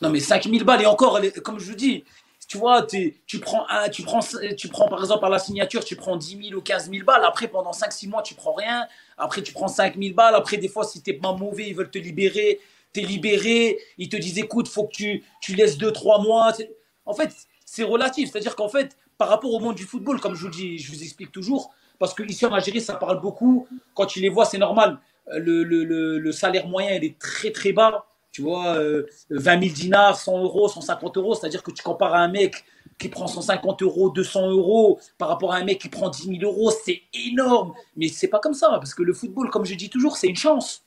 Non, 0.00 0.10
mais 0.10 0.20
5 0.20 0.44
000 0.44 0.64
balles, 0.64 0.82
et 0.82 0.86
encore, 0.86 1.20
comme 1.44 1.60
je 1.60 1.66
vous 1.66 1.76
dis, 1.76 2.04
tu 2.50 2.58
vois, 2.58 2.82
tu 2.82 3.14
prends, 3.38 3.64
tu, 3.92 4.02
prends, 4.02 4.88
par 4.88 4.98
exemple 4.98 5.20
par 5.20 5.30
la 5.30 5.38
signature, 5.38 5.84
tu 5.84 5.94
prends 5.94 6.16
10 6.16 6.48
000 6.48 6.58
ou 6.58 6.60
15 6.60 6.90
000 6.90 7.04
balles. 7.04 7.24
Après, 7.24 7.46
pendant 7.46 7.70
5-6 7.70 8.08
mois, 8.08 8.22
tu 8.22 8.34
prends 8.34 8.54
rien. 8.54 8.88
Après, 9.16 9.40
tu 9.40 9.52
prends 9.52 9.68
5 9.68 9.96
000 9.96 10.16
balles. 10.16 10.34
Après, 10.34 10.56
des 10.56 10.66
fois, 10.66 10.82
si 10.82 11.00
t'es 11.00 11.12
pas 11.12 11.32
mauvais, 11.32 11.68
ils 11.68 11.76
veulent 11.76 11.92
te 11.92 11.98
libérer. 11.98 12.58
T'es 12.92 13.02
libéré. 13.02 13.78
Ils 13.98 14.08
te 14.08 14.16
disent, 14.16 14.38
écoute, 14.38 14.66
faut 14.66 14.82
que 14.88 14.92
tu, 14.92 15.22
tu 15.40 15.54
laisses 15.54 15.78
2-3 15.78 16.24
mois. 16.24 16.52
En 17.06 17.14
fait, 17.14 17.32
c'est 17.64 17.84
relatif. 17.84 18.32
C'est-à-dire 18.32 18.56
qu'en 18.56 18.68
fait, 18.68 18.96
par 19.16 19.28
rapport 19.28 19.54
au 19.54 19.60
monde 19.60 19.76
du 19.76 19.84
football, 19.84 20.20
comme 20.20 20.34
je 20.34 20.42
vous 20.42 20.50
dis, 20.50 20.80
je 20.80 20.90
vous 20.90 21.04
explique 21.04 21.30
toujours, 21.30 21.72
parce 22.00 22.14
qu'ici 22.14 22.46
en 22.46 22.52
Algérie, 22.52 22.80
ça 22.80 22.94
parle 22.94 23.20
beaucoup. 23.20 23.68
Quand 23.94 24.06
tu 24.06 24.18
les 24.18 24.28
vois, 24.28 24.44
c'est 24.44 24.58
normal. 24.58 24.98
Euh, 25.28 25.38
le, 25.38 26.32
salaire 26.32 26.66
moyen, 26.66 26.96
il 26.96 27.04
est 27.04 27.16
très 27.16 27.52
très 27.52 27.70
bas. 27.70 28.06
Tu 28.32 28.42
vois, 28.42 28.78
20 29.30 29.62
000 29.62 29.74
dinars, 29.74 30.18
100 30.18 30.42
euros, 30.42 30.68
150 30.68 31.16
euros. 31.16 31.34
C'est-à-dire 31.34 31.62
que 31.62 31.72
tu 31.72 31.82
compares 31.82 32.14
à 32.14 32.20
un 32.20 32.28
mec 32.28 32.64
qui 33.00 33.08
prend 33.08 33.26
150 33.26 33.82
euros, 33.82 34.10
200 34.10 34.50
euros, 34.50 35.00
par 35.18 35.28
rapport 35.28 35.52
à 35.52 35.56
un 35.56 35.64
mec 35.64 35.80
qui 35.80 35.88
prend 35.88 36.10
10 36.10 36.38
000 36.38 36.42
euros, 36.42 36.70
c'est 36.70 37.02
énorme. 37.14 37.72
Mais 37.96 38.08
c'est 38.08 38.28
pas 38.28 38.38
comme 38.38 38.54
ça, 38.54 38.68
parce 38.70 38.94
que 38.94 39.02
le 39.02 39.14
football, 39.14 39.50
comme 39.50 39.64
je 39.64 39.74
dis 39.74 39.88
toujours, 39.88 40.16
c'est 40.16 40.28
une 40.28 40.36
chance. 40.36 40.84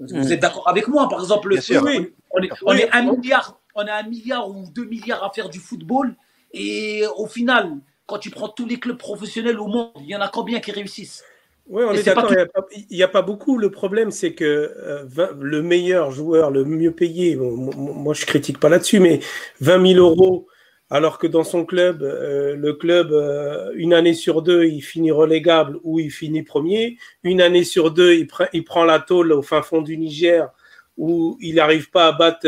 Vous 0.00 0.06
mm. 0.14 0.32
êtes 0.32 0.40
d'accord 0.40 0.68
avec 0.68 0.88
moi 0.88 1.08
Par 1.08 1.20
exemple, 1.20 1.54
on, 1.54 1.86
est, 1.88 2.50
on, 2.62 2.72
est, 2.72 2.90
un 2.90 3.02
milliard, 3.02 3.60
on 3.74 3.86
a 3.86 3.94
un 3.94 4.02
milliard 4.02 4.50
ou 4.50 4.68
deux 4.74 4.84
milliards 4.84 5.22
à 5.22 5.30
faire 5.30 5.48
du 5.48 5.60
football, 5.60 6.16
et 6.52 7.04
au 7.16 7.26
final, 7.26 7.78
quand 8.06 8.18
tu 8.18 8.30
prends 8.30 8.48
tous 8.48 8.66
les 8.66 8.80
clubs 8.80 8.98
professionnels 8.98 9.60
au 9.60 9.68
monde, 9.68 9.92
il 10.00 10.06
y 10.06 10.16
en 10.16 10.20
a 10.20 10.28
combien 10.28 10.58
qui 10.60 10.72
réussissent? 10.72 11.22
Oui, 11.68 11.84
on 11.86 11.92
est, 11.92 12.02
d'accord, 12.02 12.32
il 12.72 12.96
n'y 12.96 13.02
a, 13.02 13.08
pas 13.08 13.22
beaucoup. 13.22 13.56
Le 13.56 13.70
problème, 13.70 14.10
c'est 14.10 14.34
que 14.34 14.44
euh, 14.76 15.04
le 15.40 15.62
meilleur 15.62 16.10
joueur, 16.10 16.50
le 16.50 16.64
mieux 16.64 16.90
payé, 16.90 17.36
moi 17.36 18.14
je 18.14 18.26
critique 18.26 18.58
pas 18.58 18.68
là-dessus, 18.68 18.98
mais 18.98 19.20
20 19.60 19.94
000 19.94 20.00
euros, 20.00 20.48
alors 20.90 21.18
que 21.18 21.26
dans 21.26 21.44
son 21.44 21.64
club, 21.64 22.02
euh, 22.02 22.56
le 22.56 22.72
club, 22.74 23.12
euh, 23.12 23.72
une 23.76 23.94
année 23.94 24.12
sur 24.12 24.42
deux, 24.42 24.64
il 24.64 24.82
finit 24.82 25.12
relégable 25.12 25.78
ou 25.84 26.00
il 26.00 26.10
finit 26.10 26.42
premier. 26.42 26.98
Une 27.22 27.40
année 27.40 27.64
sur 27.64 27.92
deux, 27.92 28.12
il, 28.14 28.28
il 28.52 28.64
prend 28.64 28.84
la 28.84 28.98
tôle 28.98 29.32
au 29.32 29.42
fin 29.42 29.62
fond 29.62 29.82
du 29.82 29.96
Niger 29.96 30.50
où 30.98 31.38
il 31.40 31.54
n'arrive 31.54 31.90
pas 31.90 32.08
à 32.08 32.12
battre 32.12 32.46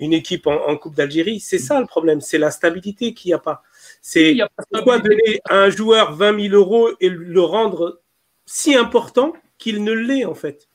une 0.00 0.12
équipe 0.12 0.48
en, 0.48 0.66
en 0.66 0.76
Coupe 0.76 0.96
d'Algérie. 0.96 1.38
C'est 1.38 1.60
ça 1.60 1.78
le 1.80 1.86
problème, 1.86 2.20
c'est 2.20 2.38
la 2.38 2.50
stabilité 2.50 3.14
qu'il 3.14 3.28
n'y 3.28 3.34
a 3.34 3.38
pas. 3.38 3.62
C'est 4.02 4.36
pourquoi 4.72 4.98
donner 4.98 5.40
à 5.48 5.60
un 5.62 5.70
joueur 5.70 6.12
20 6.12 6.48
000 6.48 6.54
euros 6.56 6.90
et 7.00 7.08
le 7.08 7.40
rendre 7.40 8.00
si 8.46 8.74
important 8.74 9.32
qu'il 9.58 9.84
ne 9.84 9.92
l'est 9.92 10.24
en 10.24 10.34
fait. 10.34 10.68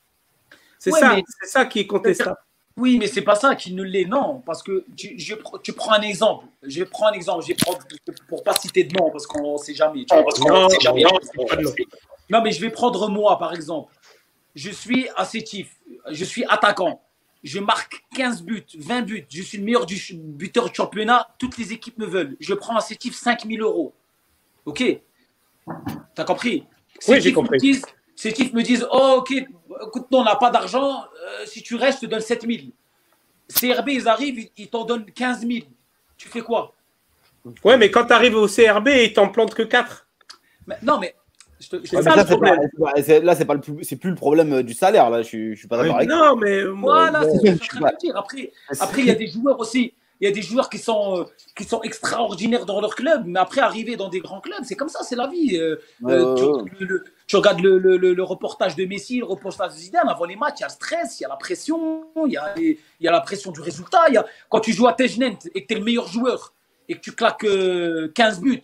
C'est 0.78 0.90
ça, 0.90 1.16
c'est 1.40 1.48
ça 1.48 1.64
qui 1.64 1.80
est 1.80 1.86
contestable. 1.86 2.36
Oui, 2.76 2.98
mais 2.98 3.06
c'est 3.06 3.22
pas 3.22 3.34
ça 3.34 3.54
qu'il 3.54 3.76
ne 3.76 3.82
l'est, 3.82 4.06
non, 4.06 4.42
parce 4.46 4.62
que 4.62 4.86
tu, 4.96 5.18
je, 5.18 5.34
tu 5.62 5.72
prends 5.74 5.92
un 5.92 6.00
exemple. 6.00 6.46
Je 6.62 6.82
prends 6.84 7.08
un 7.08 7.12
exemple. 7.12 7.44
Je 7.46 7.52
prends, 7.54 7.78
pour 8.28 8.42
pas 8.42 8.54
citer 8.54 8.84
de 8.84 8.96
nom, 8.96 9.10
parce 9.10 9.26
qu'on 9.26 9.54
ne 9.54 9.58
sait 9.58 9.74
jamais. 9.74 10.06
non, 12.30 12.42
mais 12.42 12.50
je 12.50 12.60
vais 12.60 12.70
prendre 12.70 13.08
moi, 13.08 13.38
par 13.38 13.52
exemple. 13.54 13.92
Je 14.54 14.70
suis 14.70 15.08
assétif, 15.16 15.76
je 16.10 16.24
suis 16.24 16.44
attaquant 16.46 17.00
je 17.42 17.58
marque 17.58 18.04
15 18.14 18.42
buts, 18.42 18.66
20 18.78 19.02
buts, 19.02 19.26
je 19.28 19.42
suis 19.42 19.58
le 19.58 19.64
meilleur 19.64 19.86
du 19.86 20.00
buteur 20.14 20.68
du 20.68 20.74
championnat, 20.74 21.28
toutes 21.38 21.58
les 21.58 21.72
équipes 21.72 21.98
me 21.98 22.06
veulent. 22.06 22.36
Je 22.40 22.54
prends 22.54 22.76
à 22.76 22.80
Sétif 22.80 23.14
5000 23.14 23.60
euros. 23.60 23.94
Ok? 24.64 24.84
T'as 26.14 26.24
compris? 26.24 26.64
Oui, 27.08 27.20
j'ai 27.20 27.32
compris. 27.32 27.80
Sétif 28.14 28.52
me 28.52 28.62
disent 28.62 28.86
Oh, 28.92 29.16
ok, 29.18 29.32
écoute, 29.32 30.06
non, 30.10 30.20
on 30.20 30.24
n'a 30.24 30.36
pas 30.36 30.50
d'argent, 30.50 31.02
euh, 31.02 31.46
si 31.46 31.62
tu 31.62 31.74
restes, 31.74 32.02
je 32.02 32.06
te 32.06 32.10
donne 32.10 32.20
7000. 32.20 32.70
CRB, 33.48 33.88
ils 33.88 34.08
arrivent, 34.08 34.48
ils 34.56 34.68
t'en 34.68 34.84
donnent 34.84 35.06
15 35.06 35.40
000. 35.46 35.66
Tu 36.16 36.28
fais 36.28 36.40
quoi? 36.40 36.74
Ouais, 37.64 37.76
mais 37.76 37.90
quand 37.90 38.06
tu 38.06 38.12
arrives 38.12 38.36
au 38.36 38.46
CRB, 38.46 38.88
ils 38.88 39.12
t'en 39.12 39.28
plantent 39.28 39.54
que 39.54 39.62
4. 39.62 40.06
non, 40.82 40.98
mais 40.98 41.14
là, 41.92 43.34
c'est 43.34 43.44
pas 43.44 43.54
le 43.54 43.60
plus, 43.60 43.84
c'est 43.84 43.96
plus 43.96 44.10
le 44.10 44.16
problème 44.16 44.52
euh, 44.52 44.62
du 44.62 44.74
salaire. 44.74 45.10
Là, 45.10 45.22
je, 45.22 45.54
suis 45.54 45.68
pas 45.68 45.76
d'accord 45.76 45.96
avec. 45.96 46.08
Non, 46.08 46.36
mais 46.36 46.64
voilà, 46.64 47.22
c'est 47.24 47.38
ce 47.38 47.42
que 47.42 47.52
je 47.52 47.62
suis 47.62 47.78
en 47.78 47.80
train 47.80 47.92
de 47.92 47.98
dire. 47.98 48.16
Après, 48.16 48.52
après, 48.80 49.00
il 49.00 49.06
y 49.06 49.10
a 49.10 49.14
des 49.14 49.28
joueurs 49.28 49.58
aussi. 49.58 49.94
Il 50.22 50.26
y 50.26 50.28
a 50.28 50.30
des 50.30 50.40
joueurs 50.40 50.70
qui 50.70 50.78
sont, 50.78 51.18
euh, 51.18 51.24
qui 51.56 51.64
sont 51.64 51.82
extraordinaires 51.82 52.64
dans 52.64 52.80
leur 52.80 52.94
club, 52.94 53.24
mais 53.26 53.40
après 53.40 53.60
arriver 53.60 53.96
dans 53.96 54.08
des 54.08 54.20
grands 54.20 54.40
clubs, 54.40 54.62
c'est 54.62 54.76
comme 54.76 54.88
ça, 54.88 55.02
c'est 55.02 55.16
la 55.16 55.26
vie. 55.26 55.58
Euh, 55.58 55.74
tu, 57.26 57.34
regardes 57.34 57.58
le, 57.58 57.76
le, 57.76 57.96
le, 57.96 58.22
reportage 58.22 58.76
de 58.76 58.84
Messi, 58.84 59.18
le 59.18 59.24
reportage 59.24 59.72
de 59.72 59.78
Zidane, 59.78 60.08
avant 60.08 60.24
les 60.24 60.36
matchs, 60.36 60.58
il 60.58 60.60
y 60.60 60.64
a 60.64 60.68
le 60.68 60.72
stress, 60.72 61.18
il 61.18 61.24
y 61.24 61.26
a 61.26 61.28
la 61.28 61.34
pression, 61.34 62.04
il 62.24 62.34
y 62.34 62.36
a, 62.36 62.54
il 62.56 62.78
y 63.00 63.08
a 63.08 63.10
la 63.10 63.20
pression 63.20 63.50
du 63.50 63.60
résultat. 63.60 64.04
Il 64.10 64.14
y 64.14 64.16
a, 64.16 64.24
quand 64.48 64.60
tu 64.60 64.72
joues 64.72 64.86
à 64.86 64.92
Tejnent 64.92 65.38
et 65.56 65.62
que 65.62 65.66
tu 65.66 65.74
es 65.74 65.78
le 65.78 65.84
meilleur 65.84 66.06
joueur 66.06 66.54
et 66.88 66.94
que 66.94 67.00
tu 67.00 67.10
claques 67.10 67.44
15 68.14 68.40
buts, 68.40 68.62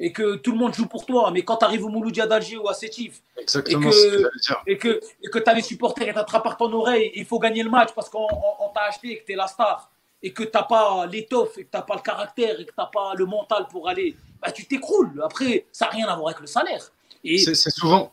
et 0.00 0.12
que 0.12 0.34
tout 0.34 0.50
le 0.50 0.58
monde 0.58 0.74
joue 0.74 0.86
pour 0.86 1.06
toi. 1.06 1.30
Mais 1.30 1.42
quand 1.42 1.58
tu 1.58 1.64
arrives 1.64 1.84
au 1.84 1.88
Mouloudia 1.90 2.26
d'Alger 2.26 2.56
ou 2.56 2.68
à 2.68 2.74
Sétif 2.74 3.22
et 3.36 3.44
que, 3.44 4.30
et 4.66 4.78
que, 4.78 5.00
et 5.22 5.28
que 5.28 5.38
tu 5.38 5.48
as 5.48 5.54
les 5.54 5.62
supporters 5.62 6.08
qui 6.08 6.14
t'attrapent 6.14 6.42
par 6.42 6.56
ton 6.56 6.72
oreille, 6.72 7.12
il 7.14 7.24
faut 7.24 7.38
gagner 7.38 7.62
le 7.62 7.70
match 7.70 7.90
parce 7.94 8.08
qu'on 8.08 8.26
t'a 8.74 8.82
acheté 8.88 9.12
et 9.12 9.20
que 9.20 9.26
tu 9.26 9.32
es 9.34 9.36
la 9.36 9.46
star 9.46 9.92
et 10.22 10.32
que 10.32 10.42
tu 10.42 10.50
n'as 10.54 10.64
pas 10.64 11.06
l'étoffe 11.06 11.58
et 11.58 11.64
que 11.64 11.70
tu 11.70 11.76
n'as 11.76 11.82
pas 11.82 11.94
le 11.96 12.02
caractère 12.02 12.58
et 12.60 12.64
que 12.64 12.70
tu 12.70 12.76
n'as 12.78 12.86
pas 12.86 13.14
le 13.14 13.26
mental 13.26 13.66
pour 13.70 13.88
aller, 13.88 14.16
bah, 14.42 14.50
tu 14.50 14.66
t'écroules. 14.66 15.20
Après, 15.24 15.66
ça 15.72 15.86
n'a 15.86 15.92
rien 15.92 16.06
à 16.08 16.16
voir 16.16 16.28
avec 16.28 16.40
le 16.40 16.46
salaire. 16.46 16.90
C'est 17.24 17.70
souvent. 17.70 18.12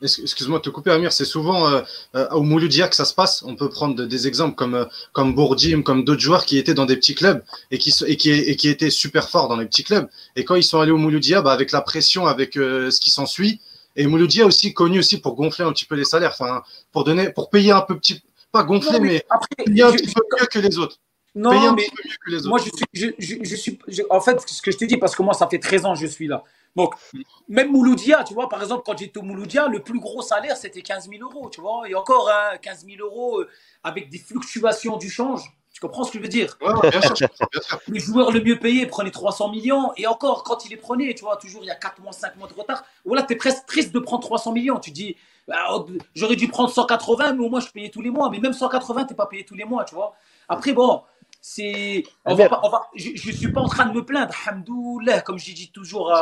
excuse-moi 0.00 0.58
de 0.58 0.64
te 0.64 0.70
couper, 0.70 0.90
Amir, 0.90 1.12
c'est 1.12 1.24
souvent 1.24 1.68
euh, 1.68 1.82
euh, 2.14 2.28
au 2.30 2.42
Mouloudia 2.42 2.88
que 2.88 2.96
ça 2.96 3.04
se 3.04 3.14
passe. 3.14 3.42
On 3.44 3.56
peut 3.56 3.68
prendre 3.68 4.04
des 4.04 4.26
exemples 4.26 4.54
comme, 4.54 4.74
euh, 4.74 4.84
comme 5.12 5.34
Bourdim, 5.34 5.82
comme 5.82 6.04
d'autres 6.04 6.20
joueurs 6.20 6.44
qui 6.44 6.58
étaient 6.58 6.74
dans 6.74 6.86
des 6.86 6.96
petits 6.96 7.14
clubs 7.14 7.42
et 7.70 7.78
qui, 7.78 7.94
et, 8.06 8.16
qui, 8.16 8.30
et 8.30 8.56
qui 8.56 8.68
étaient 8.68 8.90
super 8.90 9.28
forts 9.28 9.48
dans 9.48 9.56
les 9.56 9.66
petits 9.66 9.84
clubs. 9.84 10.08
Et 10.36 10.44
quand 10.44 10.54
ils 10.54 10.64
sont 10.64 10.80
allés 10.80 10.92
au 10.92 10.98
Mouloudia, 10.98 11.42
bah, 11.42 11.52
avec 11.52 11.72
la 11.72 11.80
pression, 11.80 12.26
avec 12.26 12.54
ce 12.54 13.00
qui 13.00 13.10
s'ensuit, 13.10 13.60
et 13.94 14.06
Mouloudia 14.06 14.46
aussi 14.46 14.72
connu 14.72 14.98
aussi 14.98 15.18
pour 15.18 15.34
gonfler 15.34 15.64
un 15.64 15.72
petit 15.72 15.84
peu 15.84 15.94
les 15.94 16.04
salaires, 16.04 16.32
enfin, 16.32 16.62
pour 16.92 17.04
donner, 17.04 17.30
pour 17.30 17.50
payer 17.50 17.72
un 17.72 17.82
peu 17.82 17.96
petit, 17.96 18.22
pas 18.50 18.64
gonfler, 18.64 19.00
mais, 19.00 19.24
payer 19.64 19.82
un 19.82 19.92
petit 19.92 20.12
peu 20.12 20.22
mieux 20.38 20.46
que 20.46 20.58
les 20.58 20.78
autres. 20.78 20.98
Non, 21.34 21.72
mais 21.72 21.86
moi, 22.44 22.58
je 22.58 22.64
suis, 22.64 23.14
je, 23.18 23.36
je, 23.42 23.56
suis 23.56 23.78
en 24.10 24.20
fait, 24.20 24.38
ce 24.46 24.60
que 24.60 24.70
je 24.70 24.76
te 24.76 24.84
dis, 24.84 24.98
parce 24.98 25.16
que 25.16 25.22
moi, 25.22 25.34
ça 25.34 25.46
fait 25.48 25.58
13 25.58 25.86
ans 25.86 25.94
que 25.94 26.00
je 26.00 26.06
suis 26.06 26.26
là. 26.26 26.44
Donc, 26.76 26.94
même 27.48 27.70
Mouloudia, 27.70 28.24
tu 28.24 28.34
vois, 28.34 28.48
par 28.48 28.62
exemple, 28.62 28.82
quand 28.84 28.96
j'étais 28.96 29.18
au 29.18 29.22
Mouloudia, 29.22 29.68
le 29.68 29.82
plus 29.82 30.00
gros 30.00 30.22
salaire, 30.22 30.56
c'était 30.56 30.82
15 30.82 31.08
000 31.10 31.22
euros, 31.22 31.50
tu 31.50 31.60
vois. 31.60 31.88
Et 31.88 31.94
encore, 31.94 32.30
hein, 32.30 32.56
15 32.60 32.86
000 32.86 33.06
euros 33.06 33.40
euh, 33.40 33.48
avec 33.84 34.08
des 34.08 34.18
fluctuations 34.18 34.96
du 34.96 35.10
change. 35.10 35.52
Tu 35.72 35.80
comprends 35.80 36.04
ce 36.04 36.12
que 36.12 36.18
je 36.18 36.22
veux 36.22 36.28
dire? 36.28 36.58
Bien 36.60 37.00
sûr, 37.00 37.28
Le 37.88 37.98
joueur 37.98 38.30
le 38.30 38.42
mieux 38.42 38.58
payé 38.58 38.86
prenait 38.86 39.10
300 39.10 39.50
millions. 39.50 39.92
Et 39.96 40.06
encore, 40.06 40.44
quand 40.44 40.66
il 40.66 40.70
les 40.70 40.76
prenait, 40.76 41.14
tu 41.14 41.24
vois, 41.24 41.36
toujours 41.36 41.62
il 41.62 41.66
y 41.66 41.70
a 41.70 41.74
4 41.74 42.00
mois, 42.02 42.12
5 42.12 42.36
mois 42.36 42.46
de 42.46 42.52
retard. 42.52 42.84
Voilà, 43.06 43.22
tu 43.22 43.32
es 43.32 43.36
presque 43.36 43.64
triste 43.66 43.92
de 43.92 43.98
prendre 43.98 44.22
300 44.22 44.52
millions. 44.52 44.78
Tu 44.78 44.90
dis, 44.90 45.16
bah, 45.48 45.56
oh, 45.72 45.86
j'aurais 46.14 46.36
dû 46.36 46.48
prendre 46.48 46.70
180, 46.70 47.32
mais 47.32 47.44
au 47.44 47.48
moins 47.48 47.60
je 47.60 47.68
payais 47.68 47.88
tous 47.88 48.02
les 48.02 48.10
mois. 48.10 48.28
Mais 48.30 48.38
même 48.38 48.52
180, 48.52 49.06
tu 49.06 49.14
pas 49.14 49.26
payé 49.26 49.44
tous 49.44 49.54
les 49.54 49.64
mois, 49.64 49.84
tu 49.84 49.94
vois. 49.94 50.14
Après, 50.48 50.72
bon, 50.72 51.02
c'est. 51.42 52.04
On 52.24 52.36
va 52.36 52.88
je 52.94 53.10
ne 53.10 53.36
suis 53.36 53.52
pas 53.52 53.60
en 53.60 53.68
train 53.68 53.86
de 53.86 53.92
me 53.92 54.04
plaindre, 54.04 54.32
hamdoulah, 54.48 55.20
comme 55.22 55.40
je 55.40 55.52
dis 55.52 55.72
toujours, 55.72 56.14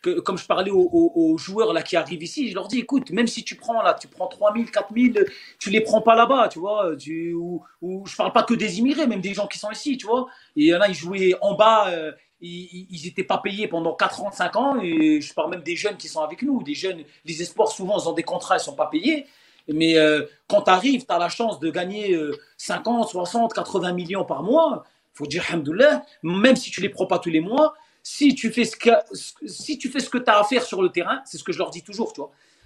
que, 0.00 0.20
comme 0.20 0.38
je 0.38 0.46
parlais 0.46 0.70
aux, 0.70 1.36
joueurs 1.36 1.72
là, 1.72 1.82
qui 1.82 1.96
arrivent 1.96 2.22
ici, 2.22 2.48
je 2.48 2.54
leur 2.54 2.68
dis 2.68 2.78
écoute, 2.78 3.10
même 3.10 3.26
si 3.26 3.42
tu 3.42 3.56
prends 3.56 3.82
là, 3.82 3.94
tu 3.94 4.06
prends 4.06 4.28
3000, 4.28 4.70
4000, 4.70 5.26
tu 5.58 5.70
les 5.70 5.80
prends 5.80 6.00
pas 6.00 6.14
là-bas, 6.14 6.48
tu 6.48 6.60
vois. 6.60 6.94
Tu, 6.96 7.34
ou, 7.34 7.62
ou, 7.82 8.06
je 8.06 8.14
parle 8.14 8.32
pas 8.32 8.44
que 8.44 8.54
des 8.54 8.78
immigrés, 8.78 9.08
même 9.08 9.20
des 9.20 9.34
gens 9.34 9.48
qui 9.48 9.58
sont 9.58 9.70
ici, 9.72 9.96
tu 9.96 10.06
vois. 10.06 10.28
Et 10.56 10.62
il 10.62 10.66
y 10.66 10.74
en 10.74 10.80
a, 10.80 10.86
ils 10.86 10.94
jouaient 10.94 11.34
en 11.40 11.54
bas, 11.54 11.88
euh, 11.88 12.12
ils 12.40 13.00
n'étaient 13.04 13.24
pas 13.24 13.38
payés 13.38 13.66
pendant 13.66 13.94
4 13.94 14.22
ans, 14.22 14.30
5 14.30 14.56
ans. 14.56 14.80
Et 14.80 15.20
je 15.20 15.34
parle 15.34 15.50
même 15.50 15.62
des 15.62 15.74
jeunes 15.74 15.96
qui 15.96 16.06
sont 16.06 16.22
avec 16.22 16.42
nous, 16.42 16.62
des 16.62 16.74
jeunes, 16.74 17.02
les 17.24 17.42
espoirs, 17.42 17.72
souvent, 17.72 17.98
ils 17.98 18.08
ont 18.08 18.12
des 18.12 18.22
contrats, 18.22 18.58
ils 18.58 18.60
sont 18.60 18.76
pas 18.76 18.86
payés. 18.86 19.26
Mais 19.68 19.96
euh, 19.96 20.22
quand 20.48 20.62
tu 20.62 20.70
arrives, 20.70 21.06
tu 21.06 21.12
as 21.12 21.18
la 21.18 21.28
chance 21.28 21.60
de 21.60 21.70
gagner 21.70 22.18
50, 22.56 23.08
60, 23.08 23.54
80 23.54 23.92
millions 23.92 24.24
par 24.24 24.42
mois. 24.42 24.84
Faut 25.14 25.26
dire, 25.26 25.44
alhamdoulilah, 25.48 26.02
même 26.22 26.56
si 26.56 26.70
tu 26.70 26.80
les 26.80 26.88
prends 26.88 27.06
pas 27.06 27.18
tous 27.18 27.30
les 27.30 27.40
mois, 27.40 27.74
si 28.02 28.34
tu 28.34 28.50
fais 28.50 28.64
ce 28.64 28.76
que, 28.76 30.18
tu 30.18 30.30
as 30.30 30.38
à 30.38 30.44
faire 30.44 30.62
sur 30.62 30.82
le 30.82 30.88
terrain, 30.88 31.20
c'est 31.24 31.38
ce 31.38 31.44
que 31.44 31.52
je 31.52 31.58
leur 31.58 31.70
dis 31.70 31.82
toujours, 31.82 32.12
tu. 32.12 32.20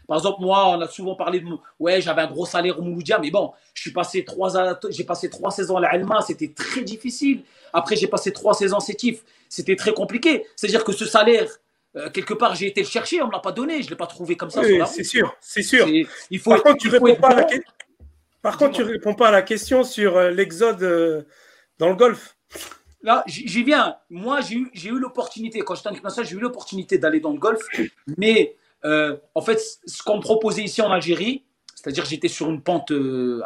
Par 0.06 0.18
exemple, 0.18 0.40
moi, 0.40 0.68
on 0.68 0.80
a 0.80 0.88
souvent 0.88 1.16
parlé 1.16 1.40
de 1.40 1.46
ouais, 1.80 2.00
j'avais 2.00 2.22
un 2.22 2.28
gros 2.28 2.46
salaire 2.46 2.78
au 2.78 2.82
Mouloudia, 2.82 3.18
mais 3.18 3.30
bon, 3.30 3.52
je 3.74 3.90
passé 3.90 4.24
j'ai 4.90 5.04
passé 5.04 5.30
trois 5.30 5.50
saisons 5.50 5.76
à 5.76 5.80
l'Alma, 5.80 6.20
c'était 6.20 6.52
très 6.52 6.82
difficile. 6.82 7.42
Après, 7.72 7.96
j'ai 7.96 8.06
passé 8.06 8.32
trois 8.32 8.54
saisons 8.54 8.78
Sétif, 8.78 9.24
c'était 9.48 9.74
très 9.74 9.92
compliqué. 9.92 10.46
C'est-à-dire 10.54 10.84
que 10.84 10.92
ce 10.92 11.04
salaire, 11.04 11.48
euh, 11.96 12.10
quelque 12.10 12.34
part, 12.34 12.54
j'ai 12.54 12.66
été 12.66 12.82
le 12.82 12.86
chercher, 12.86 13.22
on 13.22 13.24
ne 13.24 13.30
me 13.30 13.32
l'a 13.34 13.40
pas 13.40 13.52
donné, 13.52 13.80
je 13.80 13.86
ne 13.86 13.90
l'ai 13.90 13.96
pas 13.96 14.06
trouvé 14.06 14.36
comme 14.36 14.50
ça. 14.50 14.60
Oui, 14.60 14.78
c'est 14.86 15.04
sûr, 15.04 15.34
c'est 15.40 15.62
sûr. 15.62 15.86
Il 16.30 16.38
faut, 16.38 16.50
Par 16.50 16.62
contre, 16.62 16.76
tu 16.78 16.88
réponds 16.88 17.16
pas 17.16 17.28
à 17.28 17.34
la 17.36 17.46
Par 18.42 18.58
contre, 18.58 18.72
tu 18.72 18.82
réponds 18.82 19.14
pas 19.14 19.28
à 19.28 19.30
la 19.30 19.42
question 19.42 19.82
sur 19.82 20.16
euh, 20.16 20.30
l'exode 20.30 20.82
euh, 20.82 21.22
dans 21.78 21.88
le 21.88 21.96
golf. 21.96 22.36
Là, 23.02 23.22
j'y 23.26 23.62
viens. 23.62 23.96
Moi, 24.10 24.40
j'ai 24.40 24.56
eu, 24.56 24.70
eu 24.74 24.98
l'opportunité, 24.98 25.60
quand 25.60 25.74
j'étais 25.74 25.88
en 25.88 25.92
équipe 25.92 26.06
j'ai 26.24 26.36
eu 26.36 26.40
l'opportunité 26.40 26.98
d'aller 26.98 27.20
dans 27.20 27.32
le 27.32 27.38
golf. 27.38 27.62
Mais 28.18 28.56
en 28.82 29.40
fait, 29.40 29.60
ce 29.86 30.02
qu'on 30.02 30.16
me 30.16 30.22
proposait 30.22 30.62
ici 30.62 30.82
en 30.82 30.90
Algérie, 30.90 31.44
c'est-à-dire 31.74 32.04
j'étais 32.04 32.28
sur 32.28 32.50
une 32.50 32.62
pente 32.62 32.92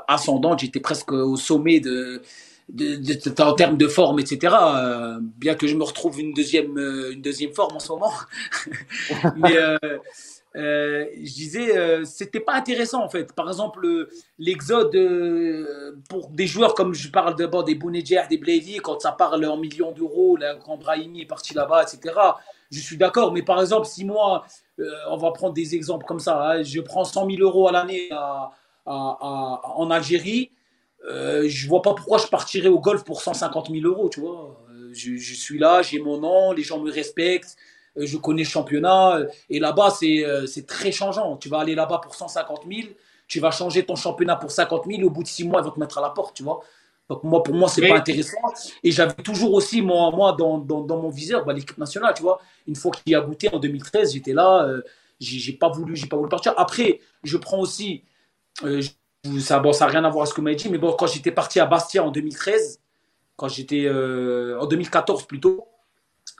ascendante, 0.08 0.60
j'étais 0.60 0.80
presque 0.80 1.12
au 1.12 1.36
sommet 1.36 1.80
de, 1.80 2.22
en 3.40 3.54
termes 3.54 3.76
de 3.76 3.88
forme, 3.88 4.20
etc. 4.20 4.54
Euh, 4.54 5.18
bien 5.20 5.54
que 5.54 5.66
je 5.66 5.76
me 5.76 5.84
retrouve 5.84 6.20
une 6.20 6.32
deuxième, 6.32 6.78
euh, 6.78 7.12
une 7.12 7.22
deuxième 7.22 7.52
forme 7.52 7.76
en 7.76 7.80
ce 7.80 7.88
moment. 7.88 8.12
Mais 9.36 9.56
euh, 10.56 11.04
je 11.16 11.32
disais, 11.32 12.04
c'était 12.04 12.40
pas 12.40 12.54
intéressant 12.54 13.04
en 13.04 13.08
fait. 13.08 13.32
Par 13.32 13.48
exemple, 13.48 14.08
l'exode 14.38 14.96
pour 16.08 16.28
des 16.30 16.46
joueurs 16.46 16.74
comme 16.74 16.94
je 16.94 17.08
parle 17.10 17.36
d'abord 17.36 17.64
des 17.64 17.74
Bounedjah, 17.74 18.26
des 18.26 18.38
Blady, 18.38 18.78
quand 18.78 19.00
ça 19.00 19.12
parle 19.12 19.44
en 19.46 19.56
millions 19.56 19.92
d'euros, 19.92 20.38
quand 20.64 20.76
Brahimi 20.76 21.22
est 21.22 21.26
parti 21.26 21.54
là-bas, 21.54 21.84
etc. 21.84 22.14
Je 22.70 22.80
suis 22.80 22.96
d'accord, 22.96 23.32
mais 23.32 23.42
par 23.42 23.60
exemple, 23.60 23.86
si 23.86 24.04
moi, 24.04 24.44
on 25.08 25.16
va 25.16 25.30
prendre 25.32 25.54
des 25.54 25.74
exemples 25.74 26.04
comme 26.06 26.20
ça, 26.20 26.50
hein, 26.50 26.62
je 26.62 26.80
prends 26.80 27.04
100 27.04 27.28
000 27.30 27.42
euros 27.42 27.68
à 27.68 27.72
l'année 27.72 28.08
en 28.86 29.90
Algérie, 29.90 30.50
euh, 31.08 31.48
je 31.48 31.68
vois 31.68 31.82
pas 31.82 31.94
pourquoi 31.94 32.18
je 32.18 32.26
partirais 32.26 32.68
au 32.68 32.78
golf 32.78 33.04
pour 33.04 33.22
150 33.22 33.70
000 33.70 33.86
euros, 33.86 34.08
tu 34.08 34.20
vois. 34.20 34.60
Euh, 34.70 34.90
je, 34.92 35.34
suis 35.34 35.58
là, 35.58 35.82
j'ai 35.82 35.98
mon 35.98 36.18
nom, 36.18 36.52
les 36.52 36.62
gens 36.62 36.78
me 36.78 36.90
respectent, 36.90 37.56
euh, 37.96 38.06
je 38.06 38.16
connais 38.18 38.42
le 38.42 38.48
championnat. 38.48 39.20
Et 39.48 39.58
là-bas, 39.58 39.90
c'est 39.90 40.66
très 40.66 40.92
changeant. 40.92 41.36
Tu 41.36 41.48
vas 41.48 41.60
aller 41.60 41.74
là-bas 41.74 42.00
pour 42.02 42.14
150 42.14 42.64
000, 42.70 42.88
tu 43.28 43.40
vas 43.40 43.50
changer 43.50 43.84
ton 43.84 43.96
championnat 43.96 44.36
pour 44.36 44.50
50 44.50 44.84
000, 44.86 45.02
au 45.02 45.10
bout 45.10 45.22
de 45.22 45.28
six 45.28 45.44
mois, 45.44 45.60
ils 45.60 45.64
vont 45.64 45.70
te 45.70 45.80
mettre 45.80 45.98
à 45.98 46.02
la 46.02 46.10
porte, 46.10 46.36
tu 46.36 46.42
vois. 46.42 46.60
Donc 47.08 47.24
moi, 47.24 47.42
pour 47.42 47.54
moi, 47.54 47.68
c'est 47.68 47.88
pas 47.88 47.96
intéressant. 47.96 48.36
Et 48.84 48.92
j'avais 48.92 49.14
toujours 49.14 49.54
aussi, 49.54 49.82
moi, 49.82 50.12
moi 50.12 50.36
dans, 50.38 50.58
dans, 50.58 50.82
dans 50.82 51.02
mon 51.02 51.08
viseur, 51.08 51.44
bah, 51.44 51.52
l'équipe 51.52 51.78
nationale, 51.78 52.14
tu 52.14 52.22
vois. 52.22 52.40
Une 52.68 52.76
fois 52.76 52.92
qu'il 52.92 53.14
a 53.16 53.20
goûté 53.20 53.52
en 53.52 53.58
2013, 53.58 54.12
j'étais 54.12 54.32
là, 54.32 54.68
j'ai 55.18 55.52
pas 55.54 55.70
voulu, 55.70 55.96
j'ai 55.96 56.06
pas 56.06 56.16
voulu 56.16 56.28
partir. 56.28 56.54
Après, 56.56 57.00
je 57.24 57.36
prends 57.36 57.58
aussi, 57.58 58.04
ça 59.40 59.58
bon, 59.58 59.72
n'a 59.78 59.86
rien 59.86 60.04
à 60.04 60.08
voir 60.08 60.22
avec 60.22 60.30
ce 60.30 60.34
que 60.34 60.40
m'a 60.40 60.54
dit, 60.54 60.68
mais 60.68 60.78
bon, 60.78 60.92
quand 60.92 61.06
j'étais 61.06 61.32
parti 61.32 61.60
à 61.60 61.66
Bastia 61.66 62.02
en 62.02 62.10
2013, 62.10 62.80
quand 63.36 63.48
j'étais 63.48 63.84
euh, 63.86 64.58
en 64.60 64.66
2014 64.66 65.26
plutôt, 65.26 65.66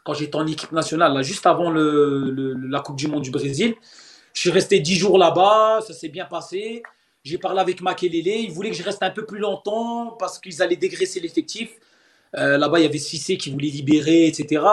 quand 0.04 0.14
j'étais 0.14 0.36
en 0.36 0.46
équipe 0.46 0.72
nationale, 0.72 1.12
là, 1.12 1.22
juste 1.22 1.46
avant 1.46 1.70
la 1.70 2.80
Coupe 2.80 2.96
du 2.96 3.06
Monde 3.06 3.22
du 3.22 3.30
Brésil, 3.30 3.74
je 4.32 4.40
suis 4.40 4.50
resté 4.50 4.80
10 4.80 4.96
jours 4.96 5.18
là-bas, 5.18 5.80
ça 5.86 5.92
s'est 5.92 6.08
bien 6.08 6.24
passé. 6.24 6.82
J'ai 7.22 7.36
parlé 7.36 7.60
avec 7.60 7.82
Makelele, 7.82 8.26
il 8.26 8.50
voulait 8.50 8.70
que 8.70 8.76
je 8.76 8.82
reste 8.82 9.02
un 9.02 9.10
peu 9.10 9.26
plus 9.26 9.38
longtemps 9.38 10.16
parce 10.18 10.38
qu'ils 10.38 10.62
allaient 10.62 10.76
dégraisser 10.76 11.20
l'effectif. 11.20 11.70
Euh, 12.36 12.56
là-bas, 12.56 12.78
il 12.78 12.82
y 12.84 12.86
avait 12.86 12.98
Cissé 12.98 13.36
qui 13.36 13.50
voulait 13.50 13.68
libérer, 13.68 14.26
etc. 14.26 14.64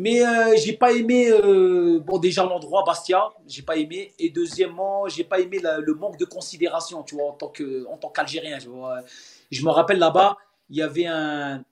Mais 0.00 0.24
euh, 0.24 0.54
j'ai 0.56 0.74
pas 0.74 0.92
aimé, 0.92 1.28
euh, 1.28 1.98
bon 1.98 2.18
déjà 2.18 2.44
l'endroit 2.44 2.84
Bastia, 2.86 3.30
j'ai 3.48 3.62
pas 3.62 3.76
aimé. 3.76 4.14
Et 4.20 4.30
deuxièmement, 4.30 5.08
j'ai 5.08 5.24
pas 5.24 5.40
aimé 5.40 5.58
le 5.60 5.94
manque 5.94 6.16
de 6.16 6.24
considération, 6.24 7.02
tu 7.02 7.16
vois, 7.16 7.26
en 7.26 7.96
tant 7.96 8.08
qu'Algérien. 8.08 8.60
Je 8.60 9.64
me 9.64 9.70
rappelle 9.70 9.98
là-bas, 9.98 10.36
il 10.70 10.76
y 10.76 10.82
avait 10.82 11.06
un, 11.06 11.64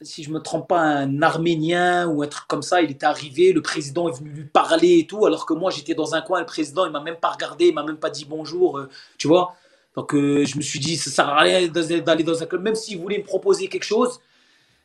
si 0.00 0.22
je 0.22 0.30
me 0.30 0.40
trompe 0.40 0.68
pas, 0.68 0.80
un 0.80 1.20
Arménien 1.20 2.08
ou 2.08 2.22
un 2.22 2.28
truc 2.28 2.48
comme 2.48 2.62
ça. 2.62 2.80
Il 2.80 2.90
était 2.90 3.04
arrivé, 3.04 3.52
le 3.52 3.60
président 3.60 4.08
est 4.08 4.18
venu 4.18 4.30
lui 4.30 4.44
parler 4.44 5.00
et 5.00 5.06
tout, 5.06 5.26
alors 5.26 5.44
que 5.44 5.52
moi 5.52 5.70
j'étais 5.70 5.94
dans 5.94 6.14
un 6.14 6.22
coin, 6.22 6.40
le 6.40 6.46
président 6.46 6.86
il 6.86 6.92
m'a 6.92 7.02
même 7.02 7.16
pas 7.16 7.28
regardé, 7.28 7.66
il 7.66 7.74
m'a 7.74 7.84
même 7.84 7.98
pas 7.98 8.08
dit 8.08 8.24
bonjour, 8.24 8.78
euh, 8.78 8.88
tu 9.18 9.28
vois. 9.28 9.54
Donc 9.94 10.12
je 10.14 10.56
me 10.56 10.62
suis 10.62 10.78
dit, 10.78 10.96
ça 10.96 11.10
sert 11.10 11.28
à 11.28 11.40
rien 11.40 11.68
d'aller 11.68 12.24
dans 12.24 12.42
un 12.42 12.46
club, 12.46 12.62
même 12.62 12.74
s'il 12.74 12.98
voulait 12.98 13.18
me 13.18 13.24
proposer 13.24 13.68
quelque 13.68 13.84
chose 13.84 14.18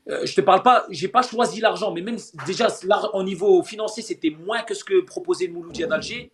euh, 0.09 0.25
je 0.25 0.33
te 0.33 0.41
parle 0.41 0.63
pas, 0.63 0.85
j'ai 0.89 1.07
pas 1.07 1.21
choisi 1.21 1.61
l'argent, 1.61 1.91
mais 1.91 2.01
même 2.01 2.17
déjà 2.45 2.67
au 3.13 3.23
niveau 3.23 3.61
financier, 3.63 4.01
c'était 4.01 4.31
moins 4.31 4.63
que 4.63 4.73
ce 4.73 4.83
que 4.83 5.01
proposait 5.01 5.47
le 5.47 5.53
Mouloudia 5.53 5.87
d'Alger. 5.87 6.31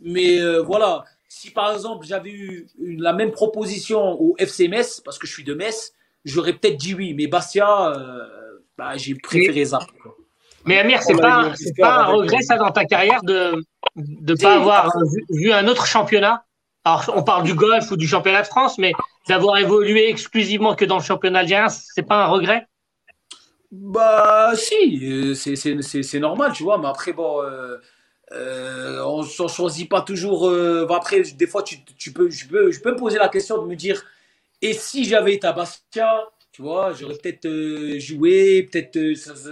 Mais 0.00 0.40
euh, 0.40 0.62
voilà, 0.62 1.04
si 1.28 1.50
par 1.50 1.72
exemple 1.72 2.06
j'avais 2.06 2.30
eu 2.30 2.68
la 2.78 3.12
même 3.12 3.30
proposition 3.30 4.20
au 4.20 4.34
FC 4.38 4.68
Metz, 4.68 5.00
parce 5.04 5.18
que 5.18 5.26
je 5.26 5.32
suis 5.32 5.44
de 5.44 5.54
Metz, 5.54 5.92
j'aurais 6.24 6.54
peut-être 6.54 6.76
dit 6.76 6.94
oui. 6.94 7.14
Mais 7.14 7.26
Bastia, 7.26 7.90
euh, 7.90 8.26
bah, 8.78 8.96
j'ai 8.96 9.14
préféré 9.14 9.66
ça. 9.66 9.80
Mais 10.64 10.78
Amir, 10.78 11.02
c'est 11.02 11.14
pas, 11.14 11.52
pas 11.78 12.02
un 12.02 12.04
regret 12.06 12.40
ça 12.42 12.56
dans 12.56 12.70
ta 12.70 12.84
carrière 12.84 13.22
de 13.24 13.62
ne 13.96 14.34
pas 14.34 14.54
avoir 14.54 14.90
vu, 15.30 15.52
un 15.52 15.66
autre 15.68 15.86
championnat? 15.86 16.44
Alors, 16.84 17.12
on 17.14 17.22
parle 17.22 17.44
du 17.44 17.54
golf 17.54 17.90
ou 17.90 17.96
du 17.96 18.08
championnat 18.08 18.42
de 18.42 18.46
France, 18.46 18.78
mais 18.78 18.92
d'avoir 19.28 19.58
évolué 19.58 20.08
exclusivement 20.08 20.74
que 20.74 20.84
dans 20.84 20.98
le 20.98 21.02
championnat 21.02 21.40
algérien, 21.40 21.68
c'est 21.68 22.02
pas 22.02 22.24
un 22.24 22.26
regret? 22.26 22.66
Bah 23.72 24.52
si, 24.54 25.00
euh, 25.02 25.34
c'est 25.34 26.20
normal, 26.20 26.52
tu 26.52 26.62
vois, 26.62 26.76
mais 26.76 26.88
après, 26.88 27.14
bon, 27.14 27.42
euh, 27.42 27.78
euh, 28.32 29.02
on 29.02 29.22
ne 29.22 29.48
choisit 29.48 29.88
pas 29.88 30.02
toujours. 30.02 30.50
après, 30.90 31.22
des 31.22 31.46
fois, 31.46 31.62
tu, 31.62 31.82
tu, 31.96 32.12
peux, 32.12 32.28
je, 32.28 32.46
peux, 32.48 32.70
je 32.70 32.80
peux 32.80 32.92
me 32.92 32.96
poser 32.96 33.18
la 33.18 33.30
question 33.30 33.62
de 33.62 33.66
me 33.66 33.74
dire, 33.74 34.04
et 34.60 34.74
si 34.74 35.04
j'avais 35.06 35.34
été 35.34 35.46
à 35.46 35.52
Bastia, 35.52 36.28
tu 36.52 36.60
vois, 36.60 36.92
j'aurais 36.92 37.14
peut-être 37.14 37.48
joué, 37.98 38.68
peut-être 38.70 38.98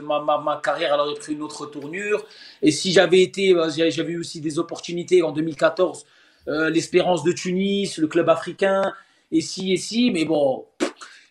ma, 0.02 0.20
ma, 0.20 0.38
ma, 0.38 0.60
carrière 0.62 0.92
elle 0.92 1.00
aurait 1.00 1.14
pris 1.18 1.32
une 1.32 1.42
autre 1.42 1.64
tournure. 1.66 2.26
Et 2.60 2.72
si 2.72 2.92
j'avais 2.92 3.22
été, 3.22 3.54
j'avais 3.90 4.12
eu 4.12 4.20
aussi 4.20 4.42
des 4.42 4.58
opportunités 4.58 5.22
en 5.22 5.32
2014, 5.32 6.04
l'Espérance 6.46 7.24
de 7.24 7.32
Tunis, 7.32 7.96
le 7.96 8.06
club 8.06 8.28
africain, 8.28 8.92
et 9.32 9.40
si, 9.40 9.72
et 9.72 9.76
si, 9.78 10.10
mais 10.10 10.26
bon, 10.26 10.66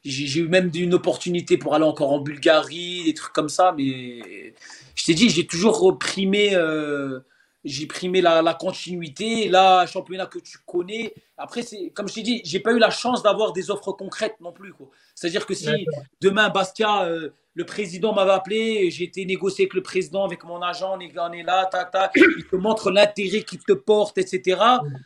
j'ai 0.10 0.40
eu 0.42 0.48
même 0.48 0.72
une 0.74 0.94
opportunité 0.94 1.58
pour 1.58 1.76
aller 1.76 1.86
encore 1.86 2.12
en 2.12 2.20
Bulgarie, 2.20 3.04
des 3.06 3.14
trucs 3.14 3.34
comme 3.34 3.50
ça, 3.50 3.74
mais 3.78 4.54
je 4.96 5.06
t'ai 5.06 5.14
dit, 5.14 5.30
j'ai 5.30 5.48
toujours 5.48 5.80
reprimé 5.80 6.56
euh, 6.56 7.20
j'ai 7.66 7.88
primé 7.88 8.22
la, 8.22 8.42
la, 8.42 8.54
continuité. 8.54 9.50
Là, 9.50 9.86
championnat 9.86 10.26
que 10.26 10.40
tu 10.40 10.58
connais. 10.66 11.14
Après, 11.38 11.62
c'est 11.62 11.90
comme 11.90 12.08
je 12.08 12.16
t'ai 12.16 12.22
dit, 12.22 12.42
j'ai 12.46 12.60
pas 12.60 12.72
eu 12.72 12.80
la 12.80 12.90
chance 12.90 13.22
d'avoir 13.22 13.54
des 13.54 13.70
offres 13.70 13.92
concrètes 13.92 14.38
non 14.40 14.52
plus. 14.52 14.74
C'est-à-dire 15.16 15.46
que 15.46 15.54
si 15.54 15.86
demain 16.22 16.50
Bastia, 16.50 17.04
euh, 17.04 17.30
le 17.54 17.66
président 17.66 18.14
m'avait 18.14 18.32
appelé, 18.32 18.90
j'ai 18.92 19.06
été 19.06 19.26
négocier 19.26 19.66
avec 19.66 19.74
le 19.74 19.82
président, 19.82 20.24
avec 20.24 20.44
mon 20.46 20.62
agent, 20.62 20.96
on 20.96 21.00
est, 21.00 21.44
là, 21.44 21.70
il 22.16 22.46
te 22.50 22.56
montre 22.56 22.92
l'intérêt 22.92 23.42
qu'il 23.42 23.60
te 23.60 23.74
porte, 23.74 24.18
etc. 24.18 24.62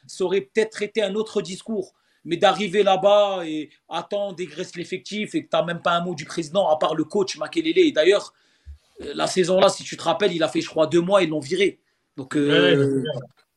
Ça 0.05 0.23
aurait 0.23 0.41
peut-être 0.41 0.81
été 0.83 1.01
un 1.01 1.15
autre 1.15 1.41
discours. 1.41 1.93
Mais 2.25 2.37
d'arriver 2.37 2.83
là-bas 2.83 3.41
et 3.45 3.69
attendre, 3.89 4.35
dégraisser 4.35 4.77
l'effectif 4.77 5.35
et 5.35 5.43
que 5.43 5.49
tu 5.49 5.57
n'as 5.57 5.63
même 5.63 5.81
pas 5.81 5.91
un 5.91 6.01
mot 6.03 6.15
du 6.15 6.25
président, 6.25 6.69
à 6.69 6.77
part 6.77 6.95
le 6.95 7.03
coach 7.03 7.37
Makelele. 7.37 7.79
Et 7.79 7.91
d'ailleurs, 7.91 8.33
euh, 9.01 9.11
la 9.15 9.27
saison-là, 9.27 9.69
si 9.69 9.83
tu 9.83 9.97
te 9.97 10.03
rappelles, 10.03 10.33
il 10.33 10.41
a 10.43 10.47
fait, 10.47 10.61
je 10.61 10.69
crois, 10.69 10.87
deux 10.87 11.01
mois, 11.01 11.21
ils 11.23 11.29
l'ont 11.29 11.39
viré. 11.39 11.79
Donc, 12.15 12.35
euh, 12.35 13.03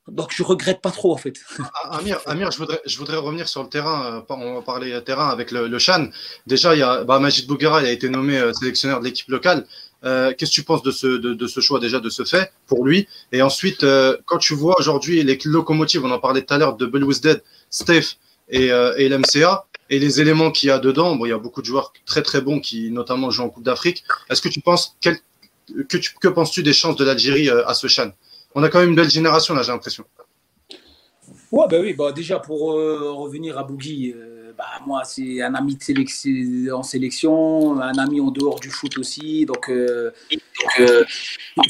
donc 0.08 0.32
je 0.32 0.42
regrette 0.42 0.80
pas 0.80 0.90
trop 0.90 1.12
en 1.12 1.16
fait. 1.16 1.34
Ah, 1.74 1.98
Amir, 1.98 2.20
Amir 2.26 2.50
je, 2.50 2.58
voudrais, 2.58 2.80
je 2.86 2.96
voudrais 2.98 3.16
revenir 3.16 3.48
sur 3.48 3.62
le 3.62 3.68
terrain. 3.68 4.16
Euh, 4.16 4.34
on 4.34 4.54
va 4.54 4.62
parler 4.62 4.98
terrain 5.04 5.28
avec 5.28 5.50
le, 5.50 5.68
le 5.68 5.78
Chan. 5.78 6.08
Déjà, 6.46 6.74
il 6.74 6.78
y 6.78 6.82
a 6.82 7.04
bah, 7.04 7.18
Majid 7.18 7.46
Bouguera, 7.46 7.82
il 7.82 7.86
a 7.86 7.92
été 7.92 8.08
nommé 8.08 8.38
euh, 8.38 8.52
sélectionneur 8.52 9.00
de 9.00 9.04
l'équipe 9.04 9.28
locale. 9.28 9.66
Qu'est-ce 10.02 10.50
que 10.50 10.54
tu 10.54 10.62
penses 10.62 10.84
de 10.84 10.92
ce, 10.92 11.06
de, 11.06 11.34
de, 11.34 11.46
ce 11.48 11.58
choix 11.58 11.80
déjà, 11.80 11.98
de 11.98 12.10
ce 12.10 12.22
fait 12.22 12.52
pour 12.68 12.86
lui? 12.86 13.08
Et 13.32 13.42
ensuite, 13.42 13.84
quand 14.26 14.38
tu 14.38 14.54
vois 14.54 14.78
aujourd'hui 14.78 15.20
les 15.24 15.36
locomotives, 15.46 16.04
on 16.04 16.10
en 16.12 16.20
parlait 16.20 16.42
tout 16.42 16.54
à 16.54 16.58
l'heure 16.58 16.76
de 16.76 16.86
Dead, 16.86 17.42
Steph 17.70 18.16
et, 18.48 18.66
et 18.66 19.08
l'MCA, 19.08 19.66
et 19.88 19.98
les 19.98 20.20
éléments 20.20 20.50
qu'il 20.50 20.68
y 20.68 20.72
a 20.72 20.78
dedans, 20.78 21.16
bon, 21.16 21.26
il 21.26 21.30
y 21.30 21.32
a 21.32 21.38
beaucoup 21.38 21.60
de 21.60 21.66
joueurs 21.66 21.92
très 22.04 22.22
très 22.22 22.40
bons 22.40 22.60
qui 22.60 22.90
notamment 22.90 23.30
jouent 23.30 23.44
en 23.44 23.50
Coupe 23.50 23.64
d'Afrique. 23.64 24.04
Est-ce 24.28 24.42
que 24.42 24.48
tu 24.48 24.60
penses 24.60 24.96
quel, 25.00 25.18
que, 25.88 25.96
tu, 25.96 26.14
que 26.14 26.28
penses-tu 26.28 26.62
des 26.62 26.72
chances 26.72 26.96
de 26.96 27.04
l'Algérie 27.04 27.48
à 27.50 27.74
ce 27.74 27.86
Chan? 27.86 28.10
On 28.54 28.62
a 28.62 28.68
quand 28.68 28.80
même 28.80 28.90
une 28.90 28.96
belle 28.96 29.10
génération 29.10 29.54
là, 29.54 29.62
j'ai 29.62 29.72
l'impression. 29.72 30.04
Ouais, 31.52 31.66
bah 31.70 31.76
oui, 31.80 31.94
bah 31.94 32.12
déjà 32.12 32.38
pour 32.38 32.72
euh, 32.72 33.12
revenir 33.12 33.58
à 33.58 33.62
Bougui, 33.62 34.12
euh, 34.12 34.35
bah, 34.56 34.64
moi 34.86 35.02
c'est 35.04 35.42
un 35.42 35.54
ami 35.54 35.76
de 35.76 35.82
sélection, 35.82 36.76
en 36.76 36.82
sélection, 36.82 37.80
un 37.80 37.98
ami 37.98 38.20
en 38.20 38.30
dehors 38.30 38.60
du 38.60 38.70
foot 38.70 38.98
aussi, 38.98 39.44
donc 39.46 39.68
euh, 39.68 40.10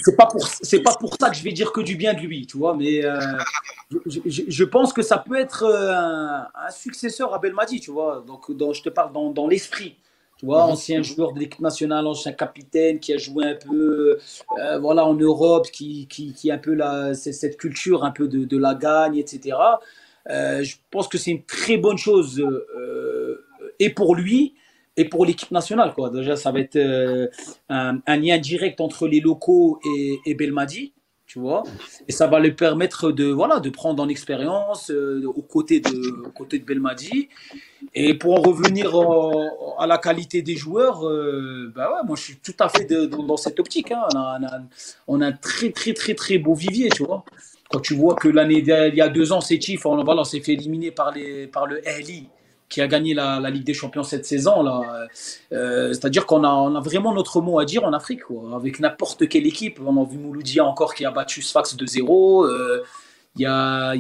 c'est 0.05 0.17
pas 0.17 0.27
pour 0.27 0.47
c'est 0.47 0.83
pas 0.83 0.95
pour 0.95 1.17
ça 1.21 1.31
que 1.31 1.37
je 1.37 1.43
vais 1.43 1.53
dire 1.53 1.73
que 1.73 1.81
du 1.81 1.97
bien 1.97 2.15
de 2.15 2.21
lui, 2.21 2.47
tu 2.47 2.59
vois, 2.59 2.75
mais 2.77 3.03
je, 4.07 4.65
pense 4.65 4.93
que 4.93 5.03
ça 5.03 5.19
peut 5.19 5.39
être 5.39 5.65
un, 5.65 6.71
successeur 6.71 7.35
à 7.35 7.39
Belmadi, 7.39 7.81
tu 7.81 7.91
vois, 7.91 8.25
donc 8.27 8.51
dans, 8.53 8.73
je 8.73 8.83
te 8.83 8.89
parle 8.89 9.13
dans, 9.13 9.31
dans 9.31 9.47
l'esprit. 9.47 9.97
Tu 10.39 10.45
vois, 10.45 10.67
mhm. 10.67 10.73
ancien 10.73 11.03
joueur 11.03 11.33
de 11.33 11.41
l'équipe 11.41 11.61
nationale, 11.61 12.07
ancien 12.07 12.33
capitaine 12.33 13.01
qui 13.01 13.15
a 13.15 13.17
joué 13.17 13.47
un 13.47 13.55
peu 13.55 14.19
euh, 14.59 14.79
voilà, 14.79 15.07
en 15.07 15.15
Europe, 15.15 15.67
qui, 15.73 16.07
qui, 16.09 16.35
qui 16.35 16.51
a 16.51 16.55
un 16.55 16.59
peu 16.59 16.75
la, 16.75 17.15
cette 17.15 17.57
culture 17.57 18.05
un 18.05 18.11
peu 18.11 18.29
de, 18.29 18.45
de 18.45 18.59
la 18.59 18.75
gagne, 18.75 19.17
etc. 19.17 19.57
Euh, 20.31 20.63
je 20.63 20.77
pense 20.91 21.09
que 21.09 21.19
c'est 21.19 21.31
une 21.31 21.45
très 21.45 21.77
bonne 21.77 21.99
chose 21.99 22.41
euh, 22.41 23.47
et 23.79 23.91
pour 23.91 24.15
lui 24.15 24.55
et 24.97 25.05
pour 25.05 25.27
l'équipe 25.27 25.51
nationale. 25.51 25.95
Déjà, 26.13 26.37
ça 26.37 26.53
va 26.53 26.61
être 26.61 26.79
un, 27.69 28.01
lien 28.07 28.39
direct 28.39 28.81
entre 28.81 29.07
les 29.07 29.21
locaux 29.21 29.79
et, 29.85 30.19
et 30.25 30.35
Belmadi 30.35 30.95
tu 31.27 31.41
vois. 31.41 31.65
Et 32.07 32.13
ça 32.13 32.29
va 32.29 32.39
lui 32.39 32.53
permettre 32.53 33.11
de, 33.11 33.27
voilà, 33.27 33.59
de 33.61 33.69
prendre 33.69 34.03
en 34.03 34.09
expérience 34.09 34.91
euh, 34.91 35.25
aux, 35.27 35.43
côtés 35.43 35.81
de, 35.81 35.91
aux 36.25 36.47
de 36.47 36.59
Belmadi. 36.59 37.29
Et 37.95 38.15
pour 38.15 38.39
en 38.39 38.43
revenir 38.43 38.95
à 39.79 39.87
la 39.87 39.99
qualité 39.99 40.43
des 40.43 40.57
joueurs, 40.57 41.07
euh, 41.07 41.73
bah 41.75 42.03
moi 42.07 42.17
je 42.17 42.23
suis 42.23 42.37
tout 42.37 42.55
à 42.61 42.69
fait 42.69 42.87
dans 42.87 43.37
cette 43.37 43.59
optique. 43.59 43.91
Hein. 43.91 44.03
On, 44.15 44.19
a, 44.19 44.39
on, 45.09 45.21
a, 45.21 45.27
un 45.27 45.33
très 45.33 45.71
très 45.73 45.93
très 45.95 46.15
très 46.15 46.39
beau 46.39 46.55
vivier, 46.55 46.89
tu 46.91 47.05
vois. 47.05 47.25
Quand 47.71 47.81
tu 47.81 47.95
vois 47.95 48.15
que 48.15 48.29
l'année 48.29 48.59
il 48.59 48.95
y 48.95 49.01
a 49.01 49.09
deux 49.09 49.33
ans, 49.33 49.41
c'est 49.41 49.61
Chief, 49.61 49.85
on, 49.87 50.03
voilà, 50.05 50.21
on 50.21 50.25
s'est 50.25 50.41
fait 50.41 50.53
éliminer 50.53 50.91
par, 50.91 51.13
les, 51.13 51.47
par 51.47 51.67
le 51.67 51.81
LI 52.01 52.29
qui 52.69 52.81
a 52.81 52.89
gagné 52.89 53.15
la, 53.15 53.39
Ligue 53.51 53.65
des 53.65 53.75
Champions 53.75 54.03
cette 54.03 54.27
saison. 54.27 54.63
Là. 54.63 55.07
Euh, 55.53 55.93
c'est-à-dire 55.93 56.27
qu'on 56.27 56.45
a, 56.45 56.49
on 56.49 56.75
a 56.75 56.81
vraiment 56.81 57.15
notre 57.15 57.41
mot 57.41 57.59
à 57.59 57.65
dire 57.65 57.85
en 57.85 57.93
Afrique. 57.93 58.25
Quoi. 58.25 58.57
Avec 58.57 58.81
n'importe 58.81 59.29
quelle 59.29 59.47
équipe. 59.47 59.81
On 59.85 60.03
a 60.03 60.05
vu 60.05 60.19
Mouloudia 60.19 60.65
encore 60.65 60.95
qui 60.95 61.05
a 61.05 61.11
battu 61.11 61.43
Sfax 61.43 61.77
de 61.77 61.87
0. 61.87 62.45
Euh, 62.45 62.83
y 63.37 63.47
a, 63.47 63.95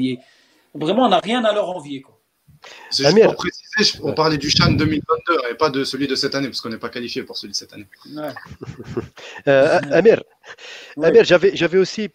Vraiment, 0.74 1.06
on 1.06 1.09
n'a 1.09 1.20
rien 1.20 1.44
à 1.44 1.55
leur 1.55 1.70
envier. 1.70 2.02
Quoi. 2.02 2.16
C'est 2.90 3.05
juste 3.05 3.22
pour 3.22 3.36
préciser, 3.36 3.98
on 4.02 4.12
parlait 4.14 4.38
du 4.38 4.51
Chan 4.51 4.72
2022 4.72 5.51
et 5.51 5.55
pas 5.55 5.70
de 5.70 5.84
celui 5.84 6.09
de 6.09 6.14
cette 6.14 6.34
année, 6.34 6.48
parce 6.48 6.60
qu'on 6.60 6.68
n'est 6.68 6.78
pas 6.78 6.88
qualifié 6.88 7.22
pour 7.22 7.36
celui 7.36 7.52
de 7.52 7.56
cette 7.56 7.72
année. 7.72 7.86
Euh, 9.47 9.80
Amir, 9.93 10.22
Amir 11.01 11.24
j'avais 11.24 11.78
aussi 11.78 12.09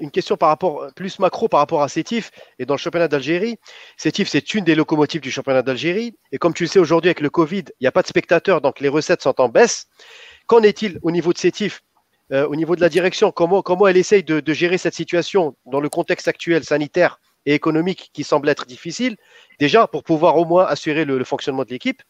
une 0.00 0.10
question 0.10 0.36
par 0.36 0.48
rapport, 0.48 0.86
plus 0.94 1.18
macro 1.18 1.48
par 1.48 1.60
rapport 1.60 1.82
à 1.82 1.88
Sétif 1.88 2.30
et 2.58 2.66
dans 2.66 2.74
le 2.74 2.78
championnat 2.78 3.08
d'Algérie. 3.08 3.58
Sétif, 3.96 4.28
c'est 4.28 4.54
une 4.54 4.64
des 4.64 4.74
locomotives 4.74 5.20
du 5.20 5.30
championnat 5.30 5.62
d'Algérie. 5.62 6.16
Et 6.32 6.38
comme 6.38 6.54
tu 6.54 6.64
le 6.64 6.68
sais 6.68 6.78
aujourd'hui 6.78 7.08
avec 7.08 7.20
le 7.20 7.30
Covid, 7.30 7.64
il 7.68 7.82
n'y 7.82 7.86
a 7.86 7.92
pas 7.92 8.02
de 8.02 8.08
spectateurs, 8.08 8.60
donc 8.60 8.80
les 8.80 8.88
recettes 8.88 9.22
sont 9.22 9.40
en 9.40 9.48
baisse. 9.48 9.86
Qu'en 10.46 10.62
est-il 10.62 10.98
au 11.02 11.10
niveau 11.10 11.32
de 11.32 11.38
Sétif 11.38 11.82
euh, 12.32 12.46
au 12.48 12.56
niveau 12.56 12.74
de 12.74 12.80
la 12.80 12.88
direction, 12.88 13.30
comment, 13.30 13.62
comment 13.62 13.86
elle 13.86 13.96
essaye 13.96 14.24
de, 14.24 14.42
gérer 14.52 14.78
cette 14.78 14.94
situation 14.94 15.56
dans 15.64 15.80
le 15.80 15.88
contexte 15.88 16.26
actuel 16.26 16.64
sanitaire 16.64 17.20
et 17.44 17.54
économique 17.54 18.10
qui 18.12 18.24
semble 18.24 18.48
être 18.48 18.66
difficile, 18.66 19.16
déjà 19.60 19.86
pour 19.86 20.02
pouvoir 20.02 20.36
au 20.36 20.44
moins 20.44 20.66
assurer 20.66 21.04
le, 21.04 21.22
fonctionnement 21.22 21.62
de 21.62 21.70
l'équipe? 21.70 22.02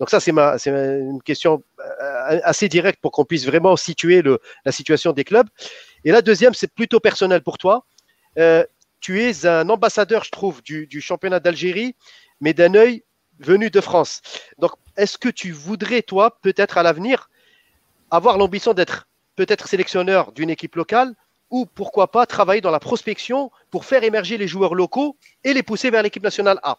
Donc 0.00 0.10
ça, 0.10 0.18
c'est 0.18 0.32
une 0.32 1.22
question 1.22 1.62
euh, 1.78 2.40
assez 2.42 2.68
directe 2.68 2.98
pour 3.00 3.12
qu'on 3.12 3.24
puisse 3.24 3.46
vraiment 3.46 3.76
situer 3.76 4.24
la 4.64 4.72
situation 4.72 5.12
des 5.12 5.24
clubs. 5.24 5.46
Et 6.04 6.12
la 6.12 6.22
deuxième, 6.22 6.54
c'est 6.54 6.72
plutôt 6.72 7.00
personnel 7.00 7.42
pour 7.42 7.58
toi. 7.58 7.84
Euh, 8.38 8.64
tu 9.00 9.22
es 9.22 9.46
un 9.46 9.68
ambassadeur, 9.68 10.24
je 10.24 10.30
trouve, 10.30 10.62
du, 10.62 11.00
championnat 11.00 11.40
d'Algérie, 11.40 11.94
mais 12.40 12.52
d'un 12.54 12.74
œil 12.74 13.02
venu 13.38 13.70
de 13.70 13.80
France. 13.80 14.20
Donc, 14.58 14.72
est-ce 14.96 15.16
que 15.16 15.28
tu 15.28 15.52
voudrais, 15.52 16.02
toi, 16.02 16.38
peut-être 16.42 16.78
à 16.78 16.82
l'avenir, 16.82 17.30
avoir 18.10 18.36
l'ambition 18.38 18.74
d'être 18.74 19.08
peut-être 19.36 19.68
sélectionneur 19.68 20.32
d'une 20.32 20.50
équipe 20.50 20.74
locale 20.74 21.14
ou 21.50 21.66
pourquoi 21.66 22.10
pas 22.10 22.26
travailler 22.26 22.60
dans 22.60 22.70
la 22.70 22.80
prospection 22.80 23.50
pour 23.70 23.84
faire 23.84 24.04
émerger 24.04 24.36
les 24.36 24.46
joueurs 24.46 24.74
locaux 24.74 25.16
et 25.44 25.54
les 25.54 25.62
pousser 25.62 25.90
vers 25.90 26.02
l'équipe 26.02 26.22
nationale 26.22 26.60
A? 26.62 26.78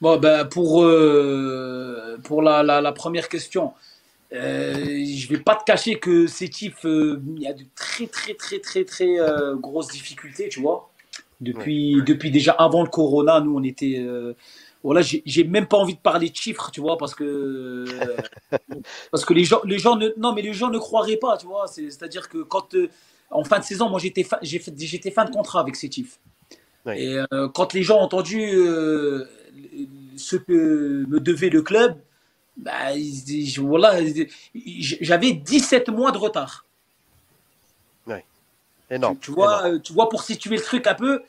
Bon, 0.00 0.18
ben, 0.18 0.44
pour, 0.44 0.84
euh, 0.84 2.18
pour 2.24 2.42
la, 2.42 2.92
première 2.92 3.28
question, 3.28 3.72
je 4.40 5.28
vais 5.28 5.38
pas 5.38 5.56
te 5.56 5.64
cacher 5.64 5.98
que 5.98 6.26
Sétif, 6.26 6.84
euh, 6.84 7.20
il 7.36 7.42
y 7.42 7.46
a 7.46 7.52
de 7.52 7.64
très 7.74 8.06
très 8.06 8.34
très 8.34 8.58
très 8.58 8.84
très 8.84 9.20
euh, 9.20 9.54
grosses 9.56 9.88
difficultés, 9.88 10.48
tu 10.48 10.60
vois. 10.60 10.90
Depuis, 11.40 12.02
depuis 12.06 12.30
déjà 12.30 12.52
avant 12.52 12.82
le 12.82 12.88
corona, 12.88 13.40
nous 13.40 13.56
on 13.56 13.62
était. 13.62 14.04
voilà, 14.82 15.02
j'ai 15.02 15.44
même 15.44 15.66
pas 15.66 15.76
envie 15.76 15.94
de 15.94 16.00
parler 16.00 16.30
de 16.30 16.36
chiffres, 16.36 16.70
tu 16.70 16.80
vois, 16.80 16.96
parce 16.96 17.14
que 17.14 17.84
parce 19.10 19.24
que 19.24 19.34
les 19.34 19.44
gens, 19.44 19.60
les 19.64 19.78
gens 19.78 19.96
ne, 19.96 20.08
non 20.16 20.32
mais 20.32 20.42
les 20.42 20.54
gens 20.54 20.70
ne 20.70 20.78
croiraient 20.78 21.18
pas, 21.18 21.36
tu 21.36 21.46
vois. 21.46 21.66
C'est-à-dire 21.66 22.28
que 22.30 22.38
quand 22.38 22.74
en 23.30 23.44
fin 23.44 23.58
de 23.58 23.64
saison, 23.64 23.90
moi 23.90 23.98
j'étais 23.98 24.26
j'étais 24.42 25.10
fin 25.10 25.26
de 25.26 25.30
contrat 25.30 25.60
avec 25.60 25.76
Sétif. 25.76 26.18
Et 26.94 27.18
quand 27.52 27.74
les 27.74 27.82
gens 27.82 27.98
ont 27.98 28.02
entendu 28.02 28.40
ce 30.16 30.36
que 30.36 31.04
me 31.06 31.20
devait 31.20 31.50
le 31.50 31.62
club, 31.62 31.96
bah, 32.56 32.92
voilà, 33.58 34.00
j'avais 34.54 35.32
17 35.32 35.88
mois 35.90 36.12
de 36.12 36.18
retard. 36.18 36.64
Oui, 38.06 38.16
énorme. 38.90 39.18
Tu, 39.20 39.30
vois, 39.30 39.78
tu 39.80 39.92
vois, 39.92 40.08
pour 40.08 40.22
situer 40.22 40.56
le 40.56 40.62
truc 40.62 40.86
un 40.86 40.94
peu, 40.94 41.22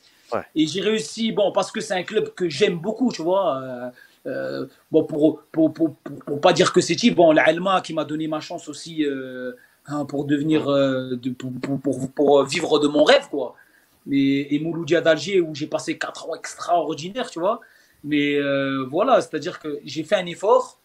et 0.56 0.68
j'ai 0.68 0.82
réussi, 0.82 1.32
bon, 1.32 1.52
parce 1.52 1.72
que 1.72 1.82
c'est 1.82 1.94
un 1.94 2.04
club 2.04 2.34
que 2.34 2.50
j'aime 2.50 2.78
beaucoup, 2.78 3.12
tu 3.12 3.22
vois. 3.22 3.62
Euh, 3.62 3.90
euh, 4.26 4.66
bon, 4.92 5.04
pour, 5.04 5.42
pour, 5.52 5.74
pour, 5.74 5.96
pour, 5.96 6.42
pas 6.42 6.54
dire 6.54 6.74
que 6.74 6.82
c'est 6.82 6.96
type, 6.96 7.16
bon, 7.16 7.32
l'Alma 7.32 7.82
qui 7.82 7.94
m'a 7.94 8.04
donné 8.04 8.28
ma 8.28 8.42
chance 8.42 8.68
aussi 8.68 9.06
euh, 9.06 9.54
hein, 9.86 10.06
pour 10.06 10.26
devenir, 10.26 10.66
de, 10.66 11.30
pour, 11.32 11.80
pour, 11.80 12.12
pour, 12.12 12.44
vivre 12.44 12.80
de 12.80 12.88
mon 12.88 13.04
rêve, 13.04 13.28
quoi. 13.30 13.56
Et, 14.10 14.56
et 14.56 14.60
Mouloudia 14.60 15.02
d'Alger, 15.02 15.42
où 15.42 15.54
j'ai 15.56 15.68
passé 15.68 15.98
4 15.98 16.30
ans 16.30 16.36
extraordinaires, 16.36 17.30
tu 17.30 17.40
vois. 17.40 17.62
Mais 18.04 18.38
voilà, 18.90 19.22
c'est-à-dire 19.22 19.60
que 19.60 19.80
j'ai 19.86 20.04
fait 20.04 20.16
un 20.16 20.26
effort, 20.26 20.80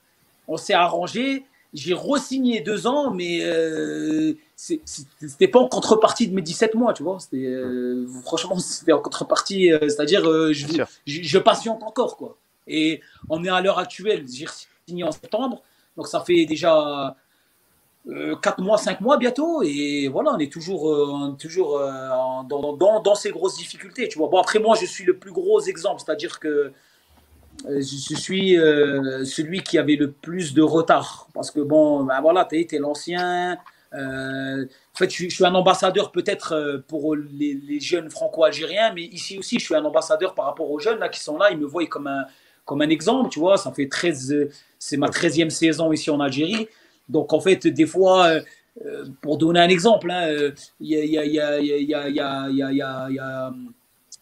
on 0.49 0.57
s'est 0.57 0.75
arrangé. 0.75 1.45
J'ai 1.75 1.95
re-signé 1.95 2.61
deux 2.61 2.87
ans, 2.87 3.11
mais 3.13 3.43
euh, 3.43 4.35
c'était 4.57 5.49
pas 5.49 5.59
en 5.59 5.69
contrepartie 5.69 6.29
de 6.29 6.35
mes 6.35 6.43
17 6.43 6.75
mois, 6.75 6.93
tu 6.93 7.03
vois. 7.03 7.19
Euh, 7.35 8.07
franchement, 8.25 8.59
c'était 8.59 8.93
en 8.93 9.01
contrepartie, 9.01 9.73
euh, 9.73 9.81
c'est-à-dire 9.89 10.29
euh, 10.29 10.53
je, 10.53 10.67
je, 11.07 11.39
patiente 11.39 11.83
encore, 11.83 12.17
quoi. 12.17 12.37
Et 12.69 13.01
on 13.29 13.43
est 13.43 13.49
à 13.49 13.61
l'heure 13.61 13.79
actuelle, 13.79 14.25
j'ai 14.33 14.47
signé 14.87 15.03
en 15.03 15.11
septembre, 15.11 15.63
donc 15.97 16.07
ça 16.07 16.21
fait 16.21 16.45
déjà 16.47 17.17
4 18.07 18.61
mois, 18.61 18.79
5 18.79 19.01
mois 19.01 19.17
bientôt, 19.17 19.63
et 19.65 20.09
voilà, 20.09 20.31
on 20.35 20.39
est 20.39 20.53
toujours, 20.53 21.37
toujours 21.39 21.81
dans, 21.81 22.45
dans, 22.77 23.01
dans, 23.01 23.15
ces 23.17 23.31
grosses 23.31 23.57
difficultés, 23.57 24.07
tu 24.09 24.19
vois. 24.19 24.29
Bon, 24.29 24.39
après, 24.39 24.61
moi, 24.61 24.77
je 24.81 24.87
suis 24.87 25.05
le 25.05 25.17
plus 25.17 25.33
gros 25.33 25.61
exemple, 25.61 26.03
c'est-à-dire 26.05 26.39
que 26.39 26.73
je 27.69 28.15
suis 28.17 28.59
euh, 28.59 29.25
celui 29.25 29.63
qui 29.63 29.79
avait 29.79 29.97
le 29.97 30.11
plus 30.11 30.55
de 30.55 30.63
retard. 30.63 31.29
Parce 31.35 31.51
que 31.51 31.61
bon, 31.61 32.05
ben 32.05 32.21
voilà, 32.21 32.45
tu 32.45 32.57
es, 32.59 32.79
l'ancien, 32.79 33.59
Euh, 33.95 34.65
en 34.95 34.97
fait, 34.97 35.11
je, 35.11 35.29
suis 35.29 35.45
un 35.45 35.55
ambassadeur 35.55 36.13
peut-être 36.13 36.53
euh, 36.53 36.79
pour 36.89 37.15
les, 37.15 37.79
jeunes 37.79 38.09
franco-algériens, 38.09 38.95
mais 38.95 39.03
ici 39.03 39.39
aussi, 39.39 39.59
je 39.59 39.65
suis 39.67 39.75
un 39.75 39.85
ambassadeur 39.85 40.35
par 40.35 40.47
rapport 40.47 40.71
aux 40.71 40.79
jeunes 40.79 40.99
là, 40.99 41.11
qui 41.11 41.21
sont 41.21 41.37
là. 41.37 41.51
Ils 41.51 41.59
me 41.59 41.67
voient 41.67 41.87
comme 41.87 42.07
un, 42.07 42.25
comme 42.65 42.81
un 42.81 42.89
exemple, 42.89 43.29
tu 43.29 43.39
vois. 43.39 43.59
Ça 43.59 43.71
fait 43.71 43.89
13, 43.89 44.49
c'est 44.79 44.97
ma 44.97 45.09
13e 45.09 45.51
saison 45.51 45.93
ici 45.93 46.11
en 46.11 46.21
Algérie. 46.21 46.69
Donc, 47.09 47.35
en 47.35 47.41
fait, 47.41 47.67
des 47.67 47.87
fois, 47.87 48.31
pour 49.21 49.37
donner 49.37 49.61
un 49.61 49.69
exemple, 49.69 50.11
il 50.81 50.89
y 50.89 51.19
a, 51.19 51.25
y 51.27 51.39
a, 51.39 51.61
y 51.61 51.93
a, 51.93 52.49
y 52.49 53.19
a 53.19 53.53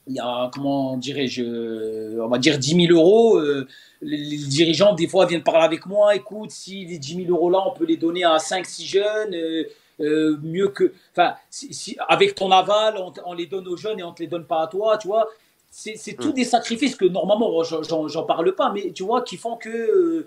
il 0.06 0.14
y 0.14 0.18
a, 0.18 0.51
comment 0.52 0.97
dirais-je, 0.97 2.18
on 2.20 2.28
va 2.28 2.39
dire 2.39 2.59
10 2.59 2.86
000 2.86 2.98
euros. 2.98 3.39
Euh, 3.39 3.66
les, 4.02 4.36
dirigeants, 4.39 4.94
des 4.94 5.06
fois, 5.06 5.27
viennent 5.27 5.43
parler 5.43 5.64
avec 5.64 5.86
moi. 5.86 6.14
Écoute, 6.14 6.51
si 6.51 6.85
les 6.85 6.98
10 6.98 7.27
000 7.27 7.31
euros-là, 7.31 7.62
on 7.66 7.72
peut 7.72 7.85
les 7.85 7.97
donner 7.97 8.24
à 8.24 8.36
5-6 8.39 8.86
jeunes, 8.86 9.35
euh, 9.35 9.64
euh, 10.01 10.36
mieux 10.43 10.68
que. 10.68 10.93
Enfin, 11.12 11.35
si, 11.51 11.97
avec 12.09 12.35
ton 12.35 12.51
aval, 12.51 12.97
on, 13.24 13.32
les 13.35 13.47
donne 13.47 13.68
aux 13.68 13.77
jeunes 13.77 14.01
et 14.01 14.02
on 14.02 14.10
ne 14.10 14.14
te 14.14 14.22
les 14.22 14.28
donne 14.28 14.47
pas 14.47 14.62
à 14.62 14.66
toi, 14.66 14.97
tu 14.98 15.09
vois. 15.09 15.28
C'est 15.70 16.16
tous 16.18 16.31
hmm. 16.31 16.35
des 16.35 16.44
sacrifices 16.44 16.97
que 16.97 17.05
normalement, 17.05 17.62
j'en 17.62 18.24
parle 18.24 18.55
pas, 18.56 18.72
mais 18.72 18.90
tu 18.93 19.05
vois, 19.05 19.22
qui 19.22 19.36
font 19.36 19.56
que. 19.56 20.27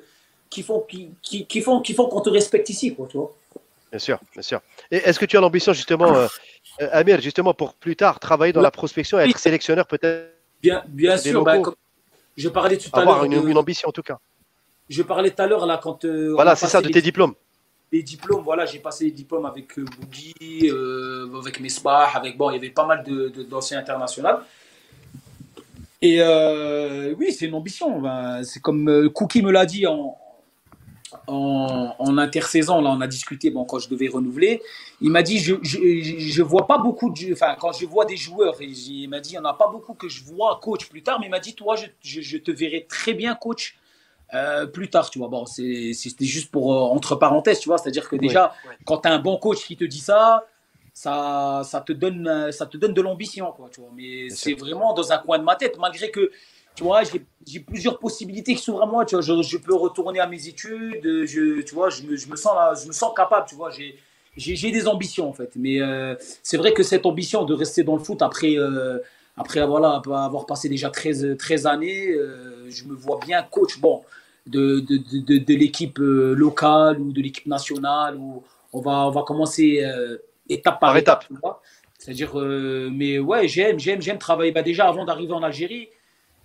qui 0.50 0.64
font 0.64 0.86
qui, 0.88 1.10
qui, 1.22 1.62
font 1.62 1.82
qui 1.82 1.94
font 1.94 2.06
qu'on 2.06 2.22
te 2.22 2.30
respecte 2.30 2.70
ici, 2.70 2.96
quoi, 2.96 3.08
tu 3.10 3.18
vois. 3.18 3.34
Bien 3.92 4.00
sûr, 4.00 4.20
bien 4.32 4.42
sûr. 4.42 4.62
Et 4.90 4.98
est-ce 4.98 5.20
que 5.20 5.26
tu 5.26 5.36
as 5.38 5.42
l'ambition 5.42 5.74
justement 5.74 6.28
euh, 6.82 6.90
Amir, 6.92 7.22
justement, 7.22 7.54
pour 7.54 7.76
plus 7.76 7.96
tard, 7.96 8.20
travailler 8.20 8.54
dans 8.54 8.62
la 8.62 8.72
prospection 8.72 9.20
et 9.20 9.30
être 9.30 9.38
sélectionneur 9.38 9.88
peut-être 9.88 10.34
Bien, 10.62 10.84
bien 10.88 11.18
sûr. 11.18 11.44
Bah, 11.44 11.58
je 12.38 12.50
parlais 12.50 12.78
tout 12.78 12.90
à 12.94 13.04
l'heure. 13.04 13.16
Avoir 13.16 13.26
une, 13.26 13.58
ambition 13.58 13.90
en 13.90 13.92
tout 13.92 14.02
cas. 14.02 14.18
Je 14.90 15.04
parlais 15.04 15.32
tout 15.32 15.42
à 15.42 15.48
l'heure, 15.48 15.66
là, 15.66 15.80
quand. 15.82 16.06
Euh, 16.06 16.34
voilà, 16.34 16.56
c'est 16.56 16.68
ça, 16.68 16.82
de 16.82 16.90
tes 16.90 17.02
diplômes. 17.02 17.34
Les 17.92 18.02
diplômes, 18.02 18.44
voilà, 18.44 18.66
j'ai 18.66 18.80
passé 18.80 19.06
les 19.06 19.12
diplômes 19.12 19.46
avec 19.46 19.78
euh, 19.78 19.86
Boogie, 20.00 20.34
avec 21.38 21.60
Mesbah, 21.60 22.10
avec. 22.16 22.38
Bon, 22.38 22.50
il 22.50 22.54
y 22.54 22.58
avait 22.58 22.70
pas 22.70 22.86
mal 22.86 23.04
d'anciens 23.50 23.78
de, 23.78 23.82
internationaux. 23.82 24.40
Et 26.02 26.22
oui, 27.18 27.32
c'est 27.34 27.46
une 27.46 27.56
ambition. 27.56 28.00
Ben, 28.02 28.44
c'est 28.44 28.62
comme 28.62 29.10
Cookie 29.14 29.42
me 29.42 29.52
l'a 29.52 29.66
dit 29.66 29.86
en, 29.86 30.18
en, 31.28 32.18
intersaison, 32.18 32.82
là, 32.82 32.92
on 32.92 33.02
a 33.02 33.08
discuté 33.08 33.50
bon, 33.50 33.66
quand 33.66 33.80
je 33.80 33.90
devais 33.90 34.08
renouveler. 34.08 34.62
Il 35.02 35.10
m'a 35.10 35.24
dit 35.24 35.40
je, 35.40 35.56
je, 35.64 36.42
vois 36.42 36.68
pas 36.68 36.78
beaucoup 36.78 37.10
de. 37.10 37.34
Enfin, 37.34 37.56
quand 37.60 37.72
je 37.74 37.86
vois 37.86 38.06
des 38.06 38.18
joueurs, 38.18 38.56
il 38.62 39.08
m'a 39.08 39.20
dit 39.20 39.32
il 39.32 39.34
n'y 39.34 39.40
en 39.40 39.46
a 39.46 39.54
pas 39.54 39.68
beaucoup 39.68 39.94
que 39.94 40.08
je 40.08 40.24
vois 40.24 40.60
coach 40.62 40.90
plus 40.90 41.04
tard, 41.04 41.20
mais 41.20 41.28
il 41.28 41.30
m'a 41.30 41.40
dit 41.40 41.56
toi, 41.56 41.76
je, 42.02 42.38
te 42.38 42.52
verrai 42.52 42.86
très 42.88 43.14
bien 43.14 43.36
coach 43.36 43.78
euh, 44.34 44.66
plus 44.66 44.90
tard, 44.90 45.10
tu 45.10 45.20
vois. 45.20 45.28
Bon, 45.28 45.46
c'était 45.46 46.26
juste 46.26 46.52
pour 46.52 46.74
euh, 46.74 46.80
entre 46.80 47.16
parenthèses, 47.16 47.60
tu 47.60 47.70
vois. 47.70 47.78
C'est-à-dire 47.78 48.08
que 48.08 48.16
déjà, 48.16 48.54
quand 48.86 49.00
tu 49.00 49.08
as 49.08 49.14
un 49.14 49.20
bon 49.20 49.38
coach 49.38 49.66
qui 49.66 49.76
te 49.76 49.84
dit 49.84 50.00
ça, 50.00 50.46
ça, 50.94 51.62
ça 51.66 51.82
te 51.82 51.94
donne, 51.94 52.52
ça 52.52 52.66
te 52.66 52.78
donne 52.78 52.94
de 52.94 53.02
l'ambition, 53.02 53.52
quoi, 53.52 53.70
tu 53.72 53.82
vois. 53.82 53.90
Mais 53.96 54.30
c'est 54.30 54.54
vraiment 54.54 54.94
dans 54.94 55.12
un 55.12 55.18
coin 55.18 55.40
de 55.40 55.44
ma 55.44 55.56
tête, 55.56 55.78
malgré 55.80 56.12
que 56.12 56.32
tu 56.76 56.84
vois, 56.84 57.04
j'ai 57.46 57.60
plusieurs 57.60 58.00
possibilités 58.00 58.56
qui 58.56 58.62
s'ouvrent 58.62 58.84
à 58.84 58.86
moi. 58.86 59.06
Tu 59.06 59.16
vois, 59.16 59.22
je, 59.22 59.58
peux 59.58 59.76
retourner 59.76 60.20
à 60.20 60.28
mes 60.28 60.48
études. 60.48 61.02
Je, 61.04 61.62
tu 61.62 61.76
vois, 61.76 61.90
je 61.90 62.04
me, 62.04 62.16
je 62.16 62.28
me 62.28 62.36
sens, 62.36 62.82
je 62.82 62.88
me 62.88 62.94
sens 62.94 63.14
capable. 63.16 63.48
Tu 63.48 63.56
vois, 63.56 63.70
j'ai 64.36 64.72
des 64.72 64.88
ambitions 64.88 65.30
en 65.30 65.34
fait. 65.34 65.52
Mais 65.56 65.82
euh, 65.82 66.16
c'est 66.42 66.58
vrai 66.58 66.74
que 66.74 66.82
cette 66.84 67.06
ambition 67.06 67.46
de 67.46 67.54
rester 67.54 67.84
dans 67.84 67.96
le 67.96 68.04
foot 68.04 68.22
après, 68.22 68.58
euh, 68.58 68.98
après 69.38 69.66
voilà, 69.66 70.02
avoir 70.06 70.46
passé 70.46 70.68
déjà 70.68 70.90
13, 70.90 71.36
13 71.38 71.68
années, 71.68 72.10
euh, 72.10 72.70
je 72.70 72.86
me 72.86 72.96
vois 72.96 73.20
bien 73.24 73.44
coach. 73.44 73.80
Bon, 73.80 74.02
de, 74.48 74.80
de, 74.80 74.98
de, 74.98 75.38
de 75.38 75.54
l'équipe 75.54 76.00
locale 76.00 77.00
ou 77.00 77.12
de 77.12 77.22
l'équipe 77.22 77.48
nationale. 77.48 78.18
Où 78.18 78.44
on 78.76 78.82
va, 78.82 79.08
on 79.08 79.12
va 79.12 79.22
commencer 79.22 79.86
étape 80.50 80.80
par, 80.80 80.98
étape. 80.98 81.26
C'est-à-dire, 82.00 82.36
mais 82.36 83.20
ouais, 83.20 83.48
j'aime, 83.48 83.80
j'aime, 83.80 84.02
j'aime 84.02 84.18
travailler. 84.18 84.52
Bah, 84.52 84.64
déjà, 84.64 84.88
avant 84.88 85.06
d'arriver 85.06 85.34
en 85.34 85.44
Algérie. 85.44 85.90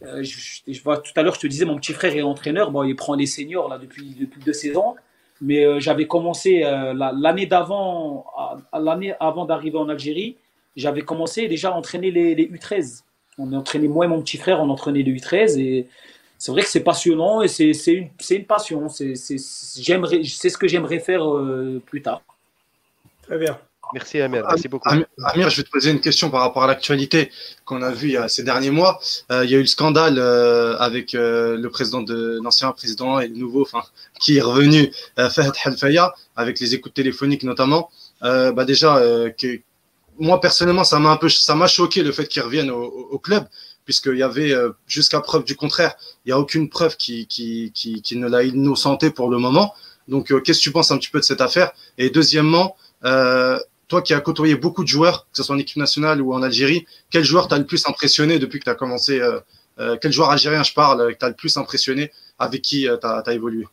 Euh, 0.04 0.22
je, 0.22 0.82
vois, 0.82 0.98
tout 0.98 1.12
à 1.16 1.22
l'heure, 1.22 1.34
je 1.34 1.40
te 1.40 1.46
disais, 1.46 1.64
mon 1.64 1.76
petit 1.76 1.92
frère 1.92 2.14
est 2.14 2.22
entraîneur. 2.22 2.70
Bon, 2.70 2.84
il 2.84 2.94
prend 2.94 3.14
les 3.14 3.26
seniors 3.26 3.68
là, 3.68 3.78
depuis, 3.78 4.14
depuis 4.18 4.40
deux 4.40 4.52
saisons. 4.52 4.94
Mais 5.40 5.64
euh, 5.64 5.80
j'avais 5.80 6.06
commencé 6.06 6.62
euh, 6.64 6.94
l'année 6.94 7.46
d'avant, 7.46 8.26
l'année 8.72 9.14
avant 9.20 9.44
d'arriver 9.44 9.78
en 9.78 9.88
Algérie, 9.88 10.36
j'avais 10.76 11.02
commencé 11.02 11.46
déjà 11.46 11.70
à 11.70 11.72
entraîner 11.72 12.10
les, 12.10 12.34
les, 12.34 12.46
U13. 12.48 13.02
On 13.38 13.52
entraînait, 13.52 13.88
moi 13.88 14.04
et 14.04 14.08
mon 14.08 14.20
petit 14.20 14.36
frère, 14.36 14.60
on 14.60 14.68
entraînait 14.68 15.02
les 15.02 15.12
U13. 15.12 15.58
Et 15.60 15.86
c'est 16.38 16.50
vrai 16.50 16.62
que 16.62 16.68
c'est 16.68 16.82
passionnant 16.82 17.40
et 17.42 17.48
c'est 17.48 17.72
une, 17.86 18.08
une, 18.30 18.44
passion. 18.44 18.88
C'est 18.88 19.14
ce 19.14 20.58
que 20.58 20.66
j'aimerais 20.66 20.98
faire 20.98 21.24
plus 21.86 22.02
tard. 22.02 22.22
Très 23.22 23.38
bien. 23.38 23.58
Merci 23.94 24.20
Amir, 24.20 24.44
merci 24.46 24.68
beaucoup. 24.68 24.88
Amir, 24.88 25.50
je 25.50 25.56
vais 25.56 25.62
te 25.62 25.70
poser 25.70 25.90
une 25.90 26.00
question 26.00 26.30
par 26.30 26.42
rapport 26.42 26.62
à 26.64 26.66
l'actualité 26.66 27.30
qu'on 27.64 27.82
a 27.82 27.90
vue 27.90 28.16
ces 28.28 28.42
derniers 28.42 28.70
mois. 28.70 29.00
Euh, 29.32 29.44
il 29.44 29.50
y 29.50 29.54
a 29.54 29.58
eu 29.58 29.62
le 29.62 29.66
scandale 29.66 30.18
euh, 30.18 30.76
avec 30.78 31.14
euh, 31.14 31.56
le 31.56 31.70
président 31.70 32.02
de 32.02 32.38
l'ancien 32.42 32.70
président 32.72 33.18
et 33.18 33.28
le 33.28 33.36
nouveau, 33.36 33.62
enfin, 33.62 33.82
qui 34.20 34.36
est 34.36 34.42
revenu, 34.42 34.92
Fahd 35.16 35.52
Halfaya, 35.64 36.14
avec 36.36 36.60
les 36.60 36.74
écoutes 36.74 36.94
téléphoniques 36.94 37.44
notamment. 37.44 37.90
bah 38.20 38.64
déjà, 38.64 39.00
que, 39.38 39.60
moi 40.18 40.40
personnellement, 40.40 40.84
ça 40.84 40.98
m'a 40.98 41.10
un 41.10 41.16
peu, 41.16 41.28
ça 41.28 41.54
m'a 41.54 41.66
choqué 41.66 42.02
le 42.02 42.12
fait 42.12 42.26
qu'il 42.26 42.42
revienne 42.42 42.70
au, 42.70 42.82
au, 42.82 43.18
club, 43.18 43.46
puisqu'il 43.84 44.16
y 44.16 44.22
avait 44.22 44.52
jusqu'à 44.86 45.20
preuve 45.20 45.44
du 45.44 45.56
contraire, 45.56 45.94
il 46.24 46.28
n'y 46.28 46.32
a 46.32 46.38
aucune 46.38 46.68
preuve 46.68 46.96
qui, 46.96 47.26
qui, 47.26 47.72
qui, 47.74 48.02
qui 48.02 48.16
ne 48.16 48.28
l'a 48.28 48.42
innocenté 48.42 49.10
pour 49.10 49.30
le 49.30 49.38
moment. 49.38 49.74
Donc, 50.08 50.28
qu'est-ce 50.42 50.58
que 50.58 50.62
tu 50.64 50.72
penses 50.72 50.90
un 50.90 50.98
petit 50.98 51.10
peu 51.10 51.20
de 51.20 51.24
cette 51.24 51.40
affaire? 51.40 51.72
Et 51.98 52.10
deuxièmement, 52.10 52.76
toi 53.88 54.02
qui 54.02 54.14
as 54.14 54.20
côtoyé 54.20 54.54
beaucoup 54.54 54.82
de 54.84 54.88
joueurs, 54.88 55.26
que 55.32 55.36
ce 55.36 55.42
soit 55.42 55.54
en 55.54 55.58
équipe 55.58 55.78
nationale 55.78 56.20
ou 56.20 56.32
en 56.32 56.42
Algérie, 56.42 56.86
quel 57.10 57.24
joueur 57.24 57.48
t'a 57.48 57.58
le 57.58 57.66
plus 57.66 57.86
impressionné 57.88 58.38
depuis 58.38 58.58
que 58.58 58.64
tu 58.64 58.70
as 58.70 58.74
commencé 58.74 59.20
euh, 59.20 59.40
euh, 59.80 59.96
Quel 60.00 60.12
joueur 60.12 60.30
algérien 60.30 60.62
je 60.62 60.74
parle, 60.74 61.14
que 61.14 61.18
tu 61.18 61.26
le 61.26 61.34
plus 61.34 61.56
impressionné, 61.56 62.12
avec 62.38 62.62
qui 62.62 62.82
tu 62.82 63.06
as, 63.06 63.32
évolué? 63.32 63.66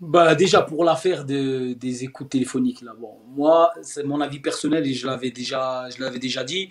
Bah, 0.00 0.34
déjà 0.34 0.60
pour 0.60 0.84
l'affaire 0.84 1.24
de, 1.24 1.72
des 1.72 2.04
écoutes 2.04 2.28
téléphoniques 2.28 2.82
là, 2.82 2.92
bon, 2.98 3.14
moi 3.34 3.72
c'est 3.80 4.04
mon 4.04 4.20
avis 4.20 4.40
personnel 4.40 4.86
et 4.86 4.92
je 4.92 5.06
l'avais 5.06 5.30
déjà, 5.30 5.88
je 5.88 6.18
déjà 6.18 6.44
dit. 6.44 6.68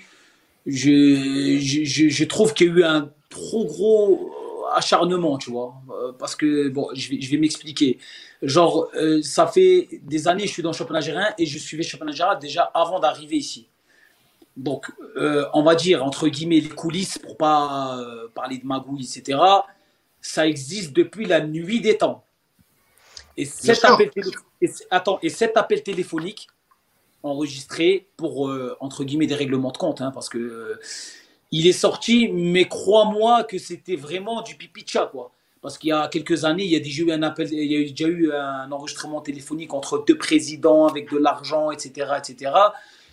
Je, 0.68 1.57
je 1.60 2.23
trouve 2.26 2.53
qu'il 2.53 2.68
y 2.68 2.69
a 2.69 2.73
eu 2.73 2.84
un 2.84 3.10
trop 3.30 3.65
gros 3.65 4.32
acharnement, 4.76 5.38
tu 5.38 5.52
vois. 5.52 5.76
Euh, 5.89 6.11
parce 6.14 6.35
que, 6.35 6.69
bon, 6.69 6.89
je 6.93 7.10
vais, 7.10 7.22
je 7.22 7.31
vais 7.31 7.38
m'expliquer. 7.38 7.97
Genre, 8.41 8.89
euh, 8.95 9.22
ça 9.22 9.47
fait 9.47 9.88
des 10.03 10.27
années 10.27 10.43
que 10.43 10.47
je 10.47 10.53
suis 10.53 10.64
dans 10.64 10.72
le 10.72 10.76
championnat 10.76 10.99
algérien 10.99 11.34
et 11.38 11.45
je 11.45 11.57
suivais 11.57 11.84
le 11.84 11.89
championnat 11.89 12.11
algérien 12.11 12.35
déjà 12.35 12.64
avant 12.73 12.99
d'arriver 12.99 13.38
ici. 13.38 13.68
Donc, 14.57 14.91
euh, 15.18 15.45
on 15.53 15.64
va 15.64 15.76
dire, 15.76 16.03
entre 16.03 16.27
guillemets, 16.27 16.60
les 16.60 16.69
coulisses, 16.69 17.18
pour 17.18 17.38
pas 17.38 17.99
parler 18.34 18.57
de 18.57 18.65
magouille, 18.65 19.03
etc., 19.03 19.39
ça 20.22 20.47
existe 20.47 20.93
depuis 20.93 21.26
la 21.26 21.41
nuit 21.41 21.81
des 21.81 21.97
temps. 21.97 22.23
Et 23.38 23.45
cet, 23.45 23.84
appel, 23.84 24.10
et, 24.61 24.69
attends, 24.89 25.19
et 25.22 25.30
cet 25.30 25.57
appel 25.57 25.84
téléphonique 25.84 26.47
enregistré 27.22 28.07
pour, 28.15 28.49
entre 28.80 29.03
guillemets, 29.03 29.27
des 29.27 29.35
règlements 29.35 29.72
de 29.72 29.77
compte, 29.77 29.99
hein, 29.99 30.11
parce 30.11 30.30
que 30.30 30.80
il 31.57 31.68
est 31.68 31.72
sorti, 31.72 32.27
mais 32.34 32.65
crois-moi 32.65 33.45
que 33.45 33.57
c'était 33.57 33.95
vraiment 33.95 34.41
du 34.41 34.56
pipi 34.56 34.86
quoi. 35.11 35.32
Parce 35.61 35.77
qu'il 35.77 35.90
y 35.90 35.94
a 35.94 36.10
quelques 36.10 36.44
années, 36.44 36.65
il 36.65 36.69
y 36.69 36.76
a 36.76 36.80
déjà 36.80 37.03
eu 37.03 37.11
un 37.11 37.23
appel, 37.23 37.48
il 37.52 37.72
y 37.72 37.77
a 37.77 37.90
déjà 37.90 38.07
eu 38.07 38.32
un 38.32 38.69
enregistrement 38.72 39.22
téléphonique 39.22 39.73
entre 39.73 40.03
deux 40.06 40.18
présidents 40.18 40.86
avec 40.86 41.10
de 41.11 41.18
l'argent, 41.18 41.72
etc., 41.72 42.11
etc. 42.18 42.52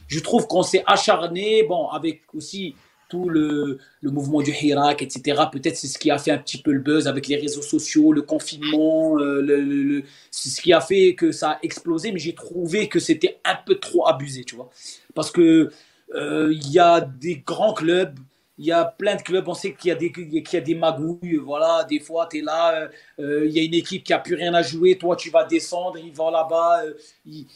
Je 0.08 0.18
trouve 0.18 0.48
qu'on 0.48 0.64
s'est 0.64 0.82
acharné, 0.86 1.62
bon, 1.62 1.88
avec 1.88 2.22
aussi 2.34 2.74
tout 3.08 3.28
le, 3.28 3.78
mouvement 4.02 4.42
du 4.42 4.50
Hirak, 4.50 5.02
etc. 5.02 5.42
Peut-être 5.52 5.76
c'est 5.76 5.86
ce 5.86 5.98
qui 5.98 6.10
a 6.10 6.18
fait 6.18 6.32
un 6.32 6.38
petit 6.38 6.58
peu 6.58 6.72
le 6.72 6.80
buzz 6.80 7.06
avec 7.06 7.28
les 7.28 7.36
réseaux 7.36 7.62
sociaux, 7.62 8.12
le 8.12 8.22
confinement, 8.22 9.18
euh, 9.20 10.02
c'est 10.30 10.48
ce 10.48 10.60
qui 10.60 10.72
a 10.72 10.80
fait 10.80 11.14
que 11.14 11.30
ça 11.30 11.52
a 11.52 11.58
explosé. 11.62 12.10
Mais 12.10 12.18
j'ai 12.18 12.34
trouvé 12.34 12.88
que 12.88 12.98
c'était 12.98 13.38
un 13.44 13.56
peu 13.64 13.76
trop 13.76 14.08
abusé, 14.08 14.44
tu 14.44 14.56
vois. 14.56 14.68
Parce 15.14 15.30
que 15.30 15.70
euh, 16.14 16.52
il 16.52 16.70
y 16.70 16.78
a 16.78 17.00
des 17.00 17.36
grands 17.36 17.74
clubs, 17.74 18.18
il 18.58 18.66
y 18.66 18.72
a 18.72 18.84
plein 18.84 19.16
de 19.16 19.22
clubs, 19.22 19.48
on 19.48 19.54
sait 19.54 19.74
qu'il 19.74 19.88
y 19.88 19.92
a 19.92 19.94
des, 19.94 20.12
qu'il 20.12 20.44
y 20.52 20.56
a 20.56 20.60
des 20.60 20.74
magouilles, 20.74 21.36
voilà, 21.36 21.84
des 21.84 22.00
fois 22.00 22.28
tu 22.30 22.38
es 22.38 22.42
là, 22.42 22.74
euh, 22.74 22.88
euh, 23.20 23.46
il 23.46 23.52
y 23.52 23.58
a 23.58 23.62
une 23.62 23.74
équipe 23.74 24.04
qui 24.04 24.12
a 24.12 24.18
plus 24.18 24.34
rien 24.34 24.52
à 24.54 24.62
jouer, 24.62 24.98
toi 24.98 25.16
tu 25.16 25.30
vas 25.30 25.44
descendre, 25.44 25.98
ils 25.98 26.12
vont 26.12 26.30
là-bas, 26.30 26.82
ils, 27.24 27.46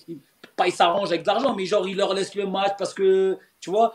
pas 0.57 0.67
ils 0.67 0.73
s'arrangent 0.73 1.11
avec 1.11 1.23
de 1.23 1.27
l'argent, 1.27 1.55
mais 1.55 1.67
genre 1.67 1.87
ils 1.87 1.97
leur 1.97 2.15
laissent 2.15 2.35
le 2.35 2.47
match 2.47 2.73
parce 2.79 2.95
que, 2.95 3.39
tu 3.61 3.71
vois, 3.71 3.95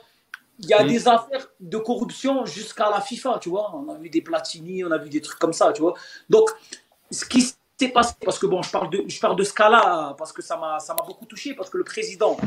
il 0.59 0.69
y 0.69 0.73
a 0.73 0.83
des 0.83 1.07
affaires 1.07 1.47
de 1.59 1.77
corruption 1.77 2.45
jusqu'à 2.45 2.89
la 2.89 3.01
FIFA, 3.01 3.39
tu 3.41 3.49
vois, 3.49 3.75
on 3.75 3.89
a 3.89 3.97
vu 3.97 4.09
des 4.09 4.21
Platini, 4.21 4.83
on 4.83 4.91
a 4.91 4.97
vu 4.97 5.09
des 5.09 5.21
trucs 5.21 5.39
comme 5.39 5.53
ça, 5.53 5.73
tu 5.73 5.81
vois. 5.81 5.95
Donc, 6.29 6.49
ce 7.09 7.25
qui 7.25 7.41
s'est 7.41 7.89
passé, 7.89 8.13
parce 8.23 8.37
que 8.37 8.45
bon, 8.45 8.61
je 8.61 8.69
parle 8.69 8.89
de, 8.91 9.03
je 9.07 9.19
parle 9.19 9.35
de 9.35 9.43
ce 9.43 9.53
cas-là, 9.53 10.13
parce 10.17 10.31
que 10.31 10.43
ça 10.43 10.57
m'a 10.57 10.77
beaucoup 11.05 11.25
touché, 11.25 11.55
parce 11.55 11.69
que 11.69 11.77
le 11.77 11.83
président, 11.83 12.37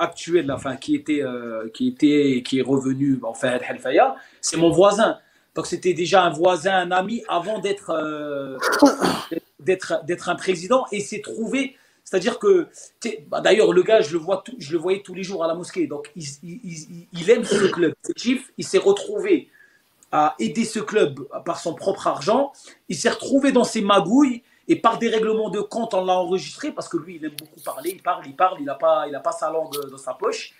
actuel, 0.00 0.52
qui 0.80 0.96
était, 0.96 1.22
euh, 1.22 1.68
qui 1.72 1.88
était, 1.88 2.42
qui 2.44 2.58
est 2.58 2.62
revenu, 2.62 3.20
en 3.22 3.34
fait, 3.34 3.62
Helfaya, 3.68 4.16
c'est 4.40 4.56
mon 4.56 4.70
voisin. 4.70 5.18
Donc 5.54 5.66
c'était 5.66 5.92
déjà 5.92 6.24
un 6.24 6.30
voisin, 6.30 6.74
un 6.74 6.90
ami 6.90 7.22
avant 7.28 7.58
d'être, 7.58 7.90
euh, 7.90 8.56
d'être, 9.60 10.28
un 10.28 10.34
président. 10.34 10.86
Et 10.90 11.00
c'est 11.00 11.20
trouvé, 11.20 11.76
C'est-à-dire 12.04 12.38
que, 12.38 12.68
bah, 13.28 13.40
d'ailleurs, 13.40 13.72
le 13.72 13.82
gars, 13.82 14.00
je 14.00 14.12
le, 14.14 14.18
vois 14.18 14.42
je 14.58 14.72
le 14.72 14.78
voyais 14.78 15.02
tous 15.02 15.14
les 15.14 15.22
jours 15.22 15.44
à 15.44 15.46
la 15.46 15.54
mosquée. 15.54 15.86
Donc, 15.86 16.10
il, 16.16 17.30
aime 17.30 17.44
ce 17.44 17.66
club. 17.66 17.94
Il 18.58 18.64
s'est 18.64 18.78
retrouvé 18.78 19.48
à 20.12 20.34
aider 20.38 20.64
ce 20.64 20.80
club 20.80 21.20
par 21.44 21.60
son 21.60 21.74
propre 21.74 22.06
argent. 22.06 22.52
Il 22.88 22.96
s'est 22.96 23.10
retrouvé 23.10 23.52
dans 23.52 23.64
ses 23.64 23.82
magouilles 23.82 24.42
et 24.70 24.76
par 24.76 24.98
des 24.98 25.08
règlements 25.08 25.50
de 25.50 25.60
compte, 25.60 25.94
on 25.94 26.04
l'a 26.04 26.14
enregistré 26.14 26.70
parce 26.70 26.88
que 26.88 26.96
lui, 26.96 27.16
il 27.16 27.24
aime 27.24 27.34
beaucoup 27.36 27.60
parler. 27.60 27.90
Il 27.90 28.02
parle, 28.02 28.24
il 28.24 28.36
parle, 28.36 28.58
il 28.60 28.66
n'a 28.66 28.76
pas, 28.76 29.08
il 29.08 29.14
a 29.16 29.18
pas 29.18 29.32
sa 29.32 29.50
langue 29.50 29.74
dans 29.90 29.98
sa 29.98 30.14
poche. 30.14 30.54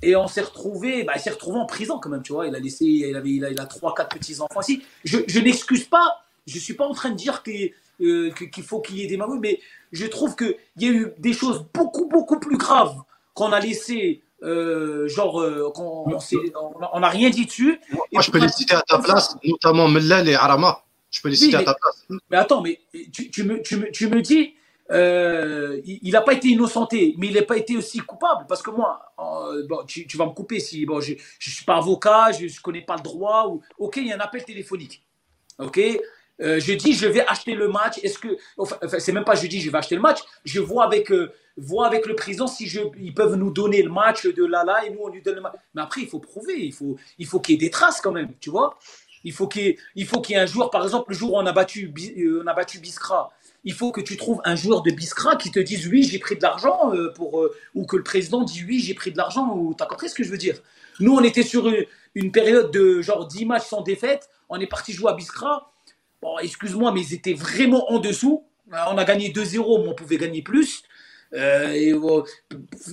Et 0.00 0.16
on 0.16 0.26
s'est 0.28 0.40
retrouvé, 0.40 1.04
bah, 1.04 1.12
il 1.14 1.20
s'est 1.20 1.28
retrouvé 1.28 1.58
en 1.58 1.66
prison 1.66 1.98
quand 1.98 2.08
même, 2.08 2.22
tu 2.22 2.32
vois. 2.32 2.46
Il 2.46 2.54
a 2.54 2.58
laissé, 2.58 2.86
il 2.86 3.14
avait, 3.14 3.28
il 3.28 3.44
a, 3.44 3.50
il 3.50 3.60
a 3.60 3.66
trois, 3.66 3.94
quatre 3.94 4.16
petits 4.16 4.40
enfants 4.40 4.62
ici. 4.62 4.82
Je, 5.04 5.18
je 5.26 5.40
n'excuse 5.40 5.84
pas, 5.84 6.24
je 6.46 6.58
suis 6.58 6.72
pas 6.72 6.86
en 6.86 6.94
train 6.94 7.10
de 7.10 7.16
dire 7.16 7.42
euh, 8.00 8.30
qu'il 8.30 8.64
faut 8.64 8.80
qu'il 8.80 8.96
y 8.96 9.02
ait 9.02 9.06
des 9.06 9.18
magouilles, 9.18 9.40
mais 9.40 9.60
je 9.92 10.06
trouve 10.06 10.36
qu'il 10.36 10.56
y 10.78 10.86
a 10.86 10.92
eu 10.92 11.12
des 11.18 11.34
choses 11.34 11.66
beaucoup, 11.74 12.08
beaucoup 12.08 12.40
plus 12.40 12.56
graves 12.56 12.96
qu'on 13.34 13.52
a 13.52 13.60
laissé 13.60 14.22
euh, 14.42 15.06
genre, 15.06 15.38
euh, 15.42 15.70
on 15.76 17.00
n'a 17.00 17.08
rien 17.10 17.28
dit 17.28 17.44
dessus. 17.44 17.78
Moi, 18.10 18.22
je 18.22 18.30
peux 18.30 18.38
les 18.38 18.48
citer 18.48 18.74
à 18.74 18.80
ta 18.80 18.98
place, 19.00 19.36
notamment 19.44 19.86
Mellal 19.86 20.30
et 20.30 20.34
Arama. 20.34 20.82
Je 21.10 21.20
peux 21.20 21.28
les 21.28 21.36
citer 21.36 21.56
à 21.56 21.64
ta 21.64 21.74
place. 21.74 22.06
Mais 22.30 22.36
attends, 22.36 22.62
mais 22.62 22.80
tu, 23.12 23.30
tu, 23.30 23.42
me, 23.42 23.60
tu, 23.62 23.76
me, 23.76 23.90
tu 23.90 24.08
me 24.08 24.22
dis, 24.22 24.54
euh, 24.90 25.80
il 25.84 26.12
n'a 26.12 26.20
pas 26.20 26.32
été 26.32 26.48
innocenté, 26.48 27.14
mais 27.18 27.28
il 27.28 27.34
n'a 27.34 27.42
pas 27.42 27.56
été 27.56 27.76
aussi 27.76 27.98
coupable. 27.98 28.46
Parce 28.48 28.62
que 28.62 28.70
moi, 28.70 29.12
bon, 29.68 29.84
tu, 29.86 30.16
vas 30.16 30.26
me 30.26 30.32
couper 30.32 30.60
si 30.60 30.84
bon, 30.86 31.00
je 31.00 31.12
ne 31.12 31.18
suis 31.38 31.64
pas 31.64 31.76
avocat, 31.76 32.32
je 32.32 32.44
ne 32.44 32.62
connais 32.62 32.82
pas 32.82 32.96
le 32.96 33.02
droit. 33.02 33.48
Ou, 33.48 33.62
ok, 33.78 33.96
il 33.98 34.08
y 34.08 34.12
a 34.12 34.16
un 34.16 34.20
appel 34.20 34.44
téléphonique. 34.44 35.02
Ok, 35.58 35.78
euh, 36.40 36.58
je 36.58 36.72
dis, 36.72 36.94
je 36.94 37.06
vais 37.06 37.24
acheter 37.26 37.54
le 37.54 37.68
match. 37.68 37.98
Est-ce 38.02 38.18
que, 38.18 38.36
enfin, 38.56 38.76
c'est 38.98 39.12
même 39.12 39.24
pas 39.24 39.34
je 39.34 39.46
dis, 39.46 39.60
je 39.60 39.70
vais 39.70 39.78
acheter 39.78 39.94
le 39.94 40.00
match. 40.00 40.20
Je 40.44 40.60
vois 40.60 40.84
avec, 40.84 41.12
euh, 41.12 41.32
vois 41.56 41.86
avec 41.86 42.06
le 42.06 42.14
président 42.14 42.46
si 42.46 42.66
je, 42.66 42.80
ils 42.98 43.14
peuvent 43.14 43.36
nous 43.36 43.50
donner 43.50 43.82
le 43.82 43.90
match 43.90 44.26
de 44.26 44.44
Lala 44.44 44.86
et 44.86 44.90
nous 44.90 45.00
on 45.02 45.08
lui 45.08 45.22
donne 45.22 45.36
le 45.36 45.40
match. 45.42 45.54
Mais 45.74 45.82
après, 45.82 46.00
il 46.00 46.08
faut 46.08 46.18
prouver, 46.18 46.58
il 46.58 46.72
faut, 46.72 46.96
il 47.18 47.26
faut 47.26 47.40
qu'il 47.40 47.54
y 47.54 47.56
ait 47.56 47.66
des 47.66 47.70
traces 47.70 48.00
quand 48.00 48.12
même, 48.12 48.32
tu 48.40 48.50
vois? 48.50 48.78
Il 49.24 49.32
faut 49.32 49.48
qu'il 49.48 49.76
qu'il 49.94 50.06
y 50.30 50.32
ait 50.34 50.36
un 50.38 50.46
joueur, 50.46 50.70
par 50.70 50.82
exemple, 50.84 51.10
le 51.10 51.16
jour 51.16 51.34
où 51.34 51.36
on 51.36 51.46
a 51.46 51.52
battu, 51.52 51.92
euh, 52.18 52.42
on 52.44 52.46
a 52.46 52.54
battu 52.54 52.78
Biskra. 52.78 53.30
Il 53.64 53.74
faut 53.74 53.92
que 53.92 54.00
tu 54.00 54.16
trouves 54.16 54.40
un 54.44 54.56
joueur 54.56 54.82
de 54.82 54.90
Biskra 54.90 55.36
qui 55.36 55.50
te 55.50 55.60
dise 55.60 55.86
oui, 55.88 56.02
j'ai 56.02 56.18
pris 56.18 56.36
de 56.36 56.42
l'argent 56.42 56.92
pour, 57.14 57.46
ou 57.74 57.84
que 57.84 57.96
le 57.96 58.02
président 58.02 58.42
dit 58.42 58.64
oui, 58.66 58.80
j'ai 58.80 58.94
pris 58.94 59.12
de 59.12 59.18
l'argent. 59.18 59.54
Ou 59.54 59.74
t'as 59.74 59.84
compris 59.84 60.08
ce 60.08 60.14
que 60.14 60.24
je 60.24 60.30
veux 60.30 60.38
dire? 60.38 60.56
Nous, 60.98 61.14
on 61.14 61.22
était 61.22 61.42
sur 61.42 61.68
une, 61.68 61.84
une 62.14 62.32
période 62.32 62.70
de 62.70 63.02
genre 63.02 63.26
10 63.26 63.44
matchs 63.44 63.66
sans 63.66 63.82
défaite. 63.82 64.30
On 64.48 64.58
est 64.58 64.66
parti 64.66 64.92
jouer 64.92 65.10
à 65.10 65.14
Biskra 65.14 65.70
Bon, 66.22 66.38
excuse-moi, 66.38 66.92
mais 66.92 67.00
ils 67.00 67.14
étaient 67.14 67.32
vraiment 67.32 67.90
en 67.90 67.98
dessous. 67.98 68.44
On 68.70 68.98
a 68.98 69.04
gagné 69.04 69.30
2-0, 69.30 69.82
mais 69.82 69.88
on 69.88 69.94
pouvait 69.94 70.18
gagner 70.18 70.42
plus. 70.42 70.82
Euh, 71.32 71.68
euh, 71.68 72.22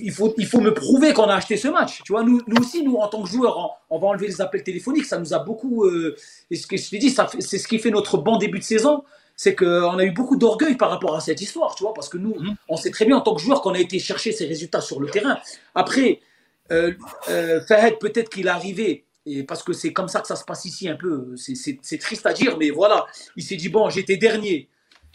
il, 0.00 0.12
faut, 0.12 0.34
il 0.36 0.46
faut 0.46 0.60
me 0.60 0.72
prouver 0.72 1.12
qu'on 1.12 1.24
a 1.24 1.34
acheté 1.34 1.56
ce 1.56 1.68
match. 1.68 2.02
Tu 2.04 2.12
vois, 2.12 2.22
nous, 2.22 2.40
nous 2.46 2.56
aussi, 2.60 2.82
nous, 2.82 2.96
en 2.96 3.08
tant 3.08 3.22
que 3.22 3.28
joueurs, 3.28 3.78
on, 3.90 3.98
va 3.98 4.06
enlever 4.08 4.28
les 4.28 4.40
appels 4.40 4.62
téléphoniques. 4.62 5.06
Ça 5.06 5.18
nous 5.18 5.34
a 5.34 5.40
beaucoup. 5.40 5.84
Euh, 5.84 6.16
et 6.50 6.56
ce 6.56 6.66
que 6.66 6.76
je 6.76 6.88
t'ai 6.88 6.98
dit, 6.98 7.10
c'est 7.10 7.58
ce 7.58 7.68
qui 7.68 7.78
fait 7.78 7.90
notre 7.90 8.18
bon 8.18 8.36
début 8.36 8.58
de 8.58 8.64
saison. 8.64 9.04
C'est 9.36 9.54
qu'on 9.54 9.98
a 9.98 10.04
eu 10.04 10.10
beaucoup 10.10 10.36
d'orgueil 10.36 10.76
par 10.76 10.90
rapport 10.90 11.14
à 11.14 11.20
cette 11.20 11.40
histoire, 11.40 11.76
tu 11.76 11.84
vois, 11.84 11.94
parce 11.94 12.08
que 12.08 12.18
nous, 12.18 12.34
mhm. 12.34 12.56
on 12.68 12.76
sait 12.76 12.90
très 12.90 13.04
bien 13.04 13.16
en 13.16 13.20
tant 13.20 13.34
que 13.34 13.40
joueur 13.40 13.62
qu'on 13.62 13.74
a 13.74 13.78
été 13.78 14.00
chercher 14.00 14.32
ces 14.32 14.46
résultats 14.46 14.80
sur 14.80 14.98
le 14.98 15.08
terrain. 15.08 15.38
Après, 15.76 16.20
Fahed, 16.68 17.98
peut-être 18.00 18.30
qu'il 18.30 18.46
est 18.46 18.50
arrivé 18.50 19.04
et 19.26 19.44
parce 19.44 19.62
que 19.62 19.72
c'est 19.72 19.92
comme 19.92 20.08
ça 20.08 20.20
que 20.20 20.26
ça 20.26 20.36
se 20.36 20.44
passe 20.44 20.64
ici 20.64 20.88
un 20.88 20.96
peu. 20.96 21.34
C'est 21.36 21.98
triste 21.98 22.26
à 22.26 22.32
dire, 22.32 22.56
mais 22.58 22.70
voilà. 22.70 23.06
Il 23.36 23.44
s'est 23.44 23.56
dit, 23.56 23.68
bon, 23.68 23.90
j'étais 23.90 24.16
dernier. 24.16 24.68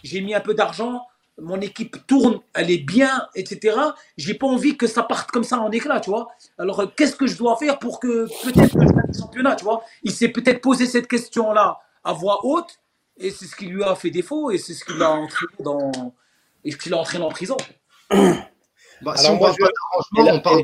J'ai 0.03 0.21
mis 0.21 0.33
un 0.33 0.39
peu 0.39 0.53
d'argent. 0.53 1.01
Mon 1.39 1.59
équipe 1.61 2.05
tourne, 2.05 2.39
elle 2.53 2.69
est 2.69 2.85
bien, 2.85 3.27
etc. 3.35 3.75
J'ai 4.17 4.35
pas 4.35 4.47
envie 4.47 4.77
que 4.77 4.85
ça 4.85 5.03
parte 5.03 5.31
comme 5.31 5.43
ça 5.43 5.59
en 5.59 5.71
éclat, 5.71 5.99
tu 5.99 6.11
vois. 6.11 6.27
Alors, 6.57 6.93
qu'est-ce 6.95 7.15
que 7.15 7.25
je 7.25 7.37
dois 7.37 7.57
faire 7.57 7.79
pour 7.79 7.99
que 7.99 8.27
peut-être 8.43 8.73
que 8.73 8.81
je 8.81 8.93
gagne 8.93 9.07
le 9.07 9.19
championnat, 9.19 9.55
tu 9.55 9.63
vois 9.63 9.83
Il 10.03 10.11
s'est 10.11 10.29
peut-être 10.29 10.61
posé 10.61 10.85
cette 10.85 11.07
question-là 11.07 11.79
à 12.03 12.13
voix 12.13 12.45
haute, 12.45 12.79
et 13.17 13.31
c'est 13.31 13.45
ce 13.45 13.55
qui 13.55 13.65
lui 13.65 13.83
a 13.83 13.95
fait 13.95 14.11
défaut, 14.11 14.51
et 14.51 14.57
c'est 14.57 14.73
ce 14.73 14.85
qui 14.85 14.97
l'a 14.97 15.11
entraîné 15.11 15.53
dans, 15.59 16.13
et 16.63 16.71
ce 16.71 16.77
qui 16.77 16.89
l'a 16.89 16.97
entraîné 16.97 17.23
en 17.23 17.29
prison. 17.29 17.57
Bah, 19.01 19.17
si 19.17 19.29
on 19.29 19.37
parle 19.37 19.53
on 20.15 20.39
parle 20.39 20.61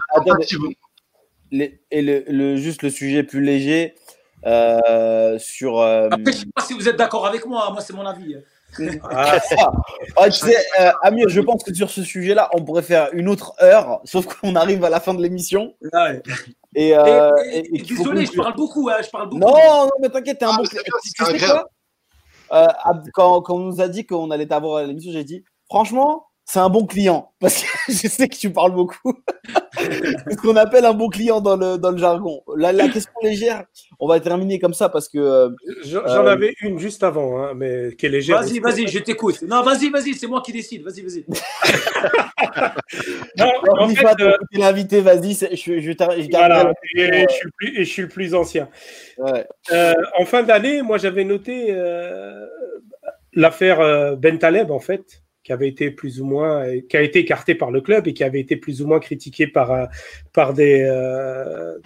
et 1.52 2.02
le, 2.02 2.56
juste 2.58 2.84
le 2.84 2.90
sujet 2.90 3.24
plus 3.24 3.42
léger 3.44 3.96
euh, 4.46 5.38
sur. 5.40 5.80
Euh, 5.80 6.08
Après, 6.12 6.32
je 6.32 6.38
ne 6.38 6.44
sais 6.44 6.50
pas 6.56 6.62
si 6.62 6.74
vous 6.74 6.88
êtes 6.88 6.96
d'accord 6.96 7.26
avec 7.26 7.46
moi, 7.46 7.70
moi 7.72 7.82
c'est 7.82 7.94
mon 7.94 8.06
avis. 8.06 8.36
Ah, 9.04 9.40
tu 10.26 10.32
sais, 10.32 10.56
euh, 10.80 10.92
Amir, 11.04 11.28
je 11.30 11.42
pense 11.42 11.64
que 11.64 11.74
sur 11.74 11.90
ce 11.90 12.04
sujet-là, 12.04 12.50
on 12.54 12.64
pourrait 12.64 12.82
faire 12.82 13.10
une 13.14 13.28
autre 13.28 13.54
heure, 13.62 14.02
sauf 14.04 14.26
qu'on 14.26 14.56
arrive 14.56 14.84
à 14.84 14.90
la 14.90 15.00
fin 15.00 15.14
de 15.14 15.22
l'émission. 15.22 15.74
Ouais. 15.94 16.22
Et, 16.76 16.96
euh, 16.96 17.32
et, 17.52 17.78
et, 17.78 17.82
désolé, 17.82 18.26
je 18.26 18.34
parle 18.34 18.56
beaucoup, 18.56 18.90
hein, 18.90 18.98
je 19.04 19.10
parle 19.10 19.30
beaucoup. 19.30 19.42
Non, 19.42 19.86
non, 19.86 19.92
mais 20.02 20.10
t'inquiète, 20.10 20.40
t'es 20.40 20.46
un 20.46 20.52
ah, 20.54 20.58
bon. 20.58 20.64
Tu 20.64 20.78
sais 20.78 21.46
quoi? 21.46 21.70
Quand, 23.14 23.42
quand, 23.42 23.56
on 23.56 23.60
nous 23.60 23.82
a 23.82 23.88
dit 23.88 24.06
qu'on 24.06 24.32
allait 24.32 24.48
t'avoir 24.48 24.78
à 24.78 24.84
l'émission, 24.84 25.12
j'ai 25.12 25.24
dit, 25.24 25.44
franchement, 25.66 26.28
c'est 26.46 26.60
un 26.60 26.70
bon 26.70 26.86
client. 26.86 27.32
Parce 27.40 27.62
que 27.62 27.68
je 27.92 28.08
sais 28.08 28.28
que 28.28 28.36
tu 28.36 28.52
parles 28.52 28.74
beaucoup. 28.74 29.14
Ce 29.80 30.36
qu'on 30.38 30.56
appelle 30.56 30.86
un 30.86 30.94
bon 30.94 31.10
client 31.10 31.42
dans 31.42 31.56
le, 31.56 31.78
dans 31.78 31.92
le 31.92 31.98
jargon. 31.98 32.42
La, 32.56 32.72
la, 32.72 32.90
question 32.90 33.12
légère, 33.22 33.64
on 34.00 34.08
va 34.08 34.20
terminer 34.20 34.60
comme 34.60 34.74
ça 34.74 34.90
parce 34.90 35.10
que. 35.10 35.18
Euh, 35.18 35.50
J'en 35.84 36.06
euh, 36.06 36.32
avais 36.32 36.54
une 36.62 36.80
juste 36.80 37.04
avant, 37.04 37.42
hein, 37.42 37.54
mais 37.56 37.96
qui 37.98 38.06
est 38.06 38.10
légère. 38.10 38.42
Vas-y, 38.42 38.60
vas-y, 38.60 38.88
je 38.88 39.00
t'écoute. 39.00 39.42
Non, 39.44 39.64
vas-y, 39.64 39.90
vas-y, 39.90 40.14
c'est 40.14 40.28
moi 40.28 40.42
qui 40.46 40.52
décide. 40.52 40.84
Vas-y, 40.84 41.02
vas-y. 41.02 41.26
non, 43.38 43.52
en 43.80 43.90
fait, 43.90 44.22
euh... 44.22 44.38
l'invité, 44.52 45.02
vas-y. 45.02 45.34
Je, 45.34 45.56
je, 45.56 45.80
je, 45.80 46.32
voilà, 46.32 46.74
et, 46.96 47.26
je 47.30 47.34
suis 47.34 47.50
plus, 47.58 47.80
et 47.80 47.86
je 47.86 47.90
suis 47.90 48.02
le 48.04 48.10
plus 48.10 48.36
ancien. 48.36 48.70
Ouais. 49.18 49.48
Euh, 49.72 49.94
en 50.18 50.26
fin 50.26 50.44
d'année, 50.44 50.82
moi, 50.82 50.98
j'avais 50.98 51.24
noté 51.24 51.76
l'affaire 53.34 54.18
Ben 54.18 54.38
Taleb, 54.38 54.72
en 54.72 54.80
fait 54.80 55.24
qui 55.50 55.54
avait 55.54 55.68
été 55.68 55.90
plus 55.90 56.22
ou 56.22 56.26
moins, 56.26 56.64
qui 56.88 56.96
a 56.96 57.02
été 57.02 57.18
écarté 57.18 57.56
par 57.56 57.72
le 57.72 57.82
club 57.82 58.08
et 58.08 58.14
qui 58.14 58.24
avait 58.24 58.40
été 58.40 58.56
plus 58.56 58.84
ou 58.84 58.88
moins 58.88 59.00
critiqué 59.00 59.48
par, 59.48 59.72
euh, 59.72 59.86
par 60.32 60.54
des, 60.54 60.84
euh, 60.88 61.80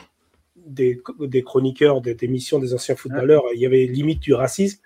des, 0.58 1.00
des, 1.22 1.44
chroniqueurs 1.44 2.02
d'émissions 2.02 2.60
des 2.60 2.74
anciens 2.74 2.98
footballeurs. 2.98 3.44
Il 3.56 3.62
y 3.62 3.66
avait 3.66 3.86
limite 3.86 4.20
du 4.20 4.34
racisme. 4.34 4.82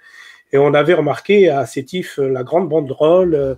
Et 0.51 0.59
on 0.59 0.75
avait 0.75 0.93
remarqué 0.93 1.49
à 1.49 1.65
Sétif 1.65 2.19
la 2.19 2.43
grande 2.43 2.69
banderole 2.69 3.33
euh, 3.33 3.55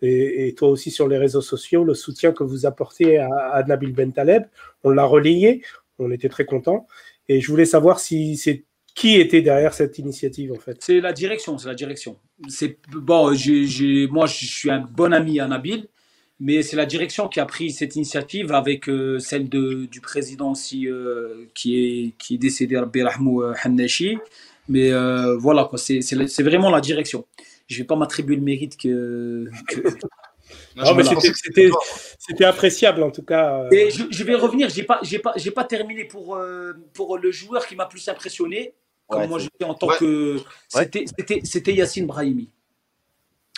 et, 0.00 0.48
et, 0.48 0.54
toi 0.54 0.70
aussi 0.70 0.90
sur 0.90 1.06
les 1.06 1.18
réseaux 1.18 1.42
sociaux, 1.42 1.84
le 1.84 1.92
soutien 1.92 2.32
que 2.32 2.42
vous 2.42 2.64
apportez 2.64 3.18
à, 3.18 3.28
à 3.28 3.62
Nabil 3.64 3.92
Bentaleb. 3.92 4.44
On 4.84 4.88
l'a 4.88 5.04
relayé, 5.04 5.60
on 5.98 6.10
était 6.10 6.30
très 6.30 6.46
contents. 6.46 6.86
Et 7.28 7.42
je 7.42 7.50
voulais 7.50 7.66
savoir 7.66 8.00
si 8.00 8.38
c'est 8.38 8.64
qui 8.94 9.18
était 9.18 9.42
derrière 9.42 9.72
cette 9.72 9.98
initiative 9.98 10.52
en 10.52 10.58
fait 10.58 10.76
C'est 10.80 11.00
la 11.00 11.12
direction, 11.12 11.58
c'est 11.58 11.68
la 11.68 11.74
direction. 11.74 12.18
C'est 12.48 12.78
bon, 12.90 13.32
j'ai, 13.34 14.06
moi 14.08 14.26
je 14.26 14.44
suis 14.44 14.70
un 14.70 14.80
bon 14.80 15.12
ami 15.12 15.40
à 15.40 15.46
Nabil, 15.46 15.88
mais 16.40 16.62
c'est 16.62 16.76
la 16.76 16.86
direction 16.86 17.28
qui 17.28 17.40
a 17.40 17.46
pris 17.46 17.70
cette 17.70 17.96
initiative 17.96 18.52
avec 18.52 18.88
euh, 18.88 19.18
celle 19.18 19.48
de, 19.48 19.86
du 19.86 20.00
président 20.00 20.52
aussi 20.52 20.88
euh, 20.88 21.46
qui 21.54 21.78
est 21.78 22.12
qui 22.18 22.34
est 22.34 22.38
décédé 22.38 22.76
Rahmou 22.78 23.42
euh, 23.42 23.54
Hannashi. 23.62 24.18
Mais 24.68 24.90
voilà 25.38 25.64
quoi, 25.64 25.76
c'est, 25.76 26.00
c'est, 26.02 26.42
vraiment 26.42 26.70
la 26.70 26.80
direction. 26.80 27.26
Je 27.66 27.78
vais 27.78 27.84
pas 27.84 27.96
m'attribuer 27.96 28.36
le 28.36 28.42
mérite 28.42 28.76
que. 28.76 29.46
Non, 30.76 30.94
mais 30.94 31.02
c'était, 31.04 31.70
c'était, 32.18 32.44
appréciable 32.44 33.02
en 33.02 33.10
tout 33.10 33.22
cas. 33.22 33.66
Et 33.72 33.90
je, 33.90 34.04
je 34.10 34.24
vais 34.24 34.34
revenir, 34.34 34.68
j'ai 34.68 34.82
pas, 34.82 35.00
j'ai 35.02 35.18
pas, 35.18 35.32
j'ai 35.36 35.50
pas 35.50 35.64
terminé 35.64 36.04
pour, 36.04 36.38
pour 36.92 37.18
le 37.18 37.30
joueur 37.30 37.66
qui 37.66 37.74
m'a 37.74 37.86
plus 37.86 38.06
impressionné 38.08 38.74
comme 39.12 39.28
moi 39.28 39.38
j'étais 39.38 39.64
en 39.64 39.74
tant 39.74 39.88
que. 39.88 40.40
C'était 40.68 41.74
Yacine 41.74 42.06
Brahimi. 42.06 42.48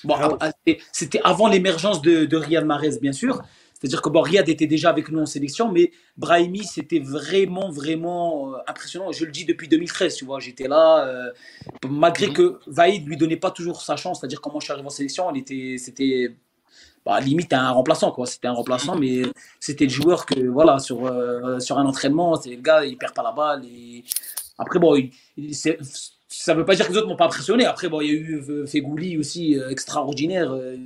Bon, 0.05 0.17
ah 0.19 0.53
c'était 0.93 1.21
avant 1.25 1.49
l'émergence 1.49 2.03
de, 2.03 2.27
de, 2.27 2.37
Riyad 2.37 2.67
Mahrez, 2.67 2.99
bien 3.01 3.13
sûr. 3.13 3.41
C'est-à-dire 3.73 4.03
que 4.03 4.09
bon, 4.09 4.21
Riyad 4.23 4.49
était 4.49 4.67
déjà 4.67 4.91
avec 4.91 5.11
nous 5.11 5.21
en 5.21 5.27
sélection, 5.27 5.71
mais 5.71 5.93
Brahimi, 6.17 6.65
c'était 6.65 7.01
vraiment, 7.01 7.71
vraiment 7.71 8.53
euh, 8.53 8.59
impressionnant. 8.67 9.13
Je 9.13 9.25
le 9.25 9.31
dis 9.31 9.45
depuis 9.45 9.69
2013, 9.69 10.15
tu 10.15 10.25
vois, 10.25 10.41
j'étais 10.41 10.69
là. 10.69 11.07
Euh, 11.07 11.31
malgré 11.89 12.29
mhm. 12.29 12.33
que 12.33 12.59
Vaïd 12.67 13.07
lui 13.07 13.17
donnait 13.17 13.37
pas 13.37 13.51
toujours 13.51 13.83
sa 13.83 13.97
chance, 13.97 14.21
c'est-à-dire 14.21 14.41
quand 14.41 14.51
moi 14.51 14.61
je 14.61 14.67
suis 14.67 14.73
arrivé 14.73 14.87
en 14.87 14.91
sélection, 14.91 15.31
c'était 15.79 16.35
bah, 17.05 17.21
limite 17.21 17.53
un 17.53 17.71
remplaçant, 17.71 18.11
quoi. 18.11 18.27
C'était 18.27 18.49
un 18.49 18.53
remplaçant, 18.53 18.97
mais 18.97 19.23
c'était 19.61 19.85
le 19.85 19.91
joueur 19.91 20.25
que, 20.25 20.41
voilà, 20.49 20.79
sur, 20.79 21.05
euh, 21.05 21.61
sur 21.61 21.79
un 21.79 21.85
entraînement, 21.85 22.37
c'est 22.37 22.57
le 22.57 22.63
gars, 22.63 22.85
il 22.85 22.97
perd 22.97 23.13
pas 23.15 23.23
la 23.23 23.33
balle. 23.33 23.65
Et 23.67 24.05
après, 24.59 24.79
bon, 24.79 24.97
ça 26.29 26.55
ne 26.55 26.59
veut 26.59 26.65
pas 26.65 26.75
dire 26.75 26.87
que 26.87 26.93
les 26.93 26.99
autres 26.99 27.09
m'ont 27.09 27.17
pas 27.17 27.27
impressionné. 27.27 27.65
Après, 27.65 27.89
bon, 27.89 28.01
il 28.01 28.07
y 28.07 28.11
a 28.11 28.15
eu 28.15 28.45
euh, 28.49 28.67
Fegouli 28.67 29.19
aussi, 29.19 29.59
euh, 29.59 29.71
extraordinaire, 29.71 30.53
euh, 30.53 30.77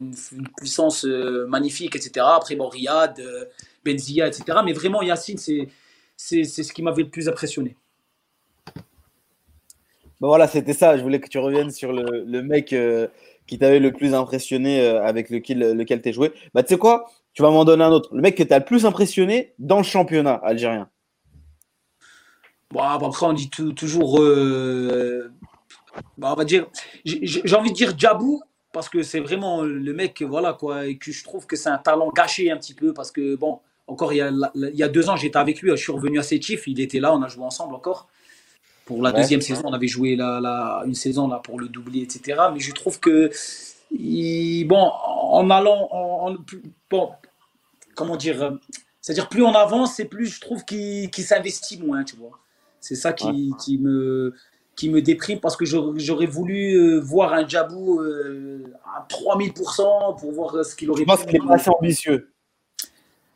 une, 0.00 0.48
puissance 0.56 1.04
magnifique, 1.04 1.96
etc. 1.96 2.26
Après, 2.34 2.56
bon, 2.56 2.68
Riyad, 2.68 3.22
Benzia, 3.84 4.26
etc. 4.28 4.58
Mais 4.64 4.72
vraiment, 4.72 5.02
Yacine, 5.02 5.38
c'est, 5.38 5.68
ce 6.16 6.72
qui 6.72 6.82
m'avait 6.82 7.02
le 7.02 7.10
plus 7.10 7.28
impressionné. 7.28 7.76
Bon, 10.20 10.28
voilà, 10.28 10.48
c'était 10.48 10.72
ça. 10.72 10.96
Je 10.96 11.02
voulais 11.02 11.20
que 11.20 11.28
tu 11.28 11.38
reviennes 11.38 11.70
sur 11.70 11.92
le, 11.92 12.24
le 12.24 12.42
mec 12.42 12.74
qui 13.46 13.58
t'avait 13.58 13.80
le 13.80 13.92
plus 13.92 14.14
impressionné 14.14 14.80
avec 14.86 15.28
lequel, 15.28 15.76
lequel 15.76 16.00
tu 16.00 16.12
joué. 16.12 16.32
Bah, 16.54 16.62
tu 16.62 16.70
sais 16.70 16.78
quoi? 16.78 17.10
Tu 17.34 17.42
vas 17.42 17.50
m'en 17.50 17.64
donner 17.66 17.84
un 17.84 17.90
autre. 17.90 18.14
Le 18.14 18.22
mec 18.22 18.36
que 18.36 18.42
tu 18.42 18.52
as 18.54 18.60
le 18.60 18.64
plus 18.64 18.86
impressionné 18.86 19.52
dans 19.58 19.78
le 19.78 19.82
championnat 19.82 20.34
algérien. 20.34 20.88
Bon, 22.74 22.82
après, 22.82 23.24
on 23.24 23.32
dit 23.32 23.48
toujours. 23.50 24.20
Euh, 24.20 25.32
bah, 26.18 26.30
on 26.32 26.34
va 26.34 26.44
dire. 26.44 26.66
J'ai 27.04 27.54
envie 27.54 27.70
de 27.70 27.76
dire 27.76 27.96
Djabou, 27.96 28.42
parce 28.72 28.88
que 28.88 29.04
c'est 29.04 29.20
vraiment 29.20 29.62
le 29.62 29.92
mec, 29.92 30.22
voilà, 30.22 30.54
quoi, 30.54 30.86
et 30.86 30.98
que 30.98 31.12
je 31.12 31.22
trouve 31.22 31.46
que 31.46 31.54
c'est 31.54 31.68
un 31.68 31.78
talent 31.78 32.10
gâché 32.10 32.50
un 32.50 32.56
petit 32.56 32.74
peu, 32.74 32.92
parce 32.92 33.12
que, 33.12 33.36
bon, 33.36 33.60
encore 33.86 34.12
il 34.12 34.16
y 34.16 34.20
a, 34.20 34.32
il 34.56 34.74
y 34.74 34.82
a 34.82 34.88
deux 34.88 35.08
ans, 35.08 35.14
j'étais 35.14 35.38
avec 35.38 35.62
lui, 35.62 35.70
je 35.70 35.76
suis 35.76 35.92
revenu 35.92 36.18
à 36.18 36.24
Sétif, 36.24 36.66
il 36.66 36.80
était 36.80 36.98
là, 36.98 37.14
on 37.14 37.22
a 37.22 37.28
joué 37.28 37.44
ensemble 37.44 37.76
encore. 37.76 38.08
Pour 38.86 39.02
la 39.02 39.12
deuxième 39.12 39.40
saison, 39.40 39.62
on 39.66 39.72
avait 39.72 39.88
joué 39.88 40.16
la, 40.16 40.82
une 40.84 40.94
saison 40.94 41.28
là 41.28 41.38
pour 41.38 41.60
le 41.60 41.68
doubler, 41.68 42.02
etc. 42.02 42.40
Mais 42.52 42.58
je 42.58 42.72
trouve 42.72 42.98
que, 42.98 43.30
bon, 44.64 44.90
en 44.90 45.48
allant, 45.48 45.88
en, 45.92 46.34
bon, 46.90 47.12
comment 47.94 48.16
dire, 48.16 48.58
c'est-à-dire 49.00 49.28
plus 49.28 49.44
on 49.44 49.54
avance, 49.54 49.94
c'est 49.94 50.06
plus 50.06 50.26
je 50.26 50.40
trouve 50.40 50.64
qu'il 50.64 51.08
s'investit 51.12 51.80
moins, 51.80 52.02
tu 52.02 52.16
vois. 52.16 52.40
C'est 52.84 52.96
ça 52.96 53.14
qui, 53.14 53.54
qui, 53.58 53.78
me, 53.78 54.34
qui 54.76 54.90
me 54.90 55.00
déprime 55.00 55.40
parce 55.40 55.56
que 55.56 55.64
j'aurais 55.64 56.26
voulu 56.26 56.74
euh, 56.74 57.00
voir 57.00 57.32
un 57.32 57.48
Jabou 57.48 58.00
euh, 58.00 58.62
à 58.84 59.06
3000% 59.08 60.20
pour 60.20 60.32
voir 60.32 60.62
ce 60.62 60.76
qu'il 60.76 60.90
aurait 60.90 61.00
Je 61.00 61.06
pense 61.06 61.24
qu'il 61.24 61.36
est 61.36 61.50
assez 61.50 61.70
ambitieux. 61.70 62.30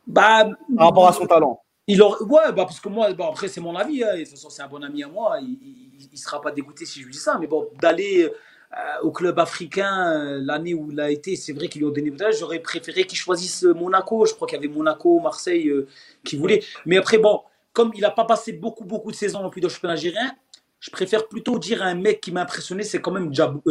Bah, 0.05 0.47
Par 0.77 0.87
rapport 0.87 1.07
à 1.07 1.13
son 1.13 1.25
talent. 1.25 1.63
Il 1.87 1.99
aurait, 2.03 2.23
ouais, 2.25 2.51
bah 2.51 2.65
parce 2.65 2.79
que 2.79 2.89
moi, 2.89 3.11
bon, 3.13 3.27
après, 3.27 3.47
c'est 3.47 3.59
mon 3.59 3.75
avis. 3.75 4.03
Hein, 4.03 4.13
de 4.13 4.19
toute 4.19 4.29
façon, 4.29 4.51
c'est 4.51 4.61
un 4.61 4.67
bon 4.67 4.83
ami 4.83 5.01
à 5.01 5.07
moi. 5.07 5.39
Il 5.41 6.09
ne 6.11 6.17
sera 6.17 6.39
pas 6.39 6.51
dégoûté 6.51 6.85
si 6.85 6.99
je 6.99 7.05
lui 7.05 7.13
dis 7.13 7.17
ça. 7.17 7.39
Mais 7.39 7.47
bon, 7.47 7.69
d'aller 7.81 8.31
euh, 8.77 9.01
au 9.01 9.11
club 9.11 9.39
africain 9.39 10.13
euh, 10.13 10.39
l'année 10.43 10.75
où 10.75 10.91
il 10.91 10.99
a 10.99 11.09
été, 11.09 11.35
c'est 11.35 11.53
vrai 11.53 11.69
qu'il 11.69 11.81
lui 11.81 11.87
ont 11.87 11.91
donné 11.91 12.13
J'aurais 12.37 12.59
préféré 12.59 13.05
qu'il 13.05 13.17
choisisse 13.17 13.63
Monaco. 13.63 14.27
Je 14.27 14.35
crois 14.35 14.47
qu'il 14.47 14.61
y 14.61 14.63
avait 14.63 14.71
Monaco, 14.71 15.19
Marseille 15.19 15.69
euh, 15.69 15.87
qui 16.23 16.37
voulait. 16.37 16.61
Mais 16.85 16.97
après, 16.97 17.17
bon, 17.17 17.41
comme 17.79 17.91
il 17.95 18.01
n'a 18.01 18.11
pas 18.11 18.25
passé 18.25 18.51
beaucoup, 18.51 18.83
beaucoup 18.83 19.09
de 19.09 19.15
saisons 19.15 19.49
plus 19.49 19.61
de 19.61 19.69
championnat 19.69 19.93
algérien, 19.93 20.35
je 20.81 20.91
préfère 20.91 21.29
plutôt 21.29 21.57
dire 21.57 21.81
un 21.81 21.95
mec 21.95 22.19
qui 22.19 22.29
m'a 22.29 22.41
impressionné, 22.41 22.83
c'est 22.83 22.99
quand 22.99 23.11
même 23.11 23.33
Jab, 23.33 23.61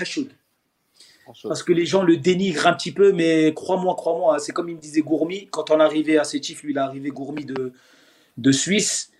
Hachoud. 0.00 0.30
Parce 1.42 1.62
que 1.62 1.74
les 1.74 1.84
gens 1.84 2.02
le 2.02 2.16
dénigrent 2.16 2.66
un 2.66 2.72
petit 2.72 2.90
peu, 2.92 3.12
mais 3.12 3.52
crois-moi, 3.52 3.96
crois-moi, 3.96 4.38
c'est 4.38 4.52
comme 4.52 4.70
il 4.70 4.76
me 4.76 4.80
disait 4.80 5.02
Gourmi, 5.02 5.48
quand 5.48 5.70
on 5.70 5.78
arrivait 5.78 6.16
à 6.16 6.24
Sétif, 6.24 6.62
lui 6.62 6.72
il 6.72 6.78
est 6.78 6.80
arrivé 6.80 7.10
Gourmi 7.10 7.44
de, 7.44 7.74
de 8.38 8.52
Suisse, 8.52 9.12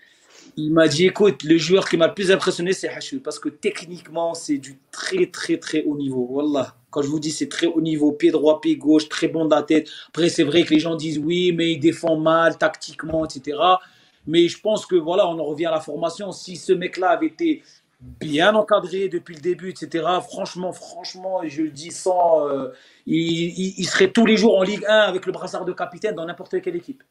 il 0.56 0.72
m'a 0.72 0.88
dit 0.88 1.04
écoute, 1.04 1.42
le 1.42 1.58
joueur 1.58 1.86
qui 1.86 1.98
m'a 1.98 2.06
le 2.06 2.14
plus 2.14 2.30
impressionné 2.30 2.72
c'est 2.72 2.88
Hachou, 2.88 3.20
parce 3.20 3.38
que 3.38 3.50
techniquement 3.50 4.32
c'est 4.32 4.56
du 4.56 4.78
très 4.90 5.26
très 5.26 5.58
très 5.58 5.82
haut 5.84 5.98
niveau. 5.98 6.26
Wallah, 6.30 6.74
quand 6.88 7.02
je 7.02 7.08
vous 7.08 7.20
dis 7.20 7.30
c'est 7.30 7.50
très 7.50 7.66
haut 7.66 7.82
niveau, 7.82 8.12
pied 8.12 8.30
droit, 8.30 8.62
pied 8.62 8.76
gauche, 8.76 9.06
très 9.10 9.28
bon 9.28 9.44
de 9.44 9.54
la 9.54 9.62
tête. 9.62 9.90
Après 10.08 10.30
c'est 10.30 10.44
vrai 10.44 10.62
que 10.62 10.72
les 10.72 10.80
gens 10.80 10.96
disent 10.96 11.18
oui, 11.18 11.52
mais 11.52 11.72
il 11.72 11.78
défend 11.78 12.16
mal 12.16 12.56
tactiquement, 12.56 13.26
etc. 13.26 13.58
Mais 14.26 14.48
je 14.48 14.60
pense 14.60 14.86
que 14.86 14.96
voilà, 14.96 15.28
on 15.28 15.38
en 15.38 15.44
revient 15.44 15.66
à 15.66 15.70
la 15.70 15.80
formation. 15.80 16.32
Si 16.32 16.56
ce 16.56 16.72
mec-là 16.72 17.10
avait 17.10 17.26
été 17.26 17.62
bien 18.00 18.54
encadré 18.54 19.08
depuis 19.08 19.34
le 19.34 19.40
début, 19.40 19.70
etc. 19.70 20.04
Franchement, 20.28 20.72
franchement, 20.72 21.40
je 21.44 21.62
le 21.62 21.70
dis 21.70 21.90
sans. 21.90 22.48
Euh, 22.48 22.72
il, 23.06 23.84
serait 23.84 24.10
tous 24.10 24.26
les 24.26 24.36
jours 24.36 24.58
en 24.58 24.62
Ligue 24.62 24.84
1 24.86 24.92
avec 24.92 25.26
le 25.26 25.32
brassard 25.32 25.64
de 25.64 25.72
capitaine 25.72 26.14
dans 26.14 26.26
n'importe 26.26 26.60
quelle 26.60 26.76
équipe. 26.76 27.02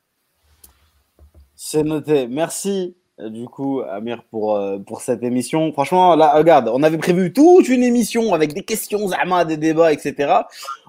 C'est 1.55 1.83
noté. 1.83 2.27
Merci. 2.27 2.95
Euh, 3.19 3.29
du 3.29 3.45
coup, 3.45 3.81
Amir, 3.81 4.23
pour, 4.23 4.55
euh, 4.55 4.79
pour 4.79 5.01
cette 5.01 5.23
émission. 5.23 5.71
Franchement, 5.71 6.15
là, 6.15 6.33
regarde, 6.33 6.69
on 6.73 6.81
avait 6.81 6.97
prévu 6.97 7.31
toute 7.31 7.69
une 7.69 7.83
émission 7.83 8.33
avec 8.33 8.53
des 8.53 8.63
questions, 8.63 9.09
des 9.47 9.57
débats, 9.57 9.93
etc. 9.93 10.33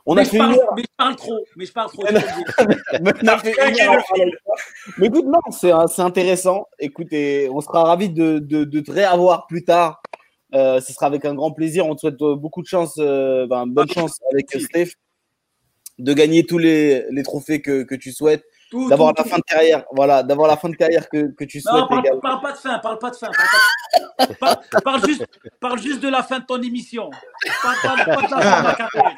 On 0.07 0.15
mais, 0.15 0.21
a 0.21 0.25
je 0.25 0.37
parle, 0.37 0.59
mais 0.77 0.83
je 0.83 0.89
parle 0.97 1.17
trop. 1.17 1.45
Mais 1.57 1.67
je 1.67 1.73
parle 1.73 1.91
trop. 1.91 2.05
mais 4.99 5.07
écoute, 5.07 5.25
non, 5.25 5.41
c'est 5.51 6.03
intéressant. 6.03 6.67
Écoutez, 6.79 7.49
on 7.51 7.61
sera 7.61 7.85
ravis 7.85 8.11
de, 8.11 8.39
de, 8.39 8.65
de 8.65 8.81
te 8.81 8.91
réavoir 8.91 9.47
plus 9.47 9.65
tard. 9.65 10.03
Euh, 10.55 10.81
ce 10.81 10.93
sera 10.93 11.07
avec 11.07 11.25
un 11.25 11.35
grand 11.35 11.53
plaisir. 11.53 11.87
On 11.87 11.95
te 11.95 12.01
souhaite 12.01 12.21
euh, 12.21 12.37
beaucoup 12.37 12.63
de 12.63 12.67
chance, 12.67 12.97
euh, 12.99 13.47
ben, 13.47 13.67
bonne 13.67 13.89
chance 13.89 14.21
avec 14.33 14.51
Steph, 14.53 14.91
de 15.99 16.13
gagner 16.13 16.45
tous 16.45 16.59
les, 16.59 17.07
les 17.11 17.23
trophées 17.23 17.63
que, 17.63 17.83
que 17.83 17.95
tu 17.95 18.13
souhaites 18.13 18.45
d'avoir 18.89 19.13
la 19.17 19.25
fin 19.25 19.37
de 19.39 19.43
carrière, 19.43 19.85
voilà, 19.93 20.23
d'avoir 20.23 20.49
la 20.49 20.57
fin 20.57 20.69
de 20.69 20.77
carrière 20.77 21.09
que, 21.09 21.35
que 21.35 21.45
tu 21.45 21.61
souhaites. 21.61 21.75
Non, 21.75 21.89
parle, 21.89 22.21
parle, 22.21 22.41
pas 22.41 22.53
de 22.53 22.57
fin, 22.57 22.79
parle 22.79 22.99
pas 22.99 23.11
de 23.11 23.17
fin. 23.17 23.31
Parle, 24.41 24.57
parle, 24.85 25.07
juste, 25.07 25.27
parle 25.61 25.79
juste 25.81 26.01
de 26.01 26.09
la 26.09 26.23
fin 26.23 26.41
de 26.41 26.45
ton 26.45 26.61
émission. 26.61 27.11
Parle, 27.63 27.77
pas 27.83 28.05
de 28.05 28.11
la 28.11 28.29
fin 28.29 28.37
de 28.37 28.67
la 28.67 28.75
carrière. 28.75 29.17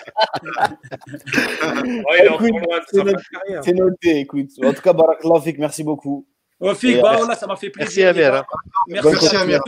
c'est 3.63 3.75
noté, 3.75 4.21
écoute. 4.21 4.51
En 4.63 4.73
tout 4.73 4.83
cas, 4.83 4.93
Barak 4.93 5.25
merci 5.59 5.85
beaucoup. 5.85 6.27
Oh, 6.59 6.75
Fik, 6.75 7.03
bah, 7.03 7.17
voilà, 7.19 7.37
ça 7.37 7.47
m'a 7.47 7.57
fait 7.57 7.69
plaisir. 7.69 8.15
Merci 8.15 8.25
Amir. 8.25 8.45
Merci, 8.89 9.09
Merci 9.11 9.37
Amir. 9.37 9.61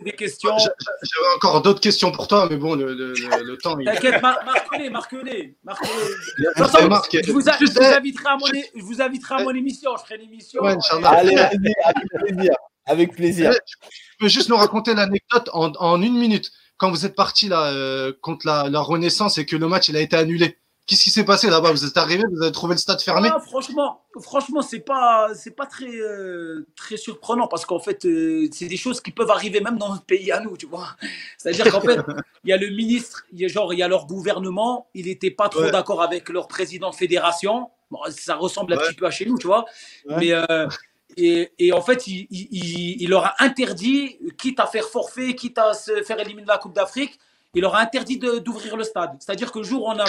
Des 0.00 0.12
questions. 0.12 0.56
J'avais 0.58 1.34
encore 1.36 1.62
d'autres 1.62 1.80
questions 1.80 2.12
pour 2.12 2.28
toi, 2.28 2.46
mais 2.50 2.56
bon, 2.56 2.74
le, 2.74 2.92
le, 2.92 3.14
le, 3.14 3.56
temps. 3.56 3.76
T'inquiète, 3.76 4.20
marque-les, 4.20 4.90
marque-les. 4.90 5.56
Marque 5.64 5.84
je, 5.86 7.32
vous, 7.32 7.40
je, 7.40 7.72
vous 7.72 7.82
inviterai 7.82 8.28
à 8.28 8.36
mon, 8.36 8.46
je 8.46 8.82
vous 8.82 9.00
inviterai 9.00 9.34
à 9.36 9.44
mon 9.44 9.54
émission. 9.54 9.92
Je 9.96 10.02
ferai 10.02 10.18
l'émission. 10.18 10.62
Ouais, 10.62 10.76
Allez, 11.04 11.36
avec 11.38 12.10
plaisir. 12.10 12.54
Avec 12.84 13.16
plaisir. 13.16 13.50
Tu 13.52 14.16
peux 14.18 14.28
juste 14.28 14.50
nous 14.50 14.56
raconter 14.56 14.94
l'anecdote 14.94 15.48
en, 15.54 15.72
en, 15.78 16.02
une 16.02 16.18
minute. 16.18 16.52
Quand 16.76 16.90
vous 16.90 17.06
êtes 17.06 17.14
parti 17.14 17.48
là, 17.48 17.72
euh, 17.72 18.12
contre 18.20 18.46
la, 18.46 18.68
la 18.68 18.80
Renaissance 18.80 19.38
et 19.38 19.46
que 19.46 19.56
le 19.56 19.66
match 19.68 19.88
il 19.88 19.96
a 19.96 20.00
été 20.00 20.16
annulé. 20.16 20.58
Qu'est-ce 20.86 21.02
qui 21.02 21.10
s'est 21.10 21.24
passé 21.24 21.50
là-bas? 21.50 21.72
Vous 21.72 21.84
êtes 21.84 21.96
arrivé, 21.96 22.22
vous 22.30 22.42
avez 22.42 22.52
trouvé 22.52 22.74
le 22.74 22.78
stade 22.78 23.00
fermé? 23.00 23.28
Ah, 23.32 23.40
Franchement, 23.40 24.02
franchement, 24.20 24.62
c'est 24.62 24.80
pas, 24.80 25.30
c'est 25.34 25.50
pas 25.50 25.66
très, 25.66 25.90
euh, 25.90 26.64
très 26.76 26.96
surprenant 26.96 27.48
parce 27.48 27.66
qu'en 27.66 27.80
fait, 27.80 28.04
euh, 28.04 28.48
c'est 28.52 28.66
des 28.66 28.76
choses 28.76 29.00
qui 29.00 29.10
peuvent 29.10 29.30
arriver 29.30 29.60
même 29.60 29.78
dans 29.78 29.88
notre 29.88 30.04
pays 30.04 30.30
à 30.30 30.38
nous, 30.38 30.56
tu 30.56 30.66
vois. 30.66 30.90
C'est-à-dire 31.38 31.72
qu'en 31.72 31.80
fait, 31.80 31.98
il 32.44 32.50
y 32.50 32.52
a 32.52 32.56
le 32.56 32.68
ministre, 32.68 33.24
il 33.32 33.40
y 33.40 33.44
a 33.44 33.48
genre, 33.48 33.74
il 33.74 33.80
y 33.80 33.82
a 33.82 33.88
leur 33.88 34.06
gouvernement, 34.06 34.88
il 34.94 35.06
n'était 35.06 35.32
pas 35.32 35.48
trop 35.48 35.68
d'accord 35.70 36.02
avec 36.02 36.28
leur 36.28 36.46
président 36.46 36.90
de 36.90 36.94
fédération. 36.94 37.68
Bon, 37.90 37.98
ça 38.10 38.36
ressemble 38.36 38.74
un 38.74 38.76
petit 38.76 38.94
peu 38.94 39.06
à 39.06 39.10
chez 39.10 39.26
nous, 39.26 39.38
tu 39.38 39.48
vois. 39.48 39.64
Mais 40.06 40.30
euh, 40.32 40.68
et, 41.16 41.50
et, 41.58 41.72
en 41.72 41.80
fait, 41.80 42.06
il, 42.06 42.26
il, 42.30 43.02
il, 43.02 43.08
leur 43.08 43.24
a 43.24 43.34
interdit, 43.42 44.18
quitte 44.38 44.60
à 44.60 44.66
faire 44.66 44.84
forfait, 44.84 45.34
quitte 45.34 45.58
à 45.58 45.72
se 45.72 46.02
faire 46.02 46.20
éliminer 46.20 46.42
de 46.42 46.48
la 46.48 46.58
Coupe 46.58 46.74
d'Afrique, 46.74 47.18
il 47.56 47.62
leur 47.62 47.74
a 47.74 47.80
interdit 47.80 48.18
d'ouvrir 48.18 48.76
le 48.76 48.84
stade. 48.84 49.16
C'est-à-dire 49.18 49.50
que 49.50 49.58
le 49.58 49.64
jour 49.64 49.84
où 49.84 49.88
on, 49.88 49.98
a, 49.98 50.04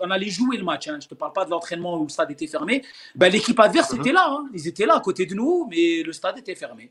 on, 0.00 0.10
allait 0.10 0.30
jouer 0.30 0.56
le 0.56 0.62
match, 0.62 0.86
hein, 0.86 0.98
je 1.00 1.06
ne 1.06 1.10
te 1.10 1.14
parle 1.16 1.32
pas 1.32 1.44
de 1.44 1.50
l'entraînement 1.50 1.98
où 1.98 2.04
le 2.04 2.08
stade 2.08 2.30
était 2.30 2.46
fermé, 2.46 2.84
ben, 3.16 3.30
l'équipe 3.30 3.58
adverse 3.58 3.92
uh-huh. 3.92 4.00
était 4.00 4.12
là. 4.12 4.28
Hein. 4.30 4.48
Ils 4.54 4.68
étaient 4.68 4.86
là 4.86 4.94
à 4.94 5.00
côté 5.00 5.26
de 5.26 5.34
nous, 5.34 5.66
mais 5.68 6.04
le 6.04 6.12
stade 6.12 6.38
était 6.38 6.54
fermé. 6.54 6.90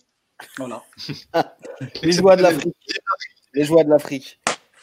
Voilà. 0.58 0.84
Les 2.04 2.12
joies 2.12 2.36
de 2.36 2.42
l'Afrique. 2.42 2.76
Les 3.54 3.64
joies 3.64 3.86
de 3.86 3.90
l'Afrique. 3.90 4.38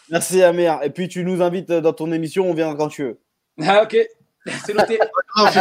Merci 0.09 0.43
Amir. 0.43 0.81
Et 0.83 0.89
puis 0.89 1.09
tu 1.09 1.25
nous 1.25 1.43
invites 1.43 1.71
dans 1.71 1.93
ton 1.93 2.11
émission, 2.11 2.49
on 2.49 2.55
vient 2.55 2.75
quand 2.75 2.89
tu 2.89 3.05
veux. 3.05 3.19
Ah 3.63 3.83
ok, 3.83 3.95
c'est 4.65 4.73
noté. 4.73 4.99
Merci, 5.37 5.59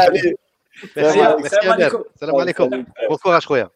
Merci, 0.95 1.55
Salam 2.17 2.35
alaikum. 2.39 2.85
Bon 3.09 3.17
courage, 3.17 3.45
Roya. 3.45 3.69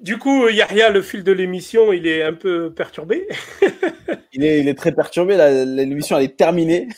Du 0.00 0.16
coup, 0.16 0.48
Yahya, 0.48 0.88
le 0.88 1.02
fil 1.02 1.22
de 1.22 1.32
l'émission, 1.32 1.92
il 1.92 2.06
est 2.06 2.22
un 2.22 2.32
peu 2.32 2.72
perturbé. 2.72 3.28
il, 4.32 4.42
est, 4.42 4.60
il, 4.60 4.68
est, 4.68 4.74
très 4.74 4.92
perturbé. 4.92 5.36
L'émission, 5.66 6.16
elle 6.16 6.24
est 6.24 6.36
terminée. 6.38 6.88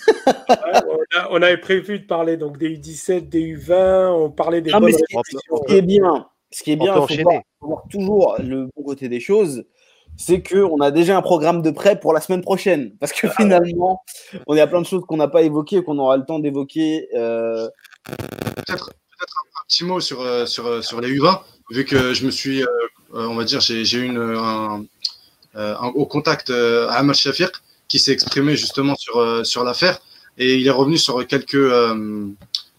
on, 1.30 1.42
avait 1.42 1.56
prévu 1.56 1.98
de 1.98 2.06
parler 2.06 2.36
donc 2.36 2.58
des 2.58 2.76
U17, 2.76 3.28
des 3.28 3.56
U20. 3.56 4.12
On 4.12 4.30
parlait 4.30 4.60
des. 4.60 4.70
Non, 4.70 4.78
mais 4.78 4.92
ce, 4.92 4.98
qui, 5.66 5.74
est 5.74 5.82
bien, 5.82 6.28
ce 6.52 6.62
qui 6.62 6.72
est 6.72 6.76
bien, 6.76 6.94
il 7.10 7.22
faut, 7.22 7.42
voir 7.60 7.82
toujours 7.90 8.36
le 8.38 8.68
bon 8.76 8.84
côté 8.84 9.08
des 9.08 9.18
choses. 9.18 9.64
C'est 10.16 10.42
qu'on 10.46 10.80
a 10.80 10.92
déjà 10.92 11.16
un 11.16 11.22
programme 11.22 11.60
de 11.60 11.70
prêt 11.70 11.98
pour 11.98 12.12
la 12.12 12.20
semaine 12.20 12.42
prochaine. 12.42 12.92
Parce 13.00 13.12
que 13.12 13.26
ah 13.26 13.34
finalement, 13.36 14.02
on 14.46 14.56
a 14.56 14.66
plein 14.68 14.80
de 14.80 14.86
choses 14.86 15.02
qu'on 15.08 15.16
n'a 15.16 15.28
pas 15.28 15.42
évoquées, 15.42 15.82
qu'on 15.82 15.98
aura 15.98 16.16
le 16.16 16.24
temps 16.24 16.38
d'évoquer. 16.38 17.08
Euh... 17.14 17.68
Peut-être 18.04 18.90
peut 19.18 19.26
un, 19.26 19.51
petit 19.72 19.84
mot 19.84 20.00
sur, 20.00 20.20
euh, 20.20 20.44
sur, 20.44 20.66
euh, 20.66 20.82
sur 20.82 21.00
les 21.00 21.08
U20 21.08 21.40
vu 21.70 21.86
que 21.86 22.12
je 22.12 22.26
me 22.26 22.30
suis, 22.30 22.62
euh, 22.62 22.66
on 23.14 23.34
va 23.34 23.44
dire, 23.44 23.60
j'ai 23.60 23.96
eu 23.96 24.18
un, 24.18 24.84
un, 25.54 25.86
au 25.94 26.04
contact 26.04 26.50
à 26.50 26.92
Amal 26.92 27.14
Shafiq 27.16 27.50
qui 27.88 27.98
s'est 27.98 28.12
exprimé 28.12 28.56
justement 28.56 28.94
sur, 28.96 29.46
sur 29.46 29.64
l'affaire 29.64 29.98
et 30.36 30.56
il 30.56 30.66
est 30.66 30.70
revenu 30.70 30.98
sur 30.98 31.26
quelques, 31.26 31.68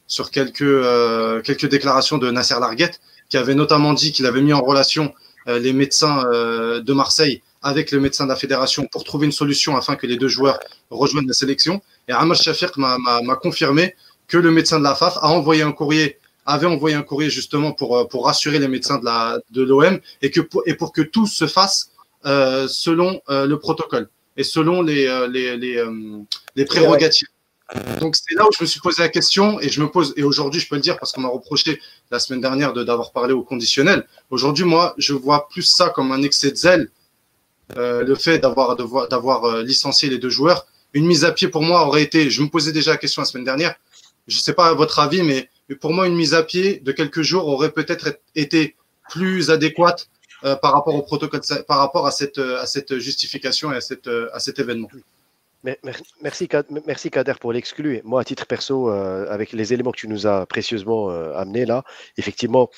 sur 0.06 0.30
quelques, 0.30 1.44
quelques 1.44 1.70
déclarations 1.70 2.20
de 2.20 2.30
Nasser 2.30 2.60
Larguette 2.60 3.00
qui 3.30 3.38
avait 3.38 3.56
notamment 3.56 3.94
dit 3.94 4.12
qu'il 4.12 4.28
avait 4.28 4.42
mis 4.42 4.54
en 4.54 4.62
relation 4.62 5.14
les 5.48 5.74
médecins 5.74 6.24
de 6.24 6.94
Marseille 6.94 7.42
avec 7.64 7.92
le 7.92 8.00
médecin 8.00 8.26
de 8.26 8.30
la 8.30 8.36
fédération 8.36 8.88
pour 8.92 9.04
trouver 9.04 9.26
une 9.26 9.32
solution 9.32 9.76
afin 9.76 9.96
que 9.96 10.06
les 10.06 10.18
deux 10.18 10.28
joueurs 10.28 10.60
rejoignent 10.92 11.28
la 11.28 11.34
sélection. 11.34 11.82
Et 12.08 12.12
Amal 12.12 12.38
Shafiq 12.38 12.78
m'a 12.78 13.36
confirmé 13.42 13.96
que 14.28 14.38
le 14.38 14.52
médecin 14.52 14.78
de 14.80 14.84
la 14.84 14.96
FAF 14.96 15.18
a 15.18 15.30
envoyé 15.30 15.64
un 15.64 15.72
courrier 15.72 16.18
avait 16.46 16.68
envoyé 16.68 16.96
un 16.96 17.04
courrier 17.04 17.30
justement 17.30 17.72
pour, 17.72 17.98
euh, 17.98 18.06
pour 18.06 18.26
rassurer 18.26 18.60
les 18.60 18.68
médecins 18.68 19.00
de 19.00 19.62
l'OM 19.62 19.96
de 19.96 20.02
et, 20.22 20.32
que 20.32 20.42
pour, 20.42 20.64
et 20.66 20.74
pour 20.74 20.92
que 20.92 21.02
tout 21.02 21.28
se 21.28 21.48
fasse 21.48 21.92
euh, 22.26 22.68
selon 22.68 23.22
euh, 23.30 23.46
le 23.46 23.60
protocole. 23.60 24.10
et 24.38 24.44
selon 24.44 24.82
les, 24.82 25.06
les, 25.30 25.58
les, 25.58 25.84
les 26.56 26.66
prérogatives. 26.66 27.28
Donc 28.00 28.16
c'est 28.16 28.36
là 28.36 28.46
où 28.46 28.50
je 28.56 28.64
me 28.64 28.68
suis 28.68 28.80
posé 28.80 29.02
la 29.02 29.10
question 29.10 29.60
et 29.60 29.70
je 29.70 29.82
me 29.82 29.90
pose 29.90 30.14
et 30.18 30.24
aujourd'hui 30.24 30.60
je 30.60 30.68
peux 30.68 30.76
le 30.76 30.82
dire 30.82 31.00
parce 31.00 31.12
qu'on 31.12 31.22
m'a 31.22 31.30
reproché 31.30 31.80
la 32.12 32.20
semaine 32.20 32.42
dernière 32.42 32.74
de 32.74 32.84
d'avoir 32.84 33.12
parlé 33.12 33.34
au 33.34 33.42
conditionnel. 33.42 34.06
Aujourd'hui 34.30 34.66
moi 34.66 34.94
je 34.98 35.14
vois 35.14 35.48
plus 35.48 35.64
ça 35.64 35.90
comme 35.90 36.12
un 36.12 36.22
excès 36.22 36.52
de 36.52 36.56
zèle, 36.56 36.92
euh, 37.78 38.04
le 38.04 38.16
fait 38.16 38.38
d'avoir 38.38 38.76
d'avoir 38.76 39.46
euh, 39.46 39.64
licencié 39.64 40.10
les 40.10 40.20
deux 40.20 40.30
joueurs. 40.30 40.68
Une 40.94 41.08
mise 41.08 41.26
à 41.26 41.32
pied 41.32 41.48
pour 41.48 41.64
moi 41.64 41.88
aurait 41.88 42.04
été, 42.04 42.30
je 42.30 42.44
me 42.44 42.50
posais 42.50 42.72
déjà 42.72 42.92
la 42.92 42.98
question 42.98 43.22
la 43.22 43.26
semaine 43.26 43.46
dernière. 43.46 43.76
Je 44.28 44.38
sais 44.38 44.54
pas 44.54 44.74
votre 44.74 45.00
avis 45.00 45.24
mais 45.24 45.50
pour 45.80 45.94
moi 45.94 46.08
une 46.08 46.16
mise 46.16 46.34
à 46.34 46.44
pied 46.44 46.80
de 46.80 46.92
quelques 46.92 47.22
jours 47.22 47.48
aurait 47.48 47.72
peut-être 47.72 48.20
été 48.36 48.76
plus 49.10 49.50
adéquate 49.50 50.10
euh, 50.44 50.56
par 50.56 50.74
rapport 50.74 50.96
au 50.96 51.02
protocole, 51.02 51.42
par 51.68 51.78
rapport 51.78 52.06
à 52.06 52.12
cette 52.12 52.38
à 52.38 52.66
cette 52.66 52.98
justification 52.98 53.72
et 53.72 53.78
à 53.78 53.80
à 54.34 54.40
cet 54.40 54.60
événement. 54.60 54.90
Merci, 56.22 56.50
merci 56.86 57.10
Kader 57.10 57.36
pour 57.40 57.54
l'exclu. 57.54 58.02
Moi, 58.04 58.20
à 58.20 58.26
titre 58.26 58.46
perso, 58.46 58.90
euh, 58.90 59.26
avec 59.30 59.54
les 59.54 59.72
éléments 59.72 59.92
que 59.92 59.98
tu 59.98 60.10
nous 60.10 60.28
as 60.28 60.46
précieusement 60.46 61.10
euh, 61.10 61.34
amenés 61.36 61.66
là, 61.66 61.84
effectivement, 62.18 62.70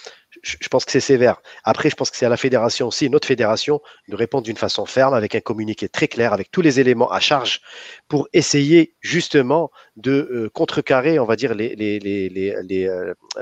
je, 0.46 0.68
pense 0.70 0.86
que 0.86 0.92
c'est 0.92 1.00
sévère. 1.00 1.42
Après, 1.64 1.90
je 1.90 1.96
pense 1.96 2.12
que 2.12 2.18
c'est 2.18 2.26
à 2.26 2.30
la 2.30 2.38
fédération 2.38 2.88
aussi, 2.88 3.10
notre 3.10 3.28
fédération, 3.28 3.82
de 4.08 4.16
répondre 4.16 4.44
d'une 4.44 4.58
façon 4.58 4.86
ferme, 4.86 5.14
avec 5.14 5.34
un 5.34 5.40
communiqué 5.40 5.90
très 5.90 6.08
clair, 6.08 6.34
avec 6.34 6.52
tous 6.52 6.62
les 6.62 6.80
éléments 6.80 7.12
à 7.12 7.20
charge, 7.20 7.62
pour 8.08 8.28
essayer 8.32 8.96
justement 9.02 9.72
de 9.96 10.12
euh, 10.12 10.50
contrecarrer, 10.54 11.18
on 11.20 11.26
va 11.26 11.36
dire, 11.36 11.56
les, 11.56 11.76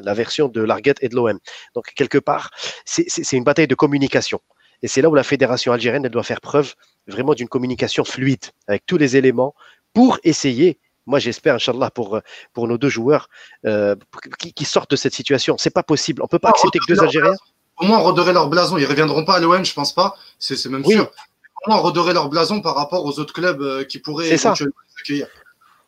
la 0.01 0.13
version 0.13 0.47
de 0.47 0.61
l'Arguette 0.61 0.97
et 1.01 1.09
de 1.09 1.15
l'OM. 1.15 1.38
Donc, 1.75 1.85
quelque 1.95 2.17
part, 2.17 2.51
c'est 2.85 3.34
une 3.34 3.43
bataille 3.43 3.67
de 3.67 3.75
communication. 3.75 4.39
Et 4.81 4.88
c'est 4.88 5.01
là 5.01 5.09
où 5.09 5.15
la 5.15 5.23
fédération 5.23 5.71
algérienne 5.71 6.05
elle 6.05 6.11
doit 6.11 6.23
faire 6.23 6.41
preuve 6.41 6.73
vraiment 7.07 7.34
d'une 7.34 7.47
communication 7.47 8.03
fluide 8.03 8.45
avec 8.67 8.85
tous 8.85 8.97
les 8.97 9.15
éléments 9.17 9.55
pour 9.93 10.19
essayer. 10.23 10.80
Moi, 11.05 11.19
j'espère, 11.19 11.55
Inch'Allah, 11.55 11.91
pour, 11.91 12.19
pour 12.53 12.67
nos 12.67 12.77
deux 12.77 12.89
joueurs 12.89 13.30
euh, 13.65 13.95
qui, 14.39 14.65
sortent 14.65 14.91
de 14.91 14.95
cette 14.95 15.13
situation. 15.13 15.57
C'est 15.57 15.73
pas 15.73 15.84
possible. 15.84 16.21
On 16.23 16.27
peut 16.27 16.39
pas 16.39 16.49
accepter 16.49 16.80
que 16.80 16.93
deux 16.93 17.01
Algériens. 17.01 17.35
Au 17.77 17.85
moins, 17.85 17.99
redorer 17.99 18.34
leur 18.34 18.49
blason. 18.49 18.77
Ils 18.77 18.85
reviendront 18.85 19.25
pas 19.25 19.35
à 19.35 19.39
l'OM, 19.39 19.65
je 19.65 19.73
pense 19.73 19.93
pas. 19.93 20.15
C'est 20.39 20.63
même 20.67 20.85
sûr. 20.85 21.11
Au 21.65 21.69
moins, 21.69 21.80
redorer 21.80 22.13
leur 22.13 22.30
blason 22.30 22.61
par 22.61 22.75
rapport 22.75 23.05
aux 23.05 23.19
autres 23.19 23.34
clubs 23.34 23.61
euh, 23.61 23.84
qui 23.84 23.99
pourraient 23.99 24.30
éventuellement 24.30 24.73
accueillir. 24.99 25.27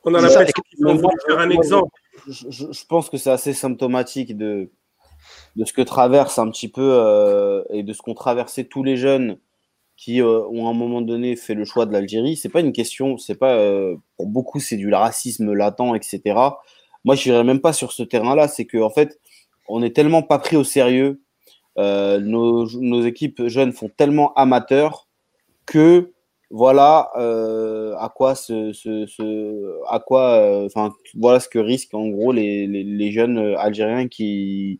On 0.03 0.13
a 0.13 0.21
l'impression 0.21 0.61
qu'ils 0.69 0.85
vont 0.85 1.11
faire 1.27 1.39
un 1.39 1.49
exemple. 1.49 1.91
Je, 2.27 2.47
je 2.49 2.85
pense 2.87 3.09
que 3.09 3.17
c'est 3.17 3.31
assez 3.31 3.53
symptomatique 3.53 4.37
de, 4.37 4.69
de 5.55 5.65
ce 5.65 5.73
que 5.73 5.81
traverse 5.81 6.37
un 6.37 6.49
petit 6.49 6.67
peu 6.67 6.81
euh, 6.81 7.63
et 7.69 7.83
de 7.83 7.93
ce 7.93 8.01
qu'ont 8.01 8.13
traversé 8.13 8.65
tous 8.65 8.83
les 8.83 8.97
jeunes 8.97 9.37
qui 9.97 10.21
euh, 10.21 10.41
ont 10.49 10.67
à 10.67 10.71
un 10.71 10.73
moment 10.73 11.01
donné 11.01 11.35
fait 11.35 11.53
le 11.53 11.65
choix 11.65 11.85
de 11.85 11.93
l'Algérie. 11.93 12.35
C'est 12.35 12.49
pas 12.49 12.59
une 12.59 12.73
question, 12.73 13.17
c'est 13.17 13.35
pas 13.35 13.55
euh, 13.55 13.95
pour 14.17 14.27
beaucoup 14.27 14.59
c'est 14.59 14.77
du 14.77 14.93
racisme 14.93 15.53
latent, 15.53 15.95
etc. 15.95 16.21
Moi, 17.03 17.15
je 17.15 17.29
n'irais 17.29 17.43
même 17.43 17.61
pas 17.61 17.73
sur 17.73 17.91
ce 17.91 18.03
terrain-là. 18.03 18.47
C'est 18.47 18.65
que 18.65 18.77
en 18.77 18.89
fait, 18.89 19.19
on 19.67 19.83
est 19.83 19.95
tellement 19.95 20.21
pas 20.21 20.39
pris 20.39 20.57
au 20.57 20.63
sérieux. 20.63 21.21
Nos, 21.77 22.69
nos, 22.79 23.03
équipes 23.03 23.47
jeunes 23.47 23.73
font 23.73 23.89
tellement 23.89 24.33
amateurs 24.35 25.09
que 25.65 26.13
voilà 26.49 27.11
à 27.99 28.09
quoi 28.15 28.33
ce, 28.33 28.71
à 29.89 29.99
quoi 29.99 30.63
enfin 30.65 30.93
voilà 31.15 31.41
ce 31.41 31.49
que 31.49 31.59
risquent 31.59 31.95
en 31.95 32.07
gros 32.07 32.31
les, 32.31 32.65
les 32.65 33.11
jeunes 33.11 33.55
algériens 33.57 34.07
qui 34.07 34.79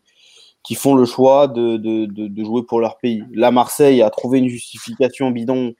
qui 0.66 0.74
font 0.74 0.96
le 0.96 1.04
choix 1.04 1.46
de, 1.46 1.76
de, 1.76 2.06
de, 2.06 2.44
jouer 2.44 2.64
pour 2.64 2.80
leur 2.80 2.98
pays. 2.98 3.22
Là, 3.32 3.52
Marseille 3.52 4.02
a 4.02 4.10
trouvé 4.10 4.40
une 4.40 4.48
justification 4.48 5.30
bidon 5.30 5.74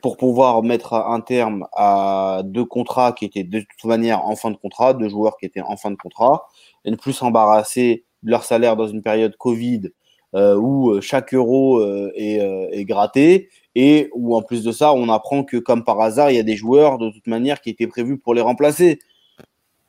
pour 0.00 0.16
pouvoir 0.16 0.62
mettre 0.62 0.94
un 0.94 1.20
terme 1.20 1.66
à 1.74 2.40
deux 2.42 2.64
contrats 2.64 3.12
qui 3.12 3.26
étaient 3.26 3.44
de 3.44 3.60
toute 3.60 3.84
manière 3.84 4.24
en 4.24 4.34
fin 4.34 4.50
de 4.50 4.56
contrat, 4.56 4.94
deux 4.94 5.10
joueurs 5.10 5.36
qui 5.36 5.44
étaient 5.44 5.60
en 5.60 5.76
fin 5.76 5.90
de 5.90 5.96
contrat, 5.96 6.48
et 6.86 6.90
ne 6.90 6.96
plus 6.96 7.12
s'embarrasser 7.12 8.04
de 8.22 8.30
leur 8.30 8.44
salaire 8.44 8.74
dans 8.74 8.88
une 8.88 9.02
période 9.02 9.36
Covid 9.36 9.90
euh, 10.34 10.56
où 10.56 10.98
chaque 11.02 11.34
euro 11.34 11.80
euh, 11.80 12.10
est, 12.14 12.40
euh, 12.40 12.66
est, 12.72 12.86
gratté, 12.86 13.50
et 13.74 14.08
où 14.14 14.34
en 14.34 14.40
plus 14.40 14.64
de 14.64 14.72
ça, 14.72 14.94
on 14.94 15.10
apprend 15.10 15.44
que 15.44 15.58
comme 15.58 15.84
par 15.84 16.00
hasard, 16.00 16.30
il 16.30 16.36
y 16.36 16.40
a 16.40 16.42
des 16.42 16.56
joueurs 16.56 16.96
de 16.96 17.10
toute 17.10 17.26
manière 17.26 17.60
qui 17.60 17.68
étaient 17.68 17.86
prévus 17.86 18.16
pour 18.16 18.32
les 18.32 18.40
remplacer. 18.40 18.98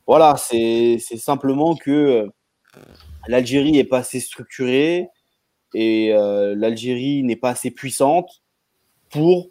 Voilà, 0.05 0.35
c'est 0.35 0.99
simplement 0.99 1.77
que 1.77 2.29
l'Algérie 3.27 3.71
n'est 3.71 3.83
pas 3.83 3.99
assez 3.99 4.19
structurée 4.19 5.07
et 5.73 6.13
euh, 6.13 6.55
l'Algérie 6.55 7.23
n'est 7.23 7.35
pas 7.35 7.49
assez 7.49 7.71
puissante 7.71 8.41
pour 9.09 9.49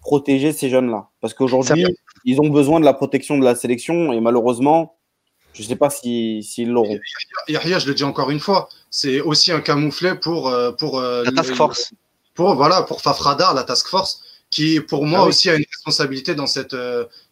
protéger 0.00 0.52
ces 0.52 0.68
jeunes-là. 0.68 1.08
Parce 1.20 1.34
qu'aujourd'hui, 1.34 1.86
ils 2.24 2.40
ont 2.40 2.48
besoin 2.48 2.80
de 2.80 2.84
la 2.84 2.92
protection 2.92 3.38
de 3.38 3.44
la 3.44 3.54
sélection 3.54 4.12
et 4.12 4.20
malheureusement, 4.20 4.96
je 5.52 5.62
ne 5.62 5.68
sais 5.68 5.76
pas 5.76 5.90
s'ils 5.90 6.42
si, 6.42 6.64
l'auront. 6.64 6.98
Yahya, 7.48 7.78
je 7.78 7.86
le 7.86 7.94
dis 7.94 8.04
encore 8.04 8.30
une 8.30 8.40
fois, 8.40 8.68
c'est 8.90 9.20
aussi 9.20 9.52
un 9.52 9.60
camouflet 9.60 10.14
pour, 10.16 10.48
euh, 10.48 10.72
pour 10.72 10.98
euh, 10.98 11.24
la 11.24 11.32
task 11.32 11.54
force. 11.54 11.92
Pour, 12.34 12.54
voilà, 12.54 12.82
pour 12.82 13.02
Fafradar, 13.02 13.52
la 13.54 13.62
task 13.62 13.86
force, 13.88 14.22
qui 14.50 14.80
pour 14.80 15.04
moi 15.04 15.20
ah 15.22 15.26
aussi 15.26 15.50
a 15.50 15.54
une 15.54 15.64
responsabilité 15.70 16.34
dans, 16.34 16.46
cette, 16.46 16.76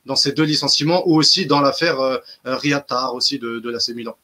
dans 0.05 0.17
ces 0.17 0.33
deux 0.33 0.45
licenciements 0.45 1.03
ou 1.09 1.17
aussi 1.17 1.47
dans 1.47 1.61
l'affaire 1.61 2.21
Riatar 2.45 3.15
aussi 3.15 3.39
de, 3.39 3.61
de 3.61 3.71
l'AC 3.71 3.89
Milan. 3.91 4.15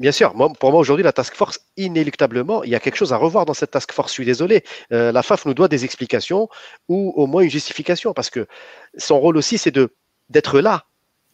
Bien 0.00 0.12
sûr, 0.12 0.32
pour 0.58 0.70
moi 0.70 0.80
aujourd'hui, 0.80 1.04
la 1.04 1.12
task 1.12 1.34
force, 1.34 1.60
inéluctablement, 1.76 2.64
il 2.64 2.70
y 2.70 2.74
a 2.74 2.80
quelque 2.80 2.96
chose 2.96 3.12
à 3.12 3.18
revoir 3.18 3.44
dans 3.44 3.52
cette 3.52 3.72
task 3.72 3.92
force. 3.92 4.08
Je 4.08 4.14
suis 4.14 4.24
désolé. 4.24 4.64
Euh, 4.92 5.12
la 5.12 5.22
FAF 5.22 5.44
nous 5.44 5.52
doit 5.52 5.68
des 5.68 5.84
explications 5.84 6.48
ou 6.88 7.12
au 7.16 7.26
moins 7.26 7.42
une 7.42 7.50
justification 7.50 8.14
parce 8.14 8.30
que 8.30 8.46
son 8.96 9.20
rôle 9.20 9.36
aussi, 9.36 9.58
c'est 9.58 9.78
d'être 10.30 10.60
là 10.60 10.86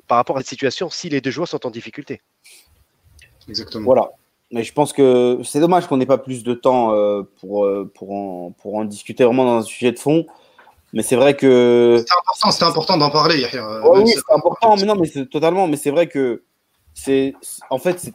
par 0.09 0.17
rapport 0.17 0.37
à 0.37 0.41
cette 0.41 0.49
situation 0.49 0.91
si 0.91 1.09
les 1.09 1.21
deux 1.21 1.31
joueurs 1.31 1.47
sont 1.47 1.65
en 1.65 1.71
difficulté. 1.71 2.23
Exactement. 3.49 3.85
Voilà. 3.85 4.11
Mais 4.51 4.65
je 4.65 4.73
pense 4.73 4.93
que 4.93 5.39
c'est 5.45 5.61
dommage 5.61 5.87
qu'on 5.87 5.97
n'ait 5.97 6.05
pas 6.05 6.19
plus 6.19 6.43
de 6.43 6.53
temps 6.53 6.93
euh, 6.93 7.23
pour, 7.41 7.67
euh, 7.67 7.89
pour, 7.95 8.11
en, 8.11 8.51
pour 8.51 8.75
en 8.75 8.85
discuter 8.85 9.23
vraiment 9.23 9.45
dans 9.45 9.59
un 9.59 9.63
sujet 9.63 9.93
de 9.93 9.99
fond. 10.01 10.27
Mais 10.93 11.05
c'est 11.05 11.17
vrai 11.17 11.37
que. 11.37 11.99
C'était 11.99 12.11
important, 12.19 12.67
important 12.67 12.97
d'en 12.97 13.11
parler. 13.11 13.47
oui, 13.93 14.11
c'est 14.11 14.35
important, 14.35 14.77
mais 14.77 14.87
non, 14.87 14.97
mais 14.97 15.07
c'est 15.07 15.27
totalement. 15.27 15.69
Mais 15.69 15.77
c'est 15.77 15.93
vrai 15.93 16.09
que 16.09 16.43
c'est 16.97 17.35
en 17.69 17.79
fait 17.79 18.11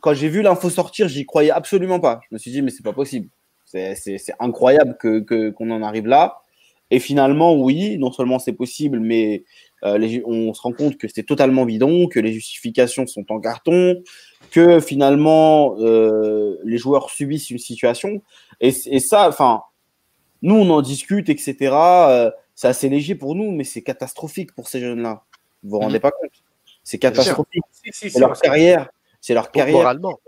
quand 0.00 0.12
j'ai 0.12 0.28
vu 0.28 0.42
l'info 0.42 0.68
sortir, 0.68 1.08
j'y 1.08 1.24
croyais 1.24 1.52
absolument 1.52 2.00
pas. 2.00 2.20
Je 2.28 2.34
me 2.34 2.38
suis 2.38 2.50
dit 2.50 2.62
mais 2.62 2.70
c'est 2.70 2.82
pas 2.82 2.92
possible. 2.92 3.28
C'est 3.64 3.94
incroyable 4.40 4.96
que 4.98 5.50
qu'on 5.50 5.70
en 5.70 5.82
arrive 5.82 6.06
là. 6.06 6.42
Et 6.90 7.00
finalement, 7.00 7.54
oui, 7.54 7.98
non 7.98 8.10
seulement 8.10 8.38
c'est 8.38 8.54
possible, 8.54 8.98
mais 8.98 9.44
euh, 9.84 10.20
on 10.24 10.54
se 10.54 10.62
rend 10.62 10.72
compte 10.72 10.96
que 10.96 11.06
c'est 11.06 11.22
totalement 11.22 11.66
bidon, 11.66 12.08
que 12.08 12.18
les 12.18 12.32
justifications 12.32 13.06
sont 13.06 13.30
en 13.30 13.40
carton, 13.40 14.02
que 14.50 14.80
finalement 14.80 15.76
euh, 15.78 16.56
les 16.64 16.78
joueurs 16.78 17.10
subissent 17.10 17.50
une 17.50 17.58
situation. 17.58 18.22
Et, 18.60 18.72
et 18.86 19.00
ça, 19.00 19.28
enfin, 19.28 19.62
nous 20.42 20.56
on 20.56 20.70
en 20.70 20.82
discute, 20.82 21.28
etc. 21.28 21.56
Euh, 21.72 22.30
c'est 22.54 22.68
assez 22.68 22.88
léger 22.88 23.14
pour 23.14 23.34
nous, 23.34 23.52
mais 23.52 23.64
c'est 23.64 23.82
catastrophique 23.82 24.54
pour 24.54 24.66
ces 24.66 24.80
jeunes-là. 24.80 25.24
Vous 25.62 25.70
vous 25.70 25.78
rendez 25.78 25.98
mmh. 25.98 26.02
pas 26.02 26.10
compte 26.10 26.47
c'est 26.88 26.98
catastrophique. 26.98 27.62
C'est 27.92 28.18
leur 28.18 28.40
carrière. 28.40 28.88
C'est 29.20 29.34
leur 29.34 29.50
carrière. 29.50 29.76
Moralement. 29.76 30.18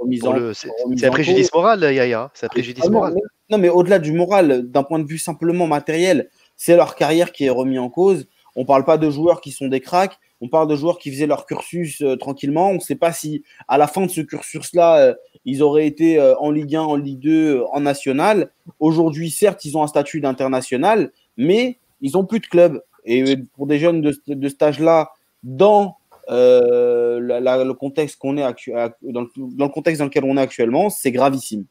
C'est 0.53 1.07
un 1.07 1.11
préjudice 1.11 1.53
moral, 1.55 1.81
Yaya. 1.81 2.31
C'est 2.35 2.47
un 2.47 2.49
préjudice 2.51 2.87
moral. 2.91 3.15
non, 3.49 3.57
mais 3.57 3.70
au-delà 3.70 3.99
du 3.99 4.12
moral, 4.12 4.69
d'un 4.69 4.82
point 4.82 4.99
de 4.99 5.07
vue 5.07 5.16
simplement 5.16 5.66
matériel, 5.66 6.28
c'est 6.57 6.77
leur 6.77 6.97
carrière 6.97 7.32
qui 7.32 7.47
est 7.47 7.51
remise 7.51 7.78
en 7.78 7.89
cause. 7.89 8.28
On 8.57 8.61
ne 8.61 8.66
parle 8.66 8.85
pas 8.85 8.99
de 8.99 9.09
joueurs 9.09 9.41
qui 9.41 9.53
sont 9.53 9.69
des 9.69 9.81
cracks. 9.81 10.19
On 10.43 10.49
parle 10.49 10.69
de 10.69 10.77
joueurs 10.77 10.99
qui 10.99 11.11
faisaient 11.11 11.27
leur 11.27 11.47
cursus 11.47 12.03
euh, 12.03 12.16
tranquillement. 12.16 12.70
On 12.70 12.74
ne 12.74 12.81
sait 12.81 12.95
pas 12.95 13.12
si, 13.12 13.43
à 13.66 13.78
la 13.78 13.87
fin 13.87 14.05
de 14.05 14.11
ce 14.11 14.20
cursus-là, 14.20 14.99
euh, 14.99 15.15
ils 15.47 15.62
auraient 15.62 15.87
été 15.87 16.19
euh, 16.19 16.35
en 16.39 16.51
Ligue 16.51 16.77
1, 16.77 16.82
en 16.82 16.97
Ligue 16.97 17.20
2, 17.20 17.65
en 17.73 17.81
National. 17.81 18.51
Aujourd'hui, 18.81 19.31
certes, 19.31 19.65
ils 19.65 19.78
ont 19.78 19.82
un 19.82 19.87
statut 19.87 20.20
d'international, 20.20 21.12
mais 21.39 21.78
ils 22.03 22.12
n'ont 22.12 22.27
plus 22.27 22.41
de 22.41 22.47
club. 22.47 22.82
Et 23.07 23.37
pour 23.55 23.66
des 23.66 23.78
jeunes 23.78 24.03
de, 24.03 24.15
de 24.27 24.49
cet 24.49 24.62
âge-là, 24.62 25.12
dans 25.43 25.97
euh, 26.31 27.19
le 27.19 27.73
contexte 27.73 28.16
qu'on 28.16 28.36
est 28.36 28.43
dans, 28.43 29.23
le, 29.23 29.28
dans, 29.36 29.66
le, 29.66 29.73
contexte 29.73 29.98
dans 29.98 30.05
lequel 30.05 30.24
on 30.24 30.36
est 30.36 30.40
actuellement, 30.40 30.89
c'est 30.89 31.11
gravissime. 31.11 31.65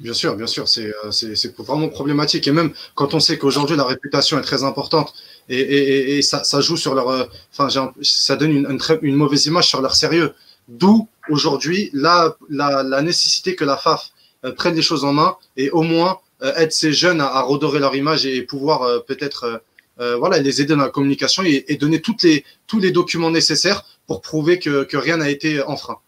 Bien 0.00 0.14
sûr, 0.14 0.34
bien 0.36 0.46
sûr, 0.46 0.66
c'est 0.68 0.92
euh, 1.04 1.48
vraiment 1.58 1.88
problématique. 1.88 2.48
Et 2.48 2.52
même 2.52 2.72
quand 2.94 3.14
on 3.14 3.20
sait 3.20 3.38
qu'aujourd'hui 3.38 3.76
la 3.76 3.84
réputation 3.84 4.38
est 4.38 4.42
très 4.42 4.64
importante 4.64 5.14
et, 5.48 6.16
et, 6.18 6.22
ça, 6.22 6.42
joue 6.60 6.76
sur 6.76 6.94
leur, 6.94 7.08
euh, 7.10 7.24
enfin, 7.52 7.68
ça 8.02 8.36
donne 8.36 8.50
une, 8.50 8.78
très, 8.78 8.98
une, 9.02 9.14
mauvaise 9.14 9.46
image 9.46 9.68
sur 9.68 9.80
leur 9.80 9.94
sérieux. 9.94 10.34
D'où 10.68 11.06
aujourd'hui 11.28 11.90
la, 11.92 12.34
la, 12.48 13.02
nécessité 13.02 13.54
que 13.54 13.64
la 13.64 13.76
FAF 13.76 14.10
prenne 14.56 14.74
les 14.74 14.82
choses 14.82 15.04
en 15.04 15.12
main 15.12 15.36
et 15.56 15.70
au 15.70 15.82
moins 15.82 16.18
aide 16.56 16.72
ces 16.72 16.92
jeunes 16.92 17.20
à 17.20 17.42
redorer 17.42 17.78
leur 17.78 17.94
image 17.94 18.24
et 18.24 18.42
pouvoir 18.42 19.04
peut-être 19.04 19.62
euh, 20.00 20.16
voilà, 20.16 20.38
les 20.38 20.60
aider 20.60 20.74
dans 20.74 20.82
la 20.82 20.90
communication 20.90 21.42
et, 21.44 21.76
donner 21.76 22.00
toutes 22.00 22.22
les, 22.22 22.44
tous 22.66 22.80
les 22.80 22.90
documents 22.90 23.30
nécessaires 23.30 23.84
pour 24.06 24.20
prouver 24.20 24.58
que, 24.58 24.84
que 24.84 24.96
rien 24.96 25.18
n'a 25.18 25.30
été 25.30 25.62
enfreint. 25.62 25.98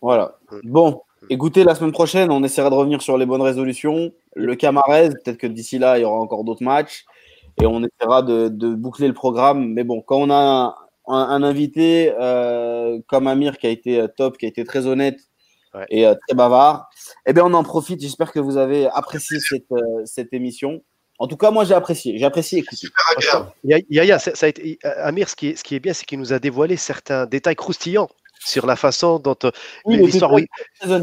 Voilà. 0.00 0.38
Bon, 0.64 1.02
écoutez, 1.28 1.64
la 1.64 1.74
semaine 1.74 1.92
prochaine, 1.92 2.30
on 2.30 2.42
essaiera 2.42 2.70
de 2.70 2.74
revenir 2.74 3.02
sur 3.02 3.18
les 3.18 3.26
bonnes 3.26 3.42
résolutions. 3.42 4.12
Le 4.34 4.54
Camarez, 4.54 5.10
peut-être 5.10 5.36
que 5.36 5.46
d'ici 5.46 5.78
là, 5.78 5.98
il 5.98 6.02
y 6.02 6.04
aura 6.04 6.18
encore 6.18 6.44
d'autres 6.44 6.62
matchs. 6.62 7.04
et 7.60 7.66
on 7.66 7.82
essaiera 7.84 8.22
de, 8.22 8.48
de, 8.48 8.74
boucler 8.74 9.08
le 9.08 9.14
programme. 9.14 9.72
Mais 9.74 9.84
bon, 9.84 10.00
quand 10.00 10.16
on 10.16 10.30
a 10.30 10.74
un, 11.06 11.14
un, 11.14 11.42
invité 11.42 12.14
euh, 12.18 12.98
comme 13.06 13.26
Amir 13.26 13.58
qui 13.58 13.66
a 13.66 13.70
été 13.70 14.04
top, 14.16 14.38
qui 14.38 14.46
a 14.46 14.48
été 14.48 14.64
très 14.64 14.86
honnête 14.86 15.20
ouais. 15.74 15.86
et 15.90 16.06
euh, 16.06 16.14
très 16.26 16.34
bavard, 16.34 16.88
eh 17.26 17.34
bien, 17.34 17.44
on 17.44 17.52
en 17.52 17.62
profite. 17.62 18.00
J'espère 18.00 18.32
que 18.32 18.40
vous 18.40 18.56
avez 18.56 18.86
apprécié 18.86 19.38
cette, 19.40 19.70
euh, 19.72 20.02
cette 20.06 20.32
émission. 20.32 20.82
En 21.20 21.26
tout 21.26 21.36
cas, 21.36 21.50
moi, 21.50 21.66
j'ai 21.66 21.74
apprécié. 21.74 22.16
J'ai 22.16 22.24
apprécié 22.24 22.60
écouter. 22.60 22.88
Yaya, 23.62 24.18
ça, 24.18 24.34
ça 24.34 24.46
a 24.46 24.48
été, 24.48 24.78
Amir, 24.82 25.28
ce 25.28 25.36
qui 25.36 25.48
est, 25.48 25.56
ce 25.56 25.62
qui 25.62 25.74
est 25.74 25.80
bien, 25.80 25.92
c'est 25.92 26.06
qu'il 26.06 26.18
nous 26.18 26.32
a 26.32 26.38
dévoilé 26.38 26.78
certains 26.78 27.26
détails 27.26 27.56
croustillants 27.56 28.08
sur 28.42 28.64
la 28.66 28.74
façon 28.74 29.18
dont 29.18 29.36
euh, 29.44 29.50
oui, 29.84 29.98
l'histoire, 29.98 30.32
où, 30.32 30.38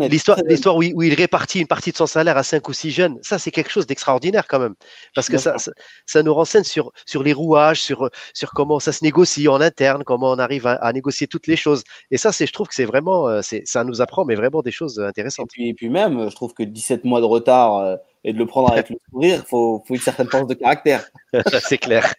l'histoire, 0.09 0.39
l'histoire 0.47 0.75
où, 0.75 0.81
où, 0.81 1.03
il 1.03 1.13
répartit 1.13 1.59
une 1.59 1.67
partie 1.67 1.91
de 1.91 1.97
son 1.97 2.07
salaire 2.07 2.35
à 2.35 2.41
cinq 2.41 2.67
ou 2.67 2.73
six 2.73 2.89
jeunes, 2.89 3.19
ça 3.21 3.37
c'est 3.37 3.51
quelque 3.51 3.69
chose 3.69 3.85
d'extraordinaire 3.85 4.47
quand 4.47 4.57
même, 4.57 4.73
parce 5.13 5.29
que 5.29 5.37
ça, 5.37 5.59
ça, 5.59 5.71
ça, 6.07 6.23
nous 6.23 6.33
renseigne 6.33 6.63
sur, 6.63 6.91
sur 7.05 7.21
les 7.21 7.33
rouages, 7.33 7.79
sur, 7.79 8.09
sur 8.33 8.53
comment 8.53 8.79
ça 8.79 8.91
se 8.91 9.03
négocie 9.03 9.47
en 9.47 9.61
interne, 9.61 10.03
comment 10.03 10.31
on 10.31 10.39
arrive 10.39 10.65
à, 10.65 10.73
à 10.73 10.91
négocier 10.93 11.27
toutes 11.27 11.45
les 11.45 11.55
choses. 11.55 11.83
Et 12.09 12.17
ça, 12.17 12.31
c'est, 12.31 12.47
je 12.47 12.53
trouve 12.53 12.67
que 12.67 12.75
c'est 12.75 12.85
vraiment, 12.85 13.27
euh, 13.27 13.41
ça 13.65 13.83
nous 13.83 14.01
apprend, 14.01 14.25
mais 14.25 14.33
vraiment 14.33 14.63
des 14.63 14.71
choses 14.71 14.99
intéressantes. 14.99 15.49
Et 15.51 15.53
puis, 15.53 15.69
et 15.69 15.73
puis 15.75 15.89
même, 15.89 16.31
je 16.31 16.35
trouve 16.35 16.55
que 16.55 16.63
17 16.63 17.03
mois 17.03 17.21
de 17.21 17.25
retard 17.25 17.77
euh, 17.77 17.95
et 18.23 18.33
de 18.33 18.37
le 18.37 18.45
prendre 18.45 18.71
avec 18.71 18.89
le 18.89 18.97
sourire, 19.09 19.41
il 19.43 19.47
faut, 19.47 19.83
faut 19.87 19.95
une 19.95 20.01
certaine 20.01 20.27
force 20.27 20.47
de 20.47 20.53
caractère. 20.53 21.09
c'est 21.61 21.77
clair. 21.77 22.13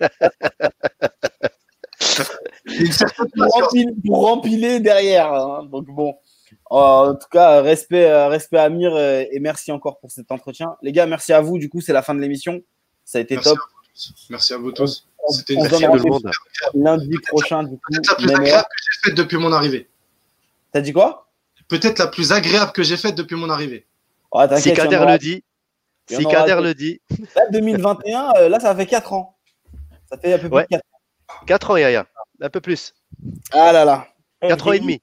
pour, 4.04 4.20
rempiler, 4.20 4.80
derrière. 4.80 5.32
Hein. 5.32 5.68
Donc 5.70 5.86
bon, 5.86 6.16
en 6.70 7.14
tout 7.14 7.28
cas, 7.30 7.60
respect, 7.62 8.26
respect 8.26 8.58
à 8.58 8.64
Amir 8.64 8.96
et 8.98 9.38
merci 9.40 9.72
encore 9.72 9.98
pour 9.98 10.10
cet 10.10 10.30
entretien. 10.32 10.76
Les 10.82 10.92
gars, 10.92 11.06
merci 11.06 11.32
à 11.32 11.40
vous. 11.40 11.58
Du 11.58 11.68
coup, 11.68 11.80
c'est 11.80 11.92
la 11.92 12.02
fin 12.02 12.14
de 12.14 12.20
l'émission. 12.20 12.62
Ça 13.04 13.18
a 13.18 13.20
été 13.20 13.34
merci 13.36 13.50
top. 13.50 13.58
À 13.58 13.78
merci 14.30 14.54
à 14.54 14.58
vous 14.58 14.72
tous. 14.72 15.06
C'était 15.30 15.54
une 15.54 15.62
merci 15.62 15.84
à 15.84 15.88
tout 15.90 15.96
le 15.96 16.10
monde. 16.10 16.30
Lundi 16.74 17.16
prochain, 17.26 17.64
du 17.64 17.76
coup. 17.76 17.80
Peut-être 17.90 18.10
la 18.10 18.16
plus 18.16 18.32
agréable 18.32 18.66
que 18.68 18.82
j'ai 18.82 19.00
faite 19.02 19.14
depuis 19.16 19.36
mon 19.38 19.52
arrivée. 19.52 19.88
T'as 20.72 20.80
dit 20.80 20.92
quoi? 20.92 21.28
Peut-être 21.68 21.98
la 21.98 22.06
plus 22.06 22.32
agréable 22.32 22.72
que 22.72 22.82
j'ai 22.82 22.96
faite 22.96 23.14
depuis 23.14 23.36
mon 23.36 23.50
arrivée. 23.50 23.86
Oh, 24.30 24.42
si 24.56 24.72
Kader 24.72 25.04
le 25.06 25.18
dit. 25.18 25.42
Si 26.08 26.24
Kader 26.24 26.60
le 26.62 26.74
dit. 26.74 27.00
Là, 27.34 27.42
2021, 27.50 28.32
euh, 28.36 28.48
là, 28.48 28.60
ça 28.60 28.74
fait 28.74 28.86
4 28.86 29.12
ans. 29.12 29.38
Ça 30.10 30.16
fait 30.18 30.34
un 30.34 30.38
peu 30.38 30.48
plus 30.48 30.56
ouais. 30.56 30.66
de 30.70 30.76
4 30.76 30.82
ans. 30.82 31.44
4 31.46 31.70
ans, 31.70 31.76
Yaya. 31.76 32.06
Un 32.40 32.50
peu 32.50 32.60
plus. 32.60 32.94
Ah 33.52 33.72
là 33.72 33.84
là. 33.84 34.06
4 34.40 34.68
ans 34.68 34.72
et 34.72 34.80
demi. 34.80 35.00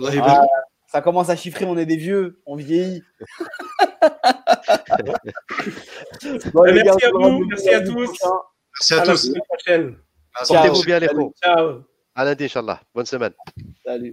Ah, 0.00 0.44
ça 0.86 1.00
commence 1.02 1.28
à 1.28 1.36
chiffrer, 1.36 1.64
on 1.64 1.76
est 1.76 1.86
des 1.86 1.96
vieux, 1.96 2.40
on 2.46 2.56
vieillit. 2.56 3.02
bon, 6.52 6.62
merci 6.62 6.84
gars, 6.84 7.08
à 7.08 7.10
vous, 7.12 7.44
merci 7.46 7.68
à 7.70 7.80
tous. 7.80 8.10
Merci 8.80 8.94
à, 8.94 9.00
à 9.00 9.06
tous. 9.06 9.30
La 9.34 9.40
prochaine. 9.40 9.96
Portez-vous 10.46 10.84
bien, 10.84 10.98
les 11.00 11.08
Ciao. 11.42 11.82
À 12.14 12.24
lundi, 12.24 12.44
Inch'Allah. 12.44 12.80
Bonne 12.94 13.06
semaine. 13.06 13.32
Salut. 13.84 14.06